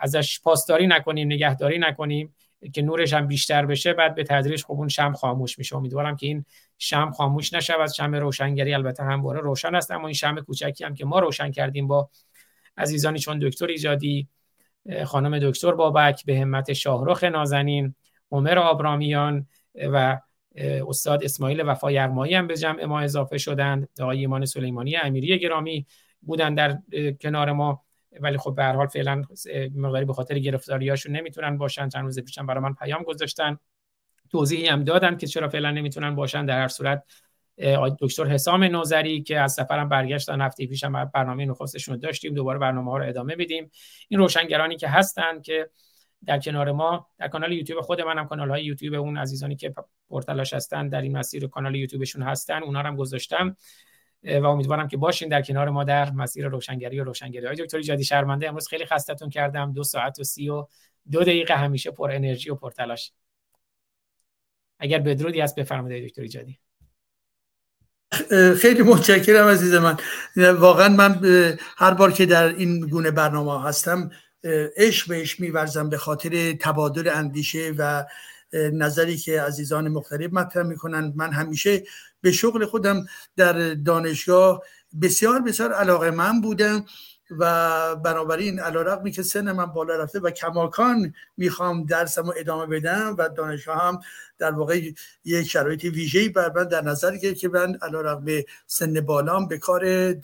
ازش 0.00 0.40
پاسداری 0.40 0.86
نکنیم 0.86 1.26
نگهداری 1.26 1.78
نکنیم 1.78 2.34
که 2.72 2.82
نورش 2.82 3.12
هم 3.12 3.26
بیشتر 3.26 3.66
بشه 3.66 3.92
بعد 3.92 4.14
به 4.14 4.24
تدریج 4.24 4.64
خب 4.64 4.72
اون 4.72 4.88
شم 4.88 5.12
خاموش 5.12 5.58
میشه. 5.58 5.76
امیدوارم 5.76 6.16
که 6.16 6.26
این 6.26 6.44
شم 6.78 7.10
خاموش 7.10 7.52
نشود. 7.52 7.92
شم 7.92 8.14
روشنگری 8.14 8.74
البته 8.74 9.02
همواره 9.02 9.40
روشن 9.40 9.74
است 9.74 9.90
اما 9.90 10.06
این 10.06 10.14
شم 10.14 10.40
کوچکی 10.40 10.84
هم 10.84 10.94
که 10.94 11.04
ما 11.04 11.18
روشن 11.18 11.50
کردیم 11.50 11.86
با 11.86 12.10
عزیزانی 12.76 13.18
چون 13.18 13.38
دکتر 13.38 13.66
ایجادی 13.66 14.28
خانم 15.04 15.38
دکتر 15.38 15.72
بابک 15.72 16.24
به 16.24 16.38
همت 16.38 16.72
شاهرخ 16.72 17.24
نازنین 17.24 17.94
عمر 18.30 18.58
آبرامیان 18.58 19.46
و 19.92 20.20
استاد 20.88 21.24
اسماعیل 21.24 21.60
وفا 21.60 21.92
یرمایی 21.92 22.34
هم 22.34 22.46
به 22.46 22.56
جمع 22.56 22.84
ما 22.84 23.00
اضافه 23.00 23.38
شدند. 23.38 23.88
آقای 24.00 24.18
ایمان 24.18 24.44
سلیمانی 24.44 24.96
امیری 24.96 25.38
گرامی 25.38 25.86
بودن 26.22 26.54
در 26.54 26.78
کنار 27.20 27.52
ما. 27.52 27.82
ولی 28.20 28.38
خب 28.38 28.54
به 28.54 28.62
هر 28.62 28.72
حال 28.72 28.86
فعلا 28.86 29.22
مقداری 29.74 30.04
به 30.04 30.12
خاطر 30.12 30.38
گرفتاریاشون 30.38 31.16
نمی‌تونن 31.16 31.58
باشن. 31.58 31.88
چند 31.88 32.04
روز 32.04 32.18
پیشم 32.18 32.46
برای 32.46 32.62
من 32.62 32.74
پیام 32.74 33.02
گذاشتن. 33.02 33.58
توضیحی 34.30 34.66
هم 34.66 34.84
دادن 34.84 35.16
که 35.16 35.26
چرا 35.26 35.48
فعلا 35.48 35.70
نمی‌تونن 35.70 36.14
باشن. 36.14 36.46
در 36.46 36.60
هر 36.60 36.68
صورت 36.68 37.04
دکتر 38.00 38.24
حسام 38.24 38.64
نوزری 38.64 39.22
که 39.22 39.40
از 39.40 39.52
سفرم 39.52 39.88
برگشتن 39.88 40.40
هفته 40.40 40.66
پیشم 40.66 41.04
برنامه 41.04 41.44
نخستشون 41.44 41.96
داشتیم. 41.96 42.34
دوباره 42.34 42.58
برنامه 42.58 42.90
ها 42.90 42.98
رو 42.98 43.08
ادامه 43.08 43.36
بدیم 43.36 43.70
این 44.08 44.20
روشنگرانی 44.20 44.76
که 44.76 44.88
هستن 44.88 45.40
که 45.40 45.70
در 46.26 46.38
کنار 46.38 46.72
ما 46.72 47.06
در 47.18 47.28
کانال 47.28 47.52
یوتیوب 47.52 47.80
خود 47.80 48.00
منم 48.00 48.26
کانال 48.26 48.50
های 48.50 48.64
یوتیوب 48.64 48.94
اون 48.94 49.18
عزیزانی 49.18 49.56
که 49.56 49.74
پرتلاش 50.10 50.52
هستن 50.52 50.88
در 50.88 51.00
این 51.00 51.16
مسیر 51.16 51.46
کانال 51.46 51.74
یوتیوبشون 51.74 52.22
هستن 52.22 52.62
اونا 52.62 52.80
رو 52.80 52.86
هم 52.86 52.96
گذاشتم. 52.96 53.56
و 54.24 54.46
امیدوارم 54.46 54.88
که 54.88 54.96
باشین 54.96 55.28
در 55.28 55.42
کنار 55.42 55.70
ما 55.70 55.84
در 55.84 56.10
مسیر 56.10 56.48
روشنگری 56.48 57.00
و 57.00 57.04
روشنگری. 57.04 57.46
های 57.46 57.56
دکتر 57.56 57.80
جدی 57.80 58.04
شرمنده 58.04 58.48
امروز 58.48 58.68
خیلی 58.68 58.86
خستتون 58.86 59.30
کردم. 59.30 59.72
دو 59.72 59.84
ساعت 59.84 60.18
و 60.18 60.24
سی 60.24 60.48
و 60.48 60.66
دو 61.10 61.20
دقیقه 61.20 61.54
همیشه 61.54 61.90
پر 61.90 62.10
انرژی 62.10 62.50
و 62.50 62.54
پر 62.54 62.70
تلاش. 62.70 63.12
اگر 64.78 64.98
بدرودی 64.98 65.40
هست 65.40 65.54
بفرمایید 65.54 66.08
دکتر 66.08 66.26
جدی 66.26 66.58
خیلی 68.58 68.82
متشکرم 68.82 69.48
عزیز 69.48 69.74
من. 69.74 69.96
واقعا 70.36 70.88
من 70.88 71.20
هر 71.76 71.94
بار 71.94 72.12
که 72.12 72.26
در 72.26 72.44
این 72.44 72.80
گونه 72.80 73.10
برنامه 73.10 73.68
هستم 73.68 74.10
عشق 74.76 75.08
بهش 75.08 75.40
میورزم 75.40 75.88
به 75.88 75.98
خاطر 75.98 76.52
تبادل 76.52 77.10
اندیشه 77.14 77.74
و 77.78 78.04
نظری 78.52 79.16
که 79.16 79.42
عزیزان 79.42 79.88
مختلف 79.88 80.32
مطرح 80.32 80.62
می‌کنن 80.62 81.12
من 81.16 81.32
همیشه 81.32 81.82
به 82.22 82.32
شغل 82.32 82.66
خودم 82.66 83.06
در 83.36 83.74
دانشگاه 83.74 84.62
بسیار 85.02 85.40
بسیار 85.40 85.72
علاقه 85.72 86.10
من 86.10 86.40
بودم 86.40 86.84
و 87.38 87.96
بنابراین 87.96 88.60
علیرغمی 88.60 89.10
که 89.10 89.22
سن 89.22 89.52
من 89.52 89.66
بالا 89.66 89.96
رفته 89.96 90.20
و 90.20 90.30
کماکان 90.30 91.14
می‌خوام 91.36 91.84
درسم 91.84 92.22
رو 92.22 92.34
ادامه 92.36 92.66
بدم 92.66 93.14
و 93.18 93.28
دانشگاه 93.28 93.82
هم 93.82 94.00
در 94.38 94.50
واقع 94.50 94.80
یک 95.24 95.48
شرایط 95.48 95.84
ویژه‌ای 95.84 96.28
بر 96.28 96.52
من 96.56 96.64
در 96.64 96.80
نظر 96.80 97.16
گرفت 97.16 97.38
که 97.38 97.48
من 97.48 97.78
علیرغم 97.82 98.24
سن 98.66 99.00
بالام 99.00 99.48
به 99.48 99.58
کار 99.58 100.14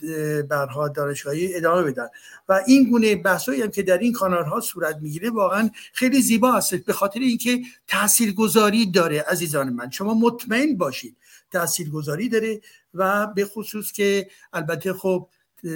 برها 0.41 0.87
دانشگاهی 0.87 1.55
ادامه 1.55 1.81
بدم. 1.83 2.09
و 2.49 2.61
این 2.67 2.89
گونه 2.89 3.15
بحثایی 3.15 3.61
هم 3.61 3.71
که 3.71 3.83
در 3.83 3.97
این 3.97 4.13
کانال 4.13 4.45
ها 4.45 4.59
صورت 4.59 4.95
می‌گیره 5.01 5.29
واقعا 5.29 5.69
خیلی 5.93 6.21
زیبا 6.21 6.51
هست 6.51 6.75
به 6.75 6.93
خاطر 6.93 7.19
اینکه 7.19 7.59
تاثیرگذاری 7.87 8.91
داره 8.91 9.21
عزیزان 9.21 9.69
من. 9.69 9.89
شما 9.89 10.13
مطمئن 10.13 10.77
باشید 10.77 11.17
تاثیرگذاری 11.51 12.29
داره 12.29 12.61
و 12.93 13.27
به 13.27 13.45
خصوص 13.45 13.91
که 13.91 14.27
البته 14.53 14.93
خب 14.93 15.29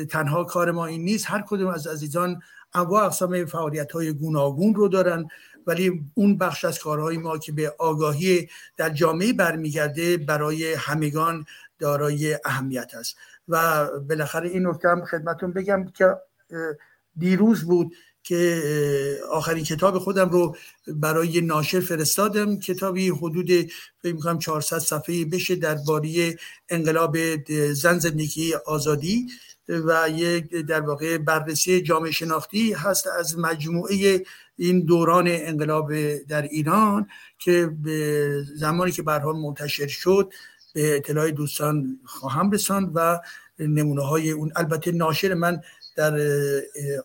تنها 0.09 0.43
کار 0.43 0.71
ما 0.71 0.85
این 0.85 1.03
نیست 1.03 1.25
هر 1.29 1.43
کدوم 1.47 1.67
از 1.67 1.87
عزیزان 1.87 2.41
انواع 2.73 3.05
اقسام 3.05 3.45
فعالیت 3.45 3.91
های 3.91 4.13
گوناگون 4.13 4.75
رو 4.75 4.87
دارن 4.87 5.27
ولی 5.67 6.05
اون 6.13 6.37
بخش 6.37 6.65
از 6.65 6.79
کارهای 6.79 7.17
ما 7.17 7.37
که 7.37 7.51
به 7.51 7.75
آگاهی 7.79 8.49
در 8.77 8.89
جامعه 8.89 9.33
برمیگرده 9.33 10.17
برای 10.17 10.73
همگان 10.73 11.45
دارای 11.79 12.39
اهمیت 12.45 12.95
است. 12.95 13.17
و 13.47 13.87
بالاخره 13.99 14.49
این 14.49 14.67
نکته 14.67 14.89
هم 14.89 15.05
خدمتون 15.05 15.53
بگم 15.53 15.85
که 15.85 16.15
دیروز 17.17 17.63
بود 17.63 17.95
که 18.23 18.63
آخرین 19.31 19.63
کتاب 19.63 19.99
خودم 19.99 20.29
رو 20.29 20.55
برای 20.87 21.41
ناشر 21.41 21.79
فرستادم. 21.79 22.59
کتابی 22.59 23.09
حدود 23.09 23.51
فکر 24.01 24.13
می‌کنم 24.13 24.39
400 24.39 24.77
صفحه 24.77 25.25
بشه 25.25 25.55
درباره 25.55 26.35
انقلاب 26.69 27.17
زن 27.73 27.99
زندگی 27.99 28.53
آزادی 28.65 29.27
و 29.69 30.09
یک 30.09 30.55
در 30.55 30.81
واقع 30.81 31.17
بررسی 31.17 31.81
جامعه 31.81 32.11
شناختی 32.11 32.73
هست 32.73 33.07
از 33.07 33.37
مجموعه 33.39 34.23
این 34.57 34.79
دوران 34.79 35.27
انقلاب 35.27 36.17
در 36.17 36.41
ایران 36.41 37.07
که 37.39 37.69
به 37.83 38.43
زمانی 38.55 38.91
که 38.91 39.01
برها 39.01 39.33
منتشر 39.33 39.87
شد 39.87 40.33
به 40.73 40.95
اطلاع 40.95 41.31
دوستان 41.31 41.99
خواهم 42.05 42.51
رساند 42.51 42.91
و 42.95 43.19
نمونه 43.59 44.01
های 44.01 44.31
اون. 44.31 44.51
البته 44.55 44.91
ناشر 44.91 45.33
من 45.33 45.61
در 45.95 46.19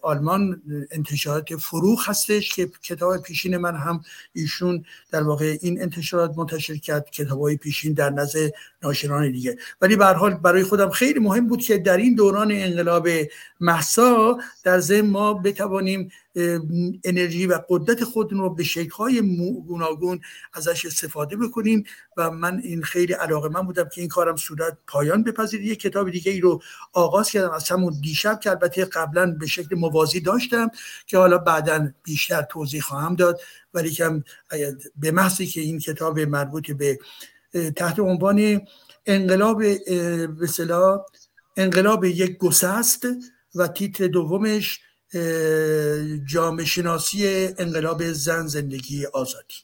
آلمان 0.02 0.62
انتشارات 0.90 1.56
فروخ 1.56 2.08
هستش 2.08 2.54
که 2.54 2.70
کتاب 2.82 3.22
پیشین 3.22 3.56
من 3.56 3.76
هم 3.76 4.00
ایشون 4.32 4.84
در 5.10 5.22
واقع 5.22 5.56
این 5.60 5.82
انتشارات 5.82 6.38
منتشر 6.38 6.76
کرد 6.76 7.10
کتاب 7.10 7.40
های 7.40 7.56
پیشین 7.56 7.92
در 7.92 8.10
نزد 8.10 8.52
ناشران 8.82 9.32
دیگه. 9.32 9.56
ولی 9.80 9.96
به 9.96 10.06
حال 10.06 10.34
برای 10.34 10.62
خودم 10.62 10.90
خیلی 10.90 11.20
مهم 11.20 11.46
بود 11.46 11.62
که 11.62 11.78
در 11.78 11.96
این 11.96 12.14
دوران 12.14 12.52
انقلاب 12.52 13.08
محسا 13.60 14.38
در 14.64 14.80
ضمن 14.80 15.10
ما 15.10 15.34
بتوانیم 15.34 16.10
انرژی 17.04 17.46
و 17.46 17.60
قدرت 17.68 18.04
خودمون 18.04 18.42
رو 18.42 18.54
به 18.54 18.64
شکل‌های 18.64 19.22
گوناگون 19.66 20.20
ازش 20.54 20.86
استفاده 20.86 21.36
بکنیم 21.36 21.84
و 22.16 22.30
من 22.30 22.60
این 22.64 22.82
خیلی 22.82 23.12
علاقه 23.12 23.48
من 23.48 23.62
بودم 23.62 23.88
که 23.94 24.00
این 24.00 24.08
کارم 24.08 24.36
صورت 24.36 24.78
پایان 24.86 25.22
بپذیره. 25.22 25.64
یک 25.64 25.80
کتاب 25.80 26.10
دیگه 26.10 26.32
ای 26.32 26.40
رو 26.40 26.62
آغاز 26.92 27.30
کردم 27.30 27.50
از 27.50 27.68
همون 27.68 28.00
دیشب 28.00 28.40
که 28.40 28.50
البته 28.50 28.84
قبلا 28.84 29.36
به 29.40 29.46
شکل 29.46 29.76
موازی 29.76 30.20
داشتم 30.20 30.70
که 31.06 31.18
حالا 31.18 31.38
بعدا 31.38 31.92
بیشتر 32.02 32.42
توضیح 32.42 32.80
خواهم 32.80 33.14
داد. 33.14 33.40
ولی 33.74 33.90
که 33.90 34.22
به 34.96 35.10
محضی 35.10 35.46
که 35.46 35.60
این 35.60 35.78
کتاب 35.78 36.20
مربوط 36.20 36.70
به 36.70 36.98
تحت 37.76 37.98
عنوان 37.98 38.60
انقلاب 39.06 39.58
به 39.58 40.48
انقلاب 41.56 42.04
یک 42.04 42.38
گسست 42.38 43.06
و 43.54 43.68
تیتر 43.68 44.06
دومش 44.06 44.80
جامعه 46.26 46.64
شناسی 46.64 47.26
انقلاب 47.58 48.12
زن 48.12 48.46
زندگی 48.46 49.06
آزادی. 49.06 49.54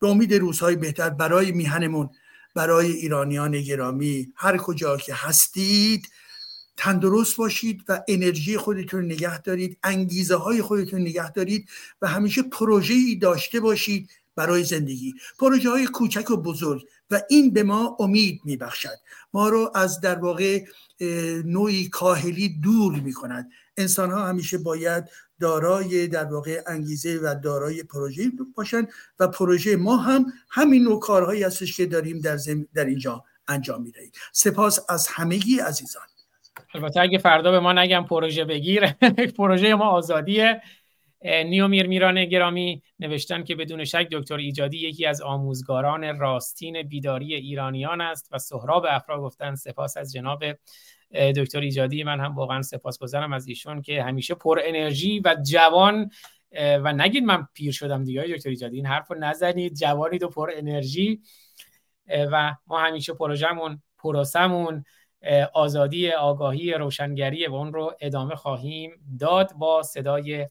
به 0.00 0.08
امید 0.08 0.34
روزهای 0.34 0.76
بهتر 0.76 1.10
برای 1.10 1.52
میهنمون 1.52 2.10
برای 2.54 2.92
ایرانیان 2.92 3.60
گرامی 3.60 4.32
هر 4.36 4.56
کجا 4.56 4.96
که 4.96 5.14
هستید 5.14 6.08
تندرست 6.76 7.36
باشید 7.36 7.84
و 7.88 8.02
انرژی 8.08 8.56
خودتون 8.56 9.04
نگه 9.04 9.42
دارید 9.42 9.78
انگیزه 9.82 10.36
های 10.36 10.62
خودتون 10.62 11.00
نگه 11.00 11.30
دارید 11.30 11.68
و 12.02 12.08
همیشه 12.08 12.42
پروژه 12.42 12.94
ای 12.94 13.16
داشته 13.16 13.60
باشید 13.60 14.10
برای 14.36 14.64
زندگی. 14.64 15.14
پروژه 15.38 15.70
های 15.70 15.86
کوچک 15.86 16.30
و 16.30 16.36
بزرگ 16.36 16.82
و 17.10 17.22
این 17.30 17.52
به 17.52 17.62
ما 17.62 17.96
امید 18.00 18.40
میبخشد. 18.44 18.98
ما 19.34 19.48
رو 19.48 19.72
از 19.74 20.00
در 20.00 20.18
واقع 20.18 20.64
نوعی 21.44 21.88
کاهلی 21.88 22.48
دور 22.48 23.00
می‌کند. 23.00 23.50
انسان 23.80 24.10
ها 24.10 24.26
همیشه 24.26 24.58
باید 24.58 25.04
دارای 25.40 26.08
در 26.08 26.24
واقع 26.24 26.62
انگیزه 26.66 27.18
و 27.22 27.34
دارای 27.42 27.82
پروژه 27.82 28.22
باشن 28.56 28.86
و 29.20 29.28
پروژه 29.28 29.76
ما 29.76 29.96
هم 29.96 30.26
همین 30.50 30.82
نوع 30.82 31.00
کارهایی 31.00 31.42
هستش 31.42 31.76
که 31.76 31.86
داریم 31.86 32.20
در, 32.20 32.38
در 32.74 32.84
اینجا 32.84 33.24
انجام 33.48 33.82
می‌دهیم. 33.82 34.10
سپاس 34.32 34.80
از 34.88 35.08
همگی 35.08 35.58
عزیزان. 35.58 36.02
البته 36.74 37.00
اگه 37.00 37.18
فردا 37.18 37.50
به 37.50 37.60
ما 37.60 37.72
نگم 37.72 38.04
پروژه 38.04 38.44
بگیر 38.44 38.86
پروژه 39.38 39.74
ما 39.74 39.88
آزادیه. 39.88 40.62
نیومیر 41.24 41.86
میران 41.86 42.24
گرامی 42.24 42.82
نوشتن 42.98 43.44
که 43.44 43.54
بدون 43.54 43.84
شک 43.84 44.08
دکتر 44.12 44.36
ایجادی 44.36 44.78
یکی 44.78 45.06
از 45.06 45.22
آموزگاران 45.22 46.18
راستین 46.18 46.82
بیداری 46.82 47.34
ایرانیان 47.34 48.00
است 48.00 48.28
و 48.32 48.38
سهراب 48.38 48.86
افرا 48.88 49.20
گفتن 49.20 49.54
سپاس 49.54 49.96
از 49.96 50.12
جناب 50.12 50.44
دکتر 51.12 51.60
ایجادی 51.60 52.04
من 52.04 52.20
هم 52.20 52.34
واقعا 52.34 52.62
سپاسگزارم 52.62 53.32
از 53.32 53.48
ایشون 53.48 53.82
که 53.82 54.02
همیشه 54.02 54.34
پر 54.34 54.60
انرژی 54.64 55.20
و 55.24 55.36
جوان 55.50 56.10
و 56.52 56.92
نگید 56.92 57.24
من 57.24 57.48
پیر 57.54 57.72
شدم 57.72 58.04
دیگه 58.04 58.22
دکتر 58.22 58.48
ایجادی 58.48 58.76
این 58.76 58.86
حرف 58.86 59.10
رو 59.10 59.18
نزنید 59.18 59.74
جوانید 59.74 60.22
و 60.22 60.28
پر 60.28 60.50
انرژی. 60.54 61.22
و 62.32 62.54
ما 62.66 62.78
همیشه 62.78 63.14
پروژمون 63.14 63.82
پروسمون 63.98 64.84
آزادی 65.54 66.10
آگاهی 66.10 66.72
روشنگری 66.72 67.46
و 67.46 67.54
اون 67.54 67.72
رو 67.72 67.96
ادامه 68.00 68.34
خواهیم 68.34 68.90
داد 69.20 69.52
با 69.52 69.82
صدای 69.82 70.48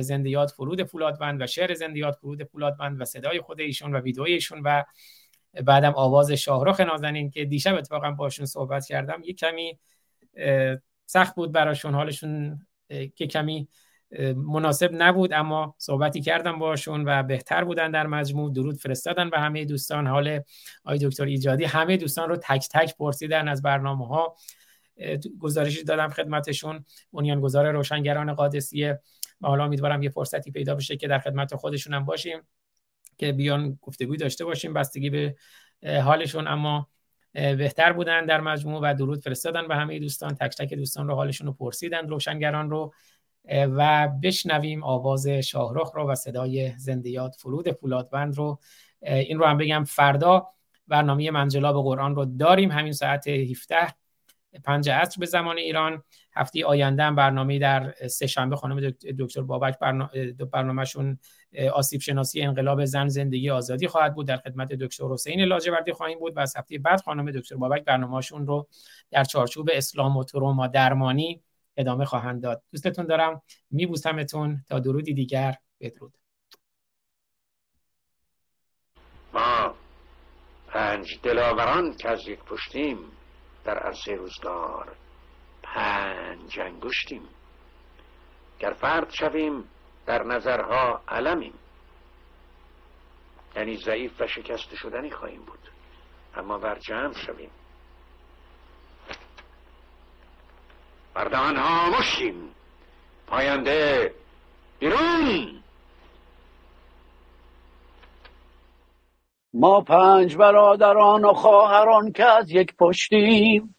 زندیات 0.00 0.50
فرود 0.50 0.82
فولادوند 0.82 1.42
و 1.42 1.46
شعر 1.46 1.74
زندیات 1.74 2.14
فرود 2.14 2.44
فولادوند 2.44 3.00
و 3.00 3.04
صدای 3.04 3.40
خود 3.40 3.60
ایشون 3.60 3.94
و 3.94 4.00
ویدئویشون 4.00 4.62
و 4.64 4.82
بعدم 5.64 5.92
آواز 5.96 6.32
شاهرخ 6.32 6.80
نازنین 6.80 7.30
که 7.30 7.44
دیشب 7.44 7.74
اتفاقا 7.74 8.10
باشون 8.10 8.46
صحبت 8.46 8.86
کردم 8.86 9.22
یه 9.24 9.32
کمی 9.34 9.78
سخت 11.06 11.34
بود 11.34 11.52
براشون 11.52 11.94
حالشون 11.94 12.66
که 12.88 13.26
کمی 13.26 13.68
مناسب 14.36 14.90
نبود 14.92 15.32
اما 15.32 15.74
صحبتی 15.78 16.20
کردم 16.20 16.58
باشون 16.58 17.04
و 17.06 17.22
بهتر 17.22 17.64
بودن 17.64 17.90
در 17.90 18.06
مجموع. 18.06 18.52
درود 18.52 18.76
فرستادن 18.76 19.30
به 19.30 19.38
همه 19.38 19.64
دوستان. 19.64 20.06
حال 20.06 20.40
آی 20.84 20.98
دکتر 20.98 21.24
ایجادی 21.24 21.64
همه 21.64 21.96
دوستان 21.96 22.28
رو 22.28 22.36
تک 22.36 22.68
تک 22.72 22.96
پرسیدن 22.96 23.48
از 23.48 23.62
برنامه 23.62 24.06
ها 24.06 24.36
گزارشی 25.38 25.84
دادم 25.84 26.08
خدمتشون 26.08 26.84
بنیانگذار 27.12 27.72
روشنگران 27.72 28.34
قادسیه. 28.34 29.00
و 29.40 29.48
حالا 29.48 29.64
امیدوارم 29.64 30.02
یه 30.02 30.10
فرصتی 30.10 30.50
پیدا 30.50 30.74
بشه 30.74 30.96
که 30.96 31.08
در 31.08 31.18
خدمت 31.18 31.54
خودشون 31.54 31.94
هم 31.94 32.04
باشیم. 32.04 32.38
که 33.18 33.32
بیان 33.32 33.78
گفتگوی 33.82 34.16
داشته 34.16 34.44
باشیم 34.44 34.72
بستگی 34.72 35.10
به 35.10 35.34
حالشون. 36.04 36.46
اما 36.46 36.88
بهتر 37.32 37.92
بودن 37.92 38.26
در 38.26 38.40
مجموع 38.40 38.80
و 38.82 38.94
درود 38.94 39.20
فرستادن 39.20 39.68
به 39.68 39.76
همه 39.76 39.98
دوستان. 39.98 40.34
تک 40.34 40.56
تک 40.56 40.74
دوستان 40.74 41.08
رو 41.08 41.14
حالشون 41.14 41.46
رو 41.46 41.52
پرسیدن 41.52 42.08
روشنگران 42.08 42.70
رو 42.70 42.94
و 43.50 44.08
بشنویم 44.22 44.84
آواز 44.84 45.28
شاهرخ 45.28 45.92
رو 45.94 46.10
و 46.10 46.14
صدای 46.14 46.72
زندیات 46.78 47.34
فرود 47.38 47.72
فولادوند 47.72 48.36
رو. 48.36 48.58
این 49.02 49.38
رو 49.38 49.44
هم 49.44 49.56
بگم 49.56 49.84
فردا 49.84 50.48
برنامه 50.88 51.30
منجلاب 51.30 51.76
قرآن 51.76 52.16
رو 52.16 52.24
داریم. 52.24 52.70
همین 52.70 52.92
ساعت 52.92 53.28
17 53.28 53.76
پنج 54.64 54.90
عصر 54.90 55.20
به 55.20 55.26
زمان 55.26 55.58
ایران. 55.58 56.02
هفته 56.34 56.66
آینده 56.66 57.02
هم 57.02 57.14
برنامه 57.14 57.58
در 57.58 57.94
سه 58.08 58.26
شنبه 58.26 58.56
خانم 58.56 58.90
دکتر 59.18 59.42
بابک 59.42 59.78
برنامهشون 60.52 61.18
آسیب 61.74 62.00
شناسی 62.00 62.42
انقلاب 62.42 62.84
زن 62.84 63.08
زندگی 63.08 63.50
آزادی 63.50 63.88
خواهد 63.88 64.14
بود. 64.14 64.26
در 64.26 64.36
خدمت 64.36 64.68
دکتر 64.68 65.04
حسین 65.04 65.40
لاجوردی 65.40 65.92
خواهیم 65.92 66.18
بود 66.18 66.36
و 66.36 66.40
از 66.40 66.56
هفته 66.56 66.78
بعد 66.78 67.00
خانم 67.00 67.30
دکتر 67.30 67.56
بابک 67.56 67.84
برنامهشون 67.84 68.46
رو 68.46 68.68
در 69.10 69.24
چارچوب 69.24 69.70
اسلام 69.72 70.16
و 70.16 70.24
تروما 70.24 70.66
درمانی 70.66 71.42
ادامه 71.76 72.04
خواهند 72.04 72.42
داد. 72.42 72.62
دوستتون 72.72 73.06
دارم. 73.06 73.42
میبوسمتون. 73.70 74.64
تا 74.68 74.78
درودی 74.78 75.14
دیگر. 75.14 75.54
بدرود. 75.80 76.14
ما 79.32 79.74
پنج 80.68 81.18
دلاوران 81.22 81.96
که 81.96 82.08
از 82.08 82.28
یک 82.28 82.38
پشتیم 82.38 82.98
در 83.64 83.78
عرصه 83.78 84.14
روزگار 84.14 84.96
پنج 85.62 86.60
انگشتیم. 86.60 87.22
گر 88.58 88.72
فرد 88.72 89.10
شویم 89.10 89.64
در 90.06 90.22
نظرها 90.22 91.00
علمیم. 91.08 91.54
یعنی 93.56 93.76
ضعیف 93.76 94.20
و 94.20 94.26
شکست 94.26 94.74
شدنی 94.74 95.10
خواهیم 95.10 95.42
بود. 95.42 95.58
اما 96.36 96.58
بر 96.58 96.78
جمع 96.78 97.12
شویم. 97.12 97.50
مردان 101.16 101.56
ها 101.56 101.98
مشیم 101.98 102.54
پاینده 103.26 104.14
بیرون. 104.78 105.62
ما 109.54 109.80
پنج 109.80 110.36
برادران 110.36 111.24
و 111.24 111.32
خواهران 111.32 112.12
که 112.12 112.24
از 112.24 112.50
یک 112.50 112.76
پشتیم 112.76 113.76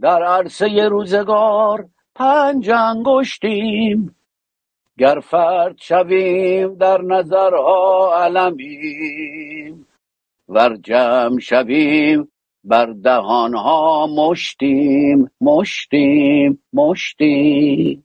در 0.00 0.22
عرصه 0.22 0.88
روزگار 0.88 1.88
پنج 2.14 2.70
انگشتیم. 2.70 4.16
گر 4.98 5.20
فرد 5.20 5.76
شویم 5.78 6.74
در 6.74 7.02
نظرها 7.02 8.12
علمیم 8.24 9.86
ور 10.48 10.76
جمع 10.76 11.38
شویم 11.38 12.28
بر 12.64 12.86
دهانها 12.86 14.06
مشتیم 14.06 15.30
مشتیم 15.40 16.62
مشتیم. 16.72 18.04